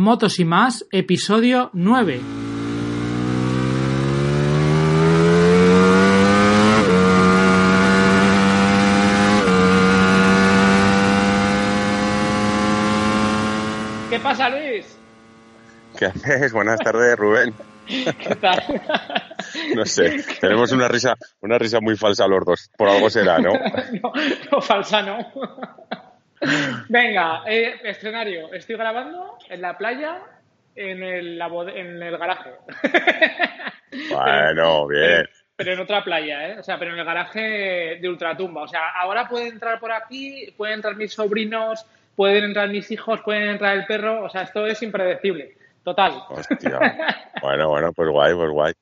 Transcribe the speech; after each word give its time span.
Motos 0.00 0.38
y 0.38 0.44
más, 0.44 0.86
episodio 0.92 1.70
9. 1.72 2.20
¿Qué 14.08 14.20
pasa, 14.20 14.48
Luis? 14.50 14.96
¿Qué 15.98 16.06
haces? 16.06 16.52
Buenas 16.52 16.78
tardes, 16.78 17.16
Rubén. 17.16 17.52
¿Qué 17.88 18.36
tal? 18.40 18.62
No 19.74 19.84
sé, 19.84 20.24
tenemos 20.40 20.70
una 20.70 20.86
risa, 20.86 21.16
una 21.40 21.58
risa 21.58 21.80
muy 21.80 21.96
falsa 21.96 22.28
los 22.28 22.44
dos. 22.44 22.70
Por 22.76 22.88
algo 22.88 23.10
será, 23.10 23.38
¿no? 23.40 23.50
no, 24.02 24.12
no, 24.52 24.60
falsa 24.60 25.02
no. 25.02 25.18
Venga, 26.88 27.42
eh, 27.46 27.80
escenario. 27.84 28.52
Estoy 28.52 28.76
grabando 28.76 29.38
en 29.48 29.62
la 29.62 29.76
playa, 29.76 30.20
en 30.76 31.02
el, 31.02 31.40
en 31.74 32.02
el 32.02 32.18
garaje. 32.18 32.50
Bueno, 34.10 34.86
bien. 34.86 35.26
Pero 35.56 35.72
en 35.72 35.80
otra 35.80 36.04
playa, 36.04 36.50
¿eh? 36.50 36.58
O 36.58 36.62
sea, 36.62 36.78
pero 36.78 36.92
en 36.92 36.98
el 36.98 37.06
garaje 37.06 37.98
de 38.00 38.08
Ultratumba. 38.08 38.62
O 38.62 38.68
sea, 38.68 38.90
ahora 38.90 39.26
pueden 39.26 39.54
entrar 39.54 39.80
por 39.80 39.90
aquí, 39.90 40.52
pueden 40.56 40.76
entrar 40.76 40.94
mis 40.94 41.14
sobrinos, 41.14 41.86
pueden 42.14 42.44
entrar 42.44 42.68
mis 42.68 42.90
hijos, 42.90 43.22
pueden 43.22 43.48
entrar 43.48 43.76
el 43.76 43.86
perro. 43.86 44.24
O 44.24 44.28
sea, 44.28 44.42
esto 44.42 44.66
es 44.66 44.82
impredecible. 44.82 45.56
Total. 45.88 46.22
Hostia. 46.28 46.78
Bueno, 47.40 47.68
bueno, 47.68 47.92
pues 47.92 48.08
guay, 48.10 48.34
pues 48.34 48.50
guay. 48.50 48.72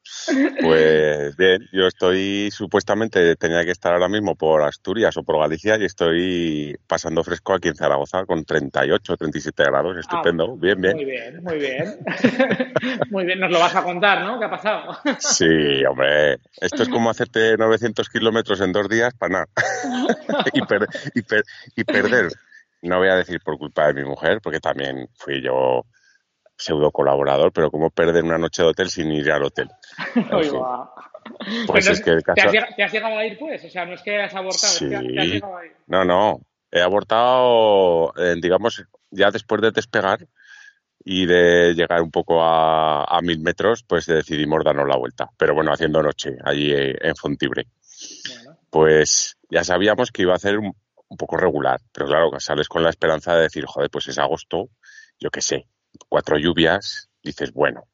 Pues 0.62 1.36
bien, 1.36 1.60
yo 1.72 1.86
estoy 1.86 2.50
supuestamente 2.50 3.36
tenía 3.36 3.62
que 3.66 3.70
estar 3.70 3.92
ahora 3.92 4.08
mismo 4.08 4.34
por 4.34 4.62
Asturias 4.62 5.14
o 5.18 5.22
por 5.22 5.38
Galicia 5.38 5.76
y 5.78 5.84
estoy 5.84 6.74
pasando 6.86 7.22
fresco 7.22 7.52
aquí 7.52 7.68
en 7.68 7.74
Zaragoza 7.74 8.24
con 8.24 8.46
38, 8.46 9.16
37 9.18 9.62
grados. 9.62 9.98
Estupendo, 9.98 10.56
bien, 10.56 10.80
Muy 10.80 11.04
bien. 11.04 11.42
bien, 11.42 11.44
muy 11.44 11.58
bien. 11.58 11.98
muy 13.10 13.24
bien, 13.26 13.40
nos 13.40 13.50
lo 13.50 13.58
vas 13.58 13.76
a 13.76 13.82
contar, 13.84 14.22
¿no? 14.24 14.38
¿Qué 14.38 14.46
ha 14.46 14.50
pasado? 14.50 14.96
Sí, 15.18 15.84
hombre, 15.84 16.38
esto 16.58 16.82
es 16.82 16.88
como 16.88 17.10
hacerte 17.10 17.58
900 17.58 18.08
kilómetros 18.08 18.62
en 18.62 18.72
dos 18.72 18.88
días 18.88 19.12
para 19.18 19.32
nada. 19.32 19.46
y, 20.54 20.62
per- 20.62 20.88
y 21.14 21.20
per- 21.20 21.44
y 21.76 21.84
perder. 21.84 22.28
No 22.80 22.98
voy 22.98 23.08
a 23.08 23.16
decir 23.16 23.40
por 23.44 23.58
culpa 23.58 23.86
de 23.88 23.94
mi 24.02 24.04
mujer, 24.08 24.40
porque 24.42 24.60
también 24.60 25.08
fui 25.18 25.42
yo 25.42 25.82
pseudo 26.56 26.90
colaborador, 26.90 27.52
pero 27.52 27.70
como 27.70 27.90
perder 27.90 28.24
una 28.24 28.38
noche 28.38 28.62
de 28.62 28.68
hotel 28.68 28.88
sin 28.88 29.10
ir 29.12 29.30
al 29.30 29.44
hotel. 29.44 29.68
Oy. 30.32 30.50
Pues 31.66 31.86
es 31.88 32.00
que 32.00 32.10
el 32.10 32.22
¿te, 32.22 32.32
has 32.32 32.36
caso... 32.36 32.52
llegado, 32.52 32.72
te 32.76 32.82
has 32.84 32.92
llegado 32.92 33.18
a 33.18 33.26
ir, 33.26 33.38
pues? 33.38 33.64
O 33.64 33.68
sea, 33.68 33.84
no 33.84 33.94
es 33.94 34.02
que 34.02 34.16
has 34.22 34.34
abortado, 34.34 34.72
es 34.72 34.78
que 34.78 34.88
te 34.88 34.96
has 34.96 35.02
Sí. 35.02 35.30
llegado 35.32 35.56
a 35.56 35.66
ir. 35.66 35.72
No, 35.86 36.04
no. 36.04 36.40
He 36.70 36.80
abortado, 36.80 38.12
eh, 38.16 38.34
digamos, 38.40 38.84
ya 39.10 39.30
después 39.30 39.60
de 39.60 39.70
despegar 39.70 40.26
y 41.04 41.26
de 41.26 41.74
llegar 41.74 42.02
un 42.02 42.10
poco 42.10 42.42
a, 42.42 43.04
a 43.04 43.20
mil 43.22 43.40
metros, 43.40 43.82
pues 43.84 44.06
decidimos 44.06 44.64
darnos 44.64 44.88
la 44.88 44.96
vuelta. 44.96 45.30
Pero 45.36 45.54
bueno, 45.54 45.72
haciendo 45.72 46.02
noche 46.02 46.36
allí 46.44 46.72
eh, 46.72 46.96
en 47.00 47.14
Fontibre. 47.16 47.66
Bueno, 48.28 48.58
Pues 48.70 49.36
ya 49.50 49.62
sabíamos 49.64 50.10
que 50.10 50.22
iba 50.22 50.34
a 50.34 50.38
ser 50.38 50.58
un, 50.58 50.74
un 51.08 51.16
poco 51.16 51.36
regular. 51.36 51.80
Pero 51.92 52.06
claro, 52.06 52.30
sales 52.40 52.68
con 52.68 52.82
la 52.82 52.90
esperanza 52.90 53.34
de 53.36 53.42
decir, 53.42 53.64
joder, 53.66 53.90
pues 53.90 54.08
es 54.08 54.18
agosto, 54.18 54.68
yo 55.20 55.30
qué 55.30 55.40
sé, 55.40 55.66
cuatro 56.08 56.38
lluvias, 56.38 57.08
dices, 57.22 57.52
bueno. 57.52 57.84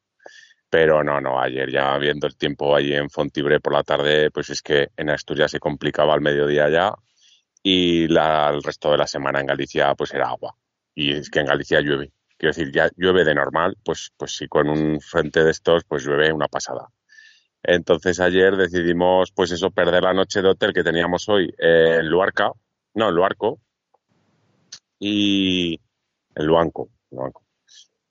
Pero 0.69 1.03
no, 1.03 1.21
no, 1.21 1.39
ayer 1.39 1.71
ya 1.71 1.97
viendo 1.97 2.25
el 2.27 2.35
tiempo 2.35 2.75
allí 2.75 2.93
en 2.93 3.09
Fontibre 3.09 3.59
por 3.59 3.73
la 3.73 3.83
tarde, 3.83 4.31
pues 4.31 4.49
es 4.49 4.61
que 4.61 4.89
en 4.97 5.09
Asturias 5.11 5.51
se 5.51 5.59
complicaba 5.59 6.13
al 6.13 6.21
mediodía 6.21 6.69
ya 6.69 6.93
y 7.61 8.05
el 8.05 8.63
resto 8.63 8.91
de 8.91 8.97
la 8.97 9.07
semana 9.07 9.39
en 9.39 9.47
Galicia 9.47 9.93
pues 9.95 10.13
era 10.13 10.29
agua. 10.29 10.55
Y 10.95 11.13
es 11.13 11.29
que 11.29 11.39
en 11.39 11.45
Galicia 11.45 11.79
llueve. 11.81 12.11
Quiero 12.37 12.55
decir, 12.55 12.71
ya 12.73 12.89
llueve 12.97 13.23
de 13.23 13.35
normal, 13.35 13.77
pues, 13.83 14.11
pues 14.17 14.35
sí, 14.35 14.47
con 14.47 14.69
un 14.69 14.99
frente 14.99 15.43
de 15.43 15.51
estos, 15.51 15.83
pues 15.85 16.03
llueve 16.05 16.33
una 16.33 16.47
pasada. 16.47 16.87
Entonces 17.63 18.19
ayer 18.19 18.57
decidimos, 18.57 19.31
pues 19.31 19.51
eso, 19.51 19.71
perder 19.71 20.03
la 20.03 20.13
noche 20.13 20.41
de 20.41 20.49
hotel 20.49 20.73
que 20.73 20.83
teníamos 20.83 21.29
hoy 21.29 21.53
en 21.57 22.07
Luarca, 22.09 22.51
no, 22.95 23.09
en 23.09 23.15
Luarco, 23.15 23.59
y 24.99 25.79
en 26.35 26.45
Luanco, 26.45 26.89
Luanco. 27.11 27.42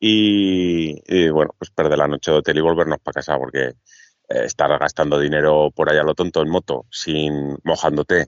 Y, 0.04 1.00
y, 1.06 1.28
bueno, 1.28 1.54
pues 1.56 1.70
perder 1.70 1.96
la 1.96 2.08
noche 2.08 2.32
de 2.32 2.38
hotel 2.38 2.58
y 2.58 2.60
volvernos 2.60 2.98
para 2.98 3.14
casa 3.14 3.38
porque 3.38 3.66
eh, 3.66 3.74
estar 4.46 4.76
gastando 4.76 5.16
dinero 5.16 5.70
por 5.72 5.88
allá 5.88 6.02
lo 6.02 6.16
tonto 6.16 6.42
en 6.42 6.50
moto, 6.50 6.86
sin 6.90 7.56
mojándote 7.62 8.26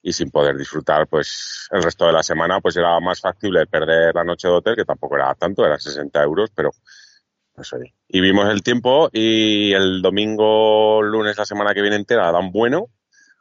y 0.00 0.12
sin 0.12 0.30
poder 0.30 0.56
disfrutar, 0.56 1.08
pues 1.08 1.68
el 1.72 1.82
resto 1.82 2.06
de 2.06 2.12
la 2.12 2.22
semana, 2.22 2.60
pues 2.60 2.76
era 2.76 3.00
más 3.00 3.20
factible 3.20 3.66
perder 3.66 4.14
la 4.14 4.22
noche 4.22 4.46
de 4.46 4.54
hotel, 4.54 4.76
que 4.76 4.84
tampoco 4.84 5.16
era 5.16 5.34
tanto, 5.34 5.66
eran 5.66 5.80
60 5.80 6.22
euros, 6.22 6.50
pero 6.54 6.70
pues 7.52 7.72
oye. 7.72 7.92
Y 8.06 8.20
vimos 8.20 8.48
el 8.48 8.62
tiempo 8.62 9.10
y 9.12 9.72
el 9.72 10.02
domingo, 10.02 11.02
lunes, 11.02 11.36
la 11.36 11.44
semana 11.44 11.74
que 11.74 11.82
viene 11.82 11.96
entera 11.96 12.30
dan 12.30 12.52
bueno. 12.52 12.90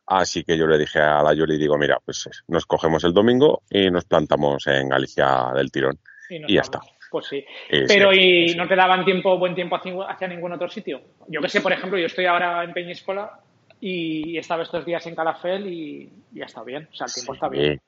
Así 0.07 0.43
que 0.43 0.57
yo 0.57 0.65
le 0.65 0.79
dije 0.79 0.99
a 0.99 1.21
la 1.21 1.35
Yoli, 1.35 1.59
digo, 1.59 1.77
mira, 1.77 1.99
pues 2.03 2.29
nos 2.47 2.65
cogemos 2.65 3.03
el 3.03 3.13
domingo 3.13 3.61
y 3.69 3.91
nos 3.91 4.05
plantamos 4.05 4.65
en 4.65 4.89
Galicia 4.89 5.51
del 5.53 5.71
tirón. 5.71 5.99
y, 6.31 6.55
ya 6.55 6.63
vamos. 6.71 6.94
Pues 7.15 7.27
sí. 7.27 7.45
Pero 7.69 8.11
sí, 8.11 8.19
¿y 8.19 8.49
sí. 8.49 8.57
no 8.57 8.67
te 8.67 8.75
daban 8.75 9.05
tiempo, 9.05 9.37
buen 9.37 9.55
tiempo 9.55 9.77
hacia, 9.77 10.27
ningún 10.27 10.51
otro 10.51 10.67
sitio? 10.67 11.01
Yo 11.29 11.39
que 11.39 11.47
sé, 11.47 11.61
por 11.61 11.71
ejemplo, 11.71 11.97
yo 11.97 12.07
estoy 12.07 12.25
ahora 12.25 12.61
en 12.61 12.73
Peñíscola 12.73 13.39
y 13.79 14.37
estaba 14.37 14.63
estos 14.63 14.85
días 14.85 15.07
en 15.07 15.15
Calafel 15.15 15.65
y 15.65 16.11
ya 16.33 16.43
está 16.43 16.61
bien. 16.61 16.89
O 16.91 16.93
sea, 16.93 17.07
el 17.07 17.13
tiempo 17.13 17.33
está 17.33 17.47
bien. 17.47 17.79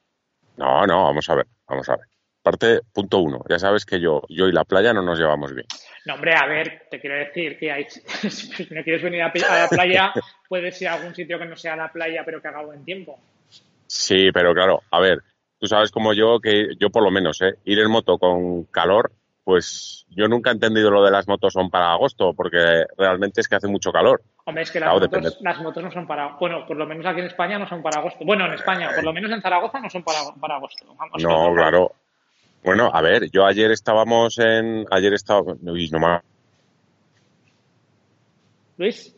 No, 0.56 0.86
no, 0.86 1.04
vamos 1.04 1.30
a 1.30 1.36
ver, 1.36 1.46
vamos 1.68 1.90
a 1.90 1.98
ver. 1.98 2.06
Parte, 2.42 2.80
punto 2.94 3.20
uno. 3.20 3.44
Ya 3.50 3.60
sabes 3.60 3.86
que 3.86 4.00
yo, 4.00 4.22
yo 4.30 4.48
y 4.48 4.54
la 4.54 4.64
playa 4.64 4.94
no 4.94 5.02
nos 5.02 5.20
llevamos 5.20 5.54
bien. 5.54 5.68
No, 6.06 6.14
hombre, 6.14 6.32
a 6.34 6.48
ver, 6.48 6.84
te 6.90 7.02
quiero 7.02 7.18
decir 7.18 7.60
que 7.60 7.70
hay, 7.70 7.86
si 8.30 8.74
no 8.74 8.82
quieres 8.82 9.04
venir 9.04 9.24
a 9.24 9.34
la 9.36 9.68
playa, 9.68 10.14
puedes 10.48 10.82
ir 10.82 10.88
a 10.88 10.94
algún 10.94 11.14
sitio 11.14 11.38
que 11.38 11.48
no 11.48 11.58
sea 11.58 11.76
la 11.76 11.92
playa, 11.92 12.24
pero 12.24 12.42
que 12.42 12.48
haga 12.48 12.64
buen 12.64 12.86
tiempo. 12.86 13.20
Sí, 13.88 14.32
pero 14.32 14.54
claro, 14.54 14.84
a 14.90 15.02
ver, 15.02 15.22
tú 15.60 15.68
sabes 15.68 15.92
como 15.92 16.14
yo 16.14 16.40
que 16.40 16.70
yo 16.80 16.90
por 16.90 17.04
lo 17.04 17.12
menos, 17.12 17.42
¿eh? 17.42 17.56
ir 17.66 17.80
en 17.80 17.92
moto 17.92 18.18
con 18.18 18.64
calor, 18.66 19.12
pues 19.48 20.06
yo 20.10 20.28
nunca 20.28 20.50
he 20.50 20.54
entendido 20.54 20.92
lo 20.92 21.06
de 21.06 21.10
las 21.10 21.26
motos 21.26 21.54
son 21.54 21.70
para 21.70 21.94
agosto, 21.94 22.34
porque 22.34 22.84
realmente 22.98 23.40
es 23.40 23.48
que 23.48 23.56
hace 23.56 23.70
mucho 23.70 23.94
calor. 23.94 24.22
Hombre, 24.44 24.64
es 24.64 24.72
que 24.72 24.82
las, 24.82 24.90
Claro, 24.90 25.08
motos, 25.10 25.38
las 25.40 25.62
motos 25.62 25.84
no 25.86 25.90
son 25.90 26.06
para... 26.06 26.36
Bueno, 26.38 26.66
por 26.68 26.76
lo 26.76 26.86
menos 26.86 27.06
aquí 27.06 27.22
en 27.22 27.28
España 27.28 27.58
no 27.58 27.66
son 27.66 27.82
para 27.82 28.00
agosto. 28.00 28.26
Bueno, 28.26 28.46
en 28.46 28.56
España, 28.56 28.90
por 28.94 29.06
lo 29.06 29.14
menos 29.14 29.32
en 29.32 29.42
Zaragoza 29.42 29.80
no 29.80 29.90
son 29.90 30.04
para, 30.04 30.20
para 30.38 30.58
agosto. 30.58 30.94
Vamos, 30.98 31.24
No, 31.24 31.54
claro. 31.54 31.94
Bueno, 32.62 32.92
a 32.94 33.02
ver, 33.02 33.32
yo 33.32 33.46
ayer 33.46 33.72
estábamos 33.72 34.38
en, 34.38 34.86
ayer 34.92 35.14
estaba, 35.14 35.40
uy, 35.62 35.90
no 35.92 36.00
me 36.00 36.20
Luis, 38.76 39.16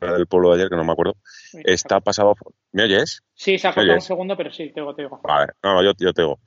del 0.00 0.26
pueblo 0.26 0.48
de 0.48 0.56
ayer, 0.56 0.70
que 0.70 0.76
no 0.76 0.82
me 0.82 0.90
acuerdo, 0.90 1.14
está 1.52 2.00
pasado, 2.00 2.34
¿me 2.72 2.82
oyes? 2.82 3.22
sí, 3.32 3.56
se 3.58 3.68
ha 3.68 3.72
cortado 3.72 3.94
un 3.94 4.00
segundo, 4.00 4.36
pero 4.36 4.50
sí, 4.50 4.70
te 4.70 4.80
digo, 4.80 4.92
te 4.92 5.02
digo. 5.02 5.20
Vale, 5.22 5.52
no, 5.62 5.84
yo, 5.84 5.92
yo 5.96 6.12
te 6.12 6.22
digo. 6.22 6.40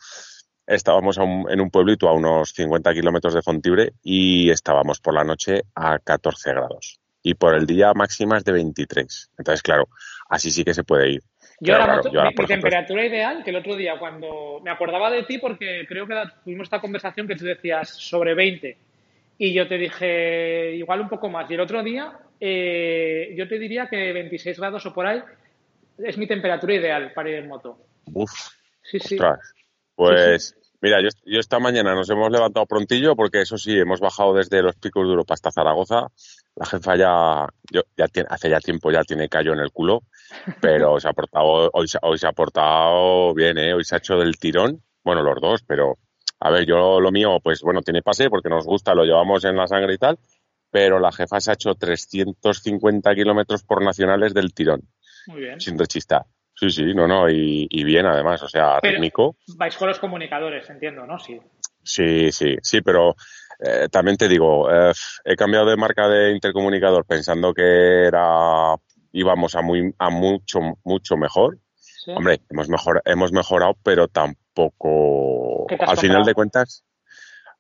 Estábamos 0.72 1.18
un- 1.18 1.48
en 1.50 1.60
un 1.60 1.70
pueblito 1.70 2.08
a 2.08 2.14
unos 2.14 2.54
50 2.54 2.94
kilómetros 2.94 3.34
de 3.34 3.42
Fontibre 3.42 3.92
y 4.04 4.50
estábamos 4.50 5.02
por 5.02 5.14
la 5.14 5.26
noche 5.26 5.64
a 5.76 6.00
14 6.00 6.52
grados. 6.52 7.00
Y 7.22 7.34
por 7.34 7.56
el 7.56 7.66
día 7.66 7.94
máximas 7.94 8.46
de 8.46 8.54
23. 8.54 9.30
Entonces, 9.38 9.62
claro, 9.62 9.90
así 10.30 10.50
sí 10.50 10.64
que 10.64 10.74
se 10.74 10.86
puede 10.86 11.12
ir. 11.12 11.22
Yo 11.60 11.74
ahora, 11.74 11.86
claro, 11.86 12.12
yo 12.12 12.20
ahora, 12.22 12.32
mi, 12.38 12.48
temperatura 12.48 13.06
ideal, 13.06 13.44
que 13.44 13.50
el 13.50 13.58
otro 13.58 13.76
día 13.76 14.00
cuando 14.00 14.62
me 14.64 14.72
acordaba 14.72 15.12
de 15.12 15.24
ti, 15.24 15.38
porque 15.38 15.86
creo 15.88 16.08
que 16.08 16.16
tuvimos 16.44 16.66
esta 16.66 16.80
conversación 16.80 17.28
que 17.28 17.36
tú 17.36 17.44
decías 17.46 17.90
sobre 17.90 18.34
20 18.34 18.78
y 19.38 19.54
yo 19.54 19.68
te 19.68 19.78
dije 19.78 20.74
igual 20.76 21.02
un 21.02 21.10
poco 21.10 21.30
más. 21.30 21.52
Y 21.52 21.56
el 21.56 21.60
otro 21.60 21.84
día 21.84 22.18
eh, 22.40 23.34
yo 23.38 23.48
te 23.48 23.60
diría 23.60 23.88
que 23.88 24.14
26 24.14 24.58
grados 24.58 24.86
o 24.86 24.94
por 24.94 25.06
ahí 25.06 25.22
es 25.98 26.18
mi 26.18 26.28
temperatura 26.28 26.74
ideal 26.74 27.12
para 27.14 27.30
ir 27.30 27.36
en 27.36 27.50
moto. 27.50 27.78
uf, 28.14 28.32
Sí, 28.84 29.00
sí. 29.00 29.18
Pues, 29.96 30.56
mira, 30.82 31.02
yo, 31.02 31.10
yo 31.26 31.40
esta 31.40 31.60
mañana 31.60 31.94
nos 31.96 32.10
hemos 32.10 32.30
levantado 32.32 32.66
prontillo 32.66 33.16
porque 33.16 33.42
eso 33.42 33.58
sí, 33.58 33.78
hemos 33.78 34.00
bajado 34.00 34.34
desde 34.34 34.62
los 34.62 34.76
picos 34.76 35.04
de 35.06 35.10
Europa 35.12 35.34
hasta 35.36 35.52
Zaragoza. 35.52 36.08
La 36.56 36.66
jefa 36.66 36.96
ya, 36.98 37.48
yo, 37.72 37.82
ya 37.98 38.08
tiene, 38.08 38.28
hace 38.30 38.50
ya 38.50 38.60
tiempo 38.60 38.92
ya 38.92 39.04
tiene 39.04 39.30
callo 39.30 39.54
en 39.54 39.60
el 39.60 39.72
culo, 39.72 40.02
pero 40.60 41.00
se 41.00 41.08
ha 41.08 41.14
portado, 41.14 41.70
hoy, 41.74 41.88
se- 41.88 42.00
hoy 42.02 42.18
se 42.18 42.28
ha 42.28 42.34
portado 42.34 43.34
bien, 43.34 43.58
¿eh? 43.58 43.74
Hoy 43.74 43.84
se 43.86 43.96
ha 43.96 44.00
hecho 44.00 44.18
del 44.18 44.38
tirón. 44.38 44.84
Bueno, 45.04 45.22
los 45.24 45.40
dos, 45.40 45.64
pero 45.66 45.98
a 46.40 46.50
ver, 46.52 46.66
yo 46.66 47.00
lo 47.00 47.12
mío, 47.12 47.40
pues 47.42 47.62
bueno, 47.62 47.82
tiene 47.82 48.02
pase 48.02 48.30
porque 48.30 48.50
nos 48.50 48.66
gusta, 48.66 48.94
lo 48.94 49.04
llevamos 49.06 49.46
en 49.46 49.56
la 49.56 49.68
sangre 49.68 49.94
y 49.94 49.98
tal, 49.98 50.20
pero 50.70 51.00
la 51.00 51.12
jefa 51.12 51.40
se 51.40 51.52
ha 51.52 51.54
hecho 51.54 51.76
350 51.76 53.14
kilómetros 53.16 53.64
por 53.64 53.84
nacionales 53.84 54.34
del 54.34 54.54
tirón, 54.54 54.82
Muy 55.28 55.42
bien. 55.42 55.60
sin 55.62 55.78
rechistar. 55.78 56.24
Sí, 56.62 56.70
sí, 56.70 56.94
no, 56.94 57.08
no, 57.08 57.28
y, 57.28 57.66
y 57.72 57.84
bien 57.84 58.06
además, 58.06 58.44
o 58.44 58.48
sea, 58.48 58.78
Pero- 58.80 58.94
rítmico. 58.94 59.36
Vais 59.58 59.76
con 59.76 59.88
los 59.88 59.98
comunicadores, 59.98 60.70
entiendo, 60.70 61.08
¿no? 61.08 61.18
Sí. 61.18 61.40
Sí, 61.82 62.32
sí, 62.32 62.56
sí, 62.62 62.82
pero 62.82 63.16
eh, 63.60 63.88
también 63.90 64.16
te 64.16 64.28
digo, 64.28 64.72
eh, 64.72 64.92
he 65.26 65.36
cambiado 65.36 65.66
de 65.66 65.76
marca 65.76 66.08
de 66.08 66.30
intercomunicador 66.34 67.04
pensando 67.06 67.52
que 67.52 68.06
era 68.06 68.76
íbamos 69.12 69.56
a 69.56 69.64
muy 69.64 69.92
a 69.98 70.12
mucho 70.12 70.60
mucho 70.84 71.18
mejor. 71.18 71.58
¿Sí? 71.74 72.12
Hombre, 72.12 72.42
hemos 72.52 72.70
mejor 72.70 73.02
hemos 73.06 73.32
mejorado, 73.32 73.76
pero 73.84 74.08
tampoco 74.08 75.66
¿Qué 75.68 75.78
te 75.78 75.84
has 75.86 75.90
al 75.90 75.98
final 75.98 76.24
de 76.24 76.36
cuentas 76.36 76.84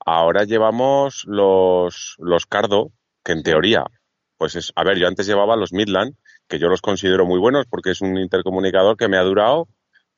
Ahora 0.06 0.44
llevamos 0.44 1.24
los, 1.26 2.18
los 2.20 2.46
Cardo, 2.46 2.92
que 3.24 3.32
en 3.32 3.42
teoría, 3.42 3.86
pues 4.38 4.56
es, 4.56 4.72
a 4.76 4.84
ver, 4.84 4.98
yo 4.98 5.08
antes 5.08 5.26
llevaba 5.26 5.56
los 5.56 5.74
Midland, 5.74 6.16
que 6.52 6.60
yo 6.60 6.68
los 6.68 6.82
considero 6.82 7.26
muy 7.26 7.40
buenos 7.40 7.66
porque 7.66 7.92
es 7.92 8.02
un 8.02 8.18
intercomunicador 8.18 8.98
que 8.98 9.08
me 9.08 9.18
ha 9.18 9.24
durado, 9.24 9.70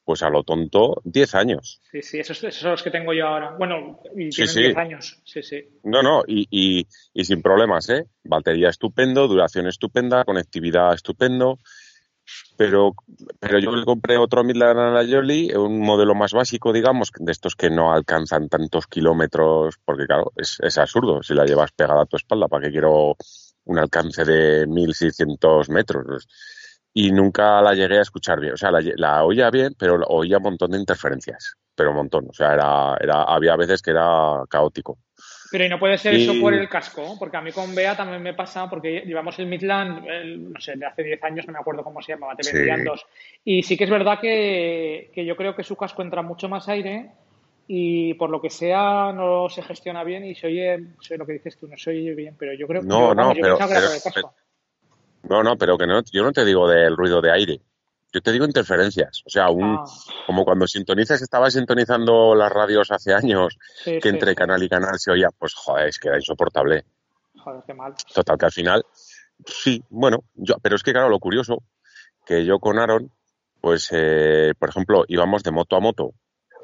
pues 0.03 0.23
a 0.23 0.29
lo 0.29 0.43
tonto, 0.43 0.99
10 1.05 1.35
años. 1.35 1.79
Sí, 1.91 2.01
sí, 2.01 2.19
esos, 2.19 2.43
esos 2.43 2.59
son 2.59 2.71
los 2.71 2.81
que 2.81 2.89
tengo 2.89 3.13
yo 3.13 3.27
ahora. 3.27 3.55
Bueno, 3.55 4.01
y 4.17 4.29
tienen 4.29 4.55
10 4.55 4.77
años. 4.77 5.21
Sí, 5.23 5.43
sí. 5.43 5.63
No, 5.83 6.01
no, 6.01 6.23
y, 6.27 6.47
y, 6.49 6.87
y 7.13 7.23
sin 7.23 7.43
problemas, 7.43 7.87
¿eh? 7.89 8.07
Batería 8.23 8.69
estupendo, 8.69 9.27
duración 9.27 9.67
estupenda, 9.67 10.25
conectividad 10.25 10.93
estupendo 10.95 11.59
pero, 12.57 12.93
pero 13.39 13.59
yo 13.59 13.71
le 13.71 13.83
compré 13.83 14.17
otro 14.17 14.43
Midland 14.43 14.79
a 14.79 14.89
la 14.91 15.05
Jolly, 15.05 15.53
un 15.55 15.79
modelo 15.79 16.15
más 16.15 16.31
básico, 16.31 16.71
digamos, 16.71 17.11
de 17.17 17.31
estos 17.31 17.55
que 17.55 17.69
no 17.69 17.91
alcanzan 17.91 18.47
tantos 18.47 18.87
kilómetros, 18.87 19.75
porque 19.83 20.05
claro, 20.05 20.31
es, 20.37 20.57
es 20.61 20.77
absurdo 20.77 21.21
si 21.23 21.33
la 21.33 21.45
llevas 21.45 21.71
pegada 21.71 22.03
a 22.03 22.05
tu 22.05 22.15
espalda, 22.15 22.47
¿para 22.47 22.65
qué 22.65 22.71
quiero 22.71 23.15
un 23.65 23.79
alcance 23.79 24.23
de 24.23 24.67
1600 24.67 25.69
metros? 25.69 26.27
Y 26.93 27.11
nunca 27.11 27.61
la 27.61 27.73
llegué 27.73 27.97
a 27.97 28.03
escuchar 28.03 28.39
bien, 28.39 28.53
o 28.53 28.57
sea, 28.57 28.69
la, 28.69 28.81
la 28.95 29.23
oía 29.23 29.49
bien, 29.49 29.73
pero 29.77 29.95
oía 30.07 30.37
un 30.37 30.43
montón 30.43 30.71
de 30.71 30.77
interferencias, 30.77 31.55
pero 31.75 31.89
un 31.89 31.97
montón, 31.97 32.27
o 32.29 32.33
sea, 32.33 32.53
era, 32.53 32.97
era, 32.99 33.23
había 33.23 33.55
veces 33.55 33.81
que 33.81 33.91
era 33.91 34.43
caótico. 34.47 34.99
Pero 35.53 35.65
y 35.65 35.69
no 35.69 35.79
puede 35.79 35.99
ser 35.99 36.15
eso 36.15 36.33
por 36.41 36.53
el 36.53 36.67
casco, 36.67 37.15
porque 37.19 37.37
a 37.37 37.41
mí 37.41 37.51
con 37.51 37.75
Bea 37.75 37.95
también 37.95 38.23
me 38.23 38.33
pasa, 38.33 38.67
porque 38.67 39.03
llevamos 39.05 39.37
el 39.37 39.45
Midland, 39.45 40.03
el, 40.07 40.51
no 40.51 40.59
sé, 40.59 40.75
de 40.75 40.85
hace 40.87 41.03
10 41.03 41.23
años, 41.23 41.45
no 41.45 41.53
me 41.53 41.59
acuerdo 41.59 41.83
cómo 41.83 42.01
se 42.01 42.13
llamaba, 42.13 42.35
TV 42.35 42.75
sí. 42.75 42.83
2. 42.83 43.05
Y 43.45 43.61
sí 43.61 43.77
que 43.77 43.83
es 43.83 43.89
verdad 43.91 44.19
que, 44.19 45.11
que, 45.13 45.23
yo 45.23 45.35
creo 45.35 45.55
que 45.55 45.63
su 45.63 45.75
casco 45.75 46.01
entra 46.01 46.23
mucho 46.23 46.49
más 46.49 46.67
aire 46.69 47.11
y 47.67 48.13
por 48.15 48.29
lo 48.29 48.41
que 48.41 48.49
sea 48.49 49.11
no 49.13 49.47
se 49.49 49.63
gestiona 49.63 50.03
bien 50.03 50.25
y 50.25 50.35
se 50.35 50.47
oye, 50.47 50.95
sé 50.99 51.17
lo 51.17 51.25
que 51.25 51.33
dices 51.33 51.57
tú, 51.57 51.67
no 51.67 51.77
se 51.77 51.91
oye 51.91 52.13
bien, 52.13 52.35
pero 52.37 52.53
yo 52.53 52.67
creo 52.67 52.81
que 52.81 52.87
no, 52.87 53.09
yo, 53.09 53.15
no, 53.15 53.33
yo 53.33 53.41
pero, 53.41 53.57
que 53.57 53.65
pero, 53.67 53.87
pero, 54.13 54.33
no, 55.23 55.43
no, 55.43 55.57
pero 55.57 55.77
que 55.77 55.87
no, 55.87 56.01
yo 56.11 56.23
no 56.23 56.31
te 56.31 56.43
digo 56.43 56.67
del 56.67 56.97
ruido 56.97 57.21
de 57.21 57.31
aire. 57.31 57.61
Yo 58.11 58.21
te 58.21 58.31
digo 58.31 58.45
interferencias, 58.45 59.23
o 59.25 59.29
sea, 59.29 59.49
un, 59.49 59.77
ah. 59.79 59.85
como 60.27 60.45
cuando 60.45 60.67
sintonizas, 60.67 61.21
estaba 61.23 61.49
sintonizando 61.49 62.35
las 62.35 62.51
radios 62.51 62.91
hace 62.91 63.11
años, 63.11 63.57
sí, 63.83 63.99
que 63.99 64.09
entre 64.09 64.31
sí, 64.31 64.35
canal 64.35 64.61
y 64.61 64.69
canal 64.69 64.99
se 64.99 65.09
oía, 65.09 65.29
pues 65.35 65.55
joder, 65.55 65.87
es 65.87 65.97
que 65.97 66.09
era 66.09 66.17
insoportable. 66.17 66.85
Joder, 67.39 67.63
qué 67.65 67.73
mal. 67.73 67.95
Total, 68.13 68.37
que 68.37 68.45
al 68.45 68.51
final, 68.51 68.85
sí, 69.47 69.83
bueno, 69.89 70.25
yo, 70.35 70.57
pero 70.61 70.75
es 70.75 70.83
que 70.83 70.91
claro, 70.91 71.09
lo 71.09 71.17
curioso, 71.17 71.63
que 72.23 72.45
yo 72.45 72.59
con 72.59 72.77
Aaron, 72.77 73.11
pues, 73.59 73.89
eh, 73.91 74.53
por 74.59 74.69
ejemplo, 74.69 75.05
íbamos 75.07 75.41
de 75.41 75.51
moto 75.51 75.75
a 75.75 75.79
moto, 75.79 76.13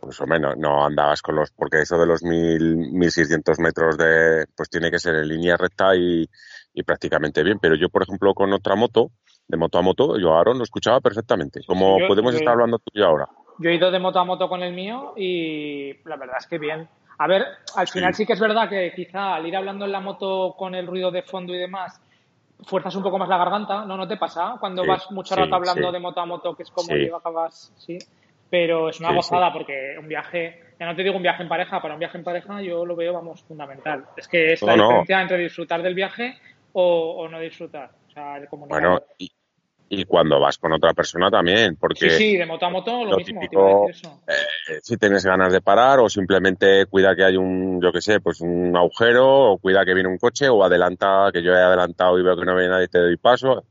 pues 0.01 0.19
o 0.21 0.27
menos, 0.27 0.57
no 0.57 0.85
andabas 0.85 1.21
con 1.21 1.35
los, 1.35 1.51
porque 1.51 1.81
eso 1.81 1.97
de 1.97 2.05
los 2.05 2.23
mil, 2.23 2.77
mil 2.77 3.11
seiscientos 3.11 3.59
metros 3.59 3.97
de, 3.97 4.45
pues 4.55 4.69
tiene 4.69 4.91
que 4.91 4.99
ser 4.99 5.15
en 5.15 5.27
línea 5.27 5.57
recta 5.57 5.95
y, 5.95 6.27
y 6.73 6.83
prácticamente 6.83 7.43
bien, 7.43 7.59
pero 7.59 7.75
yo, 7.75 7.89
por 7.89 8.03
ejemplo, 8.03 8.33
con 8.33 8.51
otra 8.53 8.75
moto, 8.75 9.11
de 9.47 9.57
moto 9.57 9.79
a 9.79 9.81
moto, 9.81 10.17
yo 10.17 10.33
Aaron 10.35 10.57
lo 10.57 10.63
escuchaba 10.63 11.01
perfectamente, 11.01 11.61
como 11.65 11.99
yo, 11.99 12.07
podemos 12.07 12.33
yo, 12.33 12.39
estar 12.39 12.53
hablando 12.53 12.77
tú 12.79 12.91
y 12.93 12.99
yo 12.99 13.05
ahora. 13.05 13.27
Yo 13.57 13.69
he 13.69 13.75
ido 13.75 13.91
de 13.91 13.99
moto 13.99 14.19
a 14.19 14.23
moto 14.23 14.47
con 14.47 14.63
el 14.63 14.73
mío 14.73 15.13
y 15.17 15.93
la 16.07 16.15
verdad 16.15 16.37
es 16.39 16.47
que 16.47 16.57
bien. 16.57 16.87
A 17.17 17.27
ver, 17.27 17.45
al 17.75 17.87
final 17.87 18.13
sí. 18.13 18.23
sí 18.23 18.27
que 18.27 18.33
es 18.33 18.39
verdad 18.39 18.69
que 18.69 18.93
quizá 18.95 19.35
al 19.35 19.45
ir 19.45 19.55
hablando 19.55 19.85
en 19.85 19.91
la 19.91 19.99
moto 19.99 20.55
con 20.57 20.75
el 20.75 20.87
ruido 20.87 21.11
de 21.11 21.23
fondo 21.23 21.53
y 21.53 21.57
demás, 21.57 21.99
fuerzas 22.65 22.95
un 22.95 23.03
poco 23.03 23.17
más 23.17 23.27
la 23.27 23.37
garganta, 23.37 23.85
¿no? 23.85 23.97
¿No 23.97 24.07
te 24.07 24.17
pasa? 24.17 24.55
Cuando 24.59 24.83
sí, 24.83 24.87
vas 24.87 25.11
mucho 25.11 25.35
rato 25.35 25.55
hablando 25.55 25.91
de 25.91 25.99
moto 25.99 26.21
a 26.21 26.25
moto, 26.25 26.55
que 26.55 26.63
es 26.63 26.71
como 26.71 26.87
sí. 26.87 27.09
acabas, 27.13 27.73
sí. 27.77 27.97
Pero 28.49 28.89
es 28.89 28.99
una 28.99 29.13
gozada 29.13 29.53
porque 29.53 29.95
un 29.99 30.07
viaje, 30.07 30.59
ya 30.79 30.87
no 30.87 30.95
te 30.95 31.03
digo 31.03 31.15
un 31.15 31.21
viaje 31.21 31.43
en 31.43 31.49
pareja, 31.49 31.81
para 31.81 31.93
un 31.93 31.99
viaje 31.99 32.17
en 32.17 32.23
pareja 32.23 32.61
yo 32.61 32.85
lo 32.85 32.95
veo, 32.95 33.13
vamos, 33.13 33.43
fundamental. 33.43 34.05
Es 34.17 34.27
que 34.27 34.53
es 34.53 34.61
la 34.63 34.73
diferencia 34.73 35.17
no. 35.17 35.21
entre 35.21 35.37
disfrutar 35.37 35.83
del 35.83 35.93
viaje 35.93 36.35
o, 36.73 37.15
o 37.17 37.27
no 37.29 37.39
disfrutar. 37.39 37.91
O 38.07 38.11
sea, 38.11 38.37
el 38.37 38.47
bueno, 38.49 39.03
y, 39.19 39.31
y 39.89 40.05
cuando 40.05 40.39
vas 40.39 40.57
con 40.57 40.71
otra 40.73 40.93
persona 40.93 41.29
también, 41.29 41.75
porque... 41.75 42.09
Sí, 42.11 42.17
sí, 42.17 42.37
de 42.37 42.45
moto 42.45 42.65
a 42.65 42.69
moto 42.69 43.03
lo, 43.03 43.11
lo 43.11 43.17
mismo. 43.17 43.41
Típico, 43.41 43.89
eh, 43.89 44.79
si 44.81 44.97
tienes 44.97 45.25
ganas 45.25 45.51
de 45.51 45.61
parar 45.61 45.99
o 45.99 46.09
simplemente 46.09 46.85
cuida 46.85 47.15
que 47.15 47.23
hay 47.23 47.37
un, 47.37 47.81
yo 47.81 47.91
que 47.91 48.01
sé, 48.01 48.19
pues 48.19 48.41
un 48.41 48.75
agujero 48.75 49.51
o 49.51 49.57
cuida 49.57 49.85
que 49.85 49.93
viene 49.93 50.09
un 50.09 50.17
coche 50.17 50.47
o 50.47 50.63
adelanta, 50.63 51.29
que 51.33 51.43
yo 51.43 51.53
he 51.53 51.61
adelantado 51.61 52.19
y 52.19 52.23
veo 52.23 52.35
que 52.35 52.45
no 52.45 52.55
viene 52.55 52.69
nadie 52.69 52.85
y 52.85 52.89
te 52.89 52.99
doy 52.99 53.17
paso. 53.17 53.65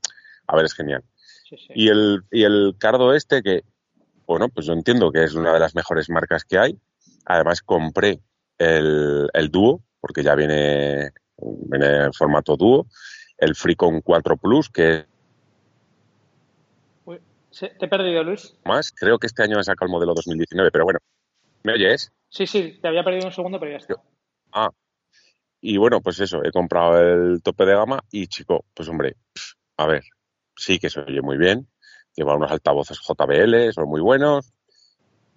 A 0.46 0.56
ver, 0.56 0.64
es 0.64 0.74
genial. 0.74 1.02
Sí. 1.48 1.56
Y, 1.74 1.88
el, 1.88 2.22
y 2.30 2.44
el 2.44 2.74
cardo 2.78 3.14
este 3.14 3.42
que, 3.42 3.62
bueno, 4.28 4.48
pues 4.48 4.66
yo 4.66 4.74
entiendo 4.74 5.10
que 5.10 5.24
es 5.24 5.34
una 5.34 5.52
de 5.52 5.58
las 5.58 5.74
mejores 5.74 6.08
marcas 6.10 6.44
que 6.44 6.58
hay. 6.58 6.78
Además 7.24 7.62
compré 7.62 8.20
el, 8.58 9.28
el 9.32 9.48
dúo, 9.50 9.82
porque 10.00 10.22
ya 10.22 10.34
viene, 10.34 11.12
viene 11.38 12.04
en 12.04 12.12
formato 12.12 12.56
dúo. 12.56 12.86
El 13.36 13.54
Freecon 13.54 14.02
4 14.02 14.36
Plus, 14.36 14.68
que 14.68 15.06
Sí, 17.50 17.66
te 17.78 17.86
he 17.86 17.88
perdido, 17.88 18.22
Luis. 18.22 18.54
Más, 18.64 18.92
creo 18.92 19.18
que 19.18 19.26
este 19.26 19.42
año 19.42 19.58
he 19.58 19.64
sacado 19.64 19.86
el 19.86 19.92
modelo 19.92 20.14
2019, 20.14 20.70
pero 20.70 20.84
bueno. 20.84 21.00
¿Me 21.64 21.72
oyes? 21.72 22.12
Sí, 22.28 22.46
sí, 22.46 22.78
te 22.80 22.86
había 22.86 23.02
perdido 23.02 23.26
un 23.26 23.32
segundo, 23.32 23.58
pero 23.58 23.72
ya 23.72 23.78
está. 23.78 23.94
Ah, 24.52 24.70
y 25.60 25.76
bueno, 25.76 26.00
pues 26.00 26.20
eso, 26.20 26.44
he 26.44 26.52
comprado 26.52 27.00
el 27.00 27.42
tope 27.42 27.64
de 27.64 27.74
gama 27.74 28.00
y 28.12 28.28
chico, 28.28 28.64
pues 28.74 28.88
hombre, 28.88 29.16
a 29.76 29.86
ver, 29.86 30.04
sí 30.56 30.78
que 30.78 30.88
se 30.88 31.00
oye 31.00 31.20
muy 31.20 31.36
bien, 31.36 31.66
lleva 32.18 32.36
unos 32.36 32.50
altavoces 32.50 33.00
JBL, 33.00 33.72
son 33.72 33.88
muy 33.88 34.00
buenos, 34.00 34.52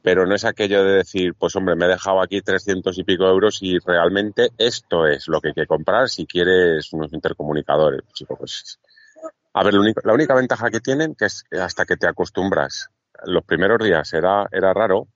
pero 0.02 0.26
no 0.26 0.36
es 0.36 0.46
aquello 0.46 0.84
de 0.84 0.98
decir, 0.98 1.36
pues 1.36 1.56
hombre, 1.56 1.76
me 1.76 1.86
he 1.86 1.90
dejado 1.90 2.22
aquí 2.22 2.42
300 2.42 2.98
y 2.98 3.04
pico 3.04 3.26
euros 3.26 3.60
y 3.62 3.78
realmente 3.80 4.50
esto 4.58 5.06
es 5.06 5.28
lo 5.28 5.40
que 5.40 5.50
hay 5.50 5.54
que 5.54 5.68
comprar 5.68 6.10
si 6.10 6.26
quieres 6.26 6.92
unos 6.94 7.14
intercomunicadores. 7.14 8.02
Chico, 8.14 8.36
pues 8.36 8.80
a 9.54 9.64
ver, 9.64 9.78
único, 9.78 10.02
la 10.04 10.14
única 10.14 10.34
ventaja 10.34 10.70
que 10.70 10.80
tienen 10.80 11.16
que 11.16 11.26
es 11.26 11.44
hasta 11.52 11.86
que 11.86 11.98
te 11.98 12.08
acostumbras. 12.08 12.90
Los 13.26 13.44
primeros 13.44 13.84
días 13.84 14.12
era, 14.14 14.48
era 14.52 14.74
raro. 14.74 15.08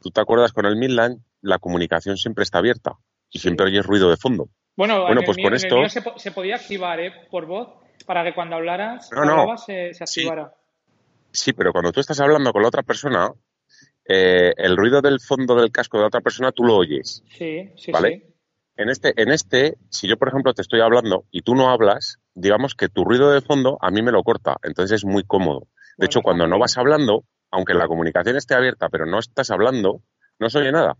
Tú 0.00 0.10
te 0.10 0.20
acuerdas 0.20 0.52
con 0.52 0.64
el 0.64 0.76
Midland, 0.76 1.20
la 1.42 1.58
comunicación 1.58 2.16
siempre 2.16 2.44
está 2.44 2.58
abierta 2.58 2.92
y 3.30 3.40
siempre 3.40 3.66
oyes 3.66 3.84
ruido 3.84 4.08
de 4.08 4.16
fondo. 4.16 4.48
Bueno, 4.76 5.02
bueno 5.02 5.22
pues 5.24 5.36
mío, 5.36 5.46
con 5.46 5.54
esto. 5.54 5.88
Se, 5.88 6.00
se, 6.16 6.30
podía 6.30 6.56
activar 6.56 7.00
¿eh? 7.00 7.12
por 7.30 7.46
voz 7.46 7.68
para 8.06 8.24
que 8.24 8.32
cuando 8.32 8.56
hablaras, 8.56 9.10
no, 9.12 9.24
no. 9.24 9.58
Se, 9.58 9.92
se, 9.92 10.04
activara. 10.04 10.54
Sí. 10.54 10.57
Sí. 11.40 11.52
pero 11.52 11.72
cuando 11.72 11.92
tú 11.92 12.00
estás 12.00 12.20
hablando 12.20 12.52
con 12.52 12.62
la 12.62 12.68
otra 12.68 12.82
persona, 12.82 13.32
eh, 14.08 14.52
el 14.56 14.76
ruido 14.76 15.00
del 15.00 15.20
fondo 15.20 15.54
del 15.54 15.70
casco 15.70 15.98
de 15.98 16.02
la 16.02 16.08
otra 16.08 16.20
persona 16.20 16.52
tú 16.52 16.64
lo 16.64 16.76
oyes. 16.76 17.22
Sí, 17.30 17.70
sí, 17.76 17.92
¿vale? 17.92 18.22
sí. 18.24 18.34
En 18.76 18.90
este, 18.90 19.12
en 19.20 19.30
este, 19.30 19.76
si 19.90 20.06
yo, 20.06 20.16
por 20.16 20.28
ejemplo, 20.28 20.54
te 20.54 20.62
estoy 20.62 20.80
hablando 20.80 21.24
y 21.32 21.42
tú 21.42 21.56
no 21.56 21.68
hablas, 21.68 22.20
digamos 22.34 22.76
que 22.76 22.88
tu 22.88 23.04
ruido 23.04 23.30
de 23.30 23.40
fondo 23.40 23.76
a 23.80 23.90
mí 23.90 24.02
me 24.02 24.12
lo 24.12 24.22
corta, 24.22 24.56
entonces 24.62 25.02
es 25.02 25.04
muy 25.04 25.24
cómodo. 25.24 25.60
De 25.60 25.66
bueno, 25.96 26.06
hecho, 26.06 26.20
cuando 26.22 26.46
no 26.46 26.60
vas 26.60 26.78
hablando, 26.78 27.24
aunque 27.50 27.74
la 27.74 27.88
comunicación 27.88 28.36
esté 28.36 28.54
abierta, 28.54 28.88
pero 28.88 29.04
no 29.04 29.18
estás 29.18 29.50
hablando, 29.50 30.02
no 30.38 30.48
se 30.48 30.58
oye 30.58 30.70
nada. 30.70 30.96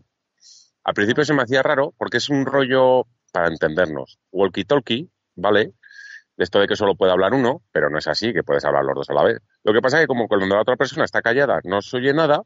Al 0.83 0.93
principio 0.93 1.23
se 1.23 1.33
me 1.33 1.43
hacía 1.43 1.63
raro 1.63 1.93
porque 1.97 2.17
es 2.17 2.29
un 2.29 2.45
rollo, 2.45 3.05
para 3.31 3.47
entendernos, 3.47 4.19
walkie-talkie, 4.31 5.09
¿vale? 5.35 5.73
De 6.39 6.45
esto 6.45 6.61
de 6.61 6.67
que 6.67 6.77
solo 6.77 6.95
puede 6.95 7.11
hablar 7.11 7.33
uno, 7.33 7.63
pero 7.73 7.89
no 7.89 7.97
es 7.97 8.07
así, 8.07 8.31
que 8.31 8.43
puedes 8.43 8.63
hablar 8.63 8.85
los 8.85 8.95
dos 8.95 9.09
a 9.09 9.13
la 9.13 9.25
vez. 9.25 9.39
Lo 9.65 9.73
que 9.73 9.81
pasa 9.81 9.97
es 9.97 10.03
que 10.03 10.07
como 10.07 10.29
cuando 10.29 10.47
la 10.47 10.61
otra 10.61 10.77
persona 10.77 11.03
está 11.03 11.21
callada 11.21 11.59
no 11.65 11.81
se 11.81 11.97
oye 11.97 12.13
nada, 12.13 12.43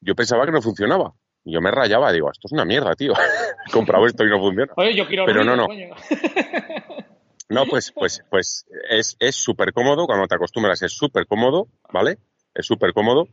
yo 0.00 0.14
pensaba 0.14 0.46
que 0.46 0.50
no 0.52 0.62
funcionaba. 0.62 1.12
Y 1.44 1.52
yo 1.52 1.60
me 1.60 1.70
rayaba, 1.70 2.10
digo, 2.10 2.30
esto 2.30 2.48
es 2.48 2.52
una 2.52 2.64
mierda, 2.64 2.94
tío. 2.94 3.12
He 3.12 3.70
comprado 3.70 4.06
esto 4.06 4.24
y 4.24 4.30
no 4.30 4.38
funciona. 4.40 4.72
Oye, 4.76 4.94
yo 4.94 5.06
quiero 5.06 5.26
Pero 5.26 5.44
no, 5.44 5.56
no. 5.56 5.66
Coño. 5.66 5.94
No, 7.50 7.64
pues, 7.64 7.92
pues, 7.92 8.22
pues 8.28 8.66
es 8.90 9.16
súper 9.34 9.72
cómodo, 9.72 10.06
cuando 10.06 10.26
te 10.26 10.34
acostumbras 10.34 10.82
es 10.82 10.92
súper 10.92 11.26
cómodo, 11.26 11.68
¿vale? 11.90 12.18
Es 12.54 12.66
súper 12.66 12.92
cómodo. 12.92 13.26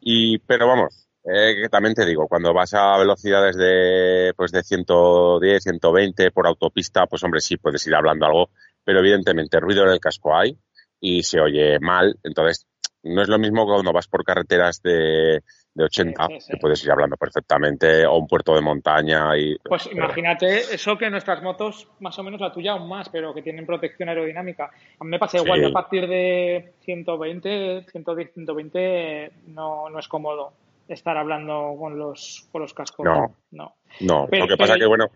Y, 0.00 0.38
pero 0.38 0.66
vamos, 0.66 1.10
eh, 1.24 1.56
que 1.62 1.68
también 1.68 1.94
te 1.94 2.06
digo, 2.06 2.26
cuando 2.26 2.54
vas 2.54 2.72
a 2.72 2.96
velocidades 2.96 3.54
de, 3.56 4.32
pues 4.34 4.52
de 4.52 4.62
110, 4.62 5.62
120 5.62 6.30
por 6.30 6.46
autopista, 6.46 7.06
pues 7.06 7.22
hombre, 7.22 7.42
sí 7.42 7.58
puedes 7.58 7.86
ir 7.86 7.94
hablando 7.94 8.24
algo, 8.24 8.50
pero 8.84 9.00
evidentemente 9.00 9.60
ruido 9.60 9.84
en 9.84 9.90
el 9.90 10.00
casco 10.00 10.36
hay 10.36 10.56
y 11.00 11.22
se 11.22 11.40
oye 11.40 11.78
mal, 11.80 12.16
entonces 12.22 12.66
no 13.02 13.22
es 13.22 13.28
lo 13.28 13.38
mismo 13.38 13.64
cuando 13.64 13.92
vas 13.92 14.08
por 14.08 14.24
carreteras 14.24 14.82
de, 14.82 15.42
de 15.74 15.84
80, 15.84 16.26
sí, 16.26 16.34
sí, 16.34 16.40
sí. 16.40 16.52
que 16.52 16.58
puedes 16.58 16.84
ir 16.84 16.90
hablando 16.90 17.16
perfectamente, 17.16 18.04
o 18.06 18.16
un 18.18 18.26
puerto 18.26 18.54
de 18.54 18.60
montaña. 18.60 19.36
y 19.36 19.56
Pues 19.58 19.88
imagínate 19.90 20.58
eso 20.74 20.98
que 20.98 21.08
nuestras 21.10 21.42
motos, 21.42 21.88
más 22.00 22.18
o 22.18 22.22
menos 22.22 22.40
la 22.40 22.52
tuya 22.52 22.72
aún 22.72 22.88
más, 22.88 23.08
pero 23.08 23.32
que 23.32 23.42
tienen 23.42 23.66
protección 23.66 24.08
aerodinámica. 24.08 24.70
A 24.98 25.04
mí 25.04 25.10
me 25.10 25.18
pasa 25.18 25.38
igual, 25.38 25.64
a 25.64 25.72
partir 25.72 26.06
de 26.06 26.74
120, 26.84 27.86
110, 27.90 28.34
120 28.34 29.32
no, 29.46 29.88
no 29.88 29.98
es 29.98 30.08
cómodo 30.08 30.52
estar 30.88 31.16
hablando 31.16 31.76
con 31.78 31.98
los, 31.98 32.48
con 32.50 32.62
los 32.62 32.74
cascos. 32.74 33.06
No, 33.06 33.34
no. 33.52 33.74
no. 34.00 34.26
Pero, 34.28 34.44
lo 34.44 34.48
que 34.48 34.56
pasa 34.56 34.74
pero, 34.74 34.84
que, 34.84 34.88
bueno... 34.88 35.06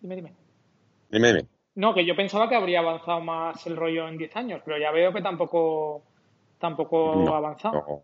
Dime, 0.00 0.16
dime. 0.16 0.32
Dime, 1.08 1.28
dime. 1.28 1.48
No, 1.76 1.92
que 1.92 2.06
yo 2.06 2.14
pensaba 2.14 2.48
que 2.48 2.54
habría 2.54 2.80
avanzado 2.80 3.20
más 3.20 3.66
el 3.66 3.76
rollo 3.76 4.08
en 4.08 4.16
10 4.16 4.36
años, 4.36 4.62
pero 4.64 4.78
ya 4.78 4.90
veo 4.92 5.12
que 5.12 5.22
tampoco, 5.22 6.02
tampoco 6.58 7.14
no, 7.16 7.34
ha 7.34 7.38
avanzado. 7.38 7.84
No. 7.86 8.02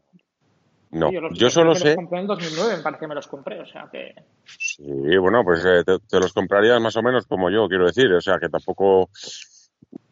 No, 0.93 1.13
yo, 1.13 1.21
los, 1.21 1.39
yo 1.39 1.51
solo 1.51 1.77
sé... 1.77 1.91
los 1.91 1.97
compré 1.97 2.19
en 2.19 2.27
2009, 2.27 2.77
me 2.79 2.83
parece 2.83 3.01
que 3.01 3.07
me 3.07 3.15
los 3.15 3.29
compré, 3.29 3.61
o 3.61 3.67
sea 3.67 3.89
que... 3.93 4.13
Sí, 4.45 4.83
bueno, 5.19 5.45
pues 5.45 5.65
eh, 5.65 5.85
te, 5.85 6.01
te, 6.01 6.19
los 6.19 6.33
comprarías 6.33 6.81
más 6.81 6.97
o 6.97 7.03
menos 7.03 7.27
como 7.27 7.49
yo, 7.49 7.69
quiero 7.69 7.87
decir, 7.87 8.13
o 8.13 8.21
sea 8.21 8.39
que 8.41 8.49
tampoco... 8.49 9.09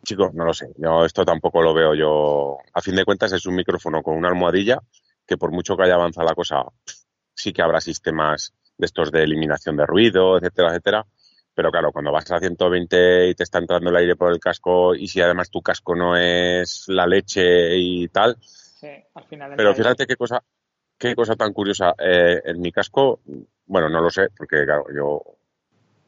Chicos, 0.05 0.33
no 0.35 0.45
lo 0.45 0.55
sé, 0.55 0.69
yo 0.77 1.05
esto 1.05 1.25
tampoco 1.25 1.63
lo 1.63 1.75
veo 1.75 1.95
yo... 1.95 2.59
A 2.73 2.81
fin 2.81 2.95
de 2.95 3.05
cuentas 3.05 3.33
es 3.33 3.45
un 3.47 3.57
micrófono 3.57 4.03
con 4.03 4.17
una 4.17 4.29
almohadilla 4.29 4.79
que 5.27 5.37
por 5.37 5.51
mucho 5.51 5.77
que 5.77 5.83
haya 5.83 5.95
avanzado 5.95 6.29
la 6.29 6.35
cosa, 6.35 6.63
sí 7.35 7.53
que 7.53 7.61
habrá 7.61 7.81
sistemas 7.81 8.55
de 8.79 8.87
estos 8.87 9.11
de 9.11 9.25
eliminación 9.25 9.77
de 9.77 9.85
ruido, 9.85 10.39
etcétera, 10.39 10.71
etcétera. 10.71 11.07
Pero 11.59 11.73
claro, 11.73 11.91
cuando 11.91 12.13
vas 12.13 12.31
a 12.31 12.39
120 12.39 13.31
y 13.31 13.35
te 13.35 13.43
está 13.43 13.59
entrando 13.59 13.91
el 13.91 13.97
aire 13.97 14.15
por 14.15 14.33
el 14.33 14.39
casco 14.39 14.95
y 14.95 15.09
si 15.09 15.21
además 15.21 15.51
tu 15.51 15.61
casco 15.61 15.97
no 15.97 16.17
es 16.17 16.85
la 16.87 17.05
leche 17.05 17.77
y 17.77 18.07
tal. 18.07 18.37
Sí, 18.41 18.87
al 19.13 19.25
final. 19.25 19.55
Pero 19.57 19.75
fíjate 19.75 20.07
qué 20.07 20.15
cosa, 20.15 20.41
qué 20.97 21.17
cosa 21.17 21.35
tan 21.35 21.53
curiosa. 21.53 21.97
Eh, 21.99 22.43
en 22.45 22.61
mi 22.61 22.71
casco, 22.71 23.23
bueno, 23.67 23.89
no 23.89 24.01
lo 24.01 24.09
sé, 24.09 24.29
porque 24.37 24.65
claro, 24.65 24.85
yo, 24.95 25.21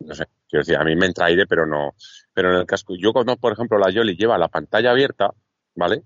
no 0.06 0.14
sé, 0.14 0.28
quiero 0.48 0.60
decir, 0.60 0.76
a 0.76 0.84
mí 0.84 0.94
me 0.94 1.06
entra 1.06 1.26
aire, 1.26 1.48
pero 1.48 1.66
no, 1.66 1.96
pero 2.32 2.52
en 2.52 2.60
el 2.60 2.64
casco, 2.64 2.94
yo 2.94 3.12
cuando, 3.12 3.36
por 3.36 3.52
ejemplo, 3.52 3.76
la 3.76 3.90
Yoli 3.90 4.14
lleva 4.14 4.38
la 4.38 4.46
pantalla 4.46 4.92
abierta, 4.92 5.34
¿vale? 5.74 6.04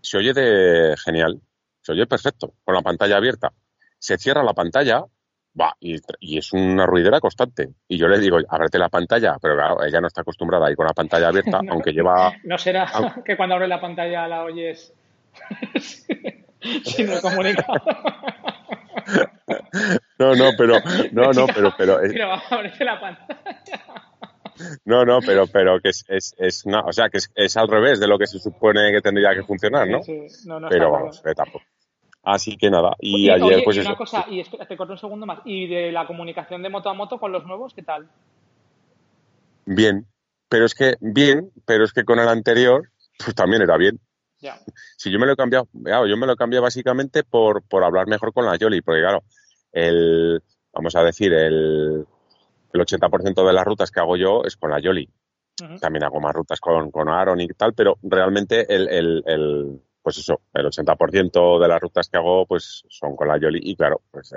Se 0.00 0.16
oye 0.16 0.32
de 0.32 0.96
genial, 0.96 1.42
se 1.82 1.92
oye 1.92 2.06
perfecto, 2.06 2.54
con 2.64 2.74
la 2.74 2.80
pantalla 2.80 3.18
abierta. 3.18 3.52
Se 3.98 4.16
cierra 4.16 4.42
la 4.42 4.54
pantalla, 4.54 5.04
va, 5.58 5.74
y, 5.80 5.96
y, 6.20 6.38
es 6.38 6.52
una 6.52 6.86
ruidera 6.86 7.20
constante. 7.20 7.70
Y 7.88 7.98
yo 7.98 8.08
le 8.08 8.18
digo, 8.18 8.38
ábrete 8.48 8.78
la 8.78 8.88
pantalla, 8.88 9.36
pero 9.40 9.54
claro, 9.56 9.84
ella 9.84 10.00
no 10.00 10.06
está 10.06 10.20
acostumbrada 10.20 10.66
a 10.66 10.70
ir 10.70 10.76
con 10.76 10.86
la 10.86 10.92
pantalla 10.92 11.28
abierta, 11.28 11.60
no, 11.62 11.72
aunque 11.72 11.92
lleva... 11.92 12.32
¿No 12.44 12.58
será 12.58 12.84
aunque... 12.84 13.22
que 13.24 13.36
cuando 13.36 13.54
abre 13.54 13.68
la 13.68 13.80
pantalla 13.80 14.28
la 14.28 14.44
oyes 14.44 14.92
sin 16.84 17.10
el 17.10 17.20
comunicado? 17.20 17.80
no, 20.18 20.34
no, 20.34 20.50
pero... 20.56 20.80
No, 21.12 21.32
no, 21.32 21.46
pero... 21.46 21.72
Pero, 21.76 22.32
ábrete 22.50 22.84
la 22.84 23.00
pantalla. 23.00 23.40
No, 24.84 25.04
no, 25.04 25.20
pero, 25.20 25.46
pero 25.46 25.80
que 25.80 25.90
es, 25.90 26.04
es, 26.08 26.34
es 26.38 26.64
una, 26.64 26.80
o 26.80 26.92
sea, 26.92 27.10
que 27.10 27.18
es, 27.18 27.30
es, 27.34 27.56
al 27.56 27.68
revés 27.68 28.00
de 28.00 28.08
lo 28.08 28.18
que 28.18 28.26
se 28.26 28.38
supone 28.38 28.90
que 28.90 29.02
tendría 29.02 29.34
que 29.34 29.42
funcionar, 29.42 29.86
¿no? 29.86 30.02
Sí, 30.02 30.28
sí. 30.30 30.48
No, 30.48 30.58
no 30.58 30.68
pero 30.68 30.90
vamos, 30.90 31.22
eh, 31.26 31.34
tampoco. 31.34 31.64
Así 32.26 32.56
que 32.56 32.70
nada, 32.70 32.96
y 32.98 33.30
oye, 33.30 33.32
ayer 33.34 33.54
oye, 33.54 33.62
pues 33.64 33.76
y 33.76 33.80
eso. 33.80 33.88
una 33.88 33.96
cosa, 33.96 34.26
y 34.28 34.42
te 34.42 34.76
corto 34.76 34.94
un 34.94 34.98
segundo 34.98 35.26
más, 35.26 35.38
y 35.44 35.68
de 35.68 35.92
la 35.92 36.08
comunicación 36.08 36.60
de 36.60 36.68
moto 36.68 36.90
a 36.90 36.92
moto 36.92 37.20
con 37.20 37.30
los 37.30 37.46
nuevos, 37.46 37.72
¿qué 37.72 37.82
tal? 37.82 38.08
Bien, 39.64 40.04
pero 40.48 40.64
es 40.64 40.74
que, 40.74 40.96
bien, 41.00 41.52
pero 41.66 41.84
es 41.84 41.92
que 41.92 42.02
con 42.02 42.18
el 42.18 42.26
anterior, 42.26 42.90
pues 43.24 43.32
también 43.36 43.62
era 43.62 43.76
bien. 43.76 44.00
Ya. 44.40 44.58
Si 44.96 45.08
yo 45.12 45.20
me 45.20 45.26
lo 45.26 45.34
he 45.34 45.36
cambiado, 45.36 45.68
claro, 45.84 46.08
yo 46.08 46.16
me 46.16 46.26
lo 46.26 46.32
he 46.32 46.36
cambiado 46.36 46.64
básicamente 46.64 47.22
por, 47.22 47.62
por 47.62 47.84
hablar 47.84 48.08
mejor 48.08 48.32
con 48.32 48.44
la 48.44 48.56
Yoli, 48.56 48.82
porque 48.82 49.02
claro, 49.02 49.22
el, 49.70 50.42
vamos 50.72 50.96
a 50.96 51.04
decir, 51.04 51.32
el, 51.32 52.04
el 52.72 52.80
80% 52.80 53.46
de 53.46 53.52
las 53.52 53.64
rutas 53.64 53.92
que 53.92 54.00
hago 54.00 54.16
yo 54.16 54.42
es 54.44 54.56
con 54.56 54.70
la 54.70 54.80
Yoli. 54.80 55.08
Uh 55.62 55.64
-huh. 55.64 55.80
También 55.80 56.02
hago 56.02 56.20
más 56.20 56.34
rutas 56.34 56.58
con, 56.58 56.90
con 56.90 57.08
Aaron 57.08 57.40
y 57.40 57.46
tal, 57.48 57.72
pero 57.72 57.98
realmente 58.02 58.74
el, 58.74 58.88
el, 58.88 59.22
el 59.26 59.80
pues 60.06 60.18
eso, 60.18 60.42
el 60.54 60.64
80% 60.66 61.60
de 61.60 61.66
las 61.66 61.80
rutas 61.80 62.08
que 62.08 62.16
hago 62.16 62.46
pues 62.46 62.84
son 62.88 63.16
con 63.16 63.26
la 63.26 63.38
Yoli 63.38 63.58
y 63.60 63.74
claro, 63.74 64.02
pues 64.12 64.34
eh, 64.34 64.36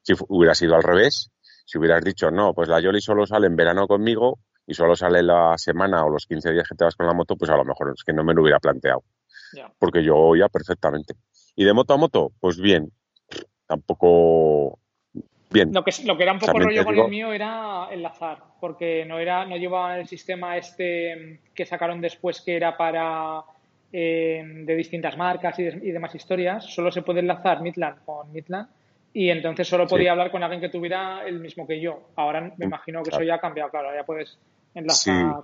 si 0.00 0.14
hubiera 0.28 0.54
sido 0.54 0.76
al 0.76 0.84
revés, 0.84 1.32
si 1.64 1.76
hubieras 1.76 2.04
dicho, 2.04 2.30
no, 2.30 2.54
pues 2.54 2.68
la 2.68 2.78
Yoli 2.78 3.00
solo 3.00 3.26
sale 3.26 3.48
en 3.48 3.56
verano 3.56 3.88
conmigo 3.88 4.38
y 4.64 4.74
solo 4.74 4.94
sale 4.94 5.24
la 5.24 5.58
semana 5.58 6.04
o 6.04 6.08
los 6.08 6.24
15 6.28 6.52
días 6.52 6.68
que 6.68 6.76
te 6.76 6.84
vas 6.84 6.94
con 6.94 7.08
la 7.08 7.14
moto, 7.14 7.34
pues 7.34 7.50
a 7.50 7.56
lo 7.56 7.64
mejor 7.64 7.92
es 7.96 8.04
que 8.04 8.12
no 8.12 8.22
me 8.22 8.32
lo 8.32 8.42
hubiera 8.42 8.60
planteado. 8.60 9.02
Yeah. 9.52 9.72
Porque 9.76 10.04
yo 10.04 10.16
oía 10.16 10.48
perfectamente. 10.48 11.14
Y 11.56 11.64
de 11.64 11.72
moto 11.72 11.94
a 11.94 11.96
moto, 11.96 12.30
pues 12.38 12.60
bien, 12.60 12.92
tampoco 13.66 14.78
bien. 15.50 15.72
Lo 15.72 15.82
que, 15.82 15.90
lo 16.04 16.16
que 16.16 16.22
era 16.22 16.32
un 16.32 16.38
poco 16.38 16.52
También 16.52 16.68
rollo 16.68 16.84
con 16.84 16.94
digo... 16.94 17.06
el 17.06 17.10
mío 17.10 17.32
era 17.32 17.88
enlazar, 17.90 18.38
porque 18.60 19.04
no 19.04 19.18
era, 19.18 19.46
no 19.46 19.56
llevaba 19.56 19.98
el 19.98 20.06
sistema 20.06 20.56
este 20.56 21.40
que 21.56 21.66
sacaron 21.66 22.00
después 22.00 22.40
que 22.40 22.54
era 22.54 22.76
para 22.76 23.42
eh, 23.92 24.42
de 24.44 24.74
distintas 24.74 25.16
marcas 25.16 25.58
y, 25.58 25.64
de, 25.64 25.80
y, 25.82 25.90
demás 25.90 26.14
historias. 26.14 26.64
Solo 26.64 26.90
se 26.90 27.02
puede 27.02 27.20
enlazar 27.20 27.60
Midland 27.60 28.04
con 28.04 28.32
Midland 28.32 28.68
y 29.12 29.28
entonces 29.28 29.68
solo 29.68 29.86
podía 29.86 30.06
sí. 30.06 30.08
hablar 30.08 30.30
con 30.30 30.42
alguien 30.42 30.60
que 30.60 30.68
tuviera 30.68 31.26
el 31.26 31.40
mismo 31.40 31.66
que 31.66 31.80
yo. 31.80 32.10
Ahora 32.16 32.52
me 32.56 32.66
imagino 32.66 33.02
que 33.02 33.10
claro. 33.10 33.22
eso 33.22 33.28
ya 33.28 33.34
ha 33.34 33.40
cambiado, 33.40 33.70
claro, 33.70 33.94
ya 33.94 34.04
puedes 34.04 34.38
enlazar. 34.74 35.42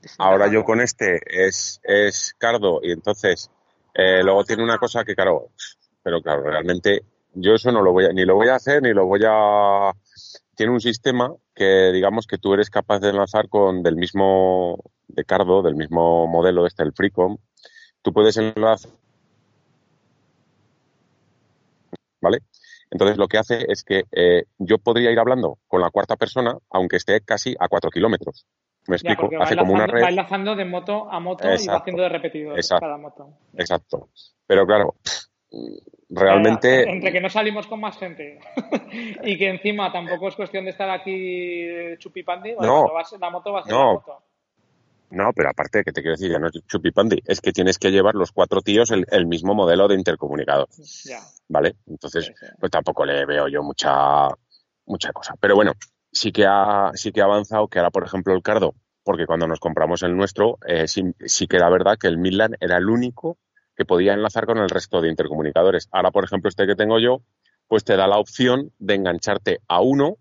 Sí. 0.00 0.14
Ahora 0.18 0.48
yo 0.48 0.64
con 0.64 0.80
este 0.80 1.20
es, 1.26 1.80
es 1.82 2.34
Cardo 2.38 2.80
y 2.82 2.92
entonces 2.92 3.50
eh, 3.94 4.22
luego 4.22 4.44
tiene 4.44 4.62
una 4.62 4.78
cosa 4.78 5.04
que, 5.04 5.14
claro, 5.14 5.50
pero 6.02 6.20
claro, 6.20 6.42
realmente 6.42 7.02
yo 7.34 7.54
eso 7.54 7.72
no 7.72 7.82
lo 7.82 7.92
voy 7.92 8.04
a, 8.06 8.12
ni 8.12 8.24
lo 8.24 8.34
voy 8.34 8.48
a 8.48 8.56
hacer, 8.56 8.82
ni 8.82 8.92
lo 8.92 9.06
voy 9.06 9.20
a... 9.26 9.92
Tiene 10.54 10.72
un 10.72 10.80
sistema 10.80 11.34
que 11.54 11.92
digamos 11.92 12.26
que 12.26 12.38
tú 12.38 12.54
eres 12.54 12.70
capaz 12.70 13.00
de 13.00 13.10
enlazar 13.10 13.48
con 13.48 13.82
del 13.82 13.96
mismo, 13.96 14.82
de 15.08 15.24
Cardo, 15.24 15.62
del 15.62 15.74
mismo 15.74 16.26
modelo, 16.26 16.66
este, 16.66 16.82
el 16.82 16.92
Freecom. 16.92 17.38
Tú 18.02 18.12
puedes 18.12 18.36
enlazar... 18.36 18.90
¿Vale? 22.20 22.38
Entonces 22.90 23.16
lo 23.16 23.28
que 23.28 23.38
hace 23.38 23.64
es 23.68 23.82
que 23.84 24.04
eh, 24.12 24.44
yo 24.58 24.78
podría 24.78 25.10
ir 25.10 25.18
hablando 25.18 25.58
con 25.68 25.80
la 25.80 25.90
cuarta 25.90 26.16
persona, 26.16 26.56
aunque 26.70 26.96
esté 26.96 27.20
casi 27.20 27.54
a 27.58 27.68
cuatro 27.68 27.90
kilómetros. 27.90 28.46
Me 28.86 28.96
explico, 28.96 29.28
hace 29.40 29.56
como 29.56 29.74
una 29.74 29.86
red. 29.86 30.02
Va 30.02 30.08
enlazando 30.08 30.54
de 30.54 30.64
moto 30.64 31.10
a 31.10 31.18
moto 31.18 31.44
Exacto. 31.44 31.64
y 31.64 31.66
va 31.68 31.76
haciendo 31.78 32.02
de 32.04 32.08
repetidor 32.08 32.56
Exacto. 32.56 32.86
cada 32.86 32.96
moto. 32.96 33.28
Exacto. 33.56 34.08
Pero 34.46 34.64
claro, 34.64 34.94
realmente. 36.08 36.78
Entre, 36.78 36.92
entre 36.92 37.12
que 37.12 37.20
no 37.20 37.28
salimos 37.28 37.66
con 37.66 37.80
más 37.80 37.98
gente 37.98 38.38
y 39.24 39.36
que 39.36 39.48
encima 39.48 39.90
tampoco 39.90 40.28
es 40.28 40.36
cuestión 40.36 40.64
de 40.64 40.70
estar 40.70 40.88
aquí 40.88 41.96
chupipandi, 41.98 42.54
no, 42.60 42.86
la 43.20 43.30
moto 43.30 43.52
va 43.52 43.60
a 43.60 43.62
ser 43.64 43.72
no. 43.72 43.78
la 43.78 43.92
moto. 43.92 44.22
No, 45.10 45.32
pero 45.32 45.50
aparte, 45.50 45.84
que 45.84 45.92
te 45.92 46.02
quiero 46.02 46.16
decir, 46.16 46.30
ya 46.30 46.38
no 46.38 46.48
es 46.48 46.54
chupipandi, 46.66 47.22
es 47.24 47.40
que 47.40 47.52
tienes 47.52 47.78
que 47.78 47.90
llevar 47.90 48.14
los 48.14 48.32
cuatro 48.32 48.60
tíos 48.60 48.90
el, 48.90 49.06
el 49.10 49.26
mismo 49.26 49.54
modelo 49.54 49.88
de 49.88 49.94
intercomunicador. 49.94 50.68
Ya. 51.04 51.20
¿Vale? 51.48 51.76
Entonces, 51.86 52.26
sí, 52.26 52.32
sí. 52.38 52.46
pues 52.58 52.70
tampoco 52.70 53.04
le 53.04 53.24
veo 53.24 53.48
yo 53.48 53.62
mucha, 53.62 54.28
mucha 54.86 55.12
cosa. 55.12 55.34
Pero 55.40 55.54
bueno, 55.54 55.72
sí 56.12 56.32
que 56.32 56.46
ha, 56.46 56.90
sí 56.94 57.12
que 57.12 57.20
ha 57.20 57.24
avanzado 57.24 57.68
que 57.68 57.78
ahora, 57.78 57.90
por 57.90 58.04
ejemplo, 58.04 58.34
el 58.34 58.42
Cardo, 58.42 58.74
porque 59.04 59.26
cuando 59.26 59.46
nos 59.46 59.60
compramos 59.60 60.02
el 60.02 60.16
nuestro, 60.16 60.58
eh, 60.66 60.88
sí, 60.88 61.02
sí 61.24 61.46
que 61.46 61.56
era 61.56 61.70
verdad 61.70 61.96
que 61.98 62.08
el 62.08 62.18
Midland 62.18 62.56
era 62.60 62.76
el 62.78 62.88
único 62.88 63.38
que 63.76 63.84
podía 63.84 64.14
enlazar 64.14 64.46
con 64.46 64.58
el 64.58 64.68
resto 64.68 65.00
de 65.00 65.10
intercomunicadores. 65.10 65.88
Ahora, 65.92 66.10
por 66.10 66.24
ejemplo, 66.24 66.48
este 66.48 66.66
que 66.66 66.74
tengo 66.74 66.98
yo, 66.98 67.22
pues 67.68 67.84
te 67.84 67.96
da 67.96 68.06
la 68.06 68.18
opción 68.18 68.72
de 68.78 68.94
engancharte 68.94 69.60
a 69.68 69.80
uno 69.80 70.16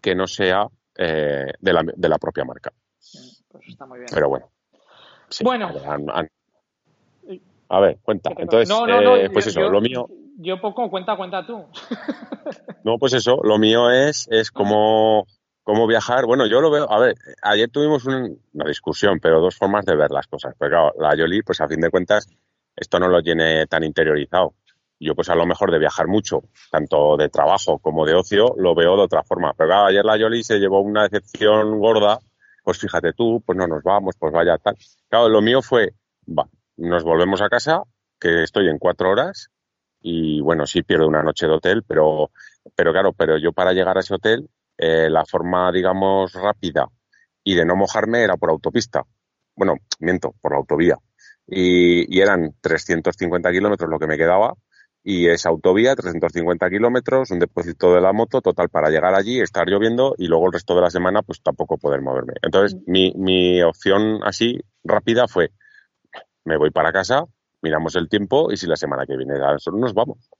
que 0.00 0.14
no 0.14 0.26
sea 0.26 0.68
eh, 0.96 1.46
de, 1.58 1.72
la, 1.72 1.82
de, 1.82 2.08
la, 2.08 2.18
propia 2.18 2.44
marca. 2.44 2.72
Pues 3.48 3.68
está 3.68 3.86
muy 3.86 3.98
bien. 3.98 4.08
Pero 4.12 4.28
bueno. 4.28 4.50
Sí, 5.28 5.44
bueno. 5.44 5.70
A 7.68 7.80
ver, 7.80 7.98
cuenta. 8.02 8.30
Entonces, 8.36 8.68
no, 8.68 8.86
no, 8.86 9.00
no, 9.00 9.16
eh, 9.16 9.30
pues 9.30 9.46
yo, 9.46 9.50
eso, 9.50 9.60
yo, 9.60 9.70
lo 9.70 9.80
mío. 9.80 10.08
Yo 10.38 10.60
poco, 10.60 10.90
cuenta, 10.90 11.16
cuenta 11.16 11.46
tú. 11.46 11.66
no, 12.84 12.98
pues 12.98 13.12
eso, 13.12 13.40
lo 13.44 13.58
mío 13.58 13.90
es, 13.90 14.26
es 14.30 14.50
como 14.50 15.26
cómo 15.62 15.86
viajar. 15.86 16.26
Bueno, 16.26 16.46
yo 16.46 16.60
lo 16.60 16.70
veo, 16.70 16.90
a 16.90 16.98
ver, 16.98 17.14
ayer 17.42 17.70
tuvimos 17.70 18.04
un, 18.06 18.40
una 18.54 18.64
discusión, 18.66 19.20
pero 19.20 19.40
dos 19.40 19.56
formas 19.56 19.84
de 19.84 19.94
ver 19.94 20.10
las 20.10 20.26
cosas. 20.26 20.54
Porque 20.58 20.72
claro, 20.72 20.92
la 20.98 21.14
Yoli, 21.14 21.42
pues 21.42 21.60
a 21.60 21.68
fin 21.68 21.80
de 21.80 21.90
cuentas, 21.90 22.28
esto 22.74 22.98
no 22.98 23.08
lo 23.08 23.22
tiene 23.22 23.66
tan 23.66 23.84
interiorizado. 23.84 24.54
Yo 24.98 25.14
pues 25.14 25.30
a 25.30 25.34
lo 25.34 25.46
mejor 25.46 25.70
de 25.70 25.78
viajar 25.78 26.08
mucho, 26.08 26.42
tanto 26.70 27.16
de 27.16 27.28
trabajo 27.28 27.78
como 27.78 28.04
de 28.04 28.14
ocio, 28.14 28.54
lo 28.56 28.74
veo 28.74 28.96
de 28.96 29.02
otra 29.02 29.22
forma. 29.22 29.54
Pero 29.56 29.68
claro, 29.70 29.86
ayer 29.86 30.04
la 30.04 30.18
Yoli 30.18 30.42
se 30.42 30.58
llevó 30.58 30.80
una 30.80 31.04
decepción 31.04 31.78
gorda, 31.78 32.18
pues 32.62 32.78
fíjate 32.78 33.12
tú, 33.12 33.42
pues 33.44 33.56
no 33.56 33.66
nos 33.66 33.82
vamos, 33.82 34.14
pues 34.18 34.32
vaya 34.32 34.58
tal. 34.58 34.76
Claro, 35.08 35.28
lo 35.28 35.42
mío 35.42 35.62
fue, 35.62 35.94
va, 36.26 36.48
nos 36.76 37.04
volvemos 37.04 37.42
a 37.42 37.48
casa, 37.48 37.82
que 38.18 38.42
estoy 38.42 38.68
en 38.68 38.78
cuatro 38.78 39.10
horas, 39.10 39.50
y 40.00 40.40
bueno, 40.40 40.66
sí 40.66 40.82
pierdo 40.82 41.06
una 41.06 41.22
noche 41.22 41.46
de 41.46 41.52
hotel, 41.52 41.82
pero, 41.86 42.30
pero 42.74 42.92
claro, 42.92 43.12
pero 43.12 43.38
yo 43.38 43.52
para 43.52 43.72
llegar 43.72 43.96
a 43.96 44.00
ese 44.00 44.14
hotel, 44.14 44.48
eh, 44.78 45.10
la 45.10 45.24
forma, 45.26 45.70
digamos, 45.72 46.32
rápida 46.32 46.86
y 47.44 47.54
de 47.54 47.64
no 47.64 47.76
mojarme 47.76 48.22
era 48.22 48.36
por 48.36 48.50
autopista. 48.50 49.02
Bueno, 49.54 49.74
miento, 49.98 50.34
por 50.40 50.52
la 50.52 50.58
autovía 50.58 50.96
y, 51.46 52.16
y 52.16 52.20
eran 52.20 52.54
350 52.60 53.50
kilómetros 53.50 53.90
lo 53.90 53.98
que 53.98 54.06
me 54.06 54.16
quedaba 54.16 54.54
y 55.02 55.28
es 55.28 55.46
autovía, 55.46 55.96
350 55.96 56.68
kilómetros, 56.68 57.30
un 57.30 57.38
depósito 57.38 57.94
de 57.94 58.00
la 58.00 58.12
moto, 58.12 58.40
total, 58.42 58.68
para 58.68 58.90
llegar 58.90 59.14
allí, 59.14 59.40
estar 59.40 59.66
lloviendo 59.66 60.14
y 60.18 60.26
luego 60.26 60.46
el 60.46 60.52
resto 60.52 60.74
de 60.74 60.82
la 60.82 60.90
semana 60.90 61.22
pues 61.22 61.42
tampoco 61.42 61.78
poder 61.78 62.02
moverme. 62.02 62.34
Entonces 62.42 62.78
mi, 62.86 63.12
mi 63.16 63.62
opción 63.62 64.20
así 64.24 64.60
rápida 64.84 65.26
fue, 65.26 65.50
me 66.44 66.56
voy 66.56 66.70
para 66.70 66.92
casa, 66.92 67.24
miramos 67.62 67.96
el 67.96 68.08
tiempo 68.08 68.52
y 68.52 68.56
si 68.56 68.66
la 68.66 68.76
semana 68.76 69.06
que 69.06 69.16
viene 69.16 69.34
nos 69.38 69.94
vamos. 69.94 70.30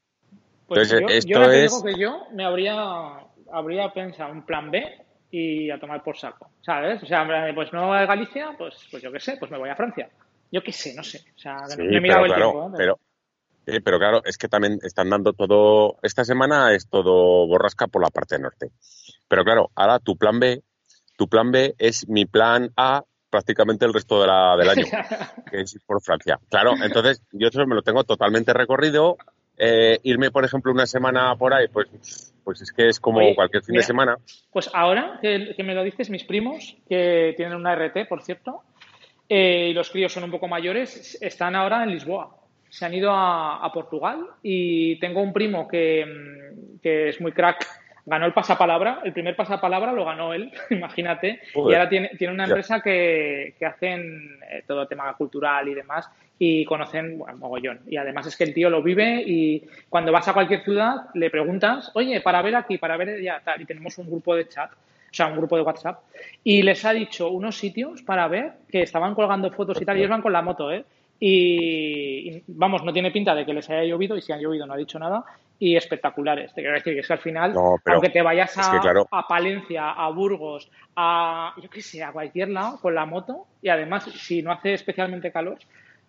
Pues 0.66 0.92
Entonces, 0.92 1.24
yo, 1.26 1.38
esto 1.38 1.44
yo 1.44 1.52
es... 1.52 1.82
que 1.82 2.00
yo 2.00 2.26
me 2.32 2.44
habría, 2.44 2.74
habría 3.50 3.92
pensado 3.92 4.32
un 4.32 4.44
plan 4.44 4.70
B 4.70 4.84
y 5.30 5.70
a 5.70 5.78
tomar 5.78 6.02
por 6.02 6.16
saco, 6.16 6.50
¿sabes? 6.60 7.02
O 7.02 7.06
sea, 7.06 7.26
pues 7.54 7.72
no 7.72 7.92
a 7.92 8.04
Galicia, 8.04 8.54
pues, 8.58 8.74
pues 8.90 9.02
yo 9.02 9.10
qué 9.10 9.20
sé, 9.20 9.36
pues 9.38 9.50
me 9.50 9.58
voy 9.58 9.70
a 9.70 9.76
Francia. 9.76 10.08
Yo 10.52 10.62
qué 10.62 10.72
sé, 10.72 10.94
no 10.94 11.02
sé. 11.02 11.20
O 11.36 11.38
sea, 11.38 11.66
sí, 11.66 11.82
me 11.82 11.96
he 11.96 12.00
mirado 12.00 12.22
pero, 12.22 12.24
el 12.24 12.32
claro, 12.34 12.50
tiempo. 12.50 12.68
¿eh? 12.68 12.74
Pero, 12.76 12.98
Sí, 13.70 13.80
pero 13.80 13.98
claro, 13.98 14.22
es 14.24 14.36
que 14.36 14.48
también 14.48 14.78
están 14.82 15.10
dando 15.10 15.32
todo. 15.32 15.96
Esta 16.02 16.24
semana 16.24 16.74
es 16.74 16.88
todo 16.88 17.46
borrasca 17.46 17.86
por 17.86 18.02
la 18.02 18.10
parte 18.10 18.38
norte. 18.38 18.70
Pero 19.28 19.44
claro, 19.44 19.70
ahora 19.76 20.00
tu 20.00 20.16
plan 20.16 20.40
B, 20.40 20.62
tu 21.16 21.28
plan 21.28 21.52
B 21.52 21.74
es 21.78 22.08
mi 22.08 22.24
plan 22.24 22.72
A 22.76 23.04
prácticamente 23.30 23.84
el 23.84 23.94
resto 23.94 24.20
de 24.20 24.26
la, 24.26 24.56
del 24.56 24.70
año, 24.70 24.84
que 25.50 25.60
es 25.60 25.74
ir 25.74 25.82
por 25.86 26.02
Francia. 26.02 26.40
Claro, 26.50 26.74
entonces 26.82 27.22
yo 27.30 27.46
eso 27.46 27.64
me 27.64 27.76
lo 27.76 27.82
tengo 27.82 28.02
totalmente 28.02 28.52
recorrido. 28.52 29.16
Eh, 29.56 30.00
irme, 30.02 30.32
por 30.32 30.44
ejemplo, 30.44 30.72
una 30.72 30.86
semana 30.86 31.36
por 31.36 31.54
ahí, 31.54 31.68
pues, 31.68 32.34
pues 32.42 32.62
es 32.62 32.72
que 32.72 32.88
es 32.88 32.98
como 32.98 33.20
cualquier 33.36 33.62
fin 33.62 33.76
de 33.76 33.82
semana. 33.82 34.16
Pues 34.50 34.68
ahora 34.72 35.18
que, 35.22 35.54
me 35.62 35.74
lo 35.74 35.84
dices, 35.84 36.10
mis 36.10 36.24
primos, 36.24 36.76
que 36.88 37.34
tienen 37.36 37.54
una 37.54 37.76
RT, 37.76 38.08
por 38.08 38.22
cierto, 38.22 38.62
eh, 39.28 39.68
y 39.70 39.74
los 39.74 39.90
críos 39.90 40.12
son 40.12 40.24
un 40.24 40.30
poco 40.32 40.48
mayores, 40.48 41.16
están 41.20 41.54
ahora 41.54 41.84
en 41.84 41.90
Lisboa. 41.90 42.39
Se 42.70 42.86
han 42.86 42.94
ido 42.94 43.12
a, 43.12 43.64
a 43.64 43.72
Portugal 43.72 44.26
y 44.42 44.96
tengo 44.96 45.20
un 45.20 45.32
primo 45.32 45.68
que, 45.68 46.06
que 46.82 47.10
es 47.10 47.20
muy 47.20 47.32
crack. 47.32 47.66
Ganó 48.06 48.24
el 48.26 48.32
pasapalabra, 48.32 49.00
el 49.04 49.12
primer 49.12 49.36
pasapalabra 49.36 49.92
lo 49.92 50.04
ganó 50.04 50.32
él, 50.32 50.50
imagínate, 50.70 51.40
y 51.54 51.58
ahora 51.58 51.88
tiene, 51.88 52.08
tiene 52.18 52.32
una 52.32 52.44
empresa 52.44 52.80
que, 52.80 53.54
que 53.58 53.66
hacen 53.66 54.38
eh, 54.50 54.64
todo 54.66 54.86
tema 54.86 55.12
cultural 55.14 55.68
y 55.68 55.74
demás 55.74 56.10
y 56.42 56.64
conocen 56.64 57.18
bueno, 57.18 57.36
mogollón. 57.36 57.80
Y 57.86 57.98
además 57.98 58.26
es 58.26 58.36
que 58.36 58.44
el 58.44 58.54
tío 58.54 58.70
lo 58.70 58.82
vive 58.82 59.22
y 59.24 59.62
cuando 59.90 60.10
vas 60.10 60.26
a 60.26 60.32
cualquier 60.32 60.64
ciudad 60.64 61.10
le 61.12 61.28
preguntas, 61.28 61.92
oye, 61.94 62.22
para 62.22 62.40
ver 62.40 62.56
aquí, 62.56 62.78
para 62.78 62.96
ver 62.96 63.20
ya 63.22 63.42
tal, 63.44 63.60
y 63.60 63.66
tenemos 63.66 63.98
un 63.98 64.06
grupo 64.06 64.34
de 64.34 64.48
chat, 64.48 64.72
o 64.72 65.12
sea, 65.12 65.26
un 65.26 65.36
grupo 65.36 65.56
de 65.56 65.62
WhatsApp, 65.62 66.00
y 66.42 66.62
les 66.62 66.82
ha 66.86 66.92
dicho 66.94 67.28
unos 67.28 67.58
sitios 67.58 68.02
para 68.02 68.26
ver 68.26 68.52
que 68.70 68.82
estaban 68.82 69.14
colgando 69.14 69.50
fotos 69.50 69.82
y 69.82 69.84
tal, 69.84 69.96
y 69.96 70.00
ellos 70.00 70.10
van 70.10 70.22
con 70.22 70.32
la 70.32 70.40
moto, 70.40 70.72
¿eh? 70.72 70.84
Y, 71.22 72.42
vamos, 72.46 72.82
no 72.82 72.92
tiene 72.94 73.10
pinta 73.10 73.34
de 73.34 73.44
que 73.44 73.52
les 73.52 73.68
haya 73.68 73.84
llovido 73.84 74.16
y 74.16 74.22
si 74.22 74.32
ha 74.32 74.38
llovido 74.38 74.66
no 74.66 74.72
ha 74.72 74.78
dicho 74.78 74.98
nada 74.98 75.22
y 75.58 75.76
espectaculares. 75.76 76.54
Te 76.54 76.62
quiero 76.62 76.76
decir 76.76 76.94
que 76.94 77.00
es 77.00 77.06
que 77.06 77.12
al 77.12 77.18
final, 77.18 77.54
aunque 77.84 78.08
te 78.08 78.22
vayas 78.22 78.56
a, 78.56 78.80
a, 79.10 79.28
Palencia, 79.28 79.90
a 79.90 80.10
Burgos, 80.10 80.70
a 80.96 81.52
yo 81.62 81.68
qué 81.68 81.82
sé, 81.82 82.02
a 82.02 82.12
cualquier 82.12 82.48
lado 82.48 82.80
con 82.80 82.94
la 82.94 83.04
moto 83.04 83.46
y 83.60 83.68
además 83.68 84.04
si 84.04 84.40
no 84.40 84.50
hace 84.50 84.72
especialmente 84.72 85.30
calor, 85.30 85.58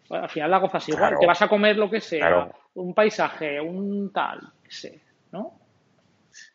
al 0.10 0.30
final 0.30 0.51
la 0.51 0.60
gozas 0.60 0.88
igual. 0.88 1.15
Te 1.20 1.27
vas 1.27 1.41
a 1.41 1.50
comer 1.50 1.77
lo 1.77 1.89
que 1.89 2.00
sea, 2.00 2.50
un 2.75 2.94
paisaje, 2.94 3.60
un 3.60 4.12
tal, 4.13 4.39
qué 4.63 4.72
sé, 4.72 5.01
¿no? 5.32 5.60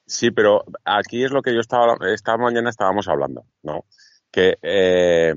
Sí, 0.07 0.31
pero 0.31 0.65
aquí 0.85 1.25
es 1.25 1.31
lo 1.31 1.43
que 1.43 1.53
yo 1.53 1.61
estaba, 1.61 1.97
esta 2.13 2.37
mañana 2.37 2.71
estábamos 2.71 3.09
hablando, 3.09 3.45
¿no? 3.63 3.85
Que, 4.31 4.57
eh, 4.63 5.35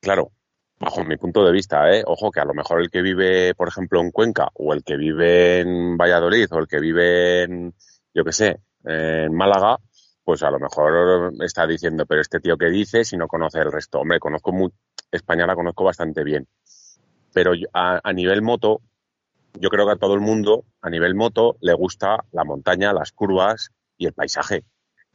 claro, 0.00 0.30
bajo 0.78 1.04
mi 1.04 1.16
punto 1.16 1.44
de 1.44 1.52
vista, 1.52 1.90
¿eh? 1.92 2.02
ojo 2.06 2.30
que 2.30 2.40
a 2.40 2.44
lo 2.44 2.54
mejor 2.54 2.80
el 2.80 2.90
que 2.90 3.02
vive, 3.02 3.54
por 3.54 3.68
ejemplo, 3.68 4.00
en 4.00 4.10
Cuenca 4.10 4.48
o 4.54 4.72
el 4.72 4.82
que 4.82 4.96
vive 4.96 5.60
en 5.60 5.96
Valladolid 5.96 6.46
o 6.50 6.58
el 6.58 6.66
que 6.66 6.80
vive 6.80 7.42
en, 7.44 7.74
yo 8.12 8.24
qué 8.24 8.32
sé, 8.32 8.60
en 8.84 9.32
Málaga, 9.34 9.78
pues 10.24 10.42
a 10.42 10.50
lo 10.50 10.58
mejor 10.58 11.32
está 11.40 11.66
diciendo, 11.66 12.06
pero 12.06 12.20
este 12.20 12.40
tío 12.40 12.56
que 12.56 12.70
dice 12.70 13.04
si 13.04 13.16
no 13.16 13.28
conoce 13.28 13.58
el 13.60 13.72
resto. 13.72 14.00
Hombre, 14.00 14.18
conozco 14.18 14.52
muy, 14.52 14.70
España 15.10 15.46
la 15.46 15.54
conozco 15.54 15.84
bastante 15.84 16.24
bien, 16.24 16.46
pero 17.32 17.52
a, 17.72 18.00
a 18.02 18.12
nivel 18.12 18.42
moto, 18.42 18.80
yo 19.54 19.68
creo 19.68 19.86
que 19.86 19.92
a 19.92 19.96
todo 19.96 20.14
el 20.14 20.20
mundo, 20.20 20.64
a 20.82 20.90
nivel 20.90 21.14
moto, 21.14 21.56
le 21.60 21.74
gusta 21.74 22.24
la 22.32 22.44
montaña, 22.44 22.92
las 22.92 23.12
curvas 23.12 23.70
y 23.96 24.06
el 24.06 24.12
paisaje, 24.12 24.64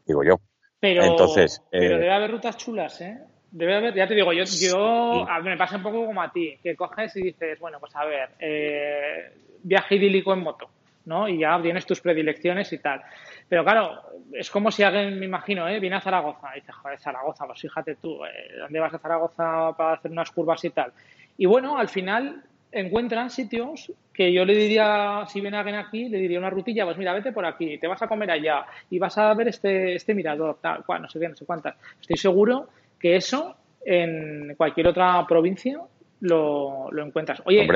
digo 0.06 0.24
yo. 0.24 0.40
Pero, 0.80 1.04
Entonces, 1.04 1.62
pero 1.70 1.96
eh, 1.96 2.00
debe 2.00 2.14
haber 2.14 2.32
rutas 2.32 2.56
chulas, 2.56 3.02
¿eh? 3.02 3.20
Debe 3.52 3.76
haber, 3.76 3.96
ya 3.96 4.08
te 4.08 4.14
digo, 4.14 4.32
yo, 4.32 4.44
yo 4.44 5.26
me 5.44 5.58
pasa 5.58 5.78
un 5.78 5.84
poco 5.84 6.06
como 6.06 6.22
a 6.22 6.32
ti, 6.32 6.58
que 6.62 6.76
coges 6.76 7.16
y 7.16 7.24
dices, 7.24 7.60
bueno, 7.60 7.80
pues 7.80 7.96
a 7.96 8.06
ver, 8.06 8.30
eh, 8.40 9.32
viaje 9.64 9.96
idílico 9.96 10.34
en 10.34 10.44
moto, 10.44 10.70
¿no? 11.06 11.28
Y 11.28 11.40
ya 11.40 11.60
tienes 11.62 11.86
tus 11.86 12.00
predilecciones 12.00 12.72
y 12.74 12.78
tal. 12.78 13.02
Pero 13.48 13.64
claro, 13.64 14.02
es 14.34 14.52
como 14.52 14.70
si 14.70 14.84
alguien, 14.84 15.20
me 15.20 15.26
imagino, 15.26 15.68
¿eh? 15.68 15.80
viene 15.80 15.96
a 15.96 16.02
Zaragoza 16.02 16.50
y 16.56 16.60
dice, 16.60 16.72
joder, 16.72 17.00
Zaragoza, 17.00 17.48
pues 17.48 17.60
fíjate 17.60 17.96
tú, 17.96 18.24
eh, 18.24 18.58
¿dónde 18.60 18.80
vas 18.80 18.94
a 18.94 19.00
Zaragoza 19.00 19.74
para 19.76 19.94
hacer 19.94 20.12
unas 20.12 20.30
curvas 20.30 20.64
y 20.66 20.70
tal? 20.70 20.92
Y 21.38 21.48
bueno, 21.48 21.80
al 21.80 21.90
final 21.90 22.44
encuentran 22.72 23.32
sitios 23.32 23.92
que 24.14 24.32
yo 24.32 24.46
le 24.46 24.54
diría, 24.54 25.24
si 25.28 25.42
viene 25.42 25.58
alguien 25.58 25.78
aquí, 25.78 26.10
le 26.10 26.20
diría 26.20 26.38
una 26.38 26.50
rutilla, 26.50 26.86
pues 26.86 26.98
mira, 26.98 27.14
vete 27.14 27.32
por 27.32 27.46
aquí, 27.46 27.78
te 27.80 27.88
vas 27.88 28.02
a 28.02 28.08
comer 28.08 28.30
allá 28.30 28.66
y 28.90 29.00
vas 29.00 29.18
a 29.18 29.34
ver 29.34 29.48
este, 29.48 29.96
este 29.96 30.14
mirador, 30.14 30.60
tal, 30.62 30.86
cual, 30.86 31.02
no 31.02 31.10
sé 31.10 31.20
qué, 31.20 31.30
no 31.30 31.36
sé 31.36 31.46
cuántas. 31.46 31.76
Estoy 32.00 32.18
seguro 32.18 32.68
que 33.00 33.16
eso 33.16 33.56
en 33.86 34.56
cualquier 34.56 34.88
otra 34.88 35.26
provincia 35.28 35.82
lo, 36.22 36.90
encuentras. 36.98 37.42
Oye, 37.46 37.68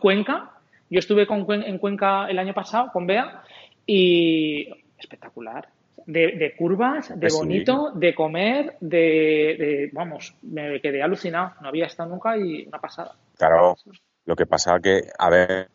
Cuenca, 0.00 0.52
yo 0.88 0.98
estuve 0.98 1.26
con, 1.26 1.46
en 1.50 1.78
Cuenca 1.78 2.28
el 2.28 2.38
año 2.38 2.54
pasado 2.54 2.90
con 2.92 3.06
Bea 3.06 3.42
y 3.86 4.68
espectacular. 4.98 5.68
De, 6.06 6.54
curvas, 6.58 7.12
de 7.20 7.28
bonito, 7.30 7.92
de 7.94 8.14
comer, 8.14 8.74
de, 8.80 9.90
Vamos, 9.92 10.34
me 10.42 10.80
quedé 10.80 11.02
alucinado. 11.02 11.52
No 11.60 11.68
había 11.68 11.86
estado 11.86 12.08
nunca 12.08 12.36
y 12.36 12.66
una 12.66 12.80
pasada. 12.80 13.14
Claro, 13.36 13.76
lo 14.24 14.34
que 14.34 14.46
pasa 14.46 14.80
que, 14.80 15.02
a 15.16 15.30
ver. 15.30 15.68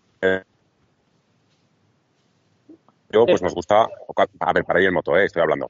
Yo, 3.11 3.25
pues 3.25 3.41
nos 3.41 3.53
gusta. 3.53 3.87
A 4.39 4.53
ver, 4.53 4.65
para 4.65 4.81
ir 4.81 4.87
en 4.87 4.95
moto, 4.95 5.15
¿eh? 5.15 5.25
estoy 5.25 5.41
hablando. 5.41 5.69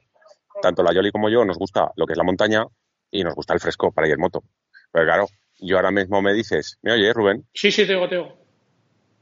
Tanto 0.60 0.82
la 0.82 0.92
Yoli 0.92 1.12
como 1.12 1.28
yo 1.28 1.44
nos 1.44 1.58
gusta 1.58 1.92
lo 1.94 2.06
que 2.06 2.14
es 2.14 2.18
la 2.18 2.24
montaña 2.24 2.64
y 3.10 3.24
nos 3.24 3.34
gusta 3.34 3.54
el 3.54 3.60
fresco 3.60 3.92
para 3.92 4.06
ir 4.06 4.14
en 4.14 4.20
moto. 4.20 4.42
Pero 4.92 5.04
claro, 5.04 5.26
yo 5.58 5.76
ahora 5.76 5.90
mismo 5.90 6.20
me 6.22 6.32
dices, 6.32 6.78
¿me 6.82 6.92
oyes, 6.92 7.14
Rubén? 7.14 7.46
Sí, 7.54 7.70
sí, 7.70 7.86
te 7.86 7.94
digo, 7.94 8.08
te 8.08 8.16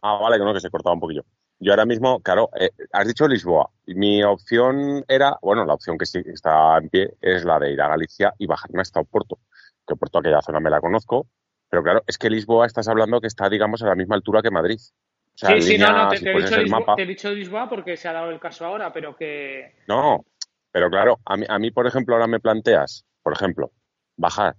Ah, 0.02 0.18
vale, 0.20 0.38
que 0.38 0.44
no, 0.44 0.52
que 0.52 0.60
se 0.60 0.70
cortaba 0.70 0.94
un 0.94 1.00
poquillo. 1.00 1.24
Yo 1.58 1.72
ahora 1.72 1.86
mismo, 1.86 2.20
claro, 2.20 2.50
eh, 2.60 2.70
has 2.92 3.06
dicho 3.06 3.26
Lisboa. 3.26 3.70
Mi 3.86 4.22
opción 4.22 5.04
era, 5.08 5.36
bueno, 5.40 5.64
la 5.64 5.74
opción 5.74 5.96
que 5.96 6.04
sí 6.04 6.20
está 6.26 6.76
en 6.76 6.90
pie 6.90 7.14
es 7.20 7.44
la 7.44 7.58
de 7.58 7.72
ir 7.72 7.80
a 7.80 7.88
Galicia 7.88 8.34
y 8.38 8.46
bajarme 8.46 8.82
hasta 8.82 9.00
Oporto. 9.00 9.38
Que 9.86 9.94
Oporto, 9.94 10.18
aquella 10.18 10.42
zona 10.42 10.60
me 10.60 10.68
la 10.68 10.80
conozco. 10.80 11.26
Pero 11.70 11.82
claro, 11.82 12.02
es 12.06 12.18
que 12.18 12.28
Lisboa 12.28 12.66
estás 12.66 12.86
hablando 12.88 13.20
que 13.20 13.28
está, 13.28 13.48
digamos, 13.48 13.82
a 13.82 13.86
la 13.86 13.94
misma 13.94 14.16
altura 14.16 14.42
que 14.42 14.50
Madrid. 14.50 14.78
sí, 15.34 15.62
sí, 15.62 15.78
no, 15.78 15.90
no, 15.90 16.08
te, 16.08 16.16
he 16.16 16.34
dicho 16.34 16.56
Lisboa, 16.60 16.96
te, 16.96 17.02
he 17.02 17.06
dicho 17.06 17.30
Lisboa, 17.30 17.68
porque 17.68 17.96
se 17.96 18.08
ha 18.08 18.12
dado 18.12 18.30
el 18.30 18.38
caso 18.38 18.66
ahora, 18.66 18.92
pero 18.92 19.16
que... 19.16 19.76
No, 19.88 20.24
pero 20.70 20.90
claro, 20.90 21.18
a 21.24 21.36
mí, 21.36 21.46
a 21.48 21.58
mí, 21.58 21.70
por 21.70 21.86
ejemplo, 21.86 22.14
ahora 22.14 22.26
me 22.26 22.40
planteas, 22.40 23.04
por 23.24 23.32
ejemplo, 23.32 23.72
bajar 24.16 24.54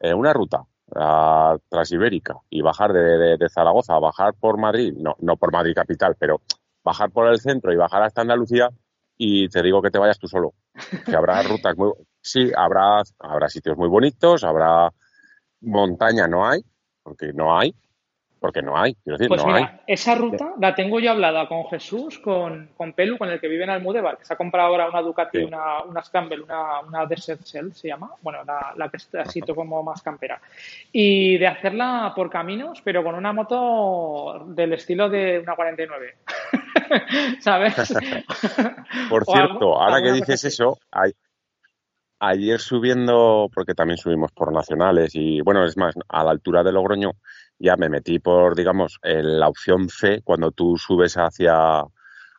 eh, 0.00 0.14
una 0.14 0.32
ruta 0.32 0.64
a 0.94 1.56
transibérica 1.68 2.36
y 2.50 2.62
bajar 2.62 2.92
de, 2.92 3.36
de, 3.36 3.48
Zaragoza 3.48 3.94
a 3.94 4.00
bajar 4.00 4.34
por 4.34 4.58
Madrid, 4.58 4.94
no, 4.96 5.16
no 5.20 5.36
por 5.36 5.52
Madrid 5.52 5.74
capital, 5.74 6.16
pero 6.18 6.40
bajar 6.82 7.10
por 7.10 7.28
el 7.28 7.40
centro 7.40 7.72
y 7.72 7.76
bajar 7.76 8.02
hasta 8.02 8.22
Andalucía 8.22 8.70
y 9.18 9.48
te 9.48 9.62
digo 9.62 9.82
que 9.82 9.90
te 9.90 9.98
vayas 9.98 10.18
tú 10.18 10.28
solo. 10.28 10.54
Que 11.04 11.14
habrá 11.14 11.42
rutas 11.42 11.76
muy, 11.76 11.92
sí, 12.20 12.50
habrá, 12.56 13.02
habrá 13.18 13.48
sitios 13.48 13.76
muy 13.76 13.88
bonitos, 13.88 14.44
habrá 14.44 14.92
montaña, 15.60 16.26
no 16.26 16.46
hay, 16.46 16.64
porque 17.02 17.32
no 17.32 17.58
hay, 17.58 17.74
porque 18.40 18.62
no 18.62 18.76
hay. 18.76 18.94
Quiero 19.02 19.16
decir, 19.16 19.28
pues 19.28 19.44
no 19.44 19.52
mira, 19.52 19.80
esa 19.86 20.14
ruta 20.14 20.52
la 20.60 20.74
tengo 20.74 21.00
yo 21.00 21.12
hablada 21.12 21.48
con 21.48 21.66
Jesús, 21.68 22.18
con, 22.18 22.70
con 22.76 22.92
Pelu, 22.92 23.16
con 23.18 23.30
el 23.30 23.40
que 23.40 23.48
vive 23.48 23.64
en 23.64 23.70
Almudévar, 23.70 24.18
que 24.18 24.24
se 24.24 24.34
ha 24.34 24.36
comprado 24.36 24.68
ahora 24.68 24.88
una 24.88 25.02
Ducati, 25.02 25.38
una, 25.38 25.82
una 25.82 26.02
una, 26.12 26.80
una 26.80 27.06
Desert 27.06 27.42
Shell 27.44 27.74
se 27.74 27.88
llama, 27.88 28.10
bueno, 28.22 28.44
la, 28.44 28.74
la 28.76 28.88
que 28.88 28.98
está 28.98 29.22
así 29.22 29.40
como 29.40 29.82
más 29.82 30.02
campera. 30.02 30.40
Y 30.92 31.38
de 31.38 31.46
hacerla 31.46 32.12
por 32.14 32.30
caminos, 32.30 32.80
pero 32.82 33.02
con 33.02 33.14
una 33.14 33.32
moto 33.32 34.44
del 34.48 34.74
estilo 34.74 35.08
de 35.08 35.38
una 35.38 35.54
49. 35.54 36.16
¿Sabes? 37.40 37.74
por 39.10 39.24
cierto, 39.24 39.80
ahora 39.80 40.02
que 40.02 40.12
dices 40.12 40.44
eso, 40.44 40.78
hay, 40.90 41.12
ayer 42.18 42.60
subiendo, 42.60 43.50
porque 43.54 43.74
también 43.74 43.98
subimos 43.98 44.32
por 44.32 44.52
nacionales 44.52 45.14
y 45.14 45.40
bueno, 45.40 45.64
es 45.64 45.76
más, 45.76 45.94
a 46.08 46.24
la 46.24 46.30
altura 46.30 46.62
de 46.62 46.72
Logroño, 46.72 47.12
ya 47.58 47.76
me 47.76 47.88
metí 47.88 48.18
por, 48.18 48.54
digamos, 48.54 48.98
en 49.02 49.40
la 49.40 49.48
opción 49.48 49.88
C, 49.88 50.20
cuando 50.22 50.50
tú 50.50 50.76
subes 50.76 51.14
hacia, 51.14 51.82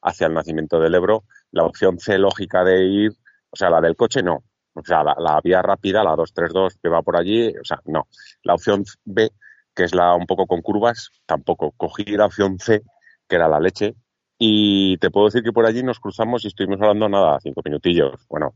hacia 0.02 0.28
el 0.28 0.34
nacimiento 0.34 0.80
del 0.80 0.96
Ebro, 0.96 1.24
la 1.52 1.64
opción 1.64 2.00
C 2.00 2.18
lógica 2.18 2.64
de 2.64 2.86
ir, 2.86 3.12
o 3.50 3.56
sea, 3.56 3.70
la 3.70 3.82
del 3.82 3.96
coche 3.96 4.22
no, 4.22 4.44
o 4.74 4.84
sea, 4.86 5.04
la, 5.04 5.40
vía 5.44 5.62
rápida, 5.62 6.04
la 6.04 6.16
232 6.16 6.78
que 6.82 6.90
va 6.90 7.02
por 7.02 7.18
allí, 7.18 7.50
o 7.50 7.64
sea, 7.64 7.82
no. 7.86 8.08
La 8.44 8.54
opción 8.54 8.84
B, 9.06 9.32
que 9.74 9.84
es 9.84 9.96
la 9.96 10.14
un 10.14 10.28
poco 10.28 10.46
con 10.46 10.62
curvas, 10.62 11.10
tampoco. 11.26 11.72
Cogí 11.72 12.04
la 12.16 12.28
opción 12.28 12.60
C, 12.60 12.84
que 13.28 13.36
era 13.36 13.48
la 13.48 13.60
leche, 13.60 13.96
y 14.38 14.98
te 14.98 15.10
puedo 15.10 15.28
decir 15.28 15.42
que 15.42 15.52
por 15.52 15.66
allí 15.66 15.82
nos 15.82 16.00
cruzamos 16.00 16.46
y 16.46 16.50
estuvimos 16.50 16.80
hablando 16.80 17.10
nada, 17.10 17.40
cinco 17.40 17.62
minutillos. 17.66 18.24
Bueno, 18.30 18.54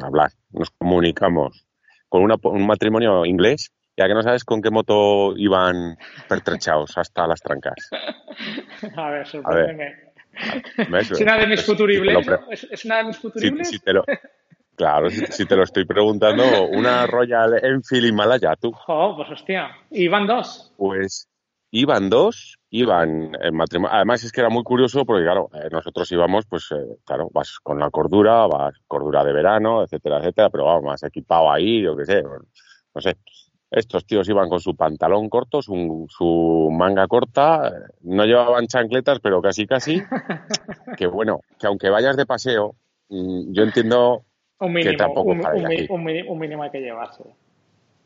hablar, 0.00 0.30
nos 0.50 0.70
comunicamos 0.70 1.66
con 2.08 2.22
un 2.22 2.66
matrimonio 2.66 3.26
inglés 3.26 3.72
ya 3.96 4.06
que 4.06 4.14
no 4.14 4.22
sabes 4.22 4.44
con 4.44 4.60
qué 4.60 4.70
moto 4.70 5.36
iban 5.36 5.96
pertrechados 6.28 6.96
hasta 6.98 7.26
las 7.26 7.40
trancas. 7.40 7.90
A 8.96 9.10
ver, 9.10 9.26
sorpréndeme. 9.26 10.14
¿Es 11.00 11.20
una 11.20 11.38
de 11.38 11.46
mis 11.46 11.64
futuribles? 11.64 12.26
¿Es, 12.70 12.84
una 12.84 12.98
de 12.98 13.04
mis 13.04 13.18
futuribles? 13.18 13.80
claro, 14.74 15.08
si, 15.10 15.46
te 15.46 15.56
lo 15.56 15.62
estoy 15.62 15.84
preguntando, 15.84 16.66
una 16.68 17.06
Royal 17.06 17.60
Enfield 17.62 18.06
Himalaya, 18.06 18.56
tú. 18.56 18.72
Oh, 18.88 19.14
pues 19.16 19.30
hostia. 19.30 19.70
¿Y 19.90 20.08
van 20.08 20.26
dos? 20.26 20.72
Pues 20.76 21.28
iban 21.70 22.10
dos, 22.10 22.58
iban 22.70 23.32
en 23.40 23.54
matrimonio. 23.54 23.94
Además 23.94 24.24
es 24.24 24.32
que 24.32 24.40
era 24.40 24.50
muy 24.50 24.62
curioso 24.62 25.04
porque, 25.04 25.24
claro, 25.24 25.50
eh, 25.54 25.68
nosotros 25.70 26.10
íbamos, 26.10 26.46
pues, 26.46 26.70
eh, 26.72 26.98
claro, 27.04 27.28
vas 27.32 27.58
con 27.62 27.78
la 27.78 27.90
cordura, 27.90 28.46
vas 28.46 28.74
cordura 28.86 29.24
de 29.24 29.32
verano, 29.32 29.82
etcétera, 29.82 30.18
etcétera, 30.18 30.50
pero 30.50 30.64
vamos, 30.64 30.84
más 30.84 31.02
equipado 31.02 31.50
ahí, 31.50 31.82
yo 31.82 31.96
qué 31.96 32.04
sé, 32.04 32.22
no 32.22 33.00
sé. 33.00 33.16
Estos 33.74 34.06
tíos 34.06 34.28
iban 34.28 34.48
con 34.48 34.60
su 34.60 34.76
pantalón 34.76 35.28
corto, 35.28 35.60
su, 35.60 36.06
su 36.08 36.70
manga 36.72 37.08
corta, 37.08 37.72
no 38.02 38.24
llevaban 38.24 38.68
chancletas, 38.68 39.18
pero 39.20 39.42
casi 39.42 39.66
casi. 39.66 40.00
que 40.96 41.06
bueno, 41.06 41.40
que 41.58 41.66
aunque 41.66 41.90
vayas 41.90 42.16
de 42.16 42.24
paseo, 42.24 42.76
mm, 43.08 43.52
yo 43.52 43.62
entiendo 43.64 44.24
que 44.60 44.94
tampoco 44.94 45.30
un, 45.30 45.40
un, 45.40 46.38
mínimo 46.38 46.62
hay 46.62 46.70
que 46.70 46.80
llevarse. 46.80 47.24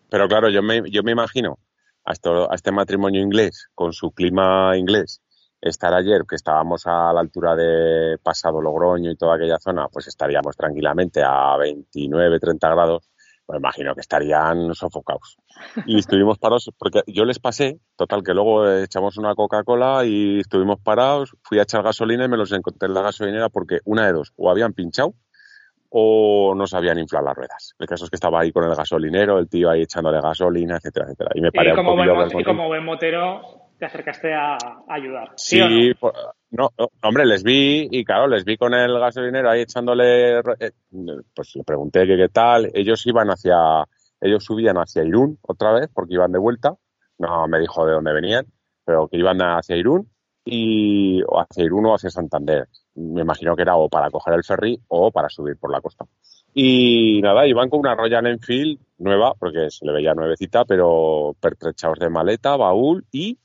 Pero 0.09 0.26
claro, 0.26 0.48
yo 0.48 0.62
me, 0.62 0.83
yo 0.90 1.02
me 1.02 1.12
imagino 1.12 1.59
a, 2.04 2.12
a 2.12 2.54
este 2.54 2.72
matrimonio 2.72 3.20
inglés 3.20 3.68
con 3.74 3.92
su 3.92 4.12
clima 4.12 4.74
inglés 4.76 5.20
estar 5.61 5.92
ayer, 5.92 6.22
que 6.28 6.37
estábamos 6.37 6.87
a 6.87 7.12
la 7.12 7.20
altura 7.20 7.54
de 7.57 8.16
Pasado 8.22 8.61
Logroño 8.61 9.11
y 9.11 9.16
toda 9.16 9.37
aquella 9.37 9.59
zona, 9.59 9.88
pues 9.88 10.07
estaríamos 10.07 10.57
tranquilamente 10.57 11.22
a 11.22 11.57
29, 11.57 12.38
30 12.38 12.68
grados 12.70 13.11
me 13.48 13.58
imagino 13.58 13.94
que 13.94 14.00
estarían 14.00 14.74
sofocados. 14.74 15.38
Y 15.87 15.98
estuvimos 15.98 16.38
parados, 16.38 16.70
porque 16.78 17.02
yo 17.06 17.24
les 17.24 17.38
pasé, 17.38 17.80
total, 17.96 18.22
que 18.22 18.34
luego 18.34 18.70
echamos 18.70 19.16
una 19.16 19.34
Coca-Cola 19.34 20.04
y 20.04 20.40
estuvimos 20.40 20.78
parados, 20.80 21.34
fui 21.42 21.58
a 21.58 21.62
echar 21.62 21.82
gasolina 21.82 22.24
y 22.24 22.28
me 22.28 22.37
los 22.37 22.52
encontré 22.52 22.88
en 22.88 22.94
la 22.94 23.02
gasolinera 23.02 23.48
porque 23.48 23.78
una 23.84 24.06
de 24.06 24.12
dos, 24.12 24.32
o 24.37 24.50
habían 24.50 24.72
pinchado 24.72 25.14
o 25.90 26.54
no 26.54 26.66
sabían 26.66 26.98
inflar 26.98 27.24
las 27.24 27.34
ruedas. 27.34 27.74
El 27.78 27.87
caso 27.87 28.04
es 28.04 28.11
que 28.11 28.16
estaba 28.16 28.40
ahí 28.40 28.52
con 28.52 28.64
el 28.64 28.74
gasolinero, 28.74 29.38
el 29.38 29.48
tío 29.48 29.70
ahí 29.70 29.82
echándole 29.82 30.20
gasolina, 30.20 30.76
etcétera, 30.76 31.06
etcétera. 31.06 31.30
Y 31.34 31.40
me 31.40 31.50
paré 31.50 31.74
como, 31.74 31.96
buen, 31.96 32.38
y 32.38 32.44
como 32.44 32.66
buen 32.66 32.84
motero 32.84 33.67
te 33.79 33.87
acercaste 33.87 34.35
a, 34.35 34.59
ayudar. 34.88 35.33
Sí, 35.37 35.93
no? 36.51 36.71
hombre, 37.03 37.27
les 37.27 37.43
vi 37.43 37.88
y 37.91 38.05
claro, 38.05 38.27
les 38.27 38.45
vi 38.45 38.57
con 38.57 38.75
el 38.75 38.99
gasolinero 38.99 39.51
ahí 39.51 39.62
echándole, 39.62 40.38
eh, 40.38 40.73
pues 41.35 41.55
le 41.55 41.64
pregunté 41.64 42.07
que 42.07 42.17
qué 42.17 42.29
tal, 42.29 42.71
ellos 42.75 43.07
iban 43.07 43.29
hacia, 43.29 43.85
ellos 44.21 44.45
subían 44.45 44.77
hacia 44.77 45.05
Irún 45.05 45.38
otra 45.43 45.73
vez 45.73 45.88
porque 45.93 46.14
iban 46.14 46.33
de 46.33 46.38
vuelta, 46.38 46.75
no 47.19 47.47
me 47.47 47.61
dijo 47.61 47.87
de 47.87 47.93
dónde 47.93 48.12
venían, 48.12 48.47
pero 48.85 49.09
que 49.09 49.19
iban 49.19 49.41
hacia 49.41 49.77
Irún 49.77 50.11
y 50.45 51.23
o 51.23 51.41
hacia 51.41 51.64
Irún 51.64 51.87
o 51.87 51.95
hacia 51.95 52.11
Santander. 52.11 52.69
Me 52.95 53.23
imagino 53.23 53.55
que 53.55 53.62
era 53.62 53.77
o 53.77 53.88
para 53.88 54.11
coger 54.11 54.35
el 54.35 54.45
ferry 54.45 54.81
o 54.88 55.12
para 55.12 55.29
subir 55.29 55.57
por 55.57 55.71
la 55.71 55.81
costa. 55.81 56.07
Y 56.55 57.21
nada, 57.23 57.47
iban 57.47 57.69
con 57.69 57.81
una 57.81 57.95
Royal 57.95 58.27
Enfield 58.27 58.81
nueva, 58.99 59.35
porque 59.35 59.71
se 59.71 59.87
le 59.87 59.93
veía 59.93 60.14
nuevecita, 60.14 60.64
pero 60.64 61.37
pertrechados 61.41 61.99
de 61.99 62.11
maleta, 62.11 62.57
baúl 62.57 63.05
y 63.12 63.38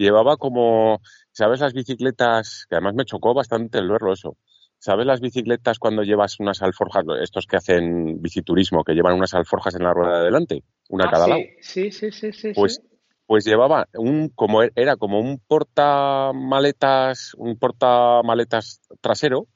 llevaba 0.00 0.36
como, 0.36 1.00
¿sabes 1.32 1.60
las 1.60 1.74
bicicletas? 1.74 2.66
Que 2.68 2.76
además 2.76 2.94
me 2.94 3.04
chocó 3.04 3.34
bastante 3.34 3.78
el 3.78 3.88
verlo 3.88 4.12
eso. 4.12 4.36
¿Sabes 4.78 5.06
las 5.06 5.20
bicicletas 5.20 5.78
cuando 5.78 6.02
llevas 6.02 6.40
unas 6.40 6.62
alforjas, 6.62 7.04
estos 7.22 7.46
que 7.46 7.56
hacen 7.56 8.22
biciturismo, 8.22 8.82
que 8.82 8.94
llevan 8.94 9.14
unas 9.14 9.34
alforjas 9.34 9.74
en 9.74 9.82
la 9.82 9.92
rueda 9.92 10.14
de 10.14 10.20
adelante, 10.20 10.64
una 10.88 11.04
a 11.04 11.08
ah, 11.08 11.10
cada 11.10 11.28
lado? 11.28 11.40
Sí, 11.60 11.92
sí, 11.92 12.10
sí, 12.10 12.32
sí. 12.32 12.52
Pues, 12.54 12.80
pues 13.26 13.44
llevaba 13.44 13.88
un, 13.92 14.30
como 14.30 14.62
e, 14.62 14.72
era 14.74 14.96
como 14.96 15.20
un 15.20 15.38
porta 15.38 16.32
maletas, 16.32 17.34
un 17.36 17.58
porta 17.58 18.22
maletas 18.24 18.80
trasero 19.02 19.48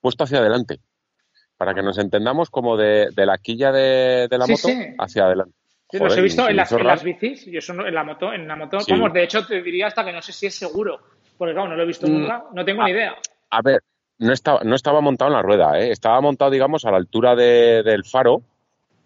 puesto 0.00 0.24
hacia 0.24 0.38
adelante, 0.38 0.80
para 1.58 1.74
que 1.74 1.82
nos 1.82 1.98
entendamos 1.98 2.48
como 2.48 2.78
de, 2.78 3.10
la 3.14 3.36
quilla 3.36 3.70
de, 3.70 4.28
la 4.30 4.46
moto 4.46 4.68
hacia 4.98 5.26
adelante 5.26 5.63
los 5.92 6.16
he 6.16 6.22
visto 6.22 6.48
en 6.48 6.56
las, 6.56 7.04
bicis, 7.04 7.46
y 7.46 7.56
eso 7.56 7.72
en 7.72 7.94
la 7.94 8.04
moto, 8.04 8.32
en 8.32 8.48
la 8.48 8.56
moto, 8.56 8.78
vamos, 8.88 9.12
de 9.12 9.24
hecho 9.24 9.46
te 9.46 9.62
diría 9.62 9.88
hasta 9.88 10.04
que 10.04 10.12
no 10.12 10.22
sé 10.22 10.32
si 10.32 10.46
es 10.46 10.54
seguro, 10.54 10.98
porque 11.36 11.54
claro, 11.54 11.68
no 11.68 11.76
lo 11.76 11.82
he 11.82 11.86
visto 11.86 12.06
mm, 12.06 12.10
nunca, 12.10 12.44
no 12.52 12.64
tengo 12.64 12.84
ni 12.84 12.90
idea. 12.90 13.14
A 13.50 13.62
ver, 13.62 13.82
no 14.18 14.32
estaba, 14.32 14.60
no 14.64 14.74
estaba 14.74 15.00
montado 15.00 15.30
en 15.30 15.36
la 15.36 15.42
rueda, 15.42 15.78
¿eh? 15.78 15.90
estaba 15.90 16.20
montado, 16.20 16.50
digamos, 16.50 16.84
a 16.84 16.90
la 16.90 16.96
altura 16.96 17.36
del 17.36 18.04
faro, 18.04 18.42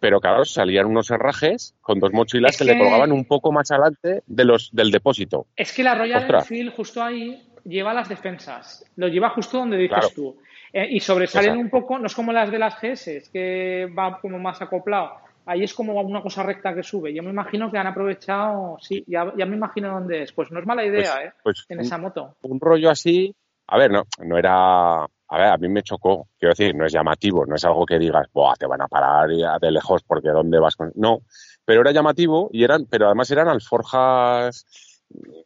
pero 0.01 0.21
claro, 0.21 0.45
salían 0.45 0.87
unos 0.87 1.11
herrajes 1.11 1.75
con 1.81 1.99
dos 1.99 2.13
mochilas 2.13 2.57
que, 2.57 2.65
le 2.65 2.79
colgaban 2.79 3.13
un 3.13 3.25
poco 3.25 3.51
más 3.53 3.71
adelante 3.71 4.23
de 4.27 4.45
los, 4.45 4.71
del 4.73 4.91
depósito. 4.91 5.47
Es 5.57 5.73
que 5.73 5.83
la 5.83 5.95
Royal 5.95 6.27
Enfield 6.31 6.73
justo 6.75 7.03
ahí 7.03 7.43
lleva 7.65 7.93
las 7.93 8.09
defensas, 8.09 8.85
lo 8.97 9.09
lleva 9.09 9.31
justo 9.31 9.59
donde 9.59 9.77
dices 9.77 10.15
tú. 10.15 10.37
Eh, 10.73 10.87
y 10.91 11.01
sobresalen 11.01 11.57
un 11.57 11.71
poco, 11.71 11.99
no 11.99 12.07
es 12.07 12.15
como 12.15 12.31
las 12.31 12.51
de 12.51 12.59
las 12.59 12.79
GS, 12.81 13.31
que 13.33 13.91
va 13.97 14.21
como 14.21 14.39
más 14.39 14.61
acoplado 14.61 15.28
ahí 15.49 15.65
es 15.65 15.75
como 15.75 15.99
una 16.01 16.23
cosa 16.23 16.43
recta 16.43 16.75
que 16.75 16.83
sube. 16.83 17.13
Yo 17.13 17.23
me 17.23 17.31
imagino 17.31 17.71
que 17.71 17.79
han 17.79 17.87
aprovechado, 17.87 18.77
sí, 18.81 19.03
ya, 19.07 19.25
me 19.25 19.57
imagino 19.57 19.93
dónde 19.93 20.23
es. 20.23 20.33
Pues 20.33 20.51
no 20.51 20.61
es 20.61 20.67
mala 20.67 20.85
idea, 20.85 21.15
pues, 21.15 21.25
¿eh? 21.25 21.33
Pues 21.43 21.67
en 21.69 21.81
esa 21.81 21.99
moto. 21.99 22.37
Un 22.43 22.61
rollo 22.61 22.91
así, 22.91 23.35
a 23.67 23.79
ver, 23.79 23.91
no, 23.91 24.05
no 24.25 24.39
era, 24.39 25.05
a 25.05 25.39
ver, 25.39 25.47
a 25.47 25.57
mí 25.57 25.69
me 25.69 25.83
chocó, 25.83 26.29
quiero 26.39 26.53
decir, 26.53 26.75
no 26.75 26.85
es 26.85 26.93
llamativo, 26.93 27.47
no 27.47 27.57
es 27.57 27.65
algo 27.65 27.87
que 27.87 27.99
digas, 27.99 28.29
Buah, 28.33 28.57
te 28.57 28.67
van 28.67 28.83
a 28.83 28.89
parar 28.89 29.29
de 29.29 29.71
lejos 29.71 30.03
porque 30.03 30.29
¿dónde 30.29 30.59
vas 30.59 30.77
con...? 30.77 30.93
No, 30.95 31.23
pero 31.65 31.81
era 31.81 31.93
llamativo 31.93 32.51
y 32.53 32.65
eran, 32.65 32.87
pero 32.87 33.07
además 33.07 33.31
eran 33.31 33.49
alforjas... 33.49 34.67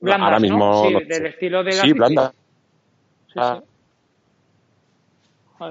Blandas, 0.01 0.27
ahora 0.27 0.41
mismo, 0.41 0.89
Sí, 0.89 1.05
del 1.05 1.27
estilo 1.27 1.63
de 1.63 1.73
Sí, 1.73 1.93
blanda. 1.93 2.33
Sí, 3.29 3.35
ah, 3.37 3.63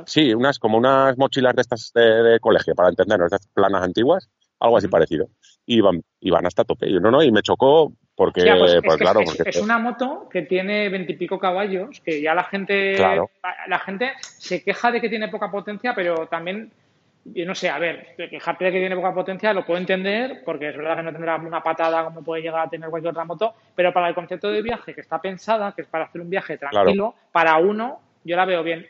sí. 0.05 0.21
Sí, 0.21 0.33
unas 0.33 0.59
como 0.59 0.77
unas 0.77 1.17
mochilas 1.17 1.55
de 1.55 1.61
estas 1.61 1.91
de, 1.93 2.39
colegio, 2.39 2.75
para 2.75 2.89
entendernos, 2.89 3.31
estas 3.31 3.47
planas 3.47 3.83
antiguas, 3.83 4.29
algo 4.59 4.77
así 4.77 4.87
parecido. 4.87 5.27
Y 5.65 5.81
iban, 6.21 6.45
hasta 6.45 6.63
tope. 6.63 6.89
Y 6.89 6.99
no, 6.99 7.11
no, 7.11 7.21
y 7.23 7.31
me 7.31 7.41
chocó 7.41 7.93
porque, 8.15 8.43
pues, 8.57 8.79
pues 8.83 8.97
claro, 8.97 9.21
es, 9.21 9.39
es, 9.39 9.61
una 9.61 9.79
moto 9.79 10.27
que 10.29 10.43
tiene 10.43 10.89
veintipico 10.89 11.39
caballos, 11.39 12.01
que 12.01 12.21
ya 12.21 12.35
la 12.35 12.43
gente, 12.43 12.95
la 12.97 13.79
gente 13.79 14.11
se 14.21 14.63
queja 14.63 14.91
de 14.91 15.01
que 15.01 15.09
tiene 15.09 15.29
poca 15.29 15.49
potencia, 15.49 15.95
pero 15.95 16.27
también 16.27 16.71
yo 17.25 17.45
no 17.45 17.53
sé, 17.53 17.69
a 17.69 17.77
ver, 17.77 18.15
quejarte 18.15 18.65
de 18.65 18.71
que 18.71 18.79
tiene 18.79 18.95
poca 18.95 19.13
potencia 19.13 19.53
lo 19.53 19.65
puedo 19.65 19.79
entender, 19.79 20.41
porque 20.43 20.69
es 20.69 20.77
verdad 20.77 20.97
que 20.97 21.03
no 21.03 21.11
tendrá 21.11 21.35
una 21.35 21.61
patada 21.61 22.03
como 22.05 22.23
puede 22.23 22.41
llegar 22.41 22.65
a 22.65 22.69
tener 22.69 22.89
cualquier 22.89 23.11
otra 23.11 23.25
moto, 23.25 23.53
pero 23.75 23.93
para 23.93 24.07
el 24.09 24.15
concepto 24.15 24.49
de 24.49 24.61
viaje 24.61 24.93
que 24.93 25.01
está 25.01 25.21
pensada, 25.21 25.73
que 25.73 25.83
es 25.83 25.87
para 25.87 26.05
hacer 26.05 26.21
un 26.21 26.29
viaje 26.29 26.57
tranquilo, 26.57 27.15
para 27.31 27.57
uno 27.57 27.99
yo 28.23 28.35
la 28.35 28.45
veo 28.45 28.63
bien. 28.63 28.87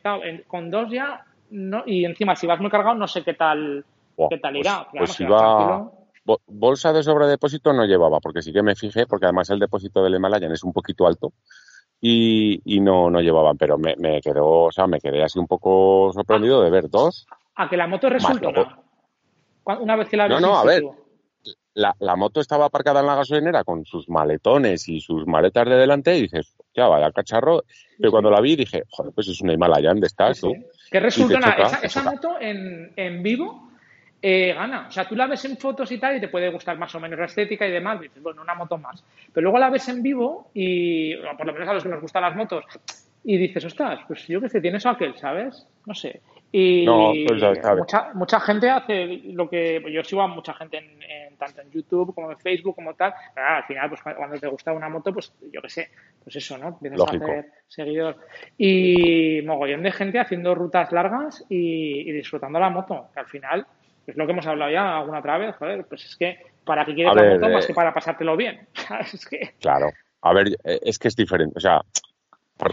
con 0.47 0.69
dos 0.69 0.89
ya, 0.91 1.25
no, 1.49 1.83
y 1.85 2.05
encima 2.05 2.35
si 2.35 2.47
vas 2.47 2.59
muy 2.59 2.69
cargado, 2.69 2.95
no 2.95 3.07
sé 3.07 3.23
qué 3.23 3.33
tal, 3.33 3.85
qué 4.29 4.37
tal 4.37 4.53
pues, 4.53 4.65
irá. 4.65 4.87
Pues, 4.91 5.11
si 5.11 5.25
va... 5.25 5.89
Bolsa 6.47 6.93
de 6.93 7.01
sobredepósito 7.01 7.73
no 7.73 7.85
llevaba, 7.85 8.19
porque 8.19 8.43
sí 8.43 8.53
que 8.53 8.61
me 8.61 8.75
fijé, 8.75 9.07
porque 9.07 9.25
además 9.25 9.49
el 9.49 9.59
depósito 9.59 10.03
del 10.03 10.15
Himalayan 10.15 10.51
es 10.51 10.63
un 10.63 10.71
poquito 10.71 11.07
alto 11.07 11.33
y, 11.99 12.61
y 12.63 12.79
no, 12.79 13.09
no 13.09 13.21
llevaban, 13.21 13.57
pero 13.57 13.77
me, 13.77 13.95
me 13.97 14.21
quedó, 14.21 14.65
o 14.65 14.71
sea, 14.71 14.87
me 14.87 14.99
quedé 14.99 15.23
así 15.23 15.39
un 15.39 15.47
poco 15.47 16.11
sorprendido 16.13 16.61
de 16.61 16.69
ver 16.69 16.89
dos. 16.89 17.27
A 17.55 17.69
que 17.69 17.77
la 17.77 17.87
moto 17.87 18.09
resulta. 18.09 18.79
Una 19.63 19.95
vez 19.95 20.09
que 20.09 20.17
la 20.17 20.27
No, 20.27 20.39
no, 20.39 20.57
a 20.57 20.63
ver, 20.63 20.83
la, 21.73 21.95
la, 21.99 22.15
moto 22.15 22.41
estaba 22.41 22.65
aparcada 22.65 22.99
en 22.99 23.07
la 23.07 23.15
gasolinera 23.15 23.63
con 23.63 23.85
sus 23.85 24.09
maletones 24.09 24.87
y 24.89 24.99
sus 24.99 25.25
maletas 25.25 25.67
de 25.67 25.75
delante 25.75 26.17
y 26.17 26.23
dices, 26.23 26.55
ya 26.73 26.87
vaya 26.87 27.11
cacharro. 27.11 27.63
Pero 27.97 28.11
cuando 28.11 28.29
la 28.29 28.41
vi 28.41 28.55
dije, 28.55 28.83
joder, 28.89 29.13
pues 29.13 29.27
es 29.27 29.41
una 29.41 29.53
Himalayan 29.53 29.99
de 29.99 30.07
estas, 30.07 30.43
¿no? 30.43 30.51
Que 30.89 30.99
resulta, 30.99 31.39
esa, 31.57 31.79
esa 31.79 32.03
moto 32.03 32.39
en, 32.39 32.91
en 32.95 33.23
vivo 33.23 33.71
eh, 34.21 34.53
gana. 34.53 34.85
O 34.87 34.91
sea, 34.91 35.07
tú 35.07 35.15
la 35.15 35.27
ves 35.27 35.43
en 35.45 35.57
fotos 35.57 35.91
y 35.91 35.97
tal 35.97 36.17
y 36.17 36.19
te 36.19 36.27
puede 36.27 36.49
gustar 36.51 36.77
más 36.77 36.93
o 36.93 36.99
menos 36.99 37.17
la 37.17 37.25
estética 37.25 37.67
y 37.67 37.71
demás. 37.71 37.99
dices, 37.99 38.21
bueno, 38.21 38.41
una 38.41 38.53
moto 38.53 38.77
más. 38.77 39.03
Pero 39.33 39.45
luego 39.45 39.57
la 39.57 39.69
ves 39.69 39.87
en 39.89 40.03
vivo 40.03 40.51
y, 40.53 41.15
por 41.15 41.45
lo 41.45 41.53
menos 41.53 41.69
a 41.69 41.73
los 41.73 41.83
que 41.83 41.89
nos 41.89 42.01
gustan 42.01 42.21
las 42.21 42.35
motos, 42.35 42.63
y 43.23 43.37
dices, 43.37 43.65
ostras, 43.65 43.99
pues 44.07 44.27
yo 44.27 44.41
que 44.41 44.49
sé, 44.49 44.61
tienes 44.61 44.85
aquel, 44.85 45.15
¿sabes? 45.17 45.67
No 45.85 45.93
sé. 45.93 46.21
Y 46.51 46.85
pues 47.25 47.41
mucha, 47.77 48.13
mucha 48.13 48.39
gente 48.41 48.69
hace 48.69 49.05
lo 49.25 49.49
que 49.49 49.81
yo 49.91 50.03
sigo 50.03 50.21
a 50.21 50.27
mucha 50.27 50.53
gente 50.53 50.77
en, 50.77 51.01
tanto 51.41 51.61
en 51.61 51.71
YouTube 51.71 52.13
como 52.13 52.31
en 52.31 52.37
Facebook 52.37 52.75
como 52.75 52.93
tal. 52.93 53.13
al 53.35 53.63
final, 53.63 53.89
pues 53.89 54.01
cuando 54.01 54.39
te 54.39 54.47
gusta 54.47 54.71
una 54.73 54.89
moto, 54.89 55.11
pues 55.11 55.33
yo 55.51 55.59
qué 55.61 55.69
sé, 55.69 55.89
pues 56.23 56.35
eso, 56.35 56.55
¿no? 56.59 56.67
Empiezas 56.67 57.01
a 57.01 57.15
hacer 57.15 57.51
seguidor. 57.67 58.17
Y 58.57 59.41
mogollón 59.43 59.81
de 59.81 59.91
gente 59.91 60.19
haciendo 60.19 60.53
rutas 60.53 60.91
largas 60.91 61.43
y, 61.49 62.11
disfrutando 62.11 62.59
la 62.59 62.69
moto, 62.69 63.09
que 63.11 63.19
al 63.19 63.25
final 63.25 63.65
es 64.05 64.15
lo 64.15 64.25
que 64.25 64.33
hemos 64.33 64.45
hablado 64.45 64.71
ya 64.71 64.99
alguna 64.99 65.19
otra 65.19 65.39
vez, 65.39 65.55
joder, 65.55 65.85
pues 65.85 66.05
es 66.05 66.15
que 66.15 66.37
para 66.63 66.85
qué 66.85 66.93
quieres 66.93 67.15
la 67.15 67.23
moto 67.23 67.49
más 67.49 67.65
que 67.65 67.73
para 67.73 67.93
pasártelo 67.93 68.37
bien. 68.37 68.67
Es 69.13 69.25
que... 69.25 69.55
Claro. 69.59 69.89
A 70.21 70.33
ver, 70.33 70.49
eh, 70.63 70.79
es 70.83 70.99
que 70.99 71.07
es 71.07 71.15
diferente. 71.15 71.57
O 71.57 71.59
sea, 71.59 71.81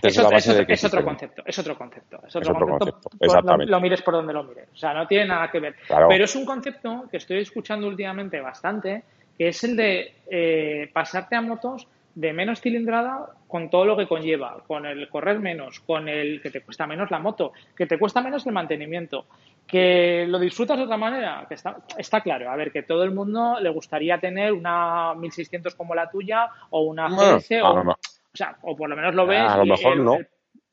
es, 0.02 0.18
otro, 0.18 1.04
concepto, 1.04 1.42
es 1.46 1.58
otro 1.58 1.76
concepto, 1.78 2.22
es 2.26 2.36
otro, 2.36 2.54
concepto, 2.54 3.10
exactamente. 3.20 3.70
Lo, 3.70 3.80
mires 3.80 4.02
por 4.02 4.14
donde 4.14 4.32
lo 4.32 4.44
mires, 4.44 4.68
o 4.72 4.76
sea, 4.76 4.92
no 4.94 5.06
tiene 5.06 5.26
nada 5.26 5.50
que 5.50 5.60
ver. 5.60 5.76
Pero 6.08 6.24
es 6.24 6.36
un 6.36 6.44
concepto 6.44 7.04
que 7.10 7.16
estoy 7.16 7.38
escuchando 7.38 7.86
últimamente 7.86 8.40
bastante, 8.40 9.02
que 9.36 9.48
es 9.48 9.64
el 9.64 9.76
de 9.76 10.14
eh, 10.30 10.90
pasarte 10.92 11.36
a 11.36 11.40
motos 11.40 11.86
de 12.14 12.32
menos 12.32 12.60
cilindrada 12.60 13.26
con 13.46 13.70
todo 13.70 13.84
lo 13.84 13.96
que 13.96 14.08
conlleva, 14.08 14.62
con 14.66 14.84
el 14.86 15.08
correr 15.08 15.38
menos, 15.38 15.78
con 15.80 16.08
el 16.08 16.42
que 16.42 16.50
te 16.50 16.62
cuesta 16.62 16.84
menos 16.86 17.10
la 17.12 17.20
moto, 17.20 17.52
que 17.76 17.86
te 17.86 17.96
cuesta 17.96 18.20
menos 18.20 18.44
el 18.44 18.52
mantenimiento, 18.52 19.26
que 19.66 20.26
lo 20.26 20.40
disfrutas 20.40 20.78
de 20.78 20.84
otra 20.84 20.96
manera, 20.96 21.46
que 21.48 21.54
está, 21.54 21.76
está 21.96 22.20
claro, 22.20 22.50
a 22.50 22.56
ver, 22.56 22.72
que 22.72 22.82
todo 22.82 23.04
el 23.04 23.12
mundo 23.12 23.60
le 23.60 23.70
gustaría 23.70 24.18
tener 24.18 24.52
una 24.52 25.14
1600 25.14 25.76
como 25.76 25.94
la 25.94 26.10
tuya 26.10 26.48
o 26.70 26.82
una 26.82 27.08
GS 27.08 27.62
o, 27.62 27.96
o, 28.32 28.36
sea, 28.36 28.56
o 28.62 28.76
por 28.76 28.88
lo 28.88 28.96
menos 28.96 29.14
lo 29.14 29.26
ves. 29.26 29.40
A 29.40 29.58
lo 29.58 29.66
mejor 29.66 29.96
no. 29.98 30.18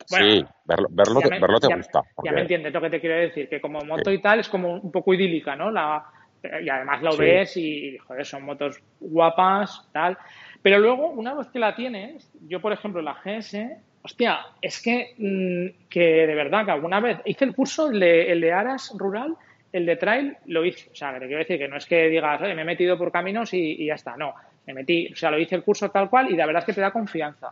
sí, 0.06 0.46
verlo, 0.66 0.88
verlo, 0.92 1.22
te, 1.22 1.30
verlo 1.30 1.60
te 1.60 1.76
gusta. 1.76 2.02
Ya 2.24 2.32
me 2.32 2.42
entiendes 2.42 2.74
lo 2.74 2.82
que 2.82 2.90
te 2.90 3.00
quiero 3.00 3.16
decir, 3.16 3.50
que 3.50 3.62
como 3.62 3.80
moto 3.82 4.12
y 4.12 4.22
tal 4.22 4.40
es 4.40 4.50
como 4.50 4.74
un 4.74 4.92
poco 4.92 5.14
idílica, 5.14 5.56
¿no? 5.56 5.72
La, 5.72 6.06
y 6.62 6.70
además 6.70 7.02
lo 7.02 7.16
ves 7.18 7.58
y, 7.58 7.98
joder, 7.98 8.26
son 8.26 8.44
motos 8.44 8.82
guapas, 9.00 9.88
tal. 9.92 10.18
Pero 10.62 10.80
luego, 10.80 11.10
una 11.10 11.34
vez 11.34 11.48
que 11.48 11.60
la 11.60 11.76
tienes, 11.76 12.32
yo, 12.48 12.60
por 12.62 12.74
ejemplo, 12.74 13.02
la 13.02 13.14
GS, 13.14 13.56
hostia, 14.02 14.40
es 14.62 14.82
que, 14.82 15.14
mm, 15.18 15.88
que 15.90 16.28
de 16.28 16.36
verdad 16.36 16.66
que 16.66 16.72
alguna 16.72 17.00
vez 17.00 17.20
hice 17.26 17.46
el 17.46 17.56
curso, 17.56 17.90
el 17.90 18.00
de, 18.00 18.32
el 18.32 18.42
de 18.42 18.52
Aras 18.52 18.94
Rural, 18.98 19.36
el 19.72 19.86
de 19.86 19.96
Trail, 19.98 20.38
lo 20.46 20.66
hice. 20.66 20.90
O 20.92 20.96
sea, 20.96 21.14
te 21.14 21.26
quiero 21.26 21.40
decir 21.40 21.58
que 21.58 21.68
no 21.68 21.78
es 21.78 21.86
que 21.86 22.08
digas, 22.10 22.42
me 22.42 22.62
he 22.62 22.66
metido 22.66 22.98
por 22.98 23.12
caminos 23.12 23.54
y, 23.54 23.86
ya 23.86 23.96
está. 23.96 24.16
No, 24.16 24.34
me 24.68 24.74
metí, 24.74 25.12
o 25.12 25.16
sea, 25.16 25.32
lo 25.32 25.40
hice 25.40 25.56
el 25.56 25.64
curso 25.64 25.90
tal 25.90 26.10
cual 26.10 26.32
y 26.32 26.36
la 26.36 26.46
verdad 26.46 26.62
es 26.62 26.66
que 26.66 26.74
te 26.74 26.82
da 26.82 26.92
confianza. 26.92 27.52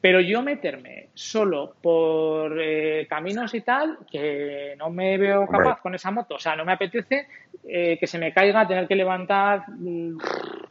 Pero 0.00 0.20
yo 0.20 0.42
meterme 0.42 1.08
solo 1.14 1.74
por 1.80 2.56
eh, 2.60 3.06
caminos 3.08 3.54
y 3.54 3.60
tal, 3.60 3.98
que 4.10 4.74
no 4.78 4.90
me 4.90 5.16
veo 5.16 5.46
capaz 5.46 5.80
con 5.80 5.94
esa 5.94 6.10
moto, 6.10 6.34
o 6.36 6.38
sea, 6.38 6.56
no 6.56 6.64
me 6.64 6.72
apetece 6.72 7.28
eh, 7.68 7.96
que 7.98 8.06
se 8.06 8.18
me 8.18 8.32
caiga, 8.32 8.66
tener 8.66 8.88
que 8.88 8.96
levantar, 8.96 9.64
mm, 9.68 10.18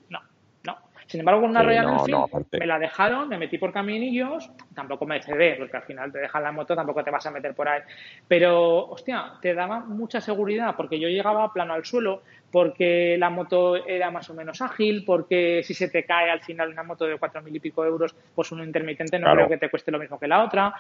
no, 0.10 0.20
no. 0.66 0.78
Sin 1.08 1.22
embargo, 1.22 1.42
con 1.42 1.52
una 1.52 1.64
Royal 1.64 1.88
Enfield 1.90 2.48
me 2.52 2.66
la 2.66 2.78
dejaron, 2.78 3.30
me 3.30 3.38
metí 3.38 3.58
por 3.58 3.72
caminillos, 3.72 4.52
tampoco 4.76 5.06
me 5.06 5.22
cedé, 5.22 5.56
porque 5.56 5.78
al 5.78 5.84
final 5.84 6.12
te 6.12 6.20
dejan 6.20 6.44
la 6.44 6.52
moto, 6.52 6.76
tampoco 6.76 7.04
te 7.04 7.12
vas 7.12 7.26
a 7.26 7.32
meter 7.32 7.54
por 7.54 7.70
ahí. 7.70 7.82
Pero, 8.28 8.88
hostia, 8.88 9.34
te 9.42 9.54
daba 9.54 9.80
mucha 9.80 10.20
seguridad, 10.20 10.76
porque 10.76 11.00
yo 11.00 11.08
llegaba 11.08 11.54
plano 11.54 11.74
al 11.74 11.86
suelo, 11.86 12.24
porque 12.52 13.16
la 13.18 13.30
moto 13.30 13.76
era 13.76 14.12
más 14.12 14.30
o 14.30 14.34
menos 14.34 14.62
ágil, 14.62 15.04
porque 15.06 15.62
si 15.64 15.74
se 15.74 15.88
te 15.88 16.04
cae 16.04 16.30
al 16.30 16.42
final 16.42 16.70
una 16.70 16.84
moto 16.84 17.06
de 17.06 17.18
cuatro 17.18 17.42
mil 17.42 17.56
y 17.56 17.60
pico 17.60 17.86
euros, 17.86 18.14
pues 18.36 18.52
un 18.52 18.64
intermitente 18.64 19.18
no 19.18 19.32
creo 19.34 19.48
que 19.48 19.58
te 19.58 19.70
cueste 19.70 19.92
lo 19.92 20.00
mismo 20.00 20.20
que 20.20 20.28
la 20.28 20.44
otra. 20.44 20.74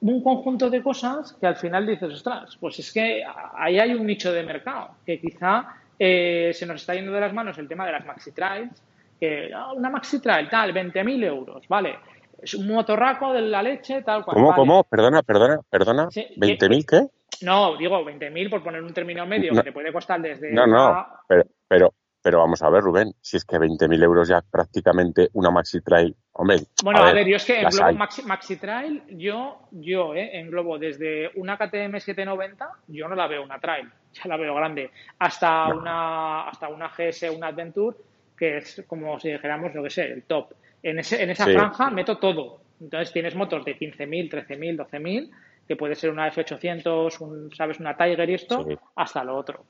Un 0.00 0.22
conjunto 0.22 0.68
de 0.68 0.82
cosas 0.82 1.36
que 1.40 1.46
al 1.46 1.56
final 1.56 1.86
dices, 1.86 2.12
ostras, 2.12 2.56
pues 2.60 2.78
es 2.78 2.92
que 2.92 3.24
ahí 3.54 3.78
hay 3.78 3.94
un 3.94 4.06
nicho 4.06 4.32
de 4.32 4.42
mercado, 4.42 4.90
que 5.06 5.18
quizá 5.18 5.74
eh, 5.98 6.50
se 6.52 6.66
nos 6.66 6.80
está 6.80 6.94
yendo 6.94 7.12
de 7.12 7.20
las 7.20 7.32
manos 7.32 7.56
el 7.58 7.68
tema 7.68 7.86
de 7.86 7.92
las 7.92 8.04
maxi 8.04 8.32
trails, 8.32 8.82
que 9.18 9.50
ah, 9.54 9.72
una 9.72 9.88
maxi 9.88 10.20
trail 10.20 10.48
tal, 10.50 10.74
20.000 10.74 11.24
euros, 11.24 11.66
vale. 11.68 11.96
Es 12.42 12.52
un 12.54 12.66
motorraco 12.66 13.32
de 13.32 13.40
la 13.40 13.62
leche, 13.62 14.02
tal 14.02 14.22
cual. 14.24 14.34
¿Cómo, 14.34 14.54
cómo? 14.54 14.84
Perdona, 14.84 15.22
perdona, 15.22 15.60
perdona. 15.70 16.08
¿20.000 16.08 16.84
qué? 16.84 17.08
No, 17.42 17.76
digo 17.76 18.04
20.000 18.04 18.50
por 18.50 18.62
poner 18.62 18.82
un 18.82 18.92
término 18.92 19.26
medio 19.26 19.52
que 19.52 19.62
te 19.62 19.72
puede 19.72 19.92
costar 19.92 20.20
desde. 20.20 20.52
No, 20.52 20.66
no, 20.66 21.06
pero, 21.28 21.44
pero, 21.68 21.94
pero 22.24 22.38
vamos 22.38 22.62
a 22.62 22.70
ver, 22.70 22.82
Rubén, 22.82 23.12
si 23.20 23.36
es 23.36 23.44
que 23.44 23.56
20.000 23.56 24.02
euros 24.02 24.28
ya 24.28 24.40
prácticamente 24.40 25.28
una 25.34 25.50
Maxi 25.50 25.82
Trail. 25.82 26.16
Hombre, 26.32 26.56
bueno, 26.82 27.00
a, 27.00 27.12
ver, 27.12 27.26
yo 27.26 27.36
es 27.36 27.44
que 27.44 27.60
en 27.60 27.68
Globo 27.68 27.92
Maxi, 27.92 28.22
Maxi, 28.22 28.56
Trail, 28.56 29.02
yo, 29.10 29.68
yo 29.72 30.14
eh, 30.14 30.38
en 30.38 30.50
Globo, 30.50 30.78
desde 30.78 31.30
una 31.34 31.56
KTM 31.56 32.00
790, 32.00 32.66
yo 32.88 33.08
no 33.08 33.14
la 33.14 33.26
veo 33.26 33.42
una 33.42 33.60
Trail, 33.60 33.90
ya 34.12 34.22
la 34.24 34.36
veo 34.38 34.54
grande, 34.54 34.90
hasta, 35.18 35.66
una, 35.74 36.48
hasta 36.48 36.68
una 36.68 36.88
GS, 36.88 37.30
una 37.30 37.48
Adventure, 37.48 37.96
que 38.36 38.56
es 38.56 38.82
como 38.86 39.20
si 39.20 39.30
dijéramos, 39.30 39.74
lo 39.74 39.82
que 39.82 39.90
sé, 39.90 40.06
el 40.06 40.22
top. 40.22 40.54
En, 40.82 40.98
ese, 40.98 41.22
en 41.22 41.30
esa 41.30 41.44
franja 41.44 41.90
meto 41.90 42.18
todo. 42.18 42.60
Entonces 42.80 43.12
tienes 43.12 43.34
motos 43.34 43.64
de 43.64 43.78
15.000, 43.78 44.30
13.000, 44.30 44.76
12.000 44.88 45.30
que 45.66 45.76
puede 45.76 45.94
ser 45.94 46.10
una 46.10 46.30
F800, 46.30 47.20
un, 47.20 47.54
¿sabes? 47.54 47.80
Una 47.80 47.96
Tiger 47.96 48.28
y 48.28 48.34
esto, 48.34 48.66
hasta 48.96 49.24
lo 49.24 49.36
otro. 49.36 49.64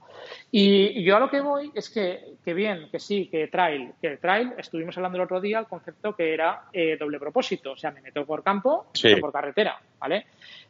Y, 0.50 1.02
yo 1.04 1.16
a 1.16 1.20
lo 1.20 1.30
que 1.30 1.40
voy 1.40 1.70
es 1.74 1.88
que, 1.90 2.34
que, 2.44 2.54
bien, 2.54 2.88
que 2.90 2.98
sí, 2.98 3.28
que 3.28 3.48
trail, 3.48 3.92
que 4.00 4.16
trail, 4.16 4.52
estuvimos 4.58 4.96
hablando 4.96 5.18
el 5.18 5.24
otro 5.24 5.40
día, 5.40 5.58
el 5.60 5.66
concepto 5.66 6.14
que 6.16 6.32
era 6.34 6.64
eh, 6.72 6.96
doble 6.98 7.18
propósito, 7.18 7.72
o 7.72 7.76
sea, 7.76 7.90
me 7.90 8.00
meto 8.00 8.24
por 8.26 8.42
campo, 8.42 8.86
sí. 8.92 9.16
por 9.16 9.32
carretera, 9.32 9.80
¿vale? 9.98 10.26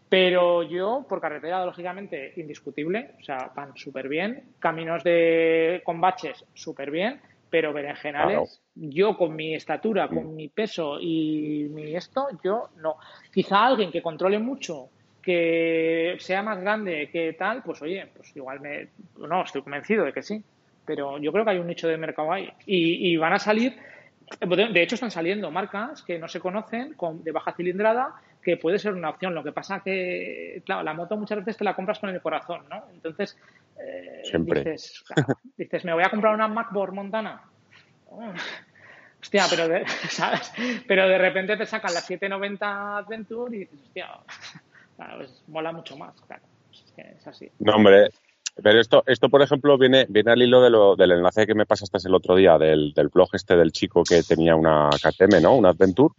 Pero 0.09 0.63
yo, 0.63 1.07
por 1.09 1.21
carretera, 1.21 1.65
lógicamente, 1.65 2.35
indiscutible, 2.37 3.13
o 3.21 3.25
sea, 3.25 3.51
van 3.55 3.77
súper 3.77 4.09
bien, 4.09 4.55
caminos 4.59 5.03
de, 5.03 5.81
con 5.85 6.01
baches, 6.01 6.45
súper 6.53 6.91
bien, 6.91 7.21
pero 7.55 7.73
berenjenales, 7.73 8.61
yo 8.75 9.17
con 9.17 9.37
mi 9.37 9.55
estatura, 9.55 10.09
con 10.09 10.35
mi 10.35 10.49
peso 10.49 10.99
y 11.01 11.69
mi 11.71 11.95
esto, 11.95 12.27
yo 12.43 12.71
no. 12.79 12.97
Quizá 13.33 13.67
alguien 13.67 13.93
que 13.93 14.03
controle 14.03 14.41
mucho 14.41 14.89
que 15.25 16.17
sea 16.21 16.43
más 16.43 16.61
grande 16.61 17.09
que 17.11 17.33
tal, 17.33 17.63
pues 17.63 17.81
oye, 17.83 18.07
pues 18.15 18.37
igual 18.37 18.61
me. 18.61 18.89
No, 19.19 19.43
estoy 19.43 19.63
convencido 19.63 20.05
de 20.05 20.13
que 20.13 20.23
sí. 20.23 20.45
Pero 20.87 21.19
yo 21.19 21.33
creo 21.33 21.45
que 21.45 21.53
hay 21.53 21.59
un 21.59 21.67
nicho 21.67 21.89
de 21.89 21.97
mercado 21.97 22.33
ahí. 22.33 22.53
Y, 22.67 23.17
van 23.17 23.33
a 23.33 23.39
salir. 23.39 23.75
De 24.41 24.83
hecho, 24.83 24.97
están 24.97 25.11
saliendo 25.11 25.51
marcas 25.51 26.03
que 26.03 26.19
no 26.19 26.29
se 26.29 26.41
conocen 26.41 26.95
con, 26.95 27.25
de 27.25 27.33
baja 27.33 27.53
cilindrada 27.53 28.15
que 28.43 28.59
puede 28.59 28.79
ser 28.79 28.93
una 28.93 29.09
opción. 29.09 29.35
Lo 29.35 29.43
que 29.43 29.53
pasa 29.53 29.81
que, 29.81 30.63
claro, 30.67 30.83
la 30.83 30.93
moto 30.93 31.17
muchas 31.17 31.39
veces 31.39 31.57
te 31.57 31.65
la 31.65 31.75
compras 31.75 31.99
con 31.99 32.11
el 32.11 32.21
corazón, 32.21 32.65
¿no? 32.69 32.85
Entonces, 32.93 33.39
eh, 33.81 34.21
Siempre. 34.25 34.61
Dices, 34.61 35.05
dices, 35.57 35.85
me 35.85 35.95
voy 35.95 36.05
a 36.05 36.11
comprar 36.11 36.35
una 36.35 36.49
MacBook 36.49 36.93
Montana. 36.93 37.43
hostia, 39.21 39.47
pero 39.49 39.69
de, 39.69 39.87
¿sabes? 40.09 40.53
pero 40.87 41.09
de 41.09 41.17
repente 41.17 41.57
te 41.57 41.65
sacan 41.65 41.95
la 41.95 42.01
790 42.01 42.99
Adventure 42.99 43.57
y 43.57 43.61
dices, 43.61 43.81
hostia, 43.83 44.09
claro, 44.97 45.19
pues 45.19 45.45
mola 45.49 45.73
mucho 45.73 45.97
más, 45.97 46.21
claro. 46.23 46.43
Es, 46.73 46.93
que 46.95 47.03
es 47.03 47.27
así. 47.27 47.49
No, 47.59 47.77
hombre, 47.77 48.09
pero 48.63 48.81
esto, 48.81 49.03
esto 49.07 49.29
por 49.29 49.43
ejemplo, 49.43 49.77
viene, 49.77 50.07
viene 50.09 50.33
al 50.33 50.43
hilo 50.43 50.63
de 50.63 50.71
lo, 50.71 50.95
del 50.95 51.13
enlace 51.13 51.47
que 51.47 51.55
me 51.55 51.67
pasaste 51.67 51.99
el 52.07 52.15
otro 52.15 52.37
día, 52.37 52.57
del, 52.57 52.93
del 52.93 53.09
blog 53.09 53.29
este 53.33 53.57
del 53.57 53.73
chico 53.73 54.03
que 54.09 54.23
tenía 54.23 54.55
una 54.55 54.91
KTM, 54.91 55.43
¿no? 55.43 55.57
Una 55.57 55.71
Adventure. 55.71 56.15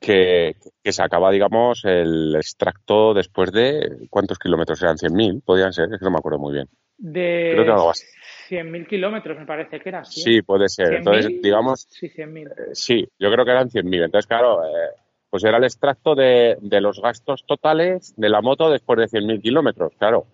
que, 0.00 0.56
que, 0.82 0.92
sacaba, 0.92 1.30
digamos, 1.30 1.84
el 1.84 2.34
extracto 2.34 3.14
después 3.14 3.52
de. 3.52 4.08
¿Cuántos 4.08 4.38
kilómetros 4.38 4.82
eran? 4.82 4.96
¿100.000? 4.96 5.42
Podían 5.44 5.72
ser, 5.72 5.92
es 5.92 5.98
que 5.98 6.04
no 6.04 6.10
me 6.10 6.18
acuerdo 6.18 6.38
muy 6.38 6.54
bien. 6.54 6.68
De 6.98 7.52
Creo 7.54 7.64
que 7.64 7.70
algo 7.70 7.90
así. 7.90 8.04
100.000 8.48 8.86
kilómetros, 8.88 9.38
me 9.38 9.46
parece 9.46 9.78
que 9.78 9.88
era. 9.88 10.04
Sí, 10.04 10.20
sí 10.22 10.42
puede 10.42 10.68
ser. 10.68 10.94
Entonces, 10.94 11.40
digamos. 11.40 11.86
Sí, 11.88 12.08
100.000. 12.08 12.48
Eh, 12.48 12.54
sí, 12.72 13.08
yo 13.18 13.30
creo 13.30 13.44
que 13.44 13.50
eran 13.52 13.68
100.000. 13.68 14.04
Entonces, 14.04 14.26
claro, 14.26 14.64
eh, 14.64 14.90
pues 15.30 15.44
era 15.44 15.58
el 15.58 15.64
extracto 15.64 16.14
de, 16.14 16.58
los 16.60 17.00
gastos 17.00 17.44
totales 17.46 18.14
de 18.16 18.28
la 18.28 18.42
moto 18.42 18.68
después 18.68 18.98
de 18.98 19.08
100.000 19.08 19.40
kilómetros, 19.40 19.92
claro, 19.96 20.26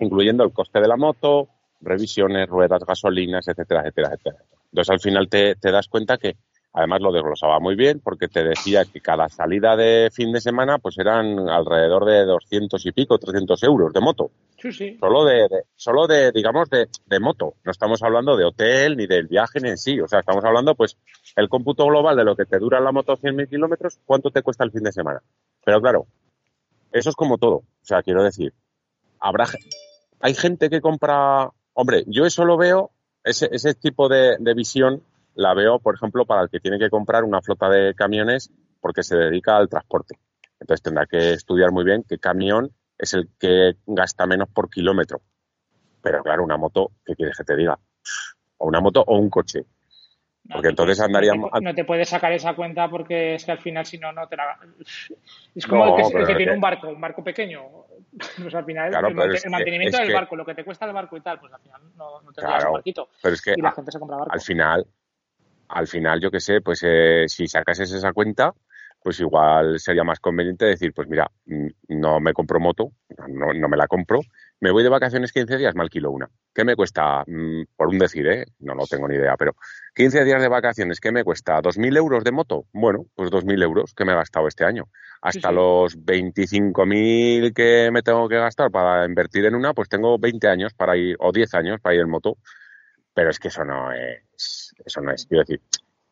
incluyendo 0.00 0.42
el 0.42 0.52
coste 0.52 0.80
de 0.80 0.88
la 0.88 0.96
moto, 0.96 1.48
revisiones, 1.82 2.48
ruedas, 2.48 2.82
gasolinas, 2.84 3.46
etcétera, 3.46 3.82
etcétera, 3.82 4.14
etcétera. 4.14 4.44
Entonces 4.72 4.90
al 4.90 5.00
final 5.00 5.28
te, 5.28 5.54
te 5.56 5.70
das 5.70 5.88
cuenta 5.88 6.16
que 6.16 6.36
además 6.72 7.00
lo 7.02 7.12
desglosaba 7.12 7.60
muy 7.60 7.76
bien 7.76 8.00
porque 8.00 8.28
te 8.28 8.42
decía 8.42 8.84
que 8.84 9.00
cada 9.00 9.28
salida 9.28 9.76
de 9.76 10.10
fin 10.12 10.32
de 10.32 10.40
semana 10.40 10.78
pues 10.78 10.98
eran 10.98 11.48
alrededor 11.48 12.06
de 12.06 12.24
200 12.24 12.84
y 12.86 12.92
pico, 12.92 13.18
300 13.18 13.62
euros 13.64 13.92
de 13.92 14.00
moto. 14.00 14.30
Solo 14.98 15.24
de, 15.24 15.48
de 15.48 15.64
solo 15.74 16.06
de, 16.06 16.32
digamos, 16.32 16.68
de, 16.70 16.88
de, 17.06 17.20
moto. 17.20 17.54
No 17.64 17.70
estamos 17.70 18.02
hablando 18.02 18.36
de 18.36 18.44
hotel 18.44 18.96
ni 18.96 19.06
del 19.06 19.26
viaje 19.26 19.58
en 19.62 19.76
sí. 19.76 20.00
O 20.00 20.08
sea, 20.08 20.20
estamos 20.20 20.44
hablando 20.44 20.74
pues 20.74 20.96
el 21.36 21.48
cómputo 21.48 21.86
global 21.86 22.16
de 22.16 22.24
lo 22.24 22.36
que 22.36 22.46
te 22.46 22.58
dura 22.58 22.80
la 22.80 22.92
moto 22.92 23.16
100.000 23.16 23.48
kilómetros, 23.48 23.98
cuánto 24.04 24.30
te 24.30 24.42
cuesta 24.42 24.64
el 24.64 24.72
fin 24.72 24.82
de 24.82 24.92
semana. 24.92 25.22
Pero 25.64 25.80
claro, 25.80 26.06
eso 26.92 27.10
es 27.10 27.16
como 27.16 27.38
todo. 27.38 27.56
O 27.56 27.64
sea, 27.82 28.02
quiero 28.02 28.22
decir, 28.22 28.54
habrá, 29.20 29.46
hay 30.20 30.34
gente 30.34 30.70
que 30.70 30.80
compra, 30.80 31.50
hombre, 31.74 32.04
yo 32.06 32.24
eso 32.24 32.44
lo 32.44 32.56
veo, 32.56 32.90
ese, 33.24 33.48
ese 33.52 33.74
tipo 33.74 34.08
de, 34.08 34.36
de 34.38 34.54
visión 34.54 35.02
la 35.34 35.52
veo, 35.54 35.78
por 35.78 35.94
ejemplo, 35.94 36.24
para 36.24 36.42
el 36.42 36.48
que 36.48 36.60
tiene 36.60 36.78
que 36.78 36.88
comprar 36.88 37.24
una 37.24 37.42
flota 37.42 37.68
de 37.68 37.94
camiones 37.94 38.50
porque 38.80 39.02
se 39.02 39.16
dedica 39.16 39.56
al 39.56 39.68
transporte. 39.68 40.18
Entonces 40.60 40.82
tendrá 40.82 41.06
que 41.06 41.32
estudiar 41.32 41.70
muy 41.72 41.84
bien 41.84 42.04
qué 42.08 42.18
camión 42.18 42.72
es 42.98 43.14
el 43.14 43.28
que 43.38 43.74
gasta 43.86 44.26
menos 44.26 44.48
por 44.48 44.70
kilómetro. 44.70 45.20
Pero 46.02 46.22
claro, 46.22 46.44
una 46.44 46.56
moto, 46.56 46.92
¿qué 47.04 47.14
quieres 47.14 47.36
que 47.36 47.44
te 47.44 47.56
diga? 47.56 47.78
O 48.58 48.68
una 48.68 48.80
moto 48.80 49.02
o 49.06 49.18
un 49.18 49.28
coche. 49.28 49.64
Porque 50.50 50.68
entonces 50.68 51.00
andaríamos. 51.00 51.50
No 51.60 51.74
te, 51.74 51.84
puedes 51.84 52.08
sacar 52.08 52.32
esa 52.32 52.54
cuenta 52.54 52.88
porque 52.88 53.34
es 53.34 53.44
que 53.44 53.52
al 53.52 53.58
final, 53.58 53.84
si 53.84 53.98
no, 53.98 54.12
no 54.12 54.28
te 54.28 54.36
la. 54.36 54.58
Es 55.54 55.66
como 55.66 55.96
el 55.96 56.10
que, 56.10 56.18
el 56.18 56.26
que 56.26 56.34
tiene 56.34 56.52
un 56.52 56.60
barco, 56.60 56.88
un 56.88 57.00
barco 57.00 57.22
pequeño. 57.22 57.62
Pues 58.40 58.54
al 58.54 58.64
final, 58.64 58.88
claro, 58.88 59.08
el, 59.08 59.50
mantenimiento 59.50 59.98
del 59.98 60.10
barco, 60.10 60.36
lo 60.36 60.44
que 60.46 60.54
te 60.54 60.64
cuesta 60.64 60.86
el 60.86 60.94
barco 60.94 61.18
y 61.18 61.20
tal, 61.20 61.38
pues 61.38 61.52
al 61.52 61.60
final 61.60 61.82
no, 61.96 62.22
no 62.22 62.32
tendrías 62.32 62.56
claro, 62.56 62.68
un 62.68 62.74
barquito. 62.74 63.10
Pero 63.22 63.34
es 63.34 63.42
que 63.42 63.52
y 63.54 63.60
la 63.60 63.72
gente 63.72 63.92
se 63.92 63.98
compra 63.98 64.16
barco. 64.16 64.32
Al 64.32 64.40
final, 64.40 64.86
al 65.68 65.86
final, 65.86 66.20
yo 66.20 66.30
qué 66.30 66.40
sé, 66.40 66.62
pues 66.62 66.80
eh, 66.82 67.24
si 67.26 67.46
sacas 67.46 67.78
esa 67.80 68.12
cuenta, 68.14 68.54
pues 69.02 69.20
igual 69.20 69.78
sería 69.78 70.02
más 70.02 70.18
conveniente 70.18 70.64
decir, 70.64 70.92
pues 70.92 71.08
mira, 71.08 71.30
no 71.88 72.18
me 72.20 72.32
compro 72.32 72.58
moto, 72.58 72.90
no, 73.28 73.52
no 73.52 73.68
me 73.68 73.76
la 73.76 73.86
compro, 73.86 74.20
me 74.60 74.70
voy 74.70 74.82
de 74.82 74.88
vacaciones 74.88 75.32
15 75.32 75.58
días, 75.58 75.74
me 75.74 75.82
alquilo 75.82 76.10
una. 76.10 76.28
¿Qué 76.54 76.64
me 76.64 76.74
cuesta? 76.74 77.22
Mm, 77.26 77.64
por 77.76 77.88
un 77.88 77.98
decir, 77.98 78.26
¿eh? 78.26 78.46
No, 78.58 78.74
no 78.74 78.86
tengo 78.86 79.06
ni 79.06 79.16
idea, 79.16 79.36
pero 79.36 79.54
15 79.94 80.24
días 80.24 80.40
de 80.40 80.48
vacaciones, 80.48 80.98
¿qué 80.98 81.12
me 81.12 81.24
cuesta? 81.24 81.60
¿2.000 81.60 81.96
euros 81.96 82.24
de 82.24 82.32
moto? 82.32 82.66
Bueno, 82.72 83.06
pues 83.14 83.30
2.000 83.30 83.62
euros 83.62 83.94
que 83.94 84.04
me 84.04 84.12
he 84.12 84.16
gastado 84.16 84.48
este 84.48 84.64
año. 84.64 84.88
Hasta 85.20 85.52
los 85.52 85.96
25.000 85.98 87.52
que 87.52 87.90
me 87.92 88.02
tengo 88.02 88.28
que 88.28 88.36
gastar 88.36 88.70
para 88.70 89.04
invertir 89.04 89.44
en 89.44 89.54
una, 89.54 89.74
pues 89.74 89.88
tengo 89.88 90.18
20 90.18 90.48
años 90.48 90.74
para 90.74 90.96
ir, 90.96 91.16
o 91.20 91.32
10 91.32 91.54
años 91.54 91.80
para 91.80 91.94
ir 91.94 92.00
en 92.00 92.10
moto. 92.10 92.38
Pero 93.14 93.30
es 93.30 93.38
que 93.38 93.48
eso 93.48 93.64
no 93.64 93.92
es, 93.92 94.74
eso 94.84 95.00
no 95.00 95.12
es, 95.12 95.26
quiero 95.26 95.42
decir. 95.42 95.60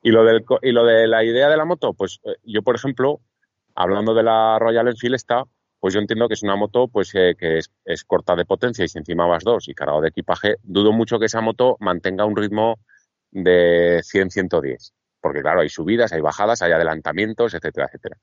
Y 0.06 0.10
lo, 0.10 0.22
del, 0.22 0.44
y 0.60 0.70
lo 0.72 0.84
de 0.84 1.08
la 1.08 1.24
idea 1.24 1.48
de 1.48 1.56
la 1.56 1.64
moto, 1.64 1.94
pues 1.94 2.20
eh, 2.24 2.36
yo, 2.42 2.60
por 2.60 2.76
ejemplo, 2.76 3.22
hablando 3.74 4.12
de 4.12 4.22
la 4.22 4.58
Royal 4.58 4.86
Enfield 4.86 5.14
esta, 5.14 5.44
pues 5.80 5.94
yo 5.94 6.00
entiendo 6.00 6.28
que 6.28 6.34
es 6.34 6.42
una 6.42 6.56
moto 6.56 6.88
pues 6.88 7.14
eh, 7.14 7.34
que 7.38 7.58
es, 7.58 8.04
corta 8.04 8.36
de 8.36 8.44
potencia 8.44 8.84
y 8.84 8.88
si 8.88 8.98
encima 8.98 9.26
vas 9.26 9.44
dos 9.44 9.66
y 9.66 9.72
cargado 9.72 10.02
de 10.02 10.08
equipaje, 10.08 10.56
dudo 10.62 10.92
mucho 10.92 11.18
que 11.18 11.24
esa 11.24 11.40
moto 11.40 11.78
mantenga 11.80 12.26
un 12.26 12.36
ritmo 12.36 12.78
de 13.30 14.02
100-110. 14.02 14.92
Porque 15.22 15.40
claro, 15.40 15.62
hay 15.62 15.70
subidas, 15.70 16.12
hay 16.12 16.20
bajadas, 16.20 16.60
hay 16.60 16.72
adelantamientos, 16.72 17.54
etcétera, 17.54 17.86
etcétera. 17.86 18.18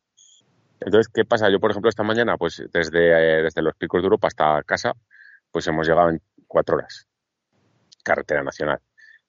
Entonces, 0.82 1.12
¿qué 1.12 1.26
pasa? 1.26 1.50
Yo, 1.50 1.60
por 1.60 1.72
ejemplo, 1.72 1.90
esta 1.90 2.04
mañana, 2.04 2.38
pues 2.38 2.64
desde, 2.72 3.40
eh, 3.40 3.42
desde 3.42 3.64
los 3.64 3.76
picos 3.76 4.04
de 4.04 4.06
Europa 4.06 4.28
hasta 4.28 4.62
casa, 4.68 4.94
pues 5.52 5.66
hemos 5.66 5.88
llegado 5.88 6.12
en 6.12 6.22
cuatro 6.46 6.76
horas. 6.76 7.08
Carretera 8.04 8.44
nacional. 8.44 8.82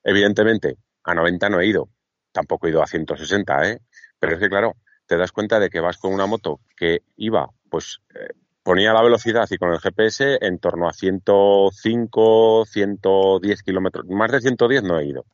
Evidentemente, 0.05 0.77
a 1.03 1.15
90 1.15 1.49
no 1.49 1.59
he 1.59 1.67
ido. 1.67 1.89
Tampoco 2.33 2.67
he 2.67 2.71
ido 2.71 2.83
a 2.83 2.87
160, 2.87 3.71
¿eh? 3.71 3.81
Pero 4.19 4.35
es 4.35 4.39
que, 4.39 4.49
claro, 4.49 4.77
te 5.07 5.17
das 5.17 5.33
cuenta 5.33 5.61
de 5.61 5.71
que 5.71 5.81
vas 5.81 5.99
con 5.99 6.13
una 6.13 6.27
moto 6.27 6.61
que 6.77 7.03
iba 7.17 7.49
pues 7.73 8.03
eh, 8.15 8.35
ponía 8.63 8.93
la 8.93 9.03
velocidad 9.03 9.49
y 9.51 9.57
con 9.57 9.73
el 9.73 9.81
GPS 9.81 10.39
en 10.41 10.59
torno 10.59 10.89
a 10.89 10.93
105, 10.93 12.65
110 12.67 13.63
kilómetros. 13.63 14.07
Más 14.09 14.31
de 14.31 14.41
110 14.41 14.83
no 14.83 14.99
he 14.99 15.07
ido. 15.07 15.25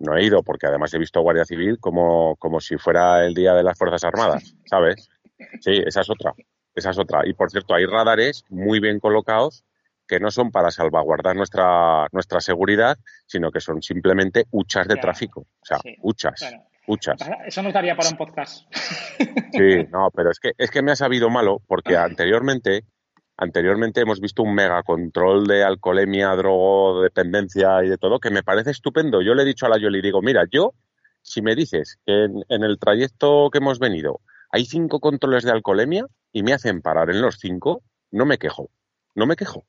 No 0.00 0.16
he 0.16 0.24
ido 0.24 0.42
porque 0.42 0.66
además 0.66 0.92
he 0.94 0.98
visto 0.98 1.20
Guardia 1.20 1.44
Civil 1.44 1.78
como, 1.80 2.36
como 2.36 2.60
si 2.60 2.76
fuera 2.76 3.24
el 3.24 3.34
día 3.34 3.54
de 3.54 3.62
las 3.62 3.78
Fuerzas 3.78 4.04
Armadas, 4.04 4.54
¿sabes? 4.66 5.08
Sí, 5.60 5.82
esa 5.86 6.00
es 6.00 6.10
otra. 6.10 6.34
Esa 6.74 6.90
es 6.90 6.98
otra. 6.98 7.22
Y 7.26 7.32
por 7.32 7.50
cierto, 7.50 7.74
hay 7.74 7.86
radares 7.86 8.44
muy 8.48 8.80
bien 8.80 9.00
colocados 9.00 9.64
que 10.08 10.18
no 10.18 10.30
son 10.30 10.50
para 10.50 10.70
salvaguardar 10.70 11.36
nuestra, 11.36 12.08
nuestra 12.12 12.40
seguridad, 12.40 12.96
sino 13.26 13.50
que 13.50 13.60
son 13.60 13.82
simplemente 13.82 14.46
huchas 14.50 14.88
de 14.88 14.96
tráfico. 14.96 15.42
O 15.42 15.64
sea, 15.64 15.78
huchas. 16.02 16.40
Eso 17.46 17.62
nos 17.62 17.72
daría 17.72 17.94
para 17.94 18.08
un 18.08 18.16
podcast. 18.16 18.66
Sí, 19.52 19.86
no, 19.92 20.10
pero 20.14 20.30
es 20.30 20.40
que, 20.40 20.52
es 20.56 20.70
que 20.70 20.82
me 20.82 20.92
ha 20.92 20.96
sabido 20.96 21.28
malo 21.28 21.60
porque 21.66 21.96
anteriormente, 21.96 22.84
anteriormente 23.36 24.00
hemos 24.00 24.20
visto 24.20 24.42
un 24.42 24.54
mega 24.54 24.82
control 24.82 25.46
de 25.46 25.64
alcoholemia, 25.64 26.34
drogodependencia 26.34 27.84
y 27.84 27.88
de 27.88 27.98
todo 27.98 28.20
que 28.20 28.30
me 28.30 28.42
parece 28.42 28.70
estupendo. 28.70 29.20
Yo 29.20 29.34
le 29.34 29.42
he 29.42 29.46
dicho 29.46 29.66
a 29.66 29.68
la 29.68 29.78
Yoli, 29.78 30.00
digo, 30.00 30.22
mira, 30.22 30.44
yo, 30.50 30.72
si 31.20 31.42
me 31.42 31.54
dices 31.54 31.98
que 32.06 32.24
en, 32.24 32.62
el 32.64 32.78
trayecto 32.78 33.50
que 33.50 33.58
hemos 33.58 33.78
venido 33.78 34.20
hay 34.50 34.64
cinco 34.64 35.00
controles 35.00 35.44
de 35.44 35.50
alcoholemia 35.50 36.06
y 36.32 36.42
me 36.42 36.54
hacen 36.54 36.80
parar 36.80 37.10
en 37.10 37.20
los 37.20 37.38
cinco, 37.38 37.82
no 38.10 38.24
me 38.24 38.38
quejo. 38.38 38.70
No 39.14 39.26
me 39.26 39.36
quejo. 39.36 39.66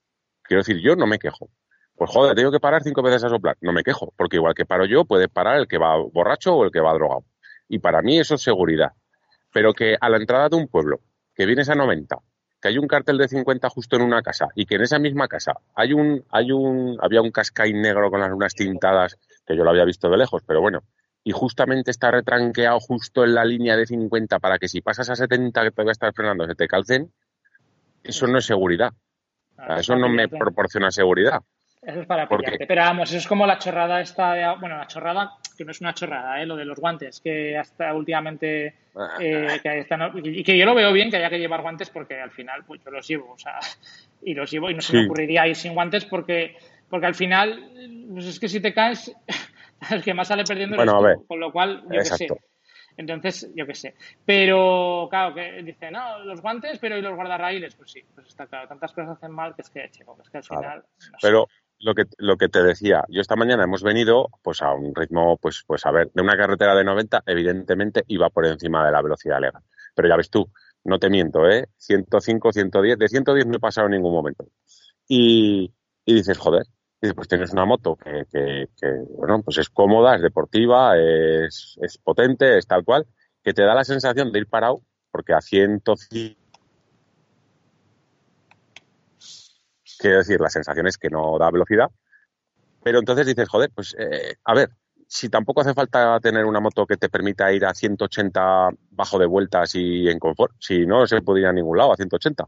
Quiero 0.50 0.62
decir, 0.62 0.80
yo 0.82 0.96
no 0.96 1.06
me 1.06 1.20
quejo. 1.20 1.52
Pues 1.96 2.10
joder, 2.10 2.36
tengo 2.36 2.52
que 2.52 2.60
parar 2.60 2.82
cinco 2.82 3.04
veces 3.04 3.24
a 3.24 3.30
soplar. 3.30 3.56
No 3.62 3.72
me 3.72 3.84
quejo, 3.84 4.12
porque 4.18 4.38
igual 4.38 4.56
que 4.56 4.66
paro 4.66 4.88
yo, 4.88 5.06
puede 5.06 5.30
parar 5.30 5.60
el 5.60 5.68
que 5.68 5.78
va 5.78 5.96
borracho 5.96 6.56
o 6.56 6.66
el 6.66 6.72
que 6.72 6.80
va 6.80 6.92
drogado. 6.96 7.24
Y 7.68 7.78
para 7.78 8.02
mí 8.02 8.18
eso 8.18 8.34
es 8.34 8.42
seguridad. 8.42 8.94
Pero 9.54 9.74
que 9.74 9.96
a 10.02 10.10
la 10.10 10.18
entrada 10.18 10.50
de 10.50 10.56
un 10.56 10.68
pueblo, 10.68 11.02
que 11.36 11.46
vienes 11.46 11.70
a 11.70 11.76
90, 11.76 12.18
que 12.60 12.68
hay 12.68 12.80
un 12.80 12.88
cartel 12.88 13.20
de 13.20 13.28
50 13.28 13.70
justo 13.70 13.96
en 13.96 14.02
una 14.02 14.24
casa 14.24 14.48
y 14.56 14.66
que 14.66 14.74
en 14.74 14.82
esa 14.82 14.98
misma 14.98 15.28
casa 15.28 15.54
hay 15.76 15.94
un, 15.94 16.26
hay 16.32 16.52
un, 16.52 16.98
había 17.00 17.22
un 17.22 17.30
cascaín 17.30 17.80
negro 17.84 18.10
con 18.10 18.20
las 18.20 18.32
lunas 18.32 18.56
tintadas, 18.56 19.20
que 19.46 19.56
yo 19.56 19.64
lo 19.64 19.70
había 19.70 19.86
visto 19.86 20.10
de 20.10 20.18
lejos, 20.18 20.42
pero 20.48 20.62
bueno, 20.62 20.82
y 21.24 21.32
justamente 21.32 21.92
está 21.92 22.10
retranqueado 22.10 22.80
justo 22.80 23.24
en 23.24 23.36
la 23.36 23.46
línea 23.46 23.78
de 23.78 23.86
50 23.86 24.40
para 24.40 24.58
que 24.58 24.68
si 24.68 24.82
pasas 24.82 25.12
a 25.12 25.16
70 25.16 25.62
que 25.62 25.70
te 25.70 25.84
voy 25.84 25.90
a 25.90 25.92
estar 25.92 26.12
frenando 26.12 26.48
se 26.48 26.56
te 26.56 26.68
calcen, 26.68 27.14
eso 28.04 28.26
no 28.26 28.40
es 28.40 28.46
seguridad. 28.46 28.94
Eso 29.78 29.96
no 29.96 30.10
me 30.10 30.28
proporciona 30.28 30.92
seguridad. 30.92 31.42
Eso 31.82 32.02
es 32.02 32.08
para 32.08 32.28
pillarte. 32.28 32.66
Pero 32.68 32.82
vamos, 32.82 33.10
eso 33.10 33.20
es 33.20 33.28
como 33.28 33.48
la 33.48 33.58
chorrada 33.58 34.02
esta, 34.02 34.56
bueno, 34.56 34.78
la 34.78 34.88
chorrada, 34.88 35.32
que 35.58 35.64
no 35.64 35.72
es 35.72 35.80
una 35.80 35.94
chorrada, 35.94 36.42
¿eh? 36.42 36.46
lo 36.46 36.58
de 36.58 36.66
los 36.66 36.78
guantes, 36.78 37.22
que 37.22 37.58
hasta 37.58 37.94
últimamente, 37.94 38.76
ah. 38.96 39.16
eh, 39.20 39.60
que 39.64 39.80
están, 39.80 40.12
y 40.16 40.44
que 40.44 40.58
yo 40.58 40.66
lo 40.66 40.76
veo 40.76 40.92
bien 40.92 41.10
que 41.10 41.18
haya 41.18 41.30
que 41.30 41.40
llevar 41.40 41.62
guantes 41.62 41.90
porque 41.90 42.20
al 42.20 42.32
final, 42.32 42.66
pues 42.66 42.82
yo 42.84 42.92
los 42.92 43.08
llevo, 43.08 43.32
o 43.32 43.38
sea, 43.38 43.60
y 44.22 44.34
los 44.34 44.52
llevo 44.52 44.70
y 44.70 44.74
no 44.74 44.82
se 44.82 44.98
me 44.98 45.06
ocurriría 45.06 45.48
ir 45.48 45.56
sin 45.56 45.74
guantes 45.74 46.04
porque, 46.04 46.58
porque 46.90 47.06
al 47.06 47.16
final, 47.16 47.72
pues 48.12 48.26
es 48.26 48.40
que 48.40 48.50
si 48.50 48.60
te 48.60 48.74
caes, 48.74 49.16
el 49.92 50.04
que 50.04 50.14
más 50.14 50.28
sale 50.28 50.44
perdiendo 50.44 50.76
es 50.76 50.86
tú, 50.86 51.26
con 51.28 51.40
lo 51.40 51.52
cual, 51.54 51.84
yo 51.84 52.00
qué 52.00 52.06
sé. 52.06 52.28
Entonces, 52.98 53.52
yo 53.56 53.66
qué 53.66 53.76
sé. 53.76 53.96
Pero, 54.26 55.08
claro, 55.10 55.34
que 55.34 55.64
dice, 55.64 55.92
no, 55.92 56.20
los 56.20 56.42
guantes, 56.42 56.80
pero 56.80 56.98
¿y 56.98 57.02
los 57.02 57.16
guardarraíles? 57.16 57.76
Pues 57.76 57.92
sí, 57.92 58.04
pues 58.14 58.28
está 58.28 58.48
claro. 58.48 58.68
Tantas 58.68 58.94
cosas 58.94 59.18
hacen 59.18 59.32
mal 59.32 59.56
que 59.56 59.62
es 59.62 59.70
que, 59.70 59.90
chico, 59.92 60.18
es 60.22 60.30
que 60.30 60.38
al 60.38 60.44
final. 60.44 60.84
pero, 61.22 61.48
lo 61.80 61.96
que, 61.96 62.04
lo 62.18 62.38
que 62.38 62.50
te 62.50 62.62
decía, 62.62 63.06
yo 63.08 63.22
esta 63.22 63.36
mañana 63.36 63.64
hemos 63.64 63.84
venido 63.84 64.30
pues 64.42 64.62
a 64.62 64.74
un 64.74 64.94
ritmo, 64.94 65.38
pues, 65.38 65.64
pues 65.66 65.86
a 65.86 65.92
ver, 65.92 66.12
de 66.14 66.22
una 66.22 66.36
carretera 66.36 66.76
de 66.76 66.84
90, 66.84 67.24
evidentemente 67.26 68.04
iba 68.08 68.30
por 68.30 68.46
encima 68.46 68.86
de 68.86 68.92
la 68.92 69.02
velocidad 69.02 69.40
legal. 69.40 69.64
Pero 69.96 70.10
ya 70.10 70.18
ves 70.18 70.30
tú, 70.30 70.52
no 70.84 71.00
te 71.00 71.10
miento, 71.10 71.48
¿eh? 71.50 71.70
105, 71.78 72.52
110, 72.52 72.98
de 72.98 73.08
110 73.08 73.46
no 73.48 73.58
he 73.58 73.60
pasado 73.60 73.88
en 73.88 73.94
ningún 73.94 74.14
momento. 74.14 74.46
Y, 75.08 75.74
y 76.06 76.14
dices, 76.14 76.38
joder, 76.38 76.66
y 77.02 77.14
pues 77.14 77.28
tienes 77.28 77.54
una 77.54 77.66
moto 77.66 77.96
que, 77.96 78.68
bueno, 79.18 79.42
pues 79.42 79.58
es 79.58 79.70
cómoda, 79.70 80.16
es 80.16 80.22
deportiva, 80.22 80.98
es, 80.98 81.78
es 81.82 81.98
potente, 81.98 82.58
es 82.58 82.68
tal 82.68 82.84
cual, 82.84 83.08
que 83.44 83.54
te 83.54 83.64
da 83.64 83.74
la 83.74 83.86
sensación 83.86 84.32
de 84.32 84.40
ir 84.40 84.48
parado, 84.48 84.82
porque 85.12 85.34
a 85.34 85.42
105 85.42 86.40
Quiero 90.00 90.20
decir, 90.20 90.40
la 90.40 90.50
sensación 90.50 90.88
es 90.88 90.98
que 90.98 91.10
no 91.10 91.38
da 91.38 91.52
velocidad. 91.52 91.92
Pero 92.82 93.00
entonces 93.00 93.28
dices, 93.28 93.50
joder, 93.50 93.70
pues 93.76 93.94
eh, 94.00 94.36
a 94.46 94.54
ver, 94.54 94.70
si 95.06 95.28
tampoco 95.28 95.60
hace 95.60 95.74
falta 95.74 96.18
tener 96.22 96.46
una 96.46 96.62
moto 96.62 96.88
que 96.88 96.96
te 96.96 97.10
permita 97.10 97.52
ir 97.52 97.66
a 97.66 97.74
180 97.74 98.70
bajo 98.92 99.20
de 99.20 99.26
vueltas 99.26 99.76
y 99.76 100.08
en 100.08 100.18
confort, 100.18 100.54
si 100.60 100.86
no 100.86 101.06
se 101.06 101.22
puede 101.22 101.42
ir 101.42 101.48
a 101.48 101.54
ningún 101.54 101.78
lado 101.78 101.92
a 101.92 101.98
180. 101.98 102.48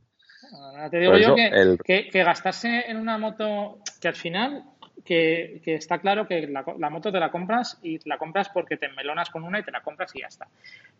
Te 0.89 0.99
digo 0.99 1.17
yo 1.17 1.35
que, 1.35 2.09
que, 2.11 2.23
gastarse 2.23 2.85
en 2.87 2.97
una 2.97 3.17
moto 3.17 3.79
que 3.99 4.07
al 4.07 4.15
final, 4.15 4.63
que, 5.05 5.61
está 5.65 5.99
claro 5.99 6.27
que 6.27 6.47
la, 6.47 6.63
la, 6.77 6.89
moto 6.89 7.11
te 7.11 7.19
la 7.19 7.31
compras 7.31 7.79
y 7.83 7.99
la 8.07 8.17
compras 8.17 8.49
porque 8.49 8.77
te 8.77 8.89
melonas 8.89 9.29
con 9.29 9.43
una 9.43 9.59
y 9.59 9.63
te 9.63 9.71
la 9.71 9.81
compras 9.81 10.15
y 10.15 10.21
ya 10.21 10.27
está. 10.27 10.47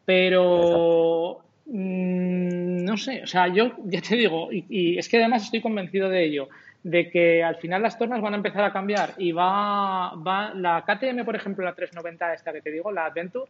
Pero 0.05 1.43
Mm, 1.65 2.83
no 2.83 2.97
sé, 2.97 3.21
o 3.23 3.27
sea, 3.27 3.47
yo 3.47 3.71
ya 3.85 4.01
te 4.01 4.15
digo, 4.15 4.49
y, 4.51 4.97
es 4.97 5.07
que 5.07 5.17
además 5.17 5.43
estoy 5.43 5.61
convencido 5.61 6.09
de 6.09 6.25
ello, 6.25 6.49
de 6.83 7.09
que 7.09 7.43
al 7.43 7.57
final 7.57 7.81
las 7.81 7.97
tornas 7.97 8.21
van 8.21 8.33
a 8.33 8.37
empezar 8.37 8.63
a 8.63 8.73
cambiar 8.73 9.13
y 9.17 9.31
va, 9.31 10.13
va 10.15 10.53
la 10.53 10.83
KTM, 10.85 11.23
por 11.23 11.35
ejemplo, 11.35 11.63
la 11.63 11.75
390 11.75 12.33
esta 12.33 12.51
que 12.51 12.61
te 12.61 12.71
digo, 12.71 12.91
la 12.91 13.05
Adventure, 13.05 13.49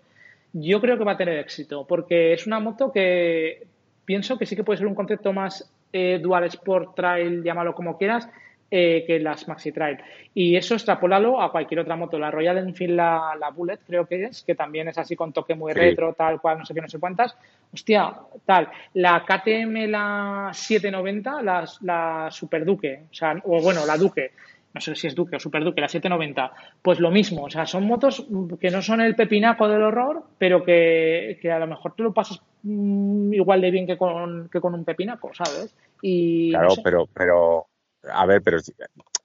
yo 0.54 0.82
creo 0.82 0.98
que 0.98 1.04
va 1.06 1.14
a 1.14 1.18
tener 1.18 1.40
éxito, 1.40 1.88
porque 1.88 2.34
es 2.34 2.46
una 2.46 2.60
moto 2.60 2.92
que 2.92 3.66
pienso 4.06 4.38
que 4.38 4.46
sí 4.46 4.56
que 4.56 4.64
puede 4.64 4.78
ser 4.78 4.88
un 4.88 4.96
concepto 4.96 5.32
más 5.32 5.71
eh, 5.92 6.20
dual 6.22 6.46
sport 6.46 6.96
trail, 6.96 7.44
llámalo 7.44 7.74
como 7.74 7.98
quieras, 7.98 8.28
eh, 8.74 9.04
que 9.06 9.20
las 9.20 9.50
Maxi 9.50 9.74
Trail. 9.74 9.98
Y 10.34 10.56
eso 10.56 10.76
extrapolalo 10.76 11.42
a 11.42 11.52
cualquier 11.52 11.82
otra 11.82 11.98
moto. 11.98 12.18
La 12.18 12.32
Royal 12.32 12.58
Enfield, 12.58 12.96
la, 12.96 13.36
la 13.38 13.50
Bullet, 13.50 13.80
creo 13.86 14.08
que 14.08 14.24
es, 14.24 14.44
que 14.44 14.56
también 14.56 14.88
es 14.88 14.98
así 14.98 15.14
con 15.14 15.34
toque 15.34 15.56
muy 15.56 15.74
retro, 15.74 16.14
tal 16.14 16.40
cual, 16.40 16.60
no 16.60 16.66
sé 16.66 16.74
qué, 16.74 16.80
no 16.80 16.88
sé 16.88 16.98
cuántas. 16.98 17.36
Hostia, 17.74 18.14
tal. 18.46 18.70
La 18.94 19.26
KTM, 19.26 19.90
la 19.90 20.52
790, 20.54 21.42
la, 21.42 21.70
la 21.82 22.30
Super 22.32 22.64
Duque, 22.64 23.04
o 23.12 23.14
sea, 23.14 23.36
o 23.44 23.62
bueno, 23.62 23.86
la 23.86 23.98
Duque, 23.98 24.32
no 24.74 24.82
sé 24.82 24.96
si 24.96 25.08
es 25.08 25.16
Duque 25.16 25.36
o 25.36 25.40
Super 25.40 25.64
Duque, 25.64 25.82
la 25.82 25.88
790, 25.88 26.52
pues 26.82 27.00
lo 27.00 27.12
mismo, 27.12 27.44
o 27.44 27.50
sea, 27.50 27.66
son 27.66 27.86
motos 27.86 28.26
que 28.60 28.70
no 28.70 28.82
son 28.82 29.02
el 29.02 29.16
pepinaco 29.16 29.68
del 29.68 29.84
horror, 29.84 30.24
pero 30.38 30.64
que, 30.64 31.38
que 31.42 31.52
a 31.52 31.60
lo 31.60 31.68
mejor 31.68 31.94
tú 31.96 32.04
lo 32.04 32.14
pasas 32.14 32.42
mm, 32.64 33.34
igual 33.34 33.62
de 33.62 33.72
bien 33.72 33.88
que 33.88 33.98
con, 33.98 34.50
que 34.50 34.62
con 34.62 34.74
un 34.74 34.86
pepinaco, 34.86 35.32
¿sabes? 35.34 35.76
Y, 36.02 36.52
claro, 36.52 36.76
pero, 36.84 37.08
pero 37.14 37.68
a 38.10 38.26
ver, 38.26 38.42
pero 38.42 38.60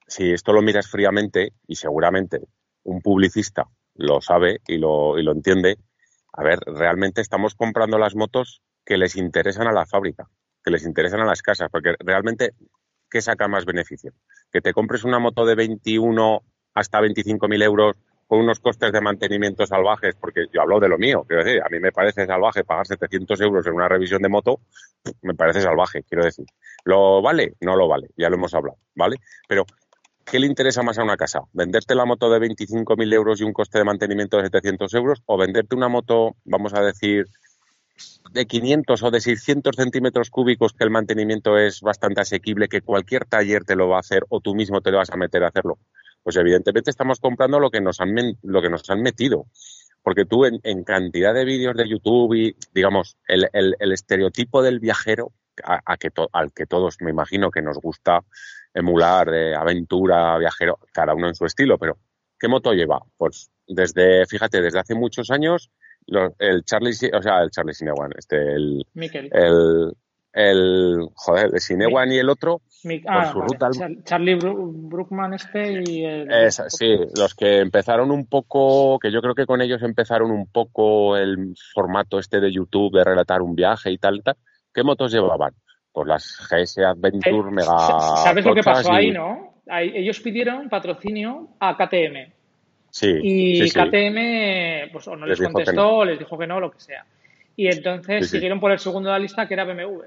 si, 0.07 0.33
esto 0.33 0.53
lo 0.53 0.63
miras 0.63 0.89
fríamente, 0.89 1.53
y 1.67 1.77
seguramente 1.77 2.41
un 2.85 3.01
publicista 3.01 3.65
lo 3.95 4.21
sabe 4.21 4.61
y 4.67 4.79
lo, 4.79 5.19
y 5.19 5.23
lo 5.23 5.33
entiende, 5.33 5.79
a 6.33 6.43
ver, 6.43 6.59
realmente 6.67 7.21
estamos 7.21 7.55
comprando 7.55 7.99
las 7.99 8.15
motos 8.15 8.63
que 8.85 8.99
les 8.99 9.17
interesan 9.17 9.67
a 9.67 9.73
la 9.73 9.87
fábrica, 9.87 10.29
que 10.63 10.71
les 10.71 10.85
interesan 10.85 11.21
a 11.21 11.27
las 11.27 11.43
casas, 11.43 11.71
porque 11.71 11.95
realmente, 11.99 12.53
¿qué 13.11 13.21
saca 13.21 13.49
más 13.49 13.65
beneficio? 13.65 14.13
Que 14.53 14.61
te 14.61 14.73
compres 14.73 15.05
una 15.05 15.19
moto 15.19 15.45
de 15.45 15.55
21 15.55 16.43
hasta 16.75 17.01
25 17.01 17.49
mil 17.49 17.63
euros 17.63 17.97
con 18.27 18.41
unos 18.41 18.59
costes 18.61 18.93
de 18.93 19.01
mantenimiento 19.01 19.67
salvajes, 19.67 20.15
porque 20.17 20.47
yo 20.53 20.61
hablo 20.61 20.81
de 20.81 20.89
lo 20.89 20.99
mío, 20.99 21.25
quiero 21.27 21.45
decir, 21.45 21.63
a 21.63 21.69
mí 21.69 21.79
me 21.79 21.93
parece 21.93 22.27
salvaje 22.27 22.65
pagar 22.65 22.87
700 22.87 23.41
euros 23.41 23.67
en 23.67 23.75
una 23.75 23.89
revisión 23.89 24.21
de 24.21 24.29
moto, 24.29 24.61
me 25.23 25.35
parece 25.35 25.61
salvaje, 25.61 26.03
quiero 26.03 26.25
decir. 26.25 26.47
¿Lo 26.85 27.23
vale? 27.23 27.55
No 27.61 27.77
lo 27.77 27.89
vale, 27.89 28.09
ya 28.17 28.29
lo 28.29 28.37
hemos 28.37 28.53
hablado, 28.55 28.79
¿vale? 28.95 29.17
Pero, 29.49 29.65
¿qué 30.25 30.41
le 30.41 30.47
interesa 30.47 30.83
más 30.83 30.99
a 30.99 31.05
una 31.05 31.17
casa? 31.17 31.41
¿Venderte 31.53 31.95
la 31.95 32.05
moto 32.05 32.29
de 32.29 32.41
25.000 32.41 33.15
euros 33.15 33.41
y 33.41 33.45
un 33.45 33.53
coste 33.53 33.79
de 33.79 33.85
mantenimiento 33.85 34.39
de 34.39 34.45
700 34.45 34.93
euros 34.95 35.23
o 35.27 35.39
venderte 35.39 35.77
una 35.77 35.89
moto, 35.89 36.37
vamos 36.45 36.75
a 36.75 36.83
decir, 36.83 37.27
de 38.33 38.47
500 38.47 39.03
o 39.03 39.11
de 39.11 39.21
600 39.21 39.75
centímetros 39.77 40.31
cúbicos 40.31 40.73
que 40.73 40.85
el 40.85 40.91
mantenimiento 40.91 41.59
es 41.59 41.81
bastante 41.81 42.21
asequible, 42.21 42.69
que 42.69 42.83
cualquier 42.83 43.25
taller 43.25 43.65
te 43.65 43.77
lo 43.77 43.89
va 43.89 43.97
a 43.97 44.01
hacer 44.01 44.25
o 44.29 44.41
tú 44.41 44.55
mismo 44.55 44.81
te 44.81 44.91
lo 44.91 44.99
vas 44.99 45.11
a 45.11 45.17
meter 45.17 45.45
a 45.45 45.49
hacerlo? 45.49 45.79
pues 46.27 46.35
evidentemente 46.39 46.91
estamos 46.91 47.21
comprando 47.21 47.61
lo 47.61 47.71
que 47.71 47.81
nos 47.81 48.01
han, 48.01 48.13
lo 48.43 48.61
que 48.61 48.69
nos 48.69 48.91
han 48.91 49.01
metido. 49.01 49.47
Porque 50.03 50.25
tú 50.25 50.45
en, 50.45 50.83
cantidad 50.83 51.33
de 51.33 51.45
vídeos 51.45 51.77
de 51.77 51.89
YouTube 51.89 52.35
y, 52.35 52.57
digamos, 52.75 53.17
el, 53.29 53.47
estereotipo 53.79 54.61
del 54.61 54.81
viajero 54.81 55.31
al 55.63 56.53
que 56.53 56.67
todos 56.67 56.97
me 57.01 57.11
imagino 57.11 57.53
que 57.53 57.63
nos 57.63 57.79
gusta 57.79 58.25
emular, 58.75 59.29
aventura, 59.57 60.37
viajero, 60.39 60.81
cada 60.93 61.15
uno 61.15 61.29
en 61.29 61.37
su 61.37 61.47
estilo, 61.47 61.79
pero 61.79 61.97
¿qué 62.41 62.49
moto 62.49 62.73
lleva? 62.73 63.01
Pues 63.17 63.53
desde, 63.69 64.27
fíjate, 64.27 64.61
desde 64.61 64.81
hace 64.81 64.97
muchos 64.97 65.31
años, 65.31 65.71
el 66.39 66.65
Charlie, 66.65 66.93
o 67.13 67.23
sea, 67.23 67.43
el 67.43 67.51
Charlie 67.51 67.75
Sinewan, 67.75 68.13
este, 68.17 68.37
el, 68.37 68.87
el, 68.95 69.93
el, 70.33 71.09
joder, 71.15 71.51
el 71.55 71.61
Sinewan 71.61 72.13
y 72.13 72.19
el 72.19 72.29
otro, 72.29 72.61
ah, 73.07 73.33
su 73.33 73.41
ruta. 73.41 73.71
Charlie 74.05 74.37
Brookman 74.37 75.35
este 75.35 75.83
y 75.87 76.05
el... 76.05 76.51
sí, 76.51 76.97
los 77.17 77.35
que 77.35 77.59
empezaron 77.59 78.11
un 78.11 78.27
poco, 78.27 78.99
que 78.99 79.11
yo 79.11 79.21
creo 79.21 79.35
que 79.35 79.47
con 79.47 79.61
ellos 79.63 79.83
empezaron 79.83 80.31
un 80.31 80.47
poco 80.47 81.17
el 81.17 81.55
formato 81.75 82.19
este 82.19 82.41
de 82.41 82.53
YouTube 82.53 82.97
de 82.97 83.05
relatar 83.05 83.43
un 83.43 83.55
viaje 83.55 83.91
y 83.91 83.99
tal, 83.99 84.23
tal. 84.23 84.37
¿Qué 84.73 84.83
motos 84.83 85.13
llevaban? 85.13 85.55
Pues 85.91 86.07
las 86.07 86.39
GS 86.51 86.79
Adventure, 86.85 87.49
eh, 87.49 87.53
Mega... 87.53 87.79
¿Sabes 88.23 88.45
lo 88.45 88.55
que 88.55 88.63
pasó 88.63 88.93
ahí, 88.93 89.11
no? 89.11 89.55
ellos 89.69 90.21
pidieron 90.21 90.69
patrocinio 90.69 91.57
a 91.59 91.77
KTM. 91.77 92.36
Sí, 92.97 93.15
y 93.23 93.71
KTM, 93.71 94.91
pues 94.91 95.07
o 95.07 95.17
no 95.17 95.27
les, 95.27 95.39
contestó, 95.39 95.97
o 95.97 96.05
les 96.07 96.19
dijo 96.19 96.39
que 96.39 96.47
no, 96.47 96.59
lo 96.59 96.71
que 96.71 96.81
sea. 96.81 97.05
Y 97.55 97.67
entonces 97.67 98.31
siguieron 98.31 98.59
por 98.59 98.73
el 98.73 98.79
segundo 98.79 99.11
de 99.11 99.13
la 99.13 99.19
lista, 99.19 99.47
que 99.47 99.53
era 99.53 99.65
BMW. 99.65 100.05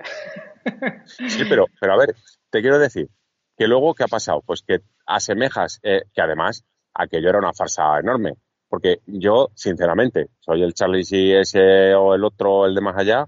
sí, 1.06 1.44
pero, 1.48 1.68
pero 1.80 1.94
a 1.94 1.98
ver, 1.98 2.16
te 2.50 2.62
quiero 2.62 2.80
decir 2.80 3.08
que 3.56 3.68
luego, 3.68 3.94
¿qué 3.94 4.06
ha 4.06 4.08
pasado? 4.08 4.42
Pues 4.44 4.64
que 4.64 4.80
asemejas, 5.06 5.80
eh, 5.84 6.02
que 6.12 6.22
además 6.24 6.66
aquello 6.96 7.30
era 7.30 7.38
una 7.38 7.54
farsa 7.54 8.00
enorme. 8.00 8.34
Porque 8.68 9.02
yo, 9.06 9.52
sinceramente, 9.54 10.30
soy 10.40 10.64
el 10.64 10.74
Charlie 10.74 11.04
si 11.04 11.32
ese 11.32 11.94
o 11.94 12.16
el 12.16 12.24
otro, 12.24 12.66
el 12.66 12.74
de 12.74 12.82
más 12.82 12.98
allá, 12.98 13.28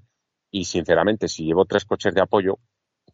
y 0.49 0.65
sinceramente, 0.65 1.27
si 1.27 1.45
llevo 1.45 1.65
tres 1.65 1.85
coches 1.85 2.15
de 2.15 2.21
apoyo, 2.21 2.57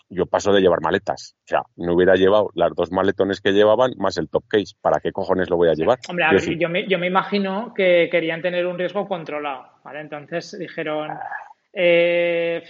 yo 0.09 0.25
paso 0.25 0.51
de 0.53 0.61
llevar 0.61 0.81
maletas. 0.81 1.35
O 1.43 1.47
sea, 1.47 1.63
no 1.75 1.93
hubiera 1.93 2.15
llevado 2.15 2.49
las 2.53 2.73
dos 2.73 2.91
maletones 2.91 3.41
que 3.41 3.51
llevaban 3.51 3.91
más 3.97 4.17
el 4.17 4.29
top 4.29 4.43
case. 4.47 4.75
¿Para 4.81 4.99
qué 4.99 5.11
cojones 5.11 5.49
lo 5.49 5.57
voy 5.57 5.69
a 5.69 5.73
llevar? 5.73 5.99
Hombre, 6.09 6.25
yo, 6.57 6.69
me, 6.69 6.87
yo, 6.87 6.99
me, 6.99 7.07
imagino 7.07 7.73
que 7.75 8.07
querían 8.11 8.41
tener 8.41 8.65
un 8.65 8.77
riesgo 8.77 9.07
controlado, 9.07 9.65
¿vale? 9.83 10.01
Entonces 10.01 10.57
dijeron, 10.57 11.09
eh, 11.73 12.63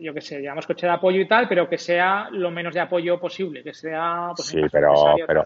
yo 0.00 0.14
qué 0.14 0.20
sé, 0.20 0.40
llevamos 0.40 0.66
coche 0.66 0.86
de 0.86 0.92
apoyo 0.92 1.20
y 1.20 1.28
tal, 1.28 1.48
pero 1.48 1.68
que 1.68 1.78
sea 1.78 2.28
lo 2.30 2.50
menos 2.50 2.74
de 2.74 2.80
apoyo 2.80 3.20
posible, 3.20 3.62
que 3.62 3.74
sea... 3.74 4.32
Pues, 4.34 4.48
sí, 4.48 4.60
pero, 4.72 4.92
pero 5.26 5.44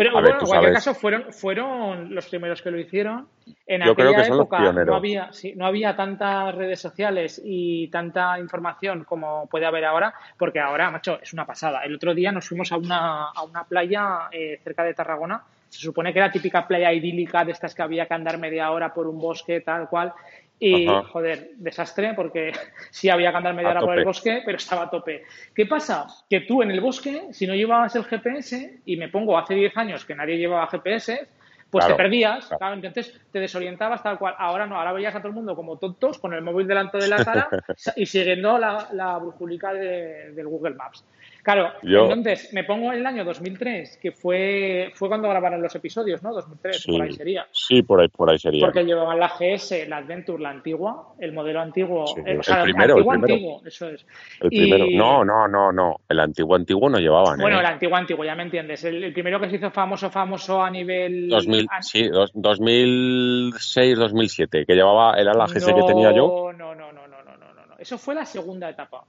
pero 0.00 0.12
bueno, 0.12 0.30
en 0.30 0.46
cualquier 0.46 0.72
caso 0.72 0.94
fueron, 0.94 1.30
fueron 1.30 2.14
los 2.14 2.26
primeros 2.26 2.62
que 2.62 2.70
lo 2.70 2.80
hicieron. 2.80 3.28
En 3.66 3.82
aquella 3.82 4.24
época 4.24 4.72
no 4.72 4.94
había, 4.94 5.30
sí, 5.30 5.52
no 5.54 5.66
había 5.66 5.94
tantas 5.94 6.54
redes 6.54 6.80
sociales 6.80 7.38
y 7.44 7.88
tanta 7.88 8.38
información 8.38 9.04
como 9.04 9.46
puede 9.48 9.66
haber 9.66 9.84
ahora, 9.84 10.14
porque 10.38 10.58
ahora, 10.58 10.90
macho, 10.90 11.20
es 11.20 11.34
una 11.34 11.44
pasada. 11.44 11.82
El 11.84 11.96
otro 11.96 12.14
día 12.14 12.32
nos 12.32 12.48
fuimos 12.48 12.72
a 12.72 12.78
una, 12.78 13.26
a 13.26 13.42
una 13.42 13.64
playa 13.64 14.30
eh, 14.32 14.58
cerca 14.64 14.84
de 14.84 14.94
Tarragona. 14.94 15.44
Se 15.68 15.80
supone 15.80 16.14
que 16.14 16.18
era 16.18 16.32
típica 16.32 16.66
playa 16.66 16.90
idílica 16.94 17.44
de 17.44 17.52
estas 17.52 17.74
que 17.74 17.82
había 17.82 18.06
que 18.06 18.14
andar 18.14 18.38
media 18.38 18.70
hora 18.70 18.94
por 18.94 19.06
un 19.06 19.18
bosque, 19.18 19.60
tal 19.60 19.86
cual. 19.90 20.14
Y, 20.62 20.86
joder, 20.86 21.52
desastre, 21.56 22.12
porque 22.14 22.52
sí 22.90 23.08
había 23.08 23.30
que 23.30 23.36
andar 23.38 23.54
media 23.54 23.70
hora 23.70 23.80
por 23.80 23.98
el 23.98 24.04
bosque, 24.04 24.42
pero 24.44 24.58
estaba 24.58 24.82
a 24.82 24.90
tope. 24.90 25.24
¿Qué 25.54 25.64
pasa? 25.64 26.06
Que 26.28 26.40
tú 26.40 26.62
en 26.62 26.70
el 26.70 26.80
bosque, 26.80 27.28
si 27.32 27.46
no 27.46 27.54
llevabas 27.54 27.96
el 27.96 28.04
GPS, 28.04 28.80
y 28.84 28.96
me 28.96 29.08
pongo 29.08 29.38
hace 29.38 29.54
10 29.54 29.76
años 29.78 30.04
que 30.04 30.14
nadie 30.14 30.36
llevaba 30.36 30.66
GPS, 30.66 31.28
pues 31.70 31.86
te 31.86 31.94
perdías, 31.94 32.48
claro. 32.48 32.74
entonces 32.74 33.18
te 33.32 33.38
desorientabas 33.38 34.02
tal 34.02 34.18
cual. 34.18 34.34
Ahora 34.38 34.66
no, 34.66 34.76
ahora 34.76 34.92
veías 34.92 35.14
a 35.14 35.18
todo 35.18 35.28
el 35.28 35.34
mundo 35.34 35.54
como 35.54 35.78
tontos 35.78 36.18
con 36.18 36.34
el 36.34 36.42
móvil 36.42 36.66
delante 36.66 36.98
de 36.98 37.08
la 37.08 37.24
cara 37.24 37.48
y 37.96 38.06
siguiendo 38.06 38.58
la, 38.58 38.88
la 38.92 39.16
brujulica 39.18 39.72
del 39.72 40.46
Google 40.48 40.74
Maps. 40.74 41.04
Claro, 41.42 41.72
entonces 41.82 42.52
me 42.52 42.64
pongo 42.64 42.92
en 42.92 42.98
el 42.98 43.06
año 43.06 43.24
2003, 43.24 43.98
que 44.00 44.12
fue, 44.12 44.92
fue 44.94 45.08
cuando 45.08 45.28
grabaron 45.28 45.62
los 45.62 45.74
episodios, 45.74 46.22
¿no? 46.22 46.34
2003, 46.34 46.86
por 46.86 47.02
ahí 47.02 47.12
sería. 47.12 47.46
Sí, 47.50 47.82
por 47.82 48.00
ahí, 48.00 48.08
por 48.08 48.30
ahí 48.30 48.38
sería. 48.38 48.66
Porque 48.66 48.84
llevaban 48.84 49.18
la 49.18 49.28
GS, 49.28 49.88
la 49.88 49.98
Adventure, 49.98 50.42
la 50.42 50.50
antigua, 50.50 51.14
el 51.18 51.32
modelo 51.32 51.60
antiguo. 51.60 52.04
el, 52.26 52.40
primero, 52.40 52.98
el, 52.98 53.08
antiguo, 53.08 53.62
eso 53.64 53.88
es. 53.88 54.06
El 54.40 54.48
primero. 54.50 54.86
No, 54.92 55.24
no, 55.24 55.48
no, 55.48 55.72
no. 55.72 55.96
El 56.08 56.20
antiguo, 56.20 56.56
antiguo 56.56 56.90
no 56.90 56.98
llevaban. 56.98 57.38
Bueno, 57.38 57.56
¿eh? 57.56 57.60
el 57.60 57.66
antiguo, 57.66 57.96
antiguo, 57.96 58.24
ya 58.24 58.34
me 58.34 58.42
entiendes. 58.42 58.84
El, 58.84 59.12
primero 59.12 59.40
que 59.40 59.48
se 59.48 59.56
hizo 59.56 59.70
famoso, 59.70 60.10
famoso 60.10 60.62
a 60.62 60.70
nivel. 60.70 61.28
2000, 61.28 61.68
sí, 61.80 62.08
2006, 62.34 63.98
2007, 63.98 64.64
que 64.66 64.74
llevaba, 64.74 65.14
era 65.14 65.32
la 65.32 65.46
GS 65.46 65.66
que 65.66 65.82
tenía 65.86 66.12
yo. 66.12 66.52
No, 66.52 66.74
no, 66.74 66.92
no, 66.92 67.06
no, 67.08 67.22
no, 67.24 67.36
no, 67.36 67.66
no. 67.66 67.74
Eso 67.78 67.96
fue 67.96 68.14
la 68.14 68.26
segunda 68.26 68.68
etapa. 68.68 69.04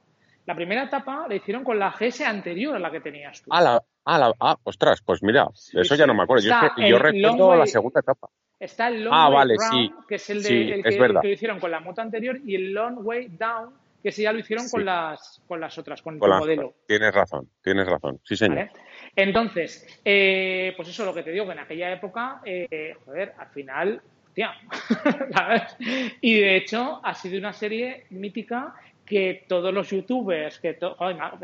La 0.45 0.55
primera 0.55 0.83
etapa 0.83 1.25
la 1.27 1.35
hicieron 1.35 1.63
con 1.63 1.77
la 1.77 1.91
GS 1.91 2.21
anterior 2.21 2.75
a 2.75 2.79
la 2.79 2.91
que 2.91 2.99
tenías 2.99 3.41
tú. 3.41 3.49
Ah, 3.53 3.61
la, 3.61 3.83
ah, 4.05 4.17
la, 4.17 4.33
ah 4.39 4.57
ostras, 4.63 5.01
pues 5.05 5.21
mira, 5.21 5.47
eso 5.53 5.95
ya 5.95 6.07
no 6.07 6.13
me 6.13 6.23
acuerdo. 6.23 6.43
Yo, 6.43 6.97
recuerdo 6.97 7.55
la 7.55 7.67
segunda 7.67 7.99
etapa. 7.99 8.29
Está 8.59 8.89
el 8.89 9.03
Long 9.03 9.13
ah, 9.15 9.27
Way 9.29 9.35
vale, 9.35 9.55
sí, 9.57 9.91
que 10.07 10.15
es 10.15 10.29
el, 10.29 10.43
de, 10.43 10.83
que, 10.83 10.97
lo 10.97 11.27
hicieron 11.27 11.59
con 11.59 11.71
la 11.71 11.79
moto 11.79 12.01
anterior, 12.01 12.39
y 12.45 12.55
el 12.55 12.73
Long 12.73 12.99
Way 13.03 13.29
Down, 13.29 13.73
que 14.03 14.09
ese 14.09 14.21
ya 14.21 14.31
lo 14.31 14.37
hicieron 14.37 14.69
con, 14.69 14.85
las, 14.85 15.41
con 15.47 15.59
las 15.59 15.75
otras, 15.79 16.01
con, 16.03 16.15
el 16.15 16.19
modelo. 16.19 16.75
Tienes 16.87 17.11
razón, 17.11 17.49
tienes 17.63 17.87
razón, 17.87 18.19
sí 18.23 18.35
señor. 18.35 18.69
Entonces, 19.15 19.99
eh, 20.05 20.73
pues 20.75 20.89
eso 20.89 21.01
es 21.01 21.07
lo 21.07 21.13
que 21.13 21.23
te 21.23 21.31
digo, 21.31 21.47
que 21.47 21.53
en 21.53 21.59
aquella 21.59 21.91
época, 21.91 22.41
eh, 22.45 22.95
joder, 23.03 23.33
al 23.37 23.47
final, 23.47 24.01
tía. 24.33 24.53
Y 26.21 26.39
de 26.39 26.57
hecho 26.57 27.01
ha 27.03 27.13
sido 27.13 27.39
una 27.39 27.53
serie 27.53 28.05
mítica 28.11 28.75
que 29.12 29.43
todos 29.45 29.74
los 29.74 29.89
youtubers, 29.89 30.57
que 30.59 30.80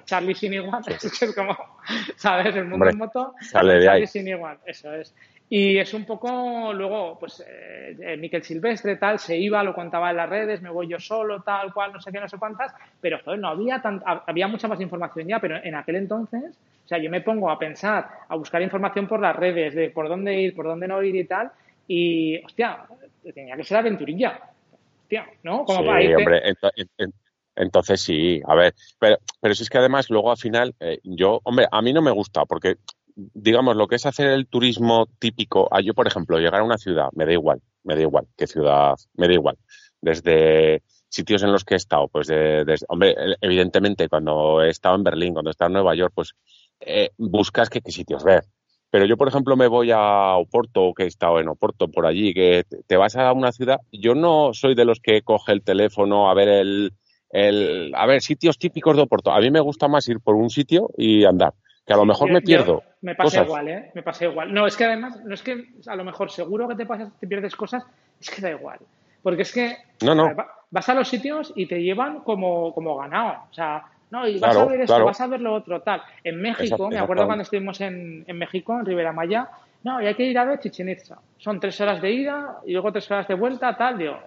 Charlie 0.05 0.33
sin 0.33 0.53
igual, 0.53 0.81
es 0.87 1.35
como, 1.35 1.57
¿sabes? 2.15 2.55
El 2.55 2.63
mundo 2.63 2.87
en 2.87 2.97
moto, 2.97 3.33
Charlie 3.51 4.07
sin 4.07 4.25
igual, 4.29 4.57
eso 4.65 4.93
es. 4.93 5.13
Y 5.49 5.77
es 5.77 5.93
un 5.93 6.05
poco, 6.05 6.71
luego, 6.73 7.17
pues, 7.19 7.43
eh, 7.45 8.15
Miquel 8.17 8.43
Silvestre, 8.43 8.95
tal, 8.95 9.19
se 9.19 9.37
iba, 9.37 9.61
lo 9.63 9.73
contaba 9.73 10.11
en 10.11 10.17
las 10.17 10.29
redes, 10.29 10.61
me 10.61 10.69
voy 10.69 10.87
yo 10.87 10.97
solo, 10.97 11.41
tal 11.41 11.73
cual, 11.73 11.91
no 11.91 11.99
sé 11.99 12.09
qué, 12.09 12.21
no 12.21 12.29
sé 12.29 12.37
cuántas, 12.37 12.73
pero, 13.01 13.19
joder, 13.23 13.39
no 13.39 13.49
había 13.49 13.81
tan, 13.81 14.01
había 14.05 14.47
mucha 14.47 14.69
más 14.69 14.79
información 14.79 15.27
ya, 15.27 15.39
pero 15.39 15.57
en 15.61 15.75
aquel 15.75 15.97
entonces, 15.97 16.57
o 16.85 16.87
sea, 16.87 16.99
yo 16.99 17.09
me 17.09 17.19
pongo 17.19 17.51
a 17.51 17.59
pensar, 17.59 18.09
a 18.29 18.35
buscar 18.37 18.61
información 18.61 19.07
por 19.07 19.19
las 19.19 19.35
redes, 19.35 19.75
de 19.75 19.89
por 19.89 20.07
dónde 20.07 20.39
ir, 20.39 20.55
por 20.55 20.65
dónde 20.65 20.87
no 20.87 21.03
ir 21.03 21.17
y 21.17 21.25
tal, 21.25 21.51
y, 21.85 22.41
hostia, 22.45 22.85
tenía 23.33 23.57
que 23.57 23.63
ser 23.65 23.77
aventurilla. 23.77 24.39
Hostia, 25.01 25.25
¿no? 25.43 25.65
Como 25.65 25.79
sí, 25.79 26.13
hombre, 26.13 26.41
entonces 27.57 28.01
sí, 28.01 28.39
a 28.45 28.55
ver, 28.55 28.73
pero, 28.99 29.17
pero 29.41 29.55
si 29.55 29.63
es 29.63 29.69
que 29.69 29.79
además 29.79 30.09
luego 30.09 30.31
al 30.31 30.37
final, 30.37 30.75
eh, 30.79 30.99
yo, 31.03 31.41
hombre, 31.43 31.67
a 31.71 31.81
mí 31.81 31.91
no 31.91 32.01
me 32.01 32.11
gusta 32.11 32.45
porque, 32.45 32.75
digamos, 33.15 33.75
lo 33.75 33.87
que 33.87 33.95
es 33.95 34.05
hacer 34.05 34.29
el 34.29 34.47
turismo 34.47 35.07
típico, 35.19 35.67
a 35.71 35.81
yo, 35.81 35.93
por 35.93 36.07
ejemplo, 36.07 36.37
llegar 36.37 36.61
a 36.61 36.63
una 36.63 36.77
ciudad, 36.77 37.09
me 37.13 37.25
da 37.25 37.33
igual, 37.33 37.61
me 37.83 37.95
da 37.95 38.01
igual, 38.01 38.27
qué 38.37 38.47
ciudad, 38.47 38.95
me 39.15 39.27
da 39.27 39.33
igual, 39.33 39.57
desde 40.01 40.83
sitios 41.09 41.41
en 41.43 41.51
los 41.51 41.65
que 41.65 41.73
he 41.73 41.77
estado, 41.77 42.07
pues, 42.07 42.27
de, 42.27 42.63
hombre, 42.89 43.15
evidentemente 43.41 44.07
cuando 44.07 44.61
he 44.61 44.69
estado 44.69 44.95
en 44.95 45.03
Berlín, 45.03 45.33
cuando 45.33 45.49
he 45.49 45.51
estado 45.51 45.69
en 45.69 45.73
Nueva 45.73 45.95
York, 45.95 46.13
pues 46.15 46.35
eh, 46.79 47.09
buscas 47.17 47.69
qué 47.69 47.81
sitios 47.85 48.23
ver. 48.23 48.45
Pero 48.89 49.05
yo, 49.05 49.17
por 49.17 49.27
ejemplo, 49.27 49.57
me 49.57 49.67
voy 49.67 49.91
a 49.91 50.35
Oporto, 50.37 50.93
que 50.95 51.03
he 51.03 51.07
estado 51.07 51.39
en 51.39 51.49
Oporto 51.49 51.89
por 51.89 52.05
allí, 52.05 52.33
que 52.33 52.63
te 52.85 52.95
vas 52.95 53.15
a 53.17 53.33
una 53.33 53.51
ciudad, 53.51 53.79
yo 53.91 54.15
no 54.15 54.53
soy 54.53 54.75
de 54.75 54.85
los 54.85 55.01
que 55.01 55.23
coge 55.23 55.51
el 55.51 55.61
teléfono 55.61 56.29
a 56.29 56.33
ver 56.33 56.47
el, 56.47 56.93
el, 57.29 57.93
a 57.95 58.05
ver, 58.05 58.21
sitios 58.21 58.57
típicos 58.57 58.95
de 58.95 59.03
Oporto. 59.03 59.31
A 59.31 59.39
mí 59.39 59.51
me 59.51 59.59
gusta 59.59 59.87
más 59.87 60.07
ir 60.07 60.19
por 60.19 60.35
un 60.35 60.49
sitio 60.49 60.89
y 60.97 61.25
andar, 61.25 61.53
que 61.85 61.93
a 61.93 61.97
lo 61.97 62.05
mejor 62.05 62.31
me 62.31 62.41
pierdo. 62.41 62.83
me 63.01 63.15
pasa 63.15 63.43
igual, 63.43 63.67
¿eh? 63.67 63.91
Me 63.93 64.03
pasa 64.03 64.25
igual. 64.25 64.53
No, 64.53 64.67
es 64.67 64.75
que 64.75 64.85
además, 64.85 65.19
no 65.23 65.33
es 65.33 65.41
que 65.41 65.65
a 65.85 65.95
lo 65.95 66.03
mejor 66.03 66.31
seguro 66.31 66.67
que 66.67 66.75
te 66.75 66.85
pasas, 66.85 67.11
te 67.19 67.27
pierdes 67.27 67.55
cosas, 67.55 67.83
es 68.19 68.29
que 68.29 68.41
da 68.41 68.51
igual. 68.51 68.79
Porque 69.21 69.41
es 69.41 69.51
que 69.51 69.77
no, 70.03 70.15
no. 70.15 70.29
vas 70.71 70.89
a 70.89 70.93
los 70.93 71.07
sitios 71.07 71.51
y 71.55 71.65
te 71.65 71.81
llevan 71.81 72.21
como, 72.21 72.73
como 72.73 72.97
ganado. 72.97 73.43
O 73.49 73.53
sea, 73.53 73.83
no, 74.09 74.27
y 74.27 74.39
vas 74.39 74.55
a 74.55 74.65
ver 74.65 74.81
esto, 74.81 75.03
vas 75.03 75.19
a 75.19 75.27
ver 75.27 75.41
lo 75.41 75.53
otro, 75.53 75.81
tal. 75.81 76.01
En 76.23 76.41
México, 76.41 76.89
me 76.89 76.99
acuerdo 76.99 77.25
cuando 77.25 77.43
estuvimos 77.43 77.81
en, 77.81 78.23
en 78.25 78.37
México, 78.37 78.79
en 78.79 78.85
Rivera 78.85 79.11
Maya, 79.11 79.49
no, 79.83 80.01
y 80.01 80.07
hay 80.07 80.15
que 80.15 80.23
ir 80.23 80.37
a 80.37 80.45
ver 80.45 80.59
Chichen 80.59 80.89
Itza. 80.89 81.17
Son 81.37 81.59
tres 81.59 81.79
horas 81.81 82.01
de 82.01 82.11
ida 82.11 82.57
y 82.65 82.73
luego 82.73 82.91
tres 82.91 83.09
horas 83.11 83.27
de 83.27 83.35
vuelta, 83.35 83.75
tal. 83.77 83.97
Digo, 83.97 84.17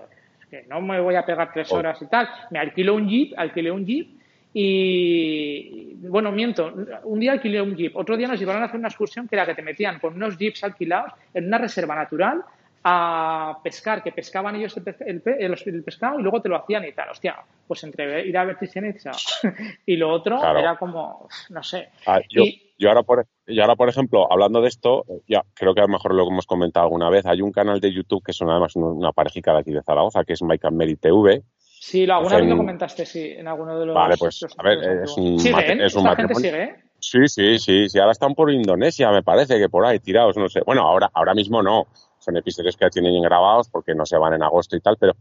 que 0.50 0.64
no 0.68 0.80
me 0.80 1.00
voy 1.00 1.14
a 1.14 1.24
pegar 1.24 1.52
tres 1.52 1.70
oh. 1.72 1.76
horas 1.76 2.00
y 2.02 2.06
tal. 2.06 2.28
Me 2.50 2.58
alquilo 2.58 2.94
un 2.94 3.08
jeep, 3.08 3.32
alquilé 3.36 3.70
un 3.70 3.86
jeep 3.86 4.20
y, 4.52 5.94
bueno, 6.08 6.32
miento, 6.32 6.72
un 7.04 7.20
día 7.20 7.32
alquilé 7.32 7.62
un 7.62 7.76
jeep, 7.76 7.96
otro 7.96 8.16
día 8.16 8.26
nos 8.26 8.40
llevaron 8.40 8.62
a 8.62 8.66
hacer 8.66 8.78
una 8.78 8.88
excursión 8.88 9.28
que 9.28 9.36
era 9.36 9.46
que 9.46 9.54
te 9.54 9.62
metían 9.62 10.00
con 10.00 10.14
unos 10.14 10.36
jeeps 10.36 10.64
alquilados 10.64 11.12
en 11.32 11.46
una 11.46 11.58
reserva 11.58 11.94
natural 11.94 12.42
a 12.82 13.58
pescar, 13.62 14.02
que 14.02 14.10
pescaban 14.10 14.56
ellos 14.56 14.74
el, 14.76 15.22
el, 15.24 15.82
pescado 15.84 16.18
y 16.18 16.22
luego 16.22 16.40
te 16.40 16.48
lo 16.48 16.56
hacían 16.56 16.84
y 16.84 16.92
tal. 16.92 17.10
Hostia, 17.10 17.36
pues 17.66 17.84
entre 17.84 18.26
ir 18.26 18.36
a 18.36 18.44
ver 18.44 18.56
y 19.86 19.96
lo 19.96 20.10
otro 20.10 20.58
era 20.58 20.76
como, 20.76 21.28
no 21.50 21.62
sé. 21.62 21.90
Ah, 22.06 22.20
yo, 22.28 22.42
yo, 22.80 22.88
ahora 22.88 23.02
por, 23.02 23.26
yo 23.46 23.62
ahora, 23.62 23.76
por 23.76 23.90
ejemplo, 23.90 24.26
hablando 24.32 24.62
de 24.62 24.68
esto, 24.68 25.04
ya 25.28 25.44
creo 25.54 25.74
que 25.74 25.80
a 25.80 25.84
lo 25.84 25.90
mejor 25.90 26.14
lo 26.14 26.26
hemos 26.26 26.46
comentado 26.46 26.84
alguna 26.84 27.10
vez, 27.10 27.26
hay 27.26 27.42
un 27.42 27.52
canal 27.52 27.78
de 27.78 27.92
YouTube 27.92 28.24
que 28.24 28.32
es 28.32 28.40
además 28.40 28.74
una 28.74 29.12
parejica 29.12 29.52
de 29.52 29.58
aquí 29.58 29.70
de 29.70 29.82
Zaragoza, 29.82 30.24
que 30.24 30.32
es 30.32 30.42
Mike 30.42 30.66
and 30.66 30.78
Mary 30.78 30.96
TV. 30.96 31.42
Sí, 31.58 32.08
alguna 32.10 32.38
vez 32.38 32.46
lo 32.46 32.56
comentaste, 32.56 33.04
sí, 33.04 33.34
en 33.36 33.48
alguno 33.48 33.78
de 33.78 33.86
los... 33.86 33.94
Vale, 33.94 34.16
pues, 34.18 34.46
a 34.56 34.62
ver, 34.62 35.02
es 35.02 35.16
un, 35.16 35.34
es 35.34 35.94
un 35.94 36.06
gente 36.06 36.34
sigue? 36.34 36.74
Sí, 36.98 37.28
sí, 37.28 37.58
sí, 37.58 37.88
sí, 37.88 37.98
ahora 37.98 38.12
están 38.12 38.34
por 38.34 38.50
Indonesia, 38.50 39.10
me 39.10 39.22
parece 39.22 39.58
que 39.58 39.68
por 39.68 39.84
ahí 39.84 39.98
tirados, 39.98 40.36
no 40.36 40.48
sé. 40.48 40.60
Bueno, 40.64 40.82
ahora, 40.82 41.10
ahora 41.12 41.34
mismo 41.34 41.62
no, 41.62 41.86
son 42.18 42.36
episodios 42.36 42.76
que 42.76 42.86
ya 42.86 42.90
tienen 42.90 43.20
grabados 43.22 43.68
porque 43.68 43.94
no 43.94 44.06
se 44.06 44.16
van 44.16 44.34
en 44.34 44.42
agosto 44.42 44.76
y 44.76 44.80
tal, 44.80 44.96
pero, 44.98 45.14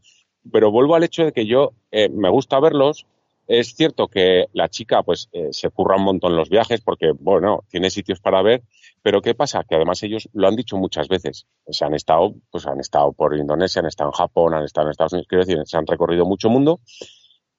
pero 0.49 0.71
vuelvo 0.71 0.95
al 0.95 1.03
hecho 1.03 1.25
de 1.25 1.33
que 1.33 1.45
yo 1.45 1.71
eh, 1.91 2.09
me 2.09 2.29
gusta 2.29 2.59
verlos. 2.59 3.05
Es 3.49 3.73
cierto 3.73 4.07
que 4.07 4.45
la 4.53 4.69
chica 4.69 5.01
pues 5.01 5.27
eh, 5.31 5.47
se 5.51 5.71
curra 5.71 5.95
un 5.95 6.03
montón 6.03 6.35
los 6.35 6.49
viajes 6.49 6.81
porque, 6.81 7.13
bueno, 7.19 7.63
tiene 7.67 7.89
sitios 7.89 8.19
para 8.19 8.43
ver, 8.43 8.61
pero 9.01 9.23
¿qué 9.23 9.33
pasa? 9.33 9.63
Que 9.67 9.73
además 9.73 10.03
ellos 10.03 10.29
lo 10.33 10.47
han 10.47 10.55
dicho 10.55 10.77
muchas 10.77 11.07
veces. 11.07 11.47
Se 11.67 11.83
han 11.83 11.95
estado, 11.95 12.35
pues 12.51 12.67
han 12.67 12.79
estado 12.79 13.11
por 13.11 13.35
Indonesia, 13.35 13.79
han 13.79 13.87
estado 13.87 14.11
en 14.11 14.13
Japón, 14.13 14.53
han 14.53 14.65
estado 14.65 14.85
en 14.85 14.91
Estados 14.91 15.13
Unidos, 15.13 15.27
quiero 15.27 15.45
decir, 15.45 15.57
se 15.65 15.77
han 15.77 15.87
recorrido 15.87 16.25
mucho 16.25 16.47
mundo 16.47 16.79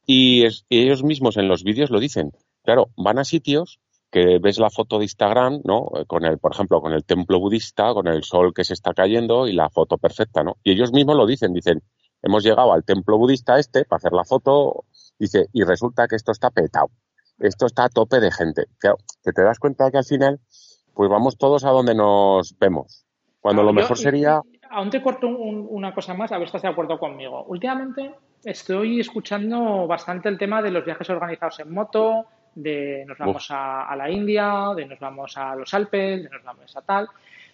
y, 0.06 0.46
y 0.68 0.82
ellos 0.84 1.02
mismos 1.02 1.36
en 1.36 1.48
los 1.48 1.64
vídeos 1.64 1.90
lo 1.90 1.98
dicen. 1.98 2.30
Claro, 2.62 2.90
van 2.96 3.18
a 3.18 3.24
sitios 3.24 3.80
que 4.12 4.38
ves 4.40 4.60
la 4.60 4.70
foto 4.70 4.98
de 4.98 5.06
Instagram, 5.06 5.62
¿no? 5.64 5.90
Eh, 5.96 6.04
con 6.06 6.24
el, 6.24 6.38
por 6.38 6.52
ejemplo, 6.52 6.80
con 6.80 6.92
el 6.92 7.04
templo 7.04 7.40
budista, 7.40 7.92
con 7.94 8.06
el 8.06 8.22
sol 8.22 8.52
que 8.54 8.62
se 8.62 8.74
está 8.74 8.94
cayendo 8.94 9.48
y 9.48 9.54
la 9.54 9.70
foto 9.70 9.98
perfecta, 9.98 10.44
¿no? 10.44 10.56
Y 10.62 10.70
ellos 10.70 10.92
mismos 10.92 11.16
lo 11.16 11.26
dicen, 11.26 11.52
dicen, 11.52 11.82
hemos 12.22 12.44
llegado 12.44 12.72
al 12.72 12.84
templo 12.84 13.18
budista 13.18 13.58
este 13.58 13.84
para 13.84 13.98
hacer 13.98 14.12
la 14.12 14.24
foto, 14.24 14.84
dice, 15.20 15.46
y 15.52 15.62
resulta 15.64 16.08
que 16.08 16.16
esto 16.16 16.32
está 16.32 16.50
petado, 16.50 16.90
esto 17.38 17.66
está 17.66 17.84
a 17.84 17.88
tope 17.88 18.18
de 18.20 18.32
gente. 18.32 18.64
Claro, 18.78 18.96
que 19.22 19.32
te 19.32 19.42
das 19.42 19.58
cuenta 19.58 19.90
que 19.90 19.98
al 19.98 20.04
final, 20.04 20.40
pues 20.94 21.08
vamos 21.08 21.36
todos 21.36 21.64
a 21.64 21.70
donde 21.70 21.94
nos 21.94 22.58
vemos. 22.58 23.04
Cuando 23.40 23.62
lo 23.62 23.72
mejor 23.72 23.96
sería... 23.96 24.40
Aún 24.70 24.90
te 24.90 25.02
corto 25.02 25.28
una 25.28 25.94
cosa 25.94 26.14
más, 26.14 26.32
a 26.32 26.38
ver 26.38 26.46
si 26.46 26.50
estás 26.50 26.62
de 26.62 26.68
acuerdo 26.68 26.98
conmigo. 26.98 27.44
Últimamente 27.44 28.14
estoy 28.44 29.00
escuchando 29.00 29.86
bastante 29.86 30.28
el 30.28 30.38
tema 30.38 30.62
de 30.62 30.70
los 30.70 30.84
viajes 30.84 31.10
organizados 31.10 31.58
en 31.60 31.72
moto, 31.72 32.26
de 32.54 33.04
nos 33.06 33.18
vamos 33.18 33.48
a, 33.50 33.94
la 33.96 34.10
India, 34.10 34.68
de 34.76 34.86
nos 34.86 34.98
vamos 35.00 35.36
a 35.36 35.54
los 35.54 35.72
Alpes, 35.74 36.22
de 36.22 36.28
nos 36.28 36.44
vamos 36.44 36.76
a 36.76 36.82
tal. 36.82 37.08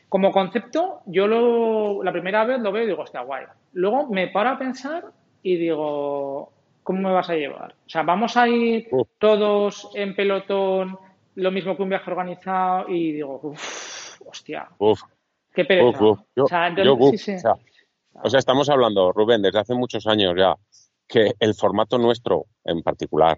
Como 0.08 0.30
concepto, 0.30 1.00
yo 1.06 1.26
lo, 1.26 2.02
la 2.02 2.12
primera 2.12 2.44
vez 2.44 2.60
lo 2.60 2.70
veo 2.70 2.84
y 2.84 2.86
digo, 2.86 3.02
hostia, 3.02 3.22
guay. 3.22 3.44
Luego 3.72 4.08
me 4.08 4.28
paro 4.28 4.50
a 4.50 4.58
pensar 4.58 5.04
y 5.42 5.56
digo, 5.56 6.52
¿cómo 6.86 7.00
me 7.00 7.12
vas 7.12 7.28
a 7.28 7.34
llevar? 7.34 7.74
O 7.84 7.88
sea, 7.88 8.04
vamos 8.04 8.36
a 8.36 8.48
ir 8.48 8.88
todos 9.18 9.90
en 9.94 10.14
pelotón, 10.14 10.96
lo 11.34 11.50
mismo 11.50 11.76
que 11.76 11.82
un 11.82 11.88
viaje 11.88 12.08
organizado 12.08 12.88
y 12.88 13.10
digo, 13.10 13.40
uff, 13.42 14.20
hostia. 14.24 14.68
Qué 15.52 15.64
pereza. 15.64 15.98
o, 15.98 16.46
sea, 16.46 17.56
o 18.22 18.30
sea, 18.30 18.38
estamos 18.38 18.70
hablando, 18.70 19.10
Rubén, 19.10 19.42
desde 19.42 19.58
hace 19.58 19.74
muchos 19.74 20.06
años 20.06 20.34
ya, 20.38 20.54
que 21.08 21.32
el 21.40 21.54
formato 21.54 21.98
nuestro 21.98 22.46
en 22.64 22.80
particular, 22.82 23.36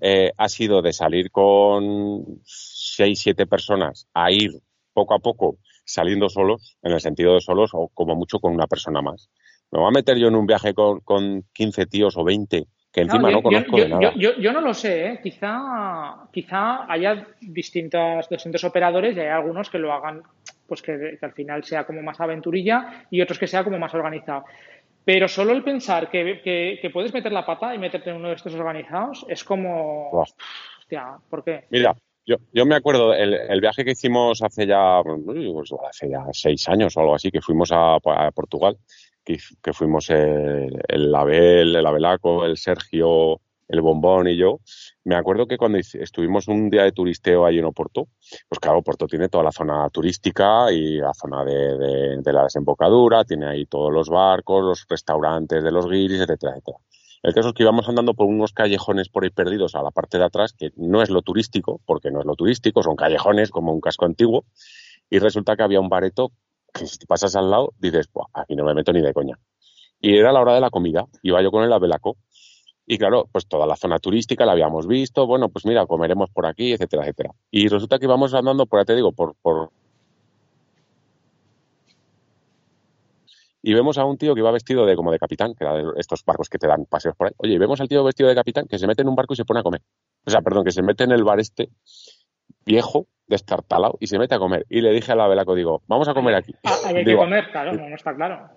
eh, 0.00 0.30
ha 0.36 0.48
sido 0.48 0.80
de 0.80 0.92
salir 0.92 1.32
con 1.32 2.24
seis, 2.44 3.18
siete 3.20 3.46
personas 3.46 4.06
a 4.14 4.30
ir 4.30 4.52
poco 4.92 5.14
a 5.14 5.18
poco 5.18 5.58
saliendo 5.84 6.28
solos, 6.28 6.76
en 6.80 6.92
el 6.92 7.00
sentido 7.00 7.34
de 7.34 7.40
solos, 7.40 7.70
o 7.72 7.88
como 7.92 8.14
mucho 8.14 8.38
con 8.38 8.52
una 8.54 8.68
persona 8.68 9.02
más. 9.02 9.30
Me 9.72 9.80
voy 9.80 9.88
a 9.88 9.90
meter 9.90 10.16
yo 10.16 10.28
en 10.28 10.36
un 10.36 10.46
viaje 10.46 10.74
con, 10.74 11.00
con 11.00 11.44
15 11.52 11.86
tíos 11.86 12.16
o 12.16 12.22
20 12.22 12.68
que 12.94 13.00
encima 13.00 13.28
no, 13.28 13.42
conozco 13.42 13.76
yo, 13.76 13.84
de 13.84 13.90
nada. 13.90 14.12
Yo, 14.14 14.52
no 14.52 14.60
lo 14.60 14.72
sé, 14.72 15.06
¿eh? 15.06 15.20
quizá, 15.20 16.28
quizá 16.32 16.90
haya 16.90 17.26
distintos, 17.40 18.28
distintos 18.28 18.62
operadores 18.62 19.16
y 19.16 19.20
hay 19.20 19.26
algunos 19.26 19.68
que 19.68 19.78
lo 19.78 19.92
hagan, 19.92 20.22
pues 20.68 20.80
que, 20.80 21.16
que, 21.18 21.26
al 21.26 21.32
final 21.32 21.64
sea 21.64 21.84
como 21.84 22.02
más 22.02 22.20
aventurilla 22.20 23.06
y 23.10 23.20
otros 23.20 23.38
que 23.38 23.48
sea 23.48 23.64
como 23.64 23.80
más 23.80 23.92
organizado. 23.94 24.44
Pero 25.04 25.26
solo 25.26 25.52
el 25.52 25.64
pensar 25.64 26.08
que, 26.08 26.40
que, 26.42 26.90
puedes 26.90 27.12
meter 27.12 27.32
la 27.32 27.44
pata 27.44 27.74
y 27.74 27.78
meterte 27.78 28.10
en 28.10 28.16
uno 28.16 28.28
de 28.28 28.34
estos 28.34 28.54
organizados 28.54 29.26
es 29.28 29.42
como. 29.42 30.10
Hostia, 30.12 31.18
¿por 31.28 31.42
qué? 31.42 31.64
Mira, 31.70 31.94
yo, 32.24 32.36
yo 32.52 32.64
me 32.64 32.76
acuerdo 32.76 33.12
el, 33.12 33.34
el 33.34 33.60
viaje 33.60 33.84
que 33.84 33.90
hicimos 33.90 34.40
hace 34.42 34.66
ya, 34.66 35.02
pues, 35.02 35.72
hace 35.90 36.08
ya 36.08 36.24
seis 36.32 36.68
años 36.68 36.96
o 36.96 37.00
algo 37.00 37.14
así, 37.16 37.30
que 37.30 37.42
fuimos 37.42 37.70
a, 37.72 37.98
Portugal, 38.34 38.78
que, 39.24 39.72
fuimos 39.72 40.10
el, 40.10 40.80
el 40.88 41.14
Abel, 41.14 41.76
el 41.76 41.86
Abelaco, 41.86 42.44
el 42.44 42.56
Sergio, 42.56 43.40
el 43.68 43.80
Bombón 43.80 44.28
y 44.28 44.36
yo, 44.36 44.60
me 45.04 45.16
acuerdo 45.16 45.46
que 45.46 45.56
cuando 45.56 45.78
estuvimos 45.78 46.48
un 46.48 46.70
día 46.70 46.82
de 46.82 46.92
turisteo 46.92 47.46
ahí 47.46 47.58
en 47.58 47.64
Oporto, 47.64 48.08
pues 48.48 48.58
claro, 48.60 48.78
Oporto 48.78 49.06
tiene 49.06 49.28
toda 49.28 49.44
la 49.44 49.52
zona 49.52 49.88
turística 49.90 50.70
y 50.70 50.98
la 50.98 51.14
zona 51.14 51.44
de, 51.44 52.18
de, 52.22 52.32
la 52.32 52.44
desembocadura, 52.44 53.24
tiene 53.24 53.46
ahí 53.46 53.66
todos 53.66 53.92
los 53.92 54.08
barcos, 54.08 54.62
los 54.64 54.86
restaurantes 54.88 55.62
de 55.62 55.70
los 55.70 55.88
guiris, 55.88 56.20
etcétera, 56.20 56.52
etcétera. 56.52 56.78
El 57.22 57.32
caso 57.32 57.48
es 57.48 57.54
que 57.54 57.62
íbamos 57.62 57.88
andando 57.88 58.12
por 58.12 58.26
unos 58.26 58.52
callejones 58.52 59.08
por 59.08 59.24
ahí 59.24 59.30
perdidos 59.30 59.74
a 59.74 59.82
la 59.82 59.90
parte 59.90 60.18
de 60.18 60.24
atrás, 60.24 60.52
que 60.52 60.72
no 60.76 61.00
es 61.00 61.08
lo 61.08 61.22
turístico, 61.22 61.80
porque 61.86 62.10
no 62.10 62.20
es 62.20 62.26
lo 62.26 62.34
turístico, 62.36 62.82
son 62.82 62.96
callejones 62.96 63.50
como 63.50 63.72
un 63.72 63.80
casco 63.80 64.04
antiguo, 64.04 64.44
y 65.08 65.18
resulta 65.20 65.56
que 65.56 65.62
había 65.62 65.80
un 65.80 65.88
bareto 65.88 66.32
que 66.74 66.86
si 66.86 66.98
te 66.98 67.06
pasas 67.06 67.36
al 67.36 67.50
lado 67.50 67.72
dices, 67.78 68.08
aquí 68.32 68.56
no 68.56 68.64
me 68.64 68.74
meto 68.74 68.92
ni 68.92 69.00
de 69.00 69.14
coña. 69.14 69.38
Y 70.00 70.18
era 70.18 70.32
la 70.32 70.40
hora 70.40 70.54
de 70.54 70.60
la 70.60 70.70
comida, 70.70 71.06
iba 71.22 71.42
yo 71.42 71.50
con 71.50 71.64
el 71.64 71.72
abelaco, 71.72 72.16
y 72.86 72.98
claro, 72.98 73.28
pues 73.32 73.46
toda 73.46 73.66
la 73.66 73.76
zona 73.76 73.98
turística 73.98 74.44
la 74.44 74.52
habíamos 74.52 74.86
visto, 74.86 75.26
bueno, 75.26 75.48
pues 75.48 75.64
mira, 75.64 75.86
comeremos 75.86 76.28
por 76.30 76.46
aquí, 76.46 76.72
etcétera, 76.72 77.04
etcétera. 77.04 77.30
Y 77.50 77.68
resulta 77.68 77.98
que 77.98 78.04
íbamos 78.04 78.34
andando, 78.34 78.66
por 78.66 78.78
ahí 78.78 78.84
te 78.84 78.94
digo, 78.94 79.12
por, 79.12 79.34
por... 79.40 79.70
Y 83.62 83.72
vemos 83.72 83.96
a 83.96 84.04
un 84.04 84.18
tío 84.18 84.34
que 84.34 84.40
iba 84.40 84.50
vestido 84.50 84.84
de 84.84 84.94
como 84.96 85.10
de 85.10 85.18
capitán, 85.18 85.54
que 85.54 85.64
era 85.64 85.74
de 85.74 85.84
estos 85.96 86.22
barcos 86.26 86.50
que 86.50 86.58
te 86.58 86.66
dan 86.66 86.84
paseos 86.84 87.16
por 87.16 87.28
ahí. 87.28 87.32
Oye, 87.38 87.54
y 87.54 87.58
vemos 87.58 87.80
al 87.80 87.88
tío 87.88 88.04
vestido 88.04 88.28
de 88.28 88.34
capitán 88.34 88.66
que 88.68 88.78
se 88.78 88.86
mete 88.86 89.00
en 89.00 89.08
un 89.08 89.14
barco 89.14 89.32
y 89.32 89.36
se 89.36 89.46
pone 89.46 89.60
a 89.60 89.62
comer. 89.62 89.80
O 90.26 90.30
sea, 90.30 90.42
perdón, 90.42 90.64
que 90.64 90.72
se 90.72 90.82
mete 90.82 91.04
en 91.04 91.12
el 91.12 91.24
bar 91.24 91.40
este 91.40 91.70
viejo, 92.64 93.06
destartalado, 93.26 93.96
y 94.00 94.06
se 94.06 94.18
mete 94.18 94.34
a 94.34 94.38
comer. 94.38 94.66
Y 94.68 94.80
le 94.80 94.92
dije 94.92 95.12
a 95.12 95.16
la 95.16 95.28
velaco, 95.28 95.54
digo, 95.54 95.82
vamos 95.86 96.08
a 96.08 96.14
comer 96.14 96.34
aquí. 96.34 96.54
Ah, 96.64 96.76
hay 96.86 97.04
que 97.04 97.16
comer, 97.16 97.50
claro, 97.50 97.72
no 97.72 97.94
está 97.94 98.14
claro. 98.14 98.48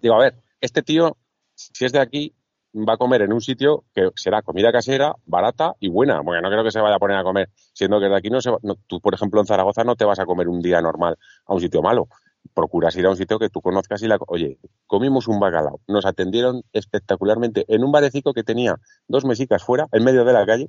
Digo, 0.00 0.14
a 0.14 0.18
ver, 0.18 0.34
este 0.60 0.82
tío, 0.82 1.16
si 1.54 1.84
es 1.84 1.92
de 1.92 2.00
aquí, 2.00 2.34
va 2.74 2.94
a 2.94 2.96
comer 2.96 3.22
en 3.22 3.32
un 3.32 3.40
sitio 3.40 3.84
que 3.94 4.10
será 4.14 4.42
comida 4.42 4.72
casera, 4.72 5.14
barata 5.26 5.74
y 5.78 5.88
buena. 5.88 6.22
Porque 6.22 6.40
no 6.40 6.50
creo 6.50 6.64
que 6.64 6.70
se 6.70 6.80
vaya 6.80 6.96
a 6.96 6.98
poner 6.98 7.16
a 7.16 7.22
comer, 7.22 7.50
siendo 7.72 8.00
que 8.00 8.06
de 8.06 8.16
aquí 8.16 8.30
no 8.30 8.40
se 8.40 8.50
va, 8.50 8.58
tú, 8.86 9.00
por 9.00 9.14
ejemplo, 9.14 9.40
en 9.40 9.46
Zaragoza 9.46 9.84
no 9.84 9.96
te 9.96 10.04
vas 10.04 10.18
a 10.18 10.26
comer 10.26 10.48
un 10.48 10.60
día 10.60 10.80
normal 10.80 11.18
a 11.46 11.54
un 11.54 11.60
sitio 11.60 11.82
malo. 11.82 12.08
Procuras 12.54 12.96
ir 12.96 13.06
a 13.06 13.10
un 13.10 13.16
sitio 13.16 13.38
que 13.38 13.50
tú 13.50 13.60
conozcas 13.60 14.02
y 14.02 14.08
la... 14.08 14.18
Oye, 14.26 14.58
comimos 14.86 15.28
un 15.28 15.38
bacalao. 15.38 15.80
Nos 15.86 16.04
atendieron 16.04 16.62
espectacularmente 16.72 17.64
en 17.68 17.84
un 17.84 17.92
barecito 17.92 18.32
que 18.32 18.42
tenía 18.42 18.76
dos 19.06 19.24
mesicas 19.24 19.62
fuera, 19.62 19.86
en 19.92 20.02
medio 20.02 20.24
de 20.24 20.32
la 20.32 20.44
calle. 20.44 20.68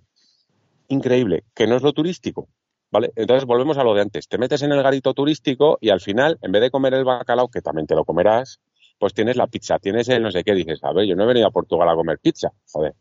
Increíble, 0.87 1.45
que 1.55 1.65
no 1.65 1.75
es 1.75 1.81
lo 1.81 1.93
turístico. 1.93 2.47
¿Vale? 2.93 3.11
Entonces 3.15 3.45
volvemos 3.47 3.79
a 3.79 3.83
lo 3.83 3.95
de 3.95 4.01
antes. 4.01 4.27
Te 4.27 4.37
metes 4.37 4.61
en 4.61 4.71
el 4.71 4.83
garito 4.83 5.15
turístico 5.15 5.79
y 5.81 5.89
al 5.89 5.99
final, 5.99 6.37
en 6.43 6.51
vez 6.51 6.61
de 6.61 6.69
comer 6.69 6.93
el 6.93 7.03
bacalao, 7.03 7.47
que 7.47 7.59
también 7.59 7.87
te 7.87 7.95
lo 7.95 8.05
comerás, 8.05 8.59
pues 8.99 9.15
tienes 9.15 9.35
la 9.35 9.47
pizza, 9.47 9.79
tienes 9.79 10.07
el 10.09 10.21
no 10.21 10.29
sé 10.29 10.43
qué, 10.43 10.53
dices, 10.53 10.79
a 10.83 10.93
ver, 10.93 11.07
yo 11.07 11.15
no 11.15 11.23
he 11.23 11.25
venido 11.25 11.47
a 11.47 11.49
Portugal 11.49 11.89
a 11.89 11.95
comer 11.95 12.19
pizza, 12.21 12.49
joder, 12.71 12.93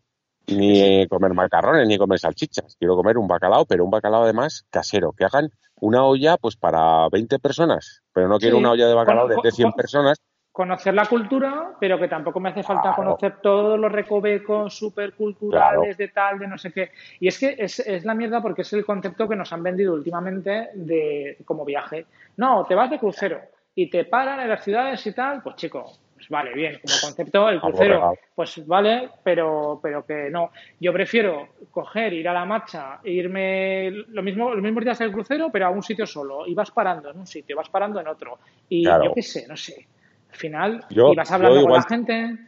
ni 0.47 1.07
comer 1.09 1.35
macarrones, 1.35 1.87
ni 1.87 1.99
comer 1.99 2.19
salchichas, 2.19 2.75
quiero 2.79 2.97
comer 2.97 3.19
un 3.19 3.29
bacalao, 3.29 3.67
pero 3.67 3.85
un 3.85 3.91
bacalao 3.91 4.23
además 4.23 4.65
casero, 4.71 5.13
que 5.13 5.27
hagan 5.27 5.51
una 5.79 6.07
olla 6.07 6.39
pues 6.39 6.57
para 6.57 7.07
20 7.11 7.39
personas, 7.39 8.03
pero 8.15 8.29
no 8.29 8.39
quiero 8.39 8.57
una 8.57 8.71
olla 8.71 8.89
de 8.89 8.95
bacalao 8.95 9.29
de, 9.29 9.51
100 9.51 9.73
personas. 9.77 10.23
Conocer 10.53 10.93
la 10.93 11.07
cultura, 11.07 11.71
pero 11.81 11.99
que 11.99 12.09
tampoco 12.09 12.39
me 12.39 12.51
hace 12.51 12.63
falta 12.63 12.95
conocer 12.95 13.39
todos 13.41 13.79
los 13.79 13.91
recovecos 13.91 14.77
superculturales 14.77 15.97
de 15.97 16.09
tal, 16.09 16.39
de 16.39 16.47
no 16.47 16.59
sé 16.59 16.71
qué. 16.73 16.91
Y 17.21 17.29
es 17.29 17.39
que 17.39 17.57
es, 17.59 17.81
es, 17.81 18.05
la 18.05 18.15
mierda 18.15 18.43
porque 18.43 18.61
es 18.61 18.73
el 18.75 18.85
concepto 18.85 19.27
que 19.27 19.35
nos 19.35 19.51
han 19.53 19.63
vendido 19.63 19.95
últimamente 19.95 20.69
de 20.75 21.39
como 21.47 21.65
viaje. 21.65 22.05
No, 22.37 22.67
te 22.67 22.75
vas 22.75 22.91
de 22.91 22.99
crucero 22.99 23.41
y 23.75 23.89
te 23.89 24.05
paran 24.05 24.41
en 24.41 24.51
las 24.51 24.63
ciudades 24.63 25.07
y 25.07 25.13
tal, 25.13 25.43
pues 25.43 25.57
chico, 25.57 25.91
pues 26.23 26.29
vale, 26.29 26.53
bien, 26.55 26.79
como 26.85 26.95
concepto 27.01 27.49
el 27.49 27.61
crucero, 27.61 28.15
pues 28.35 28.65
vale, 28.65 29.09
pero, 29.25 29.81
pero 29.83 30.05
que 30.05 30.31
no. 30.31 30.53
Yo 30.79 30.93
prefiero 30.93 31.49
coger, 31.71 32.13
ir 32.13 32.29
a 32.29 32.33
la 32.33 32.45
marcha, 32.45 33.01
irme 33.03 33.91
lo 33.91 34.23
mismo, 34.23 34.51
los 34.51 34.63
mismos 34.63 34.85
días 34.85 35.01
del 35.01 35.11
crucero, 35.11 35.51
pero 35.51 35.67
a 35.67 35.71
un 35.71 35.83
sitio 35.83 36.07
solo, 36.07 36.47
y 36.47 36.55
vas 36.55 36.71
parando 36.71 37.11
en 37.11 37.19
un 37.19 37.27
sitio, 37.27 37.57
vas 37.57 37.69
parando 37.69 37.99
en 38.01 38.07
otro. 38.07 38.39
Y 38.69 38.85
yo 38.85 39.13
qué 39.15 39.23
sé, 39.23 39.47
no 39.49 39.57
sé. 39.57 39.89
Al 40.33 40.39
final, 40.39 40.85
y 40.89 41.17
vas 41.17 41.31
hablando 41.31 41.63
con 41.63 41.73
la 41.73 41.83
gente. 41.83 42.39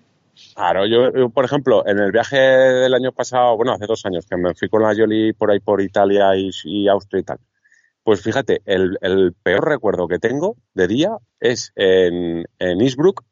Claro, 0.54 0.86
yo, 0.86 1.30
por 1.30 1.44
ejemplo, 1.44 1.86
en 1.86 1.98
el 1.98 2.10
viaje 2.10 2.36
del 2.36 2.94
año 2.94 3.12
pasado, 3.12 3.56
bueno, 3.56 3.72
hace 3.72 3.86
dos 3.86 4.04
años, 4.06 4.26
que 4.26 4.36
me 4.36 4.54
fui 4.54 4.68
con 4.68 4.82
la 4.82 4.92
Yoli 4.94 5.32
por 5.32 5.50
ahí 5.50 5.60
por 5.60 5.80
Italia 5.80 6.30
y, 6.34 6.88
Austria 6.88 7.20
y 7.20 7.24
tal. 7.24 7.38
Pues 8.02 8.22
fíjate, 8.22 8.62
el, 8.64 9.34
peor 9.42 9.68
recuerdo 9.68 10.08
que 10.08 10.18
tengo 10.18 10.56
de 10.74 10.88
día 10.88 11.10
es 11.40 11.72
en, 11.76 12.44
en 12.58 12.80
Eastbrook, 12.80 13.22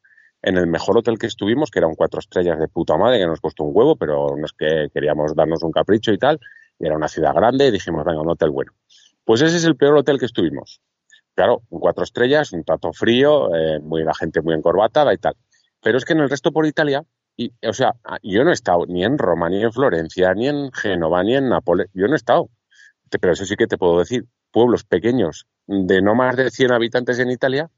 en 0.43 0.57
el 0.57 0.67
mejor 0.67 0.99
hotel 0.99 1.19
que 1.19 1.27
estuvimos, 1.27 1.71
que 1.71 1.79
era 1.79 1.89
un 1.89 1.95
cuatro 1.95 2.21
estrellas 2.21 2.59
de 2.59 2.69
puta 2.69 2.97
madre, 2.97 3.19
que 3.19 3.27
nos 3.27 3.41
costó 3.41 3.65
un 3.65 3.73
huevo, 3.75 3.97
pero 3.97 4.37
no 4.37 4.45
es 4.45 4.53
que 4.53 4.89
queríamos 4.93 5.35
darnos 5.35 5.63
un 5.63 5.73
capricho 5.73 6.13
y 6.13 6.19
tal, 6.19 6.41
y 6.79 6.87
era 6.87 6.97
una 6.97 7.09
ciudad 7.09 7.35
grande, 7.35 7.67
y 7.67 7.71
dijimos, 7.71 8.05
venga, 8.05 8.21
un 8.21 8.31
hotel 8.31 8.51
bueno. 8.51 8.73
Pues 9.25 9.43
ese 9.43 9.57
es 9.57 9.65
el 9.65 9.77
peor 9.77 9.97
hotel 9.97 10.19
que 10.19 10.27
estuvimos. 10.27 10.81
Claro, 11.35 11.63
un 11.71 11.81
cuatro 11.81 12.05
estrellas, 12.05 12.53
un 12.53 12.65
trato 12.65 12.93
frío, 12.93 13.55
eh, 13.55 13.81
muy, 13.81 14.05
la 14.05 14.15
gente 14.15 14.43
muy 14.43 14.55
encorbatada 14.55 15.15
y 15.15 15.19
tal. 15.19 15.35
Pero 15.83 15.99
es 15.99 16.05
que 16.05 16.13
en 16.13 16.21
el 16.21 16.31
resto 16.31 16.53
por 16.53 16.67
Italia, 16.67 17.05
y, 17.37 17.53
o 17.67 17.73
sea, 17.73 17.95
yo 18.23 18.45
no 18.45 18.51
he 18.51 18.53
estado 18.53 18.85
ni 18.87 19.05
en 19.05 19.17
Roma, 19.17 19.49
ni 19.49 19.63
en 19.63 19.73
Florencia, 19.73 20.35
ni 20.35 20.49
en 20.49 20.71
Génova, 20.73 21.23
ni 21.23 21.35
en 21.35 21.49
Nápoles, 21.49 21.89
yo 21.95 22.07
no 22.07 22.13
he 22.13 22.17
estado. 22.17 22.51
Pero 23.11 23.33
eso 23.33 23.45
sí 23.45 23.57
que 23.57 23.67
te 23.67 23.79
puedo 23.79 23.99
decir, 23.99 24.27
pueblos 24.51 24.85
pequeños 24.85 25.47
de 25.67 26.03
no 26.03 26.15
más 26.15 26.37
de 26.37 26.51
100 26.51 26.73
habitantes 26.73 27.19
en 27.19 27.31
Italia, 27.31 27.71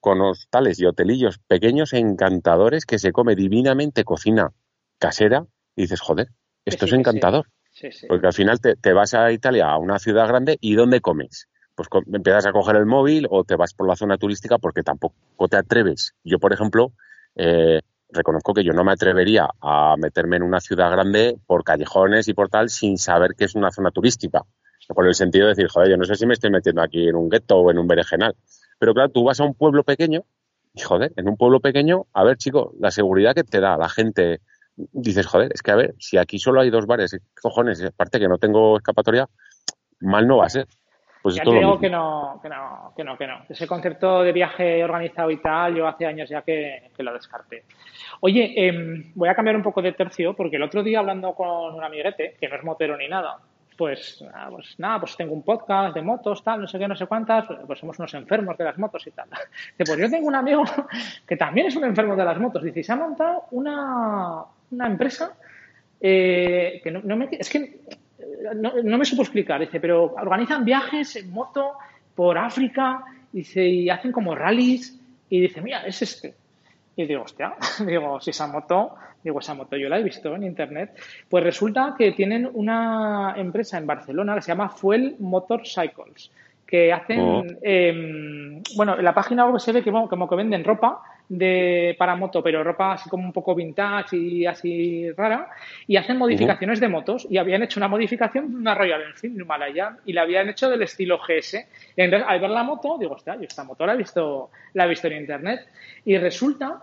con 0.00 0.20
hostales 0.20 0.80
y 0.80 0.86
hotelillos 0.86 1.38
pequeños 1.46 1.92
encantadores 1.92 2.86
que 2.86 2.98
se 2.98 3.12
come 3.12 3.36
divinamente 3.36 4.04
cocina 4.04 4.52
casera 4.98 5.46
y 5.76 5.82
dices, 5.82 6.00
joder, 6.00 6.28
esto 6.64 6.86
es 6.86 6.92
encantador. 6.92 7.46
Porque 8.08 8.26
al 8.26 8.32
final 8.32 8.60
te, 8.60 8.76
te, 8.76 8.92
vas 8.92 9.14
a 9.14 9.30
Italia, 9.32 9.70
a 9.70 9.78
una 9.78 9.98
ciudad 9.98 10.26
grande, 10.26 10.58
¿y 10.60 10.74
dónde 10.74 11.00
comes? 11.00 11.48
Pues 11.74 11.88
empiezas 12.12 12.46
a 12.46 12.52
coger 12.52 12.76
el 12.76 12.86
móvil 12.86 13.26
o 13.30 13.44
te 13.44 13.56
vas 13.56 13.72
por 13.74 13.88
la 13.88 13.96
zona 13.96 14.18
turística 14.18 14.58
porque 14.58 14.82
tampoco 14.82 15.48
te 15.48 15.56
atreves. 15.56 16.14
Yo, 16.22 16.38
por 16.38 16.52
ejemplo, 16.52 16.92
eh, 17.34 17.80
reconozco 18.10 18.52
que 18.52 18.64
yo 18.64 18.72
no 18.72 18.84
me 18.84 18.92
atrevería 18.92 19.48
a 19.60 19.96
meterme 19.96 20.36
en 20.36 20.42
una 20.42 20.60
ciudad 20.60 20.90
grande 20.90 21.36
por 21.46 21.64
callejones 21.64 22.28
y 22.28 22.34
por 22.34 22.48
tal 22.48 22.68
sin 22.68 22.98
saber 22.98 23.34
que 23.36 23.44
es 23.44 23.54
una 23.54 23.70
zona 23.70 23.90
turística. 23.90 24.42
Por 24.88 25.06
el 25.06 25.14
sentido 25.14 25.46
de 25.46 25.54
decir, 25.54 25.68
joder, 25.68 25.90
yo 25.90 25.96
no 25.96 26.04
sé 26.04 26.16
si 26.16 26.26
me 26.26 26.34
estoy 26.34 26.50
metiendo 26.50 26.82
aquí 26.82 27.08
en 27.08 27.16
un 27.16 27.28
gueto 27.28 27.56
o 27.56 27.70
en 27.70 27.78
un 27.78 27.86
berenjenal. 27.86 28.34
Pero 28.78 28.94
claro, 28.94 29.10
tú 29.10 29.24
vas 29.24 29.40
a 29.40 29.44
un 29.44 29.54
pueblo 29.54 29.84
pequeño 29.84 30.24
y, 30.74 30.80
joder, 30.80 31.12
en 31.16 31.28
un 31.28 31.36
pueblo 31.36 31.60
pequeño, 31.60 32.06
a 32.12 32.24
ver, 32.24 32.36
chico, 32.36 32.74
la 32.78 32.90
seguridad 32.90 33.34
que 33.34 33.44
te 33.44 33.60
da 33.60 33.76
la 33.76 33.88
gente, 33.88 34.40
dices, 34.76 35.26
joder, 35.26 35.52
es 35.54 35.62
que 35.62 35.70
a 35.70 35.76
ver, 35.76 35.94
si 35.98 36.18
aquí 36.18 36.38
solo 36.38 36.60
hay 36.60 36.70
dos 36.70 36.86
bares, 36.86 37.16
cojones, 37.40 37.82
aparte 37.84 38.18
que 38.18 38.28
no 38.28 38.38
tengo 38.38 38.76
escapatoria, 38.76 39.28
mal 40.00 40.26
no 40.26 40.38
va 40.38 40.46
a 40.46 40.50
ser. 40.50 40.66
Pues 41.22 41.36
ya 41.36 41.44
te 41.44 41.52
digo 41.52 41.78
que 41.78 41.88
no, 41.88 42.40
que 42.42 42.48
no, 42.48 42.92
que 42.96 43.04
no, 43.04 43.16
que 43.16 43.26
no. 43.28 43.42
Ese 43.48 43.66
concepto 43.68 44.22
de 44.22 44.32
viaje 44.32 44.82
organizado 44.82 45.30
y 45.30 45.36
tal, 45.36 45.76
yo 45.76 45.86
hace 45.86 46.04
años 46.04 46.28
ya 46.28 46.42
que, 46.42 46.90
lo 46.98 47.12
descarté. 47.12 47.64
Oye, 48.20 48.52
em, 48.56 49.12
voy 49.14 49.28
a 49.28 49.34
cambiar 49.34 49.56
un 49.56 49.62
poco 49.62 49.80
de 49.80 49.92
tercio 49.92 50.34
porque 50.34 50.56
el 50.56 50.62
otro 50.62 50.82
día 50.82 50.98
hablando 50.98 51.32
con 51.34 51.74
un 51.74 51.84
amiguete, 51.84 52.36
que 52.40 52.48
no 52.48 52.56
es 52.56 52.64
motero 52.64 52.96
ni 52.96 53.06
nada, 53.06 53.38
pues, 53.76 54.24
ah, 54.34 54.48
pues 54.50 54.74
nada, 54.78 54.98
pues 55.00 55.16
tengo 55.16 55.32
un 55.32 55.42
podcast 55.42 55.94
de 55.94 56.02
motos, 56.02 56.42
tal, 56.42 56.60
no 56.60 56.66
sé 56.66 56.78
qué, 56.78 56.88
no 56.88 56.96
sé 56.96 57.06
cuántas, 57.06 57.46
pues 57.66 57.78
somos 57.78 57.98
unos 58.00 58.12
enfermos 58.14 58.58
de 58.58 58.64
las 58.64 58.78
motos 58.78 59.06
y 59.06 59.12
tal. 59.12 59.28
Dice, 59.78 59.92
pues 59.92 59.98
yo 59.98 60.10
tengo 60.10 60.26
un 60.26 60.34
amigo 60.34 60.64
que 61.26 61.36
también 61.36 61.68
es 61.68 61.76
un 61.76 61.84
enfermo 61.84 62.16
de 62.16 62.24
las 62.24 62.38
motos. 62.38 62.64
Dice, 62.64 62.82
se 62.82 62.92
ha 62.92 62.96
montado 62.96 63.44
una, 63.52 64.42
una 64.72 64.86
empresa 64.86 65.36
eh, 66.00 66.80
que 66.82 66.90
no, 66.90 67.00
no 67.04 67.16
me, 67.16 67.28
es 67.30 67.48
que 67.48 67.80
no, 68.54 68.98
me 68.98 69.04
supo 69.04 69.22
explicar, 69.22 69.60
dice, 69.60 69.80
pero 69.80 70.14
organizan 70.14 70.64
viajes 70.64 71.16
en 71.16 71.30
moto 71.30 71.72
por 72.14 72.38
África, 72.38 73.04
dice, 73.32 73.64
y 73.64 73.90
hacen 73.90 74.12
como 74.12 74.34
rallies, 74.34 74.98
y 75.28 75.40
dice, 75.40 75.60
mira, 75.62 75.86
es 75.86 76.02
este. 76.02 76.34
Y 76.96 77.06
digo, 77.06 77.22
hostia, 77.22 77.54
digo, 77.86 78.20
si 78.20 78.30
esa 78.30 78.46
moto, 78.46 78.94
digo, 79.22 79.40
esa 79.40 79.54
moto 79.54 79.76
yo 79.76 79.88
la 79.88 79.98
he 79.98 80.02
visto 80.02 80.34
en 80.34 80.44
internet. 80.44 80.98
Pues 81.28 81.42
resulta 81.42 81.94
que 81.96 82.12
tienen 82.12 82.48
una 82.52 83.34
empresa 83.36 83.78
en 83.78 83.86
Barcelona 83.86 84.34
que 84.34 84.42
se 84.42 84.48
llama 84.48 84.68
Fuel 84.68 85.16
Motorcycles, 85.18 86.30
que 86.66 86.92
hacen, 86.92 87.20
oh. 87.20 87.44
em, 87.62 88.62
bueno, 88.76 88.98
en 88.98 89.04
la 89.04 89.14
página 89.14 89.46
web 89.46 89.60
se 89.60 89.72
ve 89.72 89.82
que 89.82 89.90
como 89.90 90.28
que 90.28 90.36
venden 90.36 90.64
ropa 90.64 91.02
de 91.32 91.96
para 91.98 92.14
moto, 92.14 92.42
pero 92.42 92.62
ropa 92.62 92.92
así 92.92 93.08
como 93.08 93.24
un 93.24 93.32
poco 93.32 93.54
vintage 93.54 94.18
y 94.18 94.44
así 94.44 95.10
rara, 95.12 95.48
y 95.86 95.96
hacen 95.96 96.18
modificaciones 96.18 96.78
de 96.78 96.88
motos. 96.88 97.26
Y 97.30 97.38
habían 97.38 97.62
hecho 97.62 97.80
una 97.80 97.88
modificación 97.88 98.50
de 98.50 98.56
una 98.56 98.74
Royal 98.74 99.02
Enfield 99.02 99.46
y 100.04 100.12
la 100.12 100.22
habían 100.22 100.50
hecho 100.50 100.68
del 100.68 100.82
estilo 100.82 101.18
GS. 101.18 101.66
Entonces, 101.96 102.28
al 102.28 102.38
ver 102.38 102.50
la 102.50 102.62
moto, 102.62 102.98
digo, 102.98 103.14
hostia, 103.14 103.36
yo 103.36 103.44
esta 103.44 103.64
moto 103.64 103.86
la 103.86 103.94
he 103.94 103.96
visto, 103.96 104.50
la 104.74 104.84
he 104.84 104.88
visto 104.88 105.06
en 105.06 105.16
internet. 105.16 105.60
Y 106.04 106.18
resulta 106.18 106.82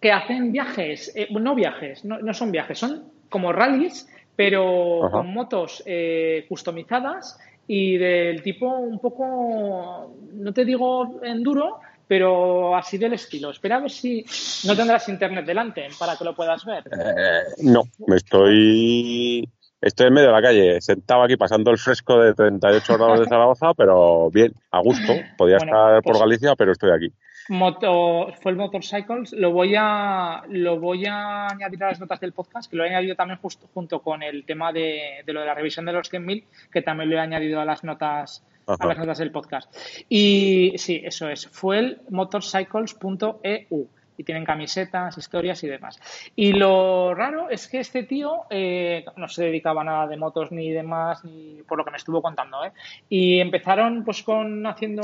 que 0.00 0.10
hacen 0.10 0.50
viajes, 0.50 1.12
eh, 1.14 1.28
no 1.30 1.54
viajes, 1.54 2.06
no, 2.06 2.32
son 2.32 2.52
viajes, 2.52 2.78
son 2.78 3.04
como 3.28 3.52
rallies, 3.52 4.08
pero 4.34 5.10
con 5.10 5.32
motos 5.32 5.82
eh, 5.84 6.46
customizadas 6.48 7.38
y 7.66 7.96
del 7.98 8.42
tipo 8.42 8.66
un 8.66 8.98
poco, 8.98 10.14
no 10.32 10.52
te 10.52 10.64
digo 10.64 11.20
enduro, 11.22 11.80
pero 12.06 12.76
así 12.76 12.98
del 12.98 13.14
estilo. 13.14 13.50
Espera 13.50 13.76
a 13.76 13.80
ver 13.80 13.90
si 13.90 14.24
no 14.64 14.76
tendrás 14.76 15.08
internet 15.08 15.44
delante 15.44 15.88
para 15.98 16.16
que 16.16 16.24
lo 16.24 16.34
puedas 16.34 16.64
ver. 16.64 16.84
Eh, 16.92 17.42
no, 17.62 17.82
me 18.06 18.16
estoy 18.16 19.48
estoy 19.80 20.06
en 20.06 20.14
medio 20.14 20.28
de 20.28 20.32
la 20.32 20.42
calle, 20.42 20.80
sentado 20.80 21.22
aquí 21.22 21.36
pasando 21.36 21.70
el 21.70 21.78
fresco 21.78 22.18
de 22.18 22.34
38 22.34 22.96
grados 22.96 23.20
de 23.20 23.26
Zaragoza, 23.26 23.74
pero 23.76 24.30
bien, 24.30 24.52
a 24.70 24.80
gusto. 24.80 25.12
Podía 25.36 25.58
estar 25.58 26.02
por 26.02 26.12
pues 26.12 26.20
Galicia, 26.20 26.54
pero 26.56 26.72
estoy 26.72 26.90
aquí. 26.90 27.12
Moto, 27.50 28.32
fue 28.40 28.52
el 28.52 28.56
Motorcycles, 28.56 29.32
lo 29.34 29.52
voy 29.52 29.74
a 29.76 30.44
lo 30.48 30.80
voy 30.80 31.04
a 31.04 31.48
añadir 31.48 31.84
a 31.84 31.88
las 31.88 32.00
notas 32.00 32.18
del 32.20 32.32
podcast, 32.32 32.70
que 32.70 32.76
lo 32.76 32.84
he 32.84 32.88
añadido 32.88 33.16
también 33.16 33.38
justo 33.38 33.68
junto 33.74 34.00
con 34.00 34.22
el 34.22 34.46
tema 34.46 34.72
de, 34.72 35.22
de 35.26 35.32
lo 35.34 35.40
de 35.40 35.46
la 35.46 35.54
revisión 35.54 35.84
de 35.84 35.92
los 35.92 36.10
100.000, 36.10 36.44
que 36.72 36.80
también 36.80 37.10
lo 37.10 37.16
he 37.16 37.20
añadido 37.20 37.60
a 37.60 37.66
las 37.66 37.84
notas 37.84 38.42
a 38.66 38.86
las 38.86 38.98
notas 38.98 39.18
del 39.18 39.30
podcast. 39.30 39.74
Y 40.08 40.74
sí, 40.76 41.00
eso 41.04 41.28
es, 41.28 41.46
fue 41.46 41.78
el 41.78 42.00
motorcycles.eu 42.10 43.88
y 44.16 44.24
tienen 44.24 44.44
camisetas, 44.44 45.16
historias 45.18 45.62
y 45.64 45.68
demás. 45.68 45.98
Y 46.36 46.52
lo 46.52 47.14
raro 47.14 47.50
es 47.50 47.68
que 47.68 47.80
este 47.80 48.04
tío 48.04 48.42
eh, 48.50 49.04
no 49.16 49.28
se 49.28 49.44
dedicaba 49.44 49.82
a 49.82 49.84
nada 49.84 50.06
de 50.06 50.16
motos 50.16 50.52
ni 50.52 50.70
demás, 50.70 51.24
ni 51.24 51.62
por 51.66 51.78
lo 51.78 51.84
que 51.84 51.90
me 51.90 51.96
estuvo 51.96 52.22
contando, 52.22 52.64
¿eh? 52.64 52.72
Y 53.08 53.40
empezaron 53.40 54.04
pues 54.04 54.22
con 54.22 54.66
haciendo 54.66 55.02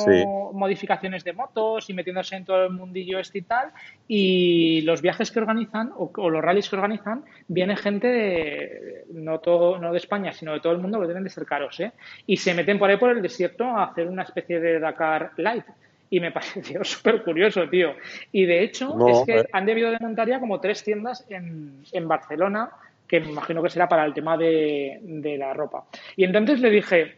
modificaciones 0.52 1.24
de 1.24 1.32
motos 1.32 1.88
y 1.90 1.94
metiéndose 1.94 2.36
en 2.36 2.44
todo 2.44 2.64
el 2.64 2.70
mundillo 2.70 3.18
este 3.18 3.38
y 3.38 3.42
tal, 3.42 3.72
y 4.06 4.80
los 4.82 5.02
viajes 5.02 5.30
que 5.30 5.40
organizan 5.40 5.92
o, 5.96 6.11
los 6.30 6.42
rallies 6.42 6.68
que 6.68 6.76
organizan, 6.76 7.24
viene 7.48 7.76
gente 7.76 8.06
de, 8.06 9.04
no, 9.12 9.38
todo, 9.40 9.78
no 9.78 9.92
de 9.92 9.98
España, 9.98 10.32
sino 10.32 10.52
de 10.52 10.61
todo 10.61 10.72
el 10.72 10.78
mundo, 10.78 11.00
que 11.00 11.06
deben 11.06 11.24
de 11.24 11.30
ser 11.30 11.46
caros, 11.46 11.80
¿eh? 11.80 11.92
Y 12.26 12.36
se 12.36 12.54
meten 12.54 12.78
por 12.78 12.90
ahí 12.90 12.96
por 12.96 13.11
el 13.11 13.22
desierto 13.22 13.64
a 13.64 13.84
hacer 13.84 14.08
una 14.08 14.22
especie 14.22 14.61
de 14.61 14.78
Dakar 14.78 15.32
Light 15.36 15.64
y 16.11 16.20
me 16.20 16.32
pareció 16.32 16.84
súper 16.84 17.22
curioso, 17.22 17.68
tío. 17.68 17.94
Y 18.32 18.44
de 18.44 18.62
hecho, 18.62 18.94
es 19.08 19.22
que 19.24 19.38
eh. 19.38 19.48
han 19.52 19.64
debido 19.64 19.90
de 19.90 19.98
montar 20.00 20.28
ya 20.28 20.40
como 20.40 20.61
tres 20.61 20.82
tiendas 20.82 21.24
en, 21.30 21.82
en 21.92 22.08
Barcelona, 22.08 22.70
que 23.06 23.20
me 23.20 23.30
imagino 23.30 23.62
que 23.62 23.70
será 23.70 23.88
para 23.88 24.04
el 24.04 24.12
tema 24.12 24.36
de, 24.36 25.00
de 25.02 25.38
la 25.38 25.54
ropa. 25.54 25.84
Y 26.16 26.24
entonces 26.24 26.61
le 26.61 26.70
dije, 26.70 27.16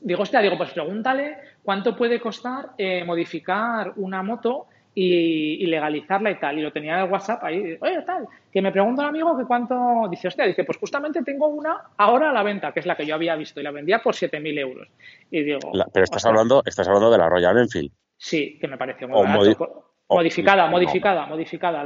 digo, 0.00 0.22
hostia, 0.22 0.40
digo, 0.40 0.56
pues 0.56 0.70
pregúntale 0.70 1.36
cuánto 1.62 1.96
puede 1.96 2.20
costar 2.20 2.70
eh, 2.78 3.04
modificar 3.04 3.94
una 3.96 4.22
moto 4.22 4.66
y, 4.94 5.66
legalizarla 5.66 6.30
y 6.30 6.38
tal. 6.38 6.58
Y 6.58 6.62
lo 6.62 6.72
tenía 6.72 6.94
en 6.94 7.04
el 7.04 7.10
WhatsApp 7.10 7.42
ahí, 7.42 7.76
oye, 7.80 8.02
tal, 8.02 8.28
que 8.52 8.62
me 8.62 8.70
pregunta 8.70 9.02
un 9.02 9.08
amigo 9.08 9.36
que 9.36 9.44
cuánto, 9.44 10.06
dice, 10.08 10.28
hostia, 10.28 10.44
dice, 10.44 10.62
pues 10.62 10.78
justamente 10.78 11.22
tengo 11.22 11.48
una 11.48 11.82
ahora 11.96 12.30
a 12.30 12.32
la 12.32 12.42
venta, 12.42 12.72
que 12.72 12.80
es 12.80 12.86
la 12.86 12.96
que 12.96 13.06
yo 13.06 13.14
había 13.14 13.34
visto, 13.34 13.60
y 13.60 13.64
la 13.64 13.72
vendía 13.72 14.00
por 14.00 14.14
7.000 14.14 14.58
euros. 14.60 14.88
Y 15.30 15.42
digo... 15.42 15.72
pero 15.92 16.04
estás 16.04 16.24
hablando, 16.26 16.62
estás 16.64 16.86
hablando 16.86 17.10
de 17.10 17.18
la 17.18 17.28
Royal 17.28 17.58
Enfield. 17.58 17.90
Sí, 18.24 18.56
que 18.58 18.66
me 18.66 18.78
pareció 18.78 19.06
muy 19.06 19.22
barato. 19.22 19.84
modificada, 20.08 20.66
modificada, 20.66 21.26
modificada, 21.26 21.82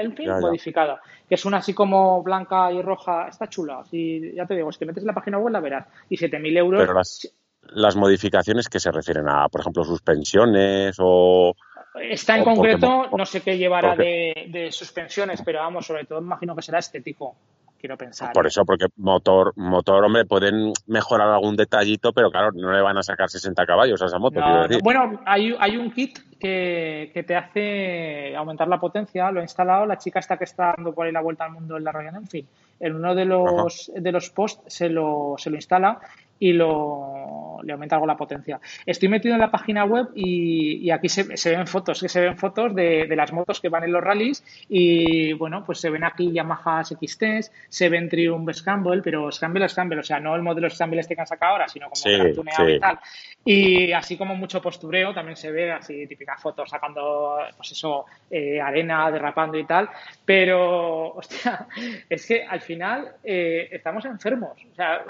en 0.00 0.14
fin, 0.14 0.30
modificada. 0.40 1.02
Que 1.28 1.34
es 1.34 1.44
una 1.44 1.56
así 1.56 1.74
como 1.74 2.22
blanca 2.22 2.70
y 2.70 2.80
roja, 2.80 3.26
está 3.26 3.48
chula. 3.48 3.82
Y 3.90 4.32
ya 4.32 4.46
te 4.46 4.54
digo, 4.54 4.70
si 4.70 4.78
te 4.78 4.86
metes 4.86 5.02
en 5.02 5.08
la 5.08 5.12
página 5.12 5.38
web 5.38 5.52
la 5.52 5.58
verás. 5.58 5.88
Y 6.08 6.16
7.000 6.16 6.56
euros. 6.56 6.80
Pero 6.82 6.94
las, 6.94 7.34
las 7.62 7.96
modificaciones 7.96 8.68
que 8.68 8.78
se 8.78 8.92
refieren 8.92 9.28
a, 9.28 9.48
por 9.48 9.62
ejemplo, 9.62 9.82
suspensiones 9.82 10.94
o. 11.00 11.52
Está 12.00 12.38
en 12.38 12.44
concreto, 12.44 13.08
no 13.18 13.26
sé 13.26 13.40
qué 13.40 13.58
llevará 13.58 13.96
de, 13.96 14.46
de 14.50 14.70
suspensiones, 14.70 15.42
pero 15.44 15.58
vamos, 15.58 15.84
sobre 15.84 16.04
todo 16.04 16.20
imagino 16.20 16.54
que 16.54 16.62
será 16.62 16.78
estético 16.78 17.34
quiero 17.82 17.98
pensar. 17.98 18.32
Por 18.32 18.46
eso, 18.46 18.64
porque 18.64 18.86
motor, 18.96 19.52
motor, 19.56 20.04
hombre, 20.04 20.24
pueden 20.24 20.72
mejorar 20.86 21.28
algún 21.28 21.56
detallito, 21.56 22.12
pero 22.12 22.30
claro, 22.30 22.50
no 22.54 22.70
le 22.70 22.80
van 22.80 22.96
a 22.96 23.02
sacar 23.02 23.28
60 23.28 23.66
caballos 23.66 24.00
a 24.00 24.06
esa 24.06 24.20
moto, 24.20 24.40
quiero 24.40 24.62
decir. 24.62 24.78
Bueno, 24.84 25.20
hay, 25.26 25.52
hay 25.58 25.76
un 25.76 25.90
kit 25.90 26.20
que, 26.38 27.24
te 27.26 27.34
hace 27.36 28.36
aumentar 28.36 28.68
la 28.68 28.78
potencia. 28.78 29.32
Lo 29.32 29.40
he 29.40 29.42
instalado. 29.42 29.84
La 29.84 29.98
chica 29.98 30.20
esta 30.20 30.36
que 30.36 30.44
está 30.44 30.74
dando 30.76 30.94
por 30.94 31.06
ahí 31.06 31.12
la 31.12 31.20
vuelta 31.20 31.44
al 31.44 31.52
mundo 31.52 31.76
en 31.76 31.82
la 31.82 31.90
Royal 31.90 32.14
Enfield. 32.14 32.48
En 32.78 32.94
uno 32.94 33.16
de 33.16 33.24
los, 33.24 33.90
de 33.94 34.12
los 34.12 34.30
posts 34.30 34.62
se 34.72 34.88
lo, 34.88 35.34
se 35.36 35.50
lo 35.50 35.56
instala 35.56 36.00
y 36.42 36.52
lo, 36.52 37.60
le 37.62 37.72
aumenta 37.72 37.94
algo 37.94 38.06
la 38.06 38.16
potencia. 38.16 38.60
Estoy 38.84 39.08
metido 39.08 39.34
en 39.34 39.40
la 39.40 39.50
página 39.50 39.84
web 39.84 40.08
y, 40.14 40.90
aquí 40.90 41.08
se, 41.08 41.24
ven 41.50 41.68
fotos, 41.68 42.00
que 42.00 42.08
se 42.08 42.20
ven 42.20 42.36
fotos 42.36 42.74
de, 42.74 43.06
las 43.14 43.32
motos 43.32 43.60
que 43.60 43.68
van 43.68 43.84
en 43.84 43.92
los 43.92 44.02
rallies 44.02 44.44
y 44.68 45.32
bueno, 45.34 45.62
pues 45.64 45.78
se 45.78 45.88
ven 45.88 46.02
aquí 46.02 46.32
Yamaha 46.32 46.82
XT, 46.82 47.24
se 47.68 47.88
ven 47.88 48.08
Triumph 48.08 48.50
Scramble, 48.52 49.02
pero 49.02 49.30
Scramble 49.30 49.68
Scramble, 49.68 50.00
o 50.00 50.02
sea, 50.02 50.18
no 50.18 50.34
el 50.34 50.42
modelo 50.42 50.68
Scramble 50.68 51.00
este 51.00 51.14
que 51.14 51.20
han 51.20 51.26
sacado 51.28 51.52
ahora, 51.52 51.68
sino 51.68 51.86
como 51.86 51.94
sí, 51.94 52.34
tuneado 52.34 52.68
y 52.68 52.80
tal. 52.80 52.98
Y 53.44 53.92
así 53.92 54.16
como 54.16 54.36
mucho 54.36 54.62
postureo, 54.62 55.12
también 55.12 55.36
se 55.36 55.50
ve 55.50 55.72
así 55.72 56.06
típicas 56.06 56.40
fotos 56.40 56.70
sacando, 56.70 57.38
pues 57.56 57.72
eso, 57.72 58.06
eh, 58.30 58.60
arena, 58.60 59.10
derrapando 59.10 59.58
y 59.58 59.64
tal. 59.64 59.88
Pero, 60.24 61.08
hostia, 61.14 61.66
es 62.08 62.26
que 62.26 62.44
al 62.44 62.60
final 62.60 63.16
eh, 63.24 63.68
estamos 63.72 64.04
enfermos. 64.04 64.58
O 64.70 64.74
sea, 64.74 65.04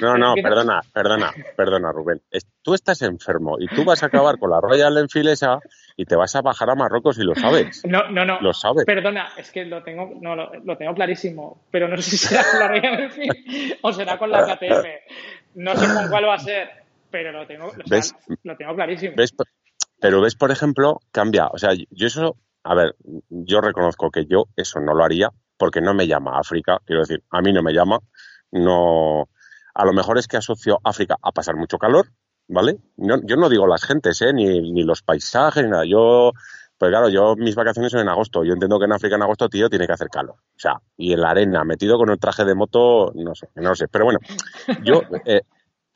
no, 0.00 0.16
no, 0.16 0.34
pero 0.42 0.55
perdona, 0.56 0.80
perdona, 0.92 1.32
perdona, 1.54 1.92
Rubén. 1.92 2.22
Tú 2.62 2.74
estás 2.74 3.02
enfermo 3.02 3.56
y 3.58 3.66
tú 3.68 3.84
vas 3.84 4.02
a 4.02 4.06
acabar 4.06 4.38
con 4.38 4.50
la 4.50 4.60
Royal 4.60 4.96
Enfield 4.96 5.28
esa 5.28 5.58
y 5.96 6.06
te 6.06 6.16
vas 6.16 6.34
a 6.34 6.40
bajar 6.40 6.70
a 6.70 6.74
Marruecos 6.74 7.18
y 7.18 7.24
lo 7.24 7.34
sabes. 7.34 7.82
No, 7.84 8.08
no, 8.10 8.24
no. 8.24 8.40
Lo 8.40 8.54
sabes. 8.54 8.84
Perdona, 8.86 9.28
es 9.36 9.50
que 9.50 9.64
lo 9.64 9.82
tengo, 9.82 10.10
no, 10.20 10.34
lo, 10.34 10.76
tengo 10.76 10.94
clarísimo, 10.94 11.62
pero 11.70 11.88
no 11.88 11.96
sé 11.98 12.02
si 12.10 12.16
será 12.16 12.42
con 12.50 12.60
la 12.60 12.68
Royal 12.68 13.00
Enfield 13.00 13.78
o 13.82 13.92
será 13.92 14.18
con 14.18 14.30
la 14.30 14.44
KTM. 14.44 14.86
No 15.56 15.76
sé 15.76 15.92
con 15.92 16.08
cuál 16.08 16.24
va 16.24 16.34
a 16.34 16.38
ser, 16.38 16.70
pero 17.10 17.32
lo 17.32 17.46
tengo, 17.46 17.70
lo 18.42 18.56
tengo 18.56 18.74
clarísimo. 18.74 19.14
Pero 20.00 20.20
ves, 20.20 20.34
por 20.36 20.50
ejemplo, 20.50 21.00
cambia. 21.12 21.48
O 21.48 21.58
sea, 21.58 21.70
yo 21.74 22.06
eso, 22.06 22.36
a 22.64 22.74
ver, 22.74 22.94
yo 23.28 23.60
reconozco 23.60 24.10
que 24.10 24.26
yo 24.26 24.44
eso 24.56 24.80
no 24.80 24.94
lo 24.94 25.04
haría 25.04 25.30
porque 25.58 25.80
no 25.80 25.94
me 25.94 26.06
llama 26.06 26.38
África. 26.38 26.78
Quiero 26.84 27.00
decir, 27.00 27.22
a 27.30 27.40
mí 27.40 27.52
no 27.52 27.62
me 27.62 27.72
llama. 27.72 27.98
No, 28.52 29.28
a 29.76 29.84
lo 29.84 29.92
mejor 29.92 30.18
es 30.18 30.26
que 30.26 30.38
asocio 30.38 30.80
África 30.82 31.16
a 31.22 31.32
pasar 31.32 31.54
mucho 31.54 31.76
calor, 31.76 32.08
¿vale? 32.48 32.78
yo 32.96 33.36
no 33.36 33.48
digo 33.50 33.66
las 33.66 33.84
gentes, 33.84 34.22
¿eh? 34.22 34.32
Ni, 34.32 34.72
ni 34.72 34.82
los 34.84 35.02
paisajes, 35.02 35.62
ni 35.62 35.70
nada. 35.70 35.84
Yo, 35.84 36.32
pues 36.78 36.90
claro, 36.90 37.10
yo 37.10 37.36
mis 37.36 37.54
vacaciones 37.54 37.92
son 37.92 38.00
en 38.00 38.08
agosto. 38.08 38.42
Yo 38.42 38.54
entiendo 38.54 38.78
que 38.78 38.86
en 38.86 38.92
África 38.92 39.16
en 39.16 39.22
agosto, 39.22 39.50
tío, 39.50 39.68
tiene 39.68 39.86
que 39.86 39.92
hacer 39.92 40.08
calor. 40.08 40.36
O 40.36 40.58
sea, 40.58 40.80
y 40.96 41.12
en 41.12 41.20
la 41.20 41.30
arena, 41.30 41.62
metido 41.64 41.98
con 41.98 42.08
el 42.08 42.18
traje 42.18 42.46
de 42.46 42.54
moto, 42.54 43.12
no 43.14 43.34
sé, 43.34 43.48
no 43.56 43.74
sé. 43.74 43.86
Pero 43.88 44.06
bueno, 44.06 44.18
yo 44.82 45.02
eh, 45.26 45.42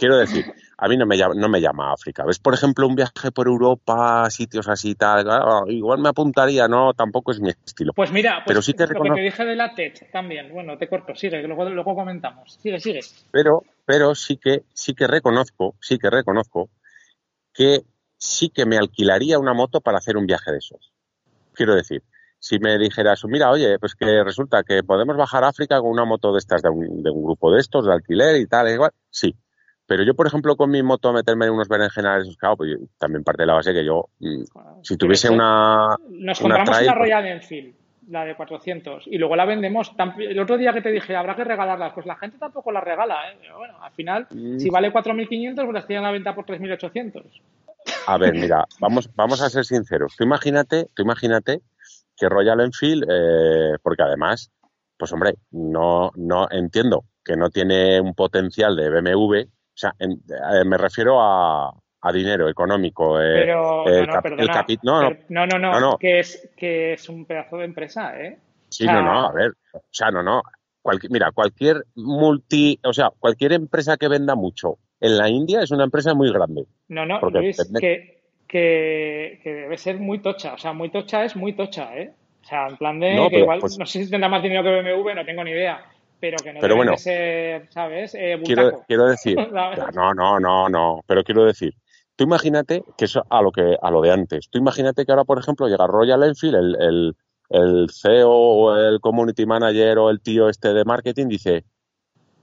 quiero 0.00 0.16
decir, 0.16 0.46
a 0.78 0.88
mí 0.88 0.96
no 0.96 1.04
me, 1.04 1.18
llama, 1.18 1.34
no 1.36 1.50
me 1.50 1.60
llama 1.60 1.92
África. 1.92 2.24
¿Ves, 2.24 2.38
por 2.38 2.54
ejemplo, 2.54 2.86
un 2.86 2.94
viaje 2.94 3.30
por 3.32 3.46
Europa, 3.46 4.30
sitios 4.30 4.66
así 4.66 4.94
tal? 4.94 5.26
igual 5.68 6.00
me 6.00 6.08
apuntaría, 6.08 6.66
no, 6.68 6.94
tampoco 6.94 7.32
es 7.32 7.40
mi 7.40 7.50
estilo. 7.50 7.92
Pues 7.92 8.10
mira, 8.10 8.36
pues 8.36 8.46
pero 8.46 8.62
sí 8.62 8.72
que 8.72 8.86
lo 8.86 9.02
que 9.02 9.10
te 9.10 9.20
dije 9.20 9.44
de 9.44 9.56
la 9.56 9.74
TED 9.74 9.92
también, 10.10 10.50
bueno, 10.54 10.78
te 10.78 10.88
corto, 10.88 11.14
sigue, 11.14 11.42
luego, 11.42 11.68
luego 11.68 11.94
comentamos. 11.94 12.54
Sigue, 12.62 12.80
sigue. 12.80 13.00
Pero, 13.30 13.62
pero 13.84 14.14
sí 14.14 14.38
que, 14.38 14.62
sí 14.72 14.94
que 14.94 15.06
reconozco, 15.06 15.74
sí 15.80 15.98
que 15.98 16.08
reconozco 16.08 16.70
que 17.52 17.82
sí 18.16 18.48
que 18.48 18.64
me 18.64 18.78
alquilaría 18.78 19.38
una 19.38 19.52
moto 19.52 19.82
para 19.82 19.98
hacer 19.98 20.16
un 20.16 20.24
viaje 20.24 20.50
de 20.50 20.58
esos. 20.58 20.94
Quiero 21.52 21.74
decir, 21.74 22.02
si 22.38 22.58
me 22.58 22.78
dijeras, 22.78 23.22
mira, 23.26 23.50
oye, 23.50 23.78
pues 23.78 23.94
que 23.94 24.24
resulta 24.24 24.62
que 24.62 24.82
podemos 24.82 25.18
bajar 25.18 25.44
a 25.44 25.48
África 25.48 25.78
con 25.78 25.90
una 25.90 26.06
moto 26.06 26.32
de 26.32 26.38
estas, 26.38 26.62
de 26.62 26.70
un, 26.70 27.02
de 27.02 27.10
un 27.10 27.22
grupo 27.22 27.52
de 27.52 27.60
estos, 27.60 27.84
de 27.84 27.92
alquiler 27.92 28.40
y 28.40 28.46
tal, 28.46 28.70
igual, 28.70 28.92
sí 29.10 29.36
pero 29.90 30.04
yo, 30.04 30.14
por 30.14 30.28
ejemplo, 30.28 30.54
con 30.54 30.70
mi 30.70 30.84
moto 30.84 31.12
meterme 31.12 31.46
en 31.46 31.52
unos 31.52 31.66
berenjenales, 31.66 32.36
claro, 32.36 32.58
pues 32.58 32.78
también 32.96 33.24
parte 33.24 33.42
de 33.42 33.46
la 33.48 33.54
base 33.54 33.72
que 33.72 33.84
yo, 33.84 34.04
mm, 34.20 34.44
si 34.84 34.96
tuviese 34.96 35.28
una. 35.28 35.96
Nos 36.08 36.38
compramos 36.38 36.68
una, 36.68 36.92
una 36.92 36.94
Royal 36.94 37.26
Enfield, 37.26 37.74
la 38.06 38.24
de 38.24 38.36
400, 38.36 39.08
y 39.08 39.18
luego 39.18 39.34
la 39.34 39.46
vendemos. 39.46 39.90
El 40.16 40.38
otro 40.38 40.58
día 40.58 40.72
que 40.72 40.80
te 40.80 40.92
dije, 40.92 41.16
habrá 41.16 41.34
que 41.34 41.42
regalarla, 41.42 41.92
pues 41.92 42.06
la 42.06 42.14
gente 42.14 42.38
tampoco 42.38 42.70
la 42.70 42.80
regala, 42.80 43.32
¿eh? 43.32 43.38
Pero 43.40 43.58
bueno, 43.58 43.82
al 43.82 43.90
final, 43.90 44.28
mm. 44.30 44.60
si 44.60 44.70
vale 44.70 44.92
4.500, 44.92 45.54
pues 45.56 45.72
la 45.72 45.84
tienen 45.84 46.04
a 46.04 46.06
la 46.06 46.12
venta 46.12 46.36
por 46.36 46.46
3.800. 46.46 47.24
A 48.06 48.16
ver, 48.16 48.32
mira, 48.34 48.66
vamos, 48.78 49.10
vamos 49.16 49.42
a 49.42 49.50
ser 49.50 49.64
sinceros. 49.64 50.14
Tú 50.14 50.22
imagínate, 50.22 50.86
tú 50.94 51.02
imagínate 51.02 51.62
que 52.16 52.28
Royal 52.28 52.60
Enfield, 52.60 53.06
eh, 53.10 53.76
porque 53.82 54.04
además, 54.04 54.52
pues 54.96 55.12
hombre, 55.12 55.34
no, 55.50 56.12
no 56.14 56.46
entiendo 56.48 57.02
que 57.24 57.34
no 57.34 57.50
tiene 57.50 58.00
un 58.00 58.14
potencial 58.14 58.76
de 58.76 58.88
BMW 58.88 59.50
o 59.80 59.88
sea, 59.88 59.94
eh, 59.98 60.64
me 60.64 60.76
refiero 60.76 61.18
a, 61.20 61.72
dinero 62.12 62.48
económico. 62.48 63.20
Eh, 63.20 63.44
Pero, 63.46 63.84
no, 64.82 65.00
no, 65.28 65.46
no, 65.46 65.58
no, 65.58 65.80
no, 65.80 65.98
que 65.98 66.20
es, 66.20 66.50
que 66.56 66.94
es 66.94 67.08
un 67.08 67.24
pedazo 67.24 67.58
de 67.58 67.64
empresa, 67.64 68.18
¿eh? 68.20 68.38
Sí, 68.68 68.86
no, 68.86 69.02
no, 69.02 69.26
a 69.26 69.32
ver, 69.32 69.52
o 69.72 69.80
sea, 69.90 70.10
no, 70.10 70.22
no. 70.22 70.42
mira, 71.08 71.32
cualquier 71.32 71.84
multi, 71.96 72.78
o 72.84 72.92
sea, 72.92 73.10
cualquier 73.18 73.52
empresa 73.52 73.96
que 73.96 74.08
venda 74.08 74.34
mucho 74.34 74.78
en 75.00 75.18
la 75.18 75.28
India 75.28 75.62
es 75.62 75.70
una 75.70 75.84
empresa 75.84 76.14
muy 76.14 76.30
grande. 76.32 76.66
No, 76.88 77.04
no, 77.04 77.20
Luis, 77.20 77.56
que, 77.80 78.22
que, 78.46 79.40
que, 79.42 79.52
debe 79.52 79.76
ser 79.76 79.98
muy 79.98 80.20
tocha, 80.20 80.54
o 80.54 80.58
sea, 80.58 80.72
muy 80.72 80.90
tocha 80.90 81.24
es 81.24 81.34
muy 81.36 81.54
tocha, 81.54 81.96
¿eh? 81.96 82.12
O 82.42 82.44
sea, 82.44 82.68
en 82.68 82.76
plan 82.76 83.00
de 83.00 83.28
que 83.30 83.40
igual, 83.40 83.60
pues 83.60 83.78
no 83.78 83.86
sé 83.86 84.04
si 84.04 84.10
tendrá 84.10 84.28
más 84.28 84.42
dinero 84.42 84.62
que 84.62 84.70
BMW, 84.70 85.14
no 85.14 85.24
tengo 85.24 85.44
ni 85.44 85.50
idea 85.50 85.84
pero 86.20 86.36
que 86.38 86.52
no 86.52 86.60
pero 86.60 86.96
ser, 86.98 87.68
¿sabes? 87.70 88.14
Eh, 88.14 88.40
quiero, 88.44 88.82
quiero, 88.86 89.06
decir, 89.06 89.36
no, 89.94 90.14
no, 90.14 90.38
no, 90.38 90.68
no, 90.68 91.00
pero 91.06 91.24
quiero 91.24 91.44
decir, 91.44 91.74
tú 92.16 92.24
imagínate 92.24 92.84
que 92.96 93.06
eso 93.06 93.24
a 93.28 93.40
lo 93.42 93.50
que 93.50 93.76
a 93.80 93.90
lo 93.90 94.02
de 94.02 94.12
antes. 94.12 94.48
Tú 94.50 94.58
imagínate 94.58 95.04
que 95.04 95.12
ahora, 95.12 95.24
por 95.24 95.38
ejemplo, 95.38 95.68
llega 95.68 95.86
Royal 95.86 96.22
Enfield, 96.22 96.54
el, 96.54 96.76
el, 96.80 97.16
el 97.48 97.90
CEO 97.90 98.30
o 98.30 98.76
el 98.76 99.00
community 99.00 99.46
manager 99.46 99.98
o 99.98 100.10
el 100.10 100.20
tío 100.20 100.48
este 100.48 100.74
de 100.74 100.84
marketing 100.84 101.28
dice, 101.28 101.64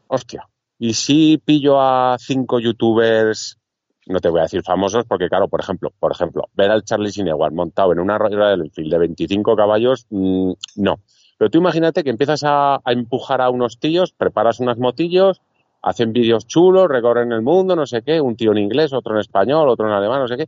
hostia, 0.07 0.47
¿y 0.79 0.93
si 0.93 1.37
pillo 1.37 1.79
a 1.79 2.17
cinco 2.19 2.59
youtubers, 2.59 3.59
no 4.07 4.19
te 4.19 4.29
voy 4.29 4.39
a 4.39 4.43
decir 4.43 4.63
famosos, 4.63 5.05
porque 5.05 5.29
claro, 5.29 5.47
por 5.47 5.59
ejemplo, 5.59 5.91
por 5.99 6.11
ejemplo, 6.11 6.49
ver 6.53 6.71
al 6.71 6.83
Charlie 6.83 7.11
Sinewan 7.11 7.53
montado 7.53 7.91
en 7.91 7.99
una 7.99 8.17
Royal 8.17 8.61
Enfield 8.61 8.91
de 8.91 8.97
25 8.99 9.55
caballos, 9.55 10.07
mm, 10.09 10.51
no. 10.77 11.01
Pero 11.37 11.51
tú 11.51 11.59
imagínate 11.59 12.03
que 12.03 12.09
empiezas 12.09 12.43
a, 12.43 12.81
empujar 12.85 13.41
a 13.41 13.49
unos 13.49 13.79
tíos, 13.79 14.11
preparas 14.11 14.59
unos 14.59 14.77
motillos, 14.77 15.41
hacen 15.81 16.13
vídeos 16.13 16.47
chulos, 16.47 16.87
recorren 16.89 17.31
el 17.31 17.41
mundo, 17.41 17.75
no 17.75 17.85
sé 17.85 18.01
qué, 18.01 18.19
un 18.19 18.35
tío 18.35 18.51
en 18.51 18.57
inglés, 18.57 18.93
otro 18.93 19.13
en 19.13 19.21
español, 19.21 19.69
otro 19.69 19.87
en 19.87 19.93
alemán, 19.93 20.21
no 20.21 20.27
sé 20.27 20.37
qué. 20.37 20.47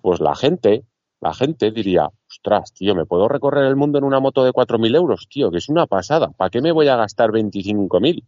Pues 0.00 0.20
la 0.20 0.34
gente, 0.34 0.84
la 1.20 1.34
gente 1.34 1.72
diría, 1.72 2.08
ostras, 2.28 2.72
tío, 2.72 2.94
¿me 2.94 3.06
puedo 3.06 3.28
recorrer 3.28 3.64
el 3.64 3.76
mundo 3.76 3.98
en 3.98 4.04
una 4.04 4.20
moto 4.20 4.44
de 4.44 4.52
4.000 4.52 4.96
euros, 4.96 5.26
tío? 5.28 5.50
Que 5.50 5.58
es 5.58 5.68
una 5.68 5.86
pasada. 5.86 6.30
¿Para 6.36 6.50
qué 6.50 6.60
me 6.60 6.72
voy 6.72 6.88
a 6.88 6.96
gastar 6.96 7.30
25.000? 7.30 8.22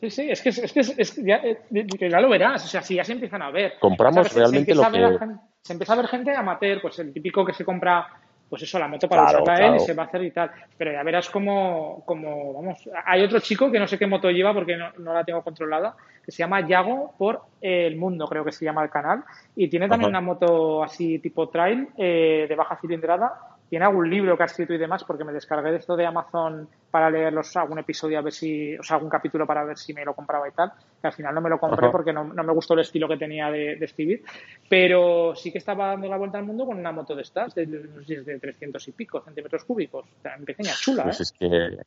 Sí, 0.00 0.10
sí, 0.10 0.28
es 0.28 0.42
que, 0.42 0.48
es 0.48 0.72
que, 0.72 0.80
es 0.80 1.16
ya, 1.24 1.36
eh, 1.36 1.60
ya, 1.70 2.20
lo 2.20 2.28
verás, 2.28 2.64
o 2.64 2.68
sea, 2.68 2.82
si 2.82 2.96
ya 2.96 3.04
se 3.04 3.12
empiezan 3.12 3.40
a 3.40 3.52
ver. 3.52 3.74
Compramos 3.78 4.34
realmente 4.34 4.74
lo 4.74 4.82
que... 4.90 5.16
se 5.62 5.72
empieza 5.72 5.92
a 5.92 5.96
ver 5.96 6.08
gente 6.08 6.34
amateur, 6.34 6.82
pues 6.82 6.98
el 6.98 7.12
típico 7.12 7.44
que 7.44 7.54
se 7.54 7.64
compra 7.64 8.08
pues 8.52 8.64
eso, 8.64 8.78
la 8.78 8.86
moto 8.86 9.08
para 9.08 9.24
usarla 9.24 9.66
él 9.66 9.76
y 9.76 9.80
se 9.80 9.94
va 9.94 10.02
a 10.02 10.06
hacer 10.08 10.22
y 10.24 10.30
tal. 10.30 10.50
Pero 10.76 10.92
ya 10.92 11.02
verás 11.02 11.30
como, 11.30 12.02
como, 12.04 12.52
vamos, 12.52 12.86
hay 13.06 13.22
otro 13.22 13.40
chico 13.40 13.72
que 13.72 13.78
no 13.78 13.86
sé 13.86 13.98
qué 13.98 14.06
moto 14.06 14.30
lleva 14.30 14.52
porque 14.52 14.76
no, 14.76 14.92
no 14.98 15.14
la 15.14 15.24
tengo 15.24 15.42
controlada, 15.42 15.96
que 16.22 16.32
se 16.32 16.42
llama 16.42 16.60
Yago 16.68 17.14
por 17.16 17.40
el 17.62 17.96
mundo, 17.96 18.28
creo 18.28 18.44
que 18.44 18.52
se 18.52 18.66
llama 18.66 18.84
el 18.84 18.90
canal, 18.90 19.24
y 19.56 19.68
tiene 19.68 19.88
también 19.88 20.10
una 20.10 20.20
moto 20.20 20.84
así 20.84 21.18
tipo 21.18 21.48
trail 21.48 21.88
eh, 21.96 22.44
de 22.46 22.54
baja 22.54 22.76
cilindrada 22.76 23.51
tiene 23.72 23.86
algún 23.86 24.10
libro 24.10 24.36
que 24.36 24.42
ha 24.42 24.44
escrito 24.44 24.74
y 24.74 24.76
demás, 24.76 25.02
porque 25.02 25.24
me 25.24 25.32
descargué 25.32 25.70
de 25.70 25.78
esto 25.78 25.96
de 25.96 26.04
Amazon 26.04 26.68
para 26.90 27.08
leerlos 27.08 27.56
algún 27.56 27.78
episodio 27.78 28.18
a 28.18 28.20
ver 28.20 28.34
si, 28.34 28.76
o 28.76 28.82
sea, 28.82 28.96
algún 28.96 29.08
capítulo 29.08 29.46
para 29.46 29.64
ver 29.64 29.78
si 29.78 29.94
me 29.94 30.04
lo 30.04 30.12
compraba 30.12 30.46
y 30.46 30.52
tal, 30.52 30.72
que 31.00 31.06
al 31.06 31.14
final 31.14 31.34
no 31.34 31.40
me 31.40 31.48
lo 31.48 31.58
compré 31.58 31.88
porque 31.88 32.12
no, 32.12 32.22
me 32.22 32.52
gustó 32.52 32.74
el 32.74 32.80
estilo 32.80 33.08
que 33.08 33.16
tenía 33.16 33.50
de, 33.50 33.82
escribir, 33.82 34.24
pero 34.68 35.34
sí 35.34 35.50
que 35.50 35.56
estaba 35.56 35.86
dando 35.86 36.06
la 36.06 36.18
vuelta 36.18 36.36
al 36.36 36.44
mundo 36.44 36.66
con 36.66 36.76
una 36.76 36.92
moto 36.92 37.16
de 37.16 37.22
estas, 37.22 37.54
de, 37.54 37.64
de 37.64 38.38
300 38.38 38.88
y 38.88 38.92
pico 38.92 39.22
centímetros 39.22 39.64
cúbicos, 39.64 40.04
en 40.22 40.44
pequeña, 40.44 40.72
chula. 40.78 41.04
Pues 41.04 41.20
¿eh? 41.20 41.22
es 41.22 41.32
que, 41.32 41.78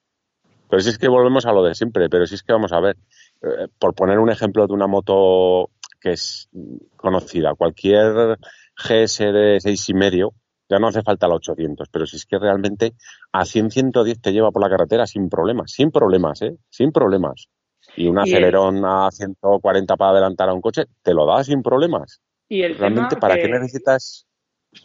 pero 0.68 0.82
si 0.82 0.90
es 0.90 0.98
que 0.98 1.08
volvemos 1.08 1.46
a 1.46 1.52
lo 1.52 1.62
de 1.62 1.76
siempre, 1.76 2.10
pero 2.10 2.26
si 2.26 2.34
es 2.34 2.42
que 2.42 2.52
vamos 2.52 2.74
a 2.74 2.80
ver, 2.80 2.98
eh, 3.44 3.68
por 3.78 3.94
poner 3.94 4.18
un 4.18 4.32
ejemplo 4.32 4.66
de 4.66 4.74
una 4.74 4.88
moto 4.88 5.70
que 6.02 6.14
es 6.14 6.50
conocida, 6.96 7.54
cualquier 7.54 8.40
GS 8.76 9.20
de 9.20 9.60
seis 9.60 9.88
y 9.90 9.94
medio, 9.94 10.34
ya 10.70 10.80
no 10.80 10.88
hace 10.88 11.03
falta 11.03 11.28
la 11.28 11.36
800, 11.36 11.89
pero 11.89 12.05
si 12.05 12.18
es 12.18 12.26
que 12.26 12.39
realmente 12.39 12.93
a 13.32 13.45
100, 13.45 13.72
110 13.72 14.22
te 14.22 14.32
lleva 14.34 14.51
por 14.51 14.61
la 14.61 14.70
carretera 14.70 15.05
sin 15.05 15.30
problemas, 15.30 15.72
sin 15.72 15.91
problemas, 15.91 16.41
¿eh? 16.41 16.55
Sin 16.70 16.91
problemas. 16.91 17.47
Y 17.95 18.07
un 18.07 18.18
acelerón 18.18 18.84
a 18.84 19.09
140 19.11 19.95
para 19.95 20.11
adelantar 20.11 20.49
a 20.49 20.53
un 20.53 20.61
coche, 20.61 20.86
te 21.03 21.13
lo 21.13 21.26
da 21.26 21.43
sin 21.43 21.61
problemas. 21.61 22.22
Y 22.49 22.63
el 22.63 22.78
realmente, 22.78 23.16
¿para 23.18 23.36
qué 23.36 23.47
necesitas? 23.47 24.28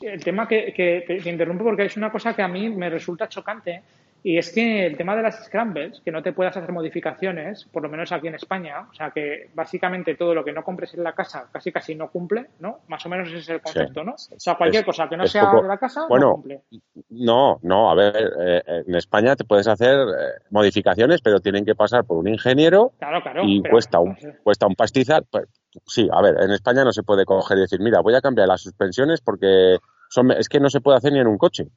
El 0.01 0.22
tema 0.22 0.47
que, 0.47 0.72
te, 1.07 1.28
interrumpo 1.28 1.64
porque 1.64 1.87
es 1.87 1.97
una 1.97 2.12
cosa 2.12 2.35
que 2.35 2.43
a 2.43 2.49
mí 2.49 2.68
me 2.68 2.91
resulta 2.91 3.28
chocante 3.28 3.83
Y 4.23 4.39
es 4.39 4.53
que 4.53 4.87
el 4.87 4.97
tema 4.97 5.16
de 5.16 5.23
las 5.23 5.45
scrambles, 5.45 6.01
que 6.05 6.12
no 6.12 6.23
te 6.23 6.33
puedas 6.33 6.57
hacer 6.57 6.73
modificaciones, 6.73 7.64
por 7.73 7.83
lo 7.83 7.89
menos 7.89 8.12
aquí 8.12 8.29
en 8.29 8.35
España, 8.35 8.87
o 8.91 8.95
sea 8.95 9.11
que 9.11 9.49
básicamente 9.55 10.14
todo 10.14 10.35
lo 10.35 10.45
que 10.45 10.53
no 10.53 10.62
compres 10.62 10.95
en 10.95 11.03
la 11.03 11.14
casa 11.14 11.49
casi 11.53 11.73
casi 11.73 11.95
no 11.95 12.11
cumple, 12.11 12.47
¿no? 12.59 12.81
Más 12.89 13.05
o 13.07 13.09
menos 13.09 13.29
ese 13.29 13.39
es 13.39 13.49
el 13.49 13.61
concepto, 13.61 14.05
¿no? 14.05 14.12
O 14.12 14.39
sea, 14.41 14.57
cualquier 14.57 14.85
cosa 14.85 15.09
que 15.09 15.16
no 15.16 15.27
sea 15.27 15.51
de 15.53 15.68
la 15.68 15.79
casa 15.79 16.07
no 16.09 16.33
cumple. 16.35 16.62
No, 17.09 17.59
no, 17.62 17.91
a 17.91 17.95
ver, 17.95 18.14
eh, 18.16 18.62
en 18.87 18.95
España 18.95 19.37
te 19.37 19.45
puedes 19.45 19.66
hacer 19.66 19.99
eh, 19.99 20.43
modificaciones, 20.51 21.21
pero 21.23 21.41
tienen 21.41 21.64
que 21.64 21.75
pasar 21.75 22.05
por 22.05 22.18
un 22.18 22.29
ingeniero 22.29 22.93
claro, 22.99 23.23
claro, 23.23 23.43
y 23.45 23.62
cuesta, 23.62 24.01
un, 24.01 24.16
cuesta 24.43 24.66
un 24.66 24.75
pastizal. 24.75 25.25
Pues, 25.31 25.47
sí, 25.87 26.09
a 26.12 26.21
ver, 26.21 26.37
en 26.41 26.51
España 26.51 26.85
no 26.85 26.93
se 26.93 27.03
puede 27.03 27.25
coger 27.25 27.59
y 27.59 27.62
decir, 27.62 27.81
mira, 27.81 28.01
voy 28.01 28.14
a 28.14 28.21
cambiar 28.21 28.49
las 28.49 28.62
suspensiones 28.62 29.21
porque 29.21 29.79
son, 30.09 30.31
es 30.33 30.49
que 30.49 30.61
no 30.61 30.68
se 30.68 30.81
puede 30.81 30.99
hacer 30.99 31.12
ni 31.12 31.21
en 31.21 31.27
un 31.27 31.39
coche. 31.39 31.68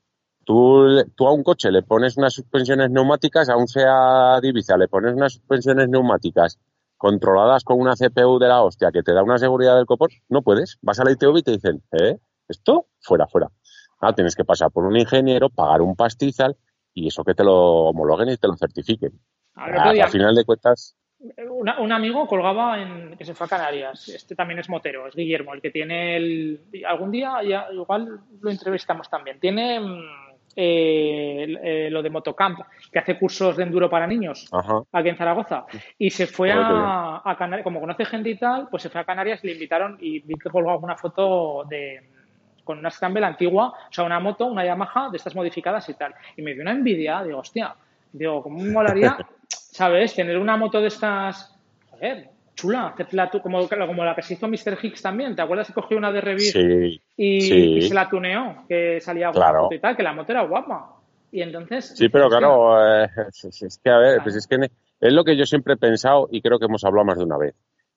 Tú, 0.46 1.04
tú, 1.16 1.28
a 1.28 1.34
un 1.34 1.44
coche 1.44 1.72
le 1.72 1.84
pones 1.84 2.18
unas 2.18 2.34
suspensiones 2.34 2.90
neumáticas, 2.92 3.50
a 3.50 3.56
un 3.56 3.68
SEA 3.68 4.40
Ibiza 4.42 4.78
le 4.78 4.88
pones 4.88 5.14
unas 5.14 5.34
suspensiones 5.34 5.88
neumáticas 5.88 6.60
controladas 6.98 7.64
con 7.64 7.80
una 7.80 7.96
CPU 7.96 8.40
de 8.40 8.48
la 8.48 8.62
hostia 8.62 8.92
que 8.92 9.04
te 9.04 9.14
da 9.14 9.24
una 9.24 9.38
seguridad 9.38 9.76
del 9.76 9.86
copón, 9.86 10.10
no 10.30 10.42
puedes. 10.42 10.78
Vas 10.82 11.00
a 11.00 11.04
la 11.04 11.12
ITV 11.12 11.38
y 11.38 11.44
te 11.44 11.52
dicen, 11.52 11.84
¿eh? 11.92 12.18
Esto, 12.48 12.88
fuera, 13.02 13.28
fuera. 13.28 13.50
Ah, 14.00 14.14
tienes 14.14 14.36
que 14.36 14.46
pasar 14.46 14.72
por 14.72 14.86
un 14.86 14.96
ingeniero, 14.98 15.50
pagar 15.50 15.82
un 15.82 15.96
pastizal 15.96 16.58
y 16.94 17.08
eso 17.08 17.24
que 17.24 17.34
te 17.34 17.44
lo 17.44 17.90
homologuen 17.90 18.30
y 18.30 18.38
te 18.38 18.48
lo 18.48 18.56
certifiquen. 18.56 19.20
Ah, 19.56 19.90
al 19.90 20.10
final 20.10 20.36
de 20.36 20.46
cuentas. 20.46 20.96
un 21.50 21.92
amigo 21.92 22.28
colgaba 22.28 22.82
en 22.82 23.18
que 23.18 23.26
se 23.26 23.34
fue 23.34 23.46
a 23.46 23.50
Canarias. 23.50 24.10
Este 24.10 24.36
también 24.36 24.60
es 24.60 24.70
motero, 24.70 25.08
es 25.08 25.16
Guillermo, 25.16 25.54
el 25.54 25.62
que 25.62 25.72
tiene 25.72 26.18
el. 26.18 26.62
Algún 26.88 27.12
día 27.12 27.42
ya 27.44 27.68
igual 27.72 28.22
lo 28.42 28.50
entrevistamos 28.50 29.10
también. 29.10 29.40
Tiene 29.40 29.80
mm, 29.80 30.33
eh, 30.56 31.58
eh, 31.64 31.90
lo 31.92 32.02
de 32.02 32.10
Motocamp, 32.10 32.60
que 32.92 33.00
hace 33.00 33.18
cursos 33.18 33.58
de 33.58 33.64
enduro 33.64 33.90
para 33.90 34.08
niños 34.08 34.50
aquí 34.92 35.10
en 35.10 35.18
Zaragoza. 35.18 35.66
Y 35.98 36.10
se 36.10 36.28
fue 36.28 36.52
a, 36.52 37.22
a, 37.24 37.36
Canarias, 37.38 37.64
como 37.64 37.80
conoce 37.80 38.06
gente 38.06 38.30
y 38.30 38.38
tal, 38.38 38.68
pues 38.70 38.84
se 38.84 38.90
fue 38.90 39.02
a 39.02 39.06
Canarias, 39.06 39.44
le 39.44 39.54
invitaron 39.54 39.98
y 40.00 40.20
vi 40.20 40.36
que 40.36 40.50
colgó 40.50 40.78
una 40.78 40.96
foto 40.96 41.66
de 41.70 42.02
con 42.64 42.80
una 42.80 42.90
Scramble 42.90 43.26
antigua, 43.26 43.74
o 43.90 43.94
sea, 43.94 44.04
una 44.06 44.20
moto, 44.20 44.46
una 44.46 44.66
Yamaha 44.66 45.10
de 45.10 45.18
estas 45.18 45.36
modificadas 45.36 45.88
y 45.90 45.96
tal. 45.96 46.14
Y 46.38 46.42
me 46.42 46.54
dio 46.54 46.62
una 46.62 46.72
envidia, 46.72 47.24
digo, 47.24 47.40
hostia, 47.40 47.76
digo, 48.12 48.42
¿cómo 48.42 48.60
me 48.60 48.72
molaría, 48.72 49.18
sabes, 49.48 50.16
tener 50.16 50.38
una 50.38 50.58
moto 50.58 50.80
de 50.80 50.88
estas, 50.88 51.56
joder, 51.90 52.30
chula, 52.56 52.96
como, 53.42 53.68
como 53.68 54.06
la 54.06 54.16
que 54.16 54.22
se 54.22 54.36
hizo 54.36 54.48
Mr. 54.48 54.78
Hicks 54.82 55.02
también. 55.02 55.36
¿Te 55.36 55.42
acuerdas 55.42 55.68
que 55.68 55.74
cogió 55.74 55.98
una 55.98 56.12
de 56.12 56.22
Revit 56.22 56.56
y, 57.18 57.82
se 57.82 57.94
la 57.94 58.10
tuneó? 58.10 58.66
Que 58.68 59.00
salía 59.00 59.32
claro. 59.32 59.70
y 59.72 59.80
tal, 59.80 59.96
que 59.96 60.04
la 60.04 60.14
moto 60.14 60.32
era 60.32 60.44
guapa. 60.44 60.98
Y 61.32 61.42
entonces. 61.42 61.94
Sí, 61.96 62.10
pero 62.10 62.30
claro, 62.30 63.04
eh, 63.04 63.10
es, 63.62 63.80
que 63.84 63.90
a 63.90 63.98
ver, 63.98 64.22
pues 64.22 64.36
es 64.36 64.48
que 64.48 64.58
es 65.00 65.14
lo 65.14 65.24
que 65.24 65.36
yo 65.36 65.46
siempre 65.46 65.74
he 65.74 65.78
pensado 65.78 66.30
y 66.32 66.42
creo 66.42 66.60
que 66.60 66.66
hemos 66.66 66.84
hablado 66.84 67.06
más 67.06 67.18
de 67.18 67.24
una 67.24 67.38
vez. 67.38 67.56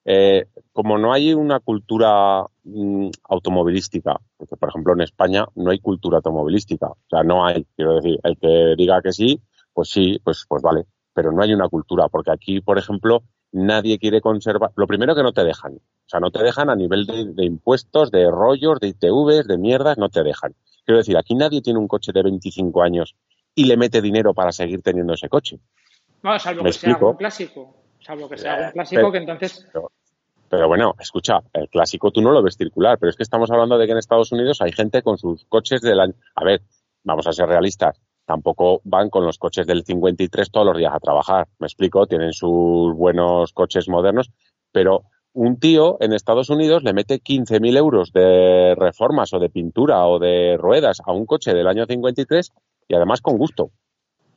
Eh, 0.09 0.45
como 0.71 0.97
no 0.97 1.11
hay 1.11 1.33
una 1.33 1.59
cultura 1.59 2.45
mm, 2.63 3.09
automovilística, 3.25 4.15
porque 4.37 4.55
por 4.55 4.69
ejemplo 4.69 4.93
en 4.93 5.01
España 5.01 5.45
no 5.55 5.69
hay 5.69 5.79
cultura 5.79 6.17
automovilística, 6.17 6.87
o 6.87 6.97
sea, 7.09 7.23
no 7.23 7.45
hay, 7.45 7.65
quiero 7.75 7.95
decir, 7.95 8.17
el 8.23 8.37
que 8.37 8.75
diga 8.77 9.01
que 9.01 9.11
sí, 9.11 9.41
pues 9.73 9.89
sí, 9.89 10.17
pues, 10.23 10.45
pues 10.47 10.63
vale, 10.63 10.85
pero 11.13 11.33
no 11.33 11.43
hay 11.43 11.53
una 11.53 11.67
cultura, 11.67 12.07
porque 12.07 12.31
aquí, 12.31 12.61
por 12.61 12.77
ejemplo, 12.77 13.23
nadie 13.51 13.99
quiere 13.99 14.21
conservar. 14.21 14.71
Lo 14.75 14.87
primero 14.87 15.15
que 15.15 15.23
no 15.23 15.33
te 15.33 15.43
dejan. 15.43 15.73
O 15.73 16.09
sea, 16.09 16.19
no 16.19 16.31
te 16.31 16.43
dejan 16.43 16.69
a 16.69 16.75
nivel 16.75 17.05
de, 17.05 17.45
impuestos, 17.45 18.11
de 18.11 18.29
rollos, 18.29 18.79
de 18.79 18.89
ITVs, 18.89 19.47
de 19.47 19.57
mierdas, 19.57 19.97
no 19.97 20.09
te 20.09 20.23
dejan. 20.23 20.55
Quiero 20.85 20.99
decir, 20.99 21.17
aquí 21.17 21.35
nadie 21.35 21.61
tiene 21.61 21.79
un 21.79 21.87
coche 21.87 22.11
de 22.13 22.23
25 22.23 22.81
años 22.81 23.15
y 23.53 23.65
le 23.65 23.75
mete 23.75 24.01
dinero 24.01 24.33
para 24.33 24.51
seguir 24.51 24.81
teniendo 24.81 25.13
ese 25.13 25.27
coche. 25.27 25.59
No, 26.23 26.39
salvo 26.39 26.63
que 26.63 26.73
sea 26.73 26.97
un 26.97 27.15
clásico. 27.15 27.75
Salvo 27.99 28.29
que 28.29 28.37
sea 28.37 28.67
un 28.67 28.71
clásico 28.71 29.11
que 29.11 29.17
entonces. 29.17 29.67
Pero, 30.49 30.67
bueno, 30.69 30.95
escucha, 30.97 31.41
el 31.51 31.67
clásico 31.67 32.11
tú 32.11 32.21
no 32.21 32.31
lo 32.31 32.41
ves 32.41 32.55
circular, 32.55 32.97
pero 32.97 33.09
es 33.09 33.17
que 33.17 33.23
estamos 33.23 33.51
hablando 33.51 33.77
de 33.77 33.85
que 33.85 33.91
en 33.91 33.97
Estados 33.97 34.31
Unidos 34.31 34.61
hay 34.61 34.71
gente 34.71 35.01
con 35.01 35.17
sus 35.17 35.43
coches 35.45 35.81
del 35.81 35.99
año. 35.99 36.13
A 36.35 36.45
ver, 36.45 36.61
vamos 37.03 37.27
a 37.27 37.33
ser 37.33 37.47
realistas 37.47 37.99
tampoco 38.27 38.81
van 38.83 39.09
con 39.09 39.25
los 39.25 39.39
coches 39.39 39.65
del 39.65 39.85
53 39.85 40.51
todos 40.51 40.67
los 40.67 40.77
días 40.77 40.93
a 40.93 40.99
trabajar. 40.99 41.47
Me 41.59 41.65
explico, 41.65 42.05
tienen 42.05 42.33
sus 42.33 42.93
buenos 42.93 43.53
coches 43.53 43.87
modernos, 43.87 44.29
pero 44.71 45.05
un 45.31 45.57
tío 45.59 45.97
en 46.01 46.11
Estados 46.11 46.49
Unidos 46.49 46.83
le 46.83 46.93
mete 46.93 47.21
15.000 47.21 47.77
euros 47.77 48.11
de 48.11 48.75
reformas 48.75 49.33
o 49.33 49.39
de 49.39 49.49
pintura 49.49 50.05
o 50.05 50.19
de 50.19 50.57
ruedas 50.57 51.01
a 51.05 51.13
un 51.13 51.25
coche 51.25 51.53
del 51.53 51.67
año 51.67 51.85
53 51.85 52.51
y 52.89 52.95
además 52.95 53.21
con 53.21 53.37
gusto. 53.37 53.71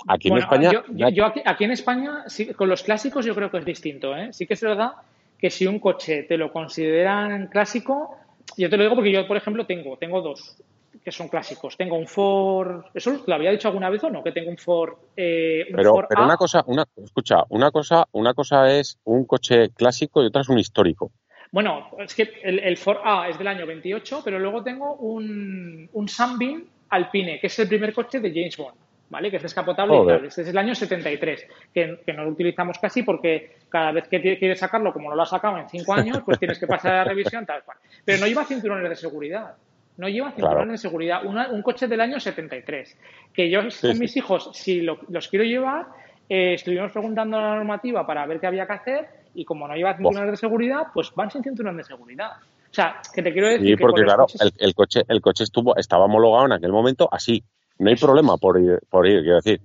Aquí 0.07 0.28
en 0.28 0.38
España. 0.38 0.70
Yo, 0.72 1.26
aquí, 1.26 1.64
en 1.64 1.72
España, 1.72 2.24
con 2.57 2.68
los 2.68 2.84
clásicos, 2.84 3.26
yo 3.26 3.34
creo 3.34 3.51
que 3.51 3.59
es 3.59 3.64
distinto. 3.64 4.16
¿eh? 4.16 4.32
Sí 4.32 4.47
que 4.47 4.55
es 4.55 4.61
verdad 4.62 4.93
que 5.36 5.51
si 5.51 5.66
un 5.66 5.80
coche 5.80 6.22
te 6.22 6.38
lo 6.38 6.53
consideran 6.53 7.49
clásico, 7.49 8.16
yo 8.57 8.70
te 8.70 8.76
lo 8.76 8.84
digo 8.84 8.95
porque 8.95 9.12
yo, 9.12 9.26
por 9.26 9.36
ejemplo, 9.36 9.66
tengo, 9.66 9.97
tengo 9.97 10.22
dos 10.22 10.62
que 11.05 11.12
son 11.12 11.28
clásicos. 11.28 11.76
Tengo 11.76 11.96
un 11.96 12.07
Ford, 12.07 12.84
¿eso 12.94 13.22
lo 13.26 13.34
había 13.34 13.51
dicho 13.51 13.68
alguna 13.68 13.88
vez 13.90 14.05
o 14.05 14.11
no? 14.11 14.22
Que 14.22 14.32
tengo 14.32 14.51
un 14.51 14.59
Ford. 14.59 14.94
Eh, 15.16 15.66
pero 15.74 16.07
pero 16.09 16.24
una 16.24 16.36
cosa, 16.36 16.62
una, 16.66 16.84
escucha, 17.03 17.44
una 17.48 17.70
cosa, 17.70 18.07
una 18.12 18.34
cosa 18.34 18.70
es 18.70 18.98
un 19.05 19.24
coche 19.24 19.70
clásico 19.70 20.22
y 20.22 20.26
otra 20.26 20.42
es 20.42 20.48
un 20.48 20.59
histórico. 20.59 21.11
Bueno, 21.53 21.90
es 21.98 22.14
que 22.14 22.30
el, 22.42 22.76
Ford 22.76 22.98
A 23.03 23.28
es 23.28 23.36
del 23.36 23.48
año 23.48 23.66
28, 23.66 24.20
pero 24.24 24.38
luego 24.38 24.62
tengo 24.62 24.94
un, 24.94 25.88
un 25.92 26.09
Sunbeam 26.09 26.64
Alpine, 26.90 27.40
que 27.40 27.48
es 27.48 27.59
el 27.59 27.66
primer 27.66 27.92
coche 27.92 28.20
de 28.20 28.30
James 28.30 28.57
Bond. 28.57 28.76
¿vale? 29.09 29.28
Que 29.28 29.38
es 29.38 29.42
descapotable 29.42 29.96
y 29.96 30.07
tal. 30.07 30.24
Este 30.26 30.42
es 30.42 30.48
el 30.48 30.57
año 30.57 30.72
73, 30.72 31.46
que, 31.74 32.01
que, 32.07 32.12
no 32.12 32.24
lo 32.24 32.30
utilizamos 32.30 32.78
casi 32.78 33.03
porque 33.03 33.57
cada 33.68 33.90
vez 33.90 34.07
que 34.07 34.20
quieres 34.38 34.61
sacarlo, 34.61 34.92
como 34.92 35.11
no 35.11 35.16
lo 35.16 35.22
has 35.22 35.30
sacado 35.30 35.59
en 35.59 35.68
cinco 35.68 35.92
años, 35.94 36.22
pues 36.24 36.38
tienes 36.38 36.61
que 36.61 36.68
pasar 36.68 36.92
a 36.92 36.96
la 36.98 37.05
revisión 37.05 37.44
tal 37.44 37.64
cual. 37.64 37.78
Pero 38.05 38.20
no 38.20 38.26
lleva 38.26 38.44
cinturones 38.44 38.88
de 38.88 38.94
seguridad 38.96 39.57
no 40.01 40.09
lleva 40.09 40.32
cinturón 40.32 40.70
de 40.70 40.78
seguridad. 40.78 41.20
un 41.24 41.62
coche 41.62 41.86
del 41.86 42.01
año 42.01 42.18
73. 42.18 42.96
Que 43.32 43.51
yo 43.51 43.61
con 43.61 43.98
mis 43.98 44.16
hijos, 44.16 44.51
si 44.55 44.80
los 44.80 45.28
quiero 45.28 45.44
llevar, 45.44 45.86
eh, 46.28 46.55
estuvimos 46.55 46.90
preguntando 46.90 47.38
la 47.38 47.57
normativa 47.57 48.07
para 48.07 48.26
ver 48.26 48.40
qué 48.40 48.46
había 48.46 48.66
que 48.66 48.72
hacer 48.72 49.09
y 49.34 49.44
como 49.44 49.68
no 49.68 49.74
lleva 49.74 49.96
cinturones 49.96 50.30
de 50.30 50.36
seguridad, 50.36 50.86
pues 50.94 51.12
van 51.14 51.30
sin 51.30 51.42
cinturón 51.42 51.76
de 51.76 51.84
seguridad. 51.84 52.30
O 52.70 52.74
sea, 52.74 53.01
que 53.14 53.22
te 53.22 53.32
quiero 53.32 53.48
decir. 53.48 53.76
Sí, 53.76 53.76
porque 53.76 54.03
claro, 54.03 54.26
el, 54.59 54.74
coche, 54.74 55.03
el 55.07 55.20
coche 55.20 55.44
estuvo, 55.44 55.76
estaba 55.76 56.07
homologado 56.07 56.46
en 56.46 56.53
aquel 56.53 56.72
momento 56.72 57.09
así. 57.12 57.42
No 57.78 57.90
hay 57.90 57.96
problema 57.96 58.36
por 58.38 58.59
ir, 58.59 58.78
por 58.88 59.07
ir, 59.07 59.20
quiero 59.20 59.36
decir. 59.36 59.61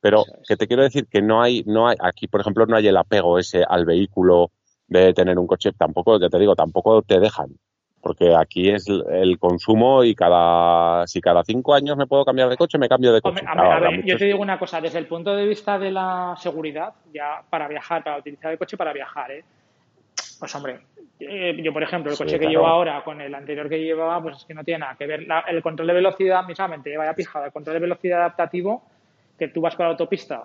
Pero 0.00 0.24
que 0.46 0.56
te 0.56 0.66
quiero 0.66 0.82
decir 0.82 1.06
que 1.10 1.20
no 1.20 1.42
hay, 1.42 1.62
no 1.66 1.88
hay, 1.88 1.96
aquí 2.00 2.26
por 2.26 2.40
ejemplo 2.40 2.66
no 2.66 2.76
hay 2.76 2.86
el 2.86 2.96
apego 2.96 3.38
ese 3.38 3.64
al 3.66 3.84
vehículo 3.84 4.50
de 4.86 5.12
tener 5.14 5.38
un 5.38 5.46
coche, 5.46 5.72
tampoco, 5.72 6.20
ya 6.20 6.28
te 6.28 6.38
digo, 6.38 6.54
tampoco 6.54 7.02
te 7.02 7.18
dejan 7.20 7.48
porque 8.04 8.36
aquí 8.36 8.68
es 8.68 8.86
el 8.86 9.38
consumo 9.38 10.04
y 10.04 10.14
cada 10.14 11.06
si 11.06 11.22
cada 11.22 11.42
cinco 11.42 11.72
años 11.72 11.96
me 11.96 12.06
puedo 12.06 12.22
cambiar 12.22 12.50
de 12.50 12.56
coche, 12.58 12.76
me 12.76 12.86
cambio 12.86 13.14
de 13.14 13.22
coche. 13.22 13.42
a 13.46 13.80
ver, 13.80 14.04
yo 14.04 14.18
te 14.18 14.26
digo 14.26 14.40
una 14.40 14.58
cosa, 14.58 14.78
desde 14.78 14.98
el 14.98 15.06
punto 15.06 15.34
de 15.34 15.46
vista 15.46 15.78
de 15.78 15.90
la 15.90 16.34
seguridad, 16.36 16.92
ya 17.14 17.42
para 17.48 17.66
viajar, 17.66 18.04
para 18.04 18.18
utilizar 18.18 18.52
el 18.52 18.58
coche 18.58 18.76
para 18.76 18.92
viajar, 18.92 19.32
¿eh? 19.32 19.44
pues 20.38 20.54
hombre, 20.54 20.80
eh, 21.18 21.56
yo 21.62 21.72
por 21.72 21.82
ejemplo, 21.82 22.12
el 22.12 22.18
coche 22.18 22.38
que 22.38 22.46
llevo 22.46 22.66
ahora 22.66 23.02
con 23.02 23.22
el 23.22 23.34
anterior 23.34 23.70
que 23.70 23.82
llevaba, 23.82 24.22
pues 24.22 24.36
es 24.36 24.44
que 24.44 24.52
no 24.52 24.64
tiene 24.64 24.80
nada 24.80 24.96
que 24.96 25.06
ver. 25.06 25.26
el 25.48 25.62
control 25.62 25.88
de 25.88 25.94
velocidad, 25.94 26.44
mismamente, 26.44 26.90
lleva 26.90 27.06
ya 27.06 27.14
pijada, 27.14 27.46
el 27.46 27.52
control 27.52 27.74
de 27.74 27.80
velocidad 27.80 28.20
adaptativo, 28.20 28.82
que 29.38 29.48
tú 29.48 29.62
vas 29.62 29.74
por 29.76 29.86
la 29.86 29.92
autopista 29.92 30.44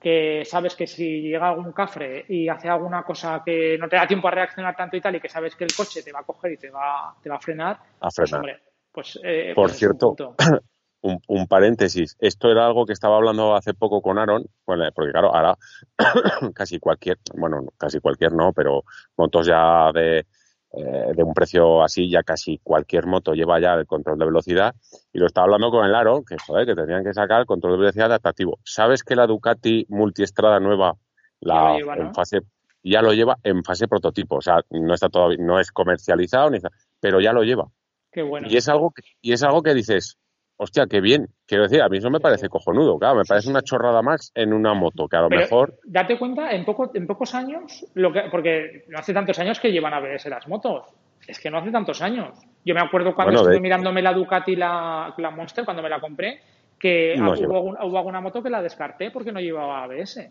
que 0.00 0.44
sabes 0.46 0.74
que 0.74 0.86
si 0.86 1.20
llega 1.20 1.48
algún 1.48 1.72
cafre 1.72 2.24
y 2.28 2.48
hace 2.48 2.68
alguna 2.68 3.02
cosa 3.02 3.42
que 3.44 3.76
no 3.78 3.88
te 3.88 3.96
da 3.96 4.06
tiempo 4.06 4.28
a 4.28 4.30
reaccionar 4.30 4.74
tanto 4.74 4.96
y 4.96 5.00
tal, 5.00 5.16
y 5.16 5.20
que 5.20 5.28
sabes 5.28 5.54
que 5.54 5.64
el 5.64 5.74
coche 5.74 6.02
te 6.02 6.12
va 6.12 6.20
a 6.20 6.24
coger 6.24 6.52
y 6.52 6.56
te 6.56 6.70
va, 6.70 7.14
te 7.22 7.28
va 7.28 7.36
a 7.36 7.40
frenar, 7.40 7.78
a 8.00 8.08
pues, 8.08 8.30
frenar. 8.30 8.62
pues, 8.90 9.18
eh, 9.22 9.52
Por 9.54 9.68
pues 9.68 9.78
cierto, 9.78 10.16
un, 11.02 11.20
un, 11.28 11.46
paréntesis, 11.46 12.16
esto 12.18 12.50
era 12.50 12.66
algo 12.66 12.86
que 12.86 12.94
estaba 12.94 13.16
hablando 13.16 13.54
hace 13.54 13.74
poco 13.74 14.00
con 14.00 14.18
Aaron, 14.18 14.46
bueno, 14.66 14.84
porque 14.94 15.12
claro, 15.12 15.34
ahora 15.34 15.56
casi 16.54 16.78
cualquier, 16.78 17.18
bueno, 17.34 17.66
casi 17.76 18.00
cualquier 18.00 18.32
no, 18.32 18.54
pero 18.54 18.84
motos 19.18 19.46
ya 19.46 19.92
de, 19.92 20.26
eh, 20.72 21.12
de 21.16 21.22
un 21.24 21.34
precio 21.34 21.82
así, 21.82 22.08
ya 22.08 22.22
casi 22.22 22.58
cualquier 22.62 23.06
moto 23.06 23.32
lleva 23.32 23.60
ya 23.60 23.74
el 23.74 23.86
control 23.86 24.18
de 24.18 24.26
velocidad. 24.26 24.74
Y 25.12 25.18
lo 25.18 25.26
estaba 25.26 25.46
hablando 25.46 25.70
con 25.70 25.84
el 25.84 25.94
Aro, 25.94 26.22
que 26.24 26.36
joder, 26.38 26.66
que 26.66 26.74
tenían 26.74 27.02
que 27.02 27.12
sacar 27.12 27.40
el 27.40 27.46
control 27.46 27.72
de 27.72 27.78
velocidad 27.78 28.06
adaptativo. 28.06 28.58
¿Sabes 28.64 29.02
que 29.02 29.16
la 29.16 29.26
Ducati 29.26 29.86
multiestrada 29.88 30.60
nueva, 30.60 30.94
la 31.40 31.76
en 31.76 32.14
fase, 32.14 32.42
ya 32.84 33.02
lo 33.02 33.12
lleva 33.12 33.36
en 33.42 33.64
fase 33.64 33.88
prototipo? 33.88 34.36
O 34.36 34.40
sea, 34.40 34.60
no 34.70 34.94
está 34.94 35.08
todavía, 35.08 35.38
no 35.40 35.58
es 35.58 35.72
comercializado, 35.72 36.50
ni, 36.50 36.58
pero 37.00 37.20
ya 37.20 37.32
lo 37.32 37.42
lleva. 37.42 37.66
Qué 38.12 38.22
bueno. 38.22 38.46
Y 38.48 38.56
es 38.56 38.68
algo 38.68 38.92
y 39.20 39.32
es 39.32 39.42
algo 39.42 39.62
que 39.62 39.74
dices, 39.74 40.18
hostia, 40.62 40.86
qué 40.86 41.00
bien. 41.00 41.26
Quiero 41.46 41.64
decir, 41.64 41.80
a 41.80 41.88
mí 41.88 41.96
eso 41.98 42.10
me 42.10 42.20
parece 42.20 42.48
cojonudo, 42.48 42.98
claro, 42.98 43.16
me 43.16 43.24
parece 43.24 43.48
una 43.48 43.62
chorrada 43.62 44.02
más 44.02 44.30
en 44.34 44.52
una 44.52 44.74
moto, 44.74 45.08
que 45.08 45.16
a 45.16 45.22
lo 45.22 45.30
mejor... 45.30 45.78
Date 45.84 46.18
cuenta, 46.18 46.52
en, 46.52 46.64
poco, 46.64 46.90
en 46.94 47.06
pocos 47.06 47.34
años, 47.34 47.86
lo 47.94 48.12
que, 48.12 48.22
porque 48.30 48.84
no 48.88 48.98
hace 48.98 49.14
tantos 49.14 49.38
años 49.38 49.58
que 49.58 49.72
llevan 49.72 49.94
a 49.94 50.00
verse 50.00 50.28
las 50.28 50.46
motos. 50.48 50.84
Es 51.26 51.38
que 51.40 51.50
no 51.50 51.58
hace 51.58 51.70
tantos 51.70 52.02
años. 52.02 52.38
Yo 52.64 52.74
me 52.74 52.80
acuerdo 52.80 53.14
cuando 53.14 53.34
estuve 53.40 53.60
mirándome 53.60 54.02
la 54.02 54.12
Ducati, 54.12 54.54
la, 54.56 55.14
la 55.16 55.30
Monster, 55.30 55.64
cuando 55.64 55.82
me 55.82 55.88
la 55.88 56.00
compré, 56.00 56.40
que 56.78 57.14
No 57.16 57.32
hubo, 57.32 57.76
alguna 57.78 58.20
moto 58.20 58.42
que 58.42 58.50
la 58.50 58.62
descarté 58.62 59.10
porque 59.10 59.32
no 59.32 59.40
llevaba 59.40 59.84
ABS. 59.84 60.30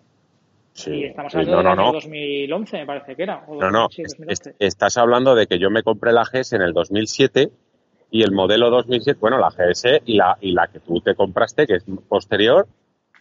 Sí. 0.73 0.91
Y 0.91 1.03
estamos 1.05 1.31
Sí, 1.31 1.39
hablando 1.39 1.63
no, 1.63 1.69
del 1.69 1.75
no, 1.77 1.81
año 1.83 1.91
no. 1.91 1.93
2011, 1.93 2.77
me 2.77 2.85
parece 2.85 3.15
que 3.15 3.23
era. 3.23 3.43
o 3.47 3.59
No, 3.59 3.69
no. 3.71 3.89
sí, 3.89 4.01
es- 4.03 4.11
2011. 4.17 4.49
es- 4.51 4.55
estás 4.59 4.97
hablando 4.97 5.35
de 5.35 5.47
que 5.47 5.57
yo 5.59 5.69
me 5.71 5.83
compré 5.83 6.11
la 6.13 6.23
GS 6.23 6.53
en 6.55 6.61
el 6.61 6.73
2007 6.73 7.49
y 8.11 8.23
el 8.23 8.31
modelo 8.31 8.69
2007, 8.69 9.19
bueno, 9.21 9.37
la 9.37 9.49
GS 9.49 10.01
y 10.05 10.15
la, 10.17 10.37
y 10.41 10.51
la 10.53 10.67
que 10.67 10.79
tú 10.79 10.99
te 11.01 11.15
compraste, 11.15 11.67
que 11.67 11.75
es 11.75 11.85
posterior, 12.07 12.67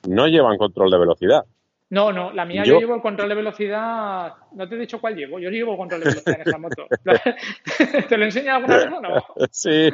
no 0.09 0.27
llevan 0.27 0.57
control 0.59 0.91
de 0.91 0.99
velocidad. 0.99 1.45
No, 1.91 2.13
no, 2.13 2.31
la 2.33 2.45
mía 2.45 2.65
yo, 2.65 2.75
Yo- 2.75 2.81
llevo 2.81 2.97
el 2.97 3.01
control 3.01 3.31
de 3.31 3.35
velocidad. 3.35 4.35
No 4.53 4.69
te 4.69 4.75
he 4.75 4.79
dicho 4.79 5.01
cuál 5.01 5.17
llevo. 5.17 5.39
Yo 5.39 5.49
llevo 5.49 5.73
el 5.73 5.79
control 5.79 6.01
de 6.01 6.07
velocidad 6.11 6.35
en 6.43 6.47
esa 6.47 6.59
moto. 6.59 6.87
¿Te 8.11 8.19
lo 8.19 8.25
enseño 8.27 8.55
alguna 8.57 8.77
vez 8.77 8.87
o 8.93 9.01
no? 9.01 9.25
Sí, 9.51 9.89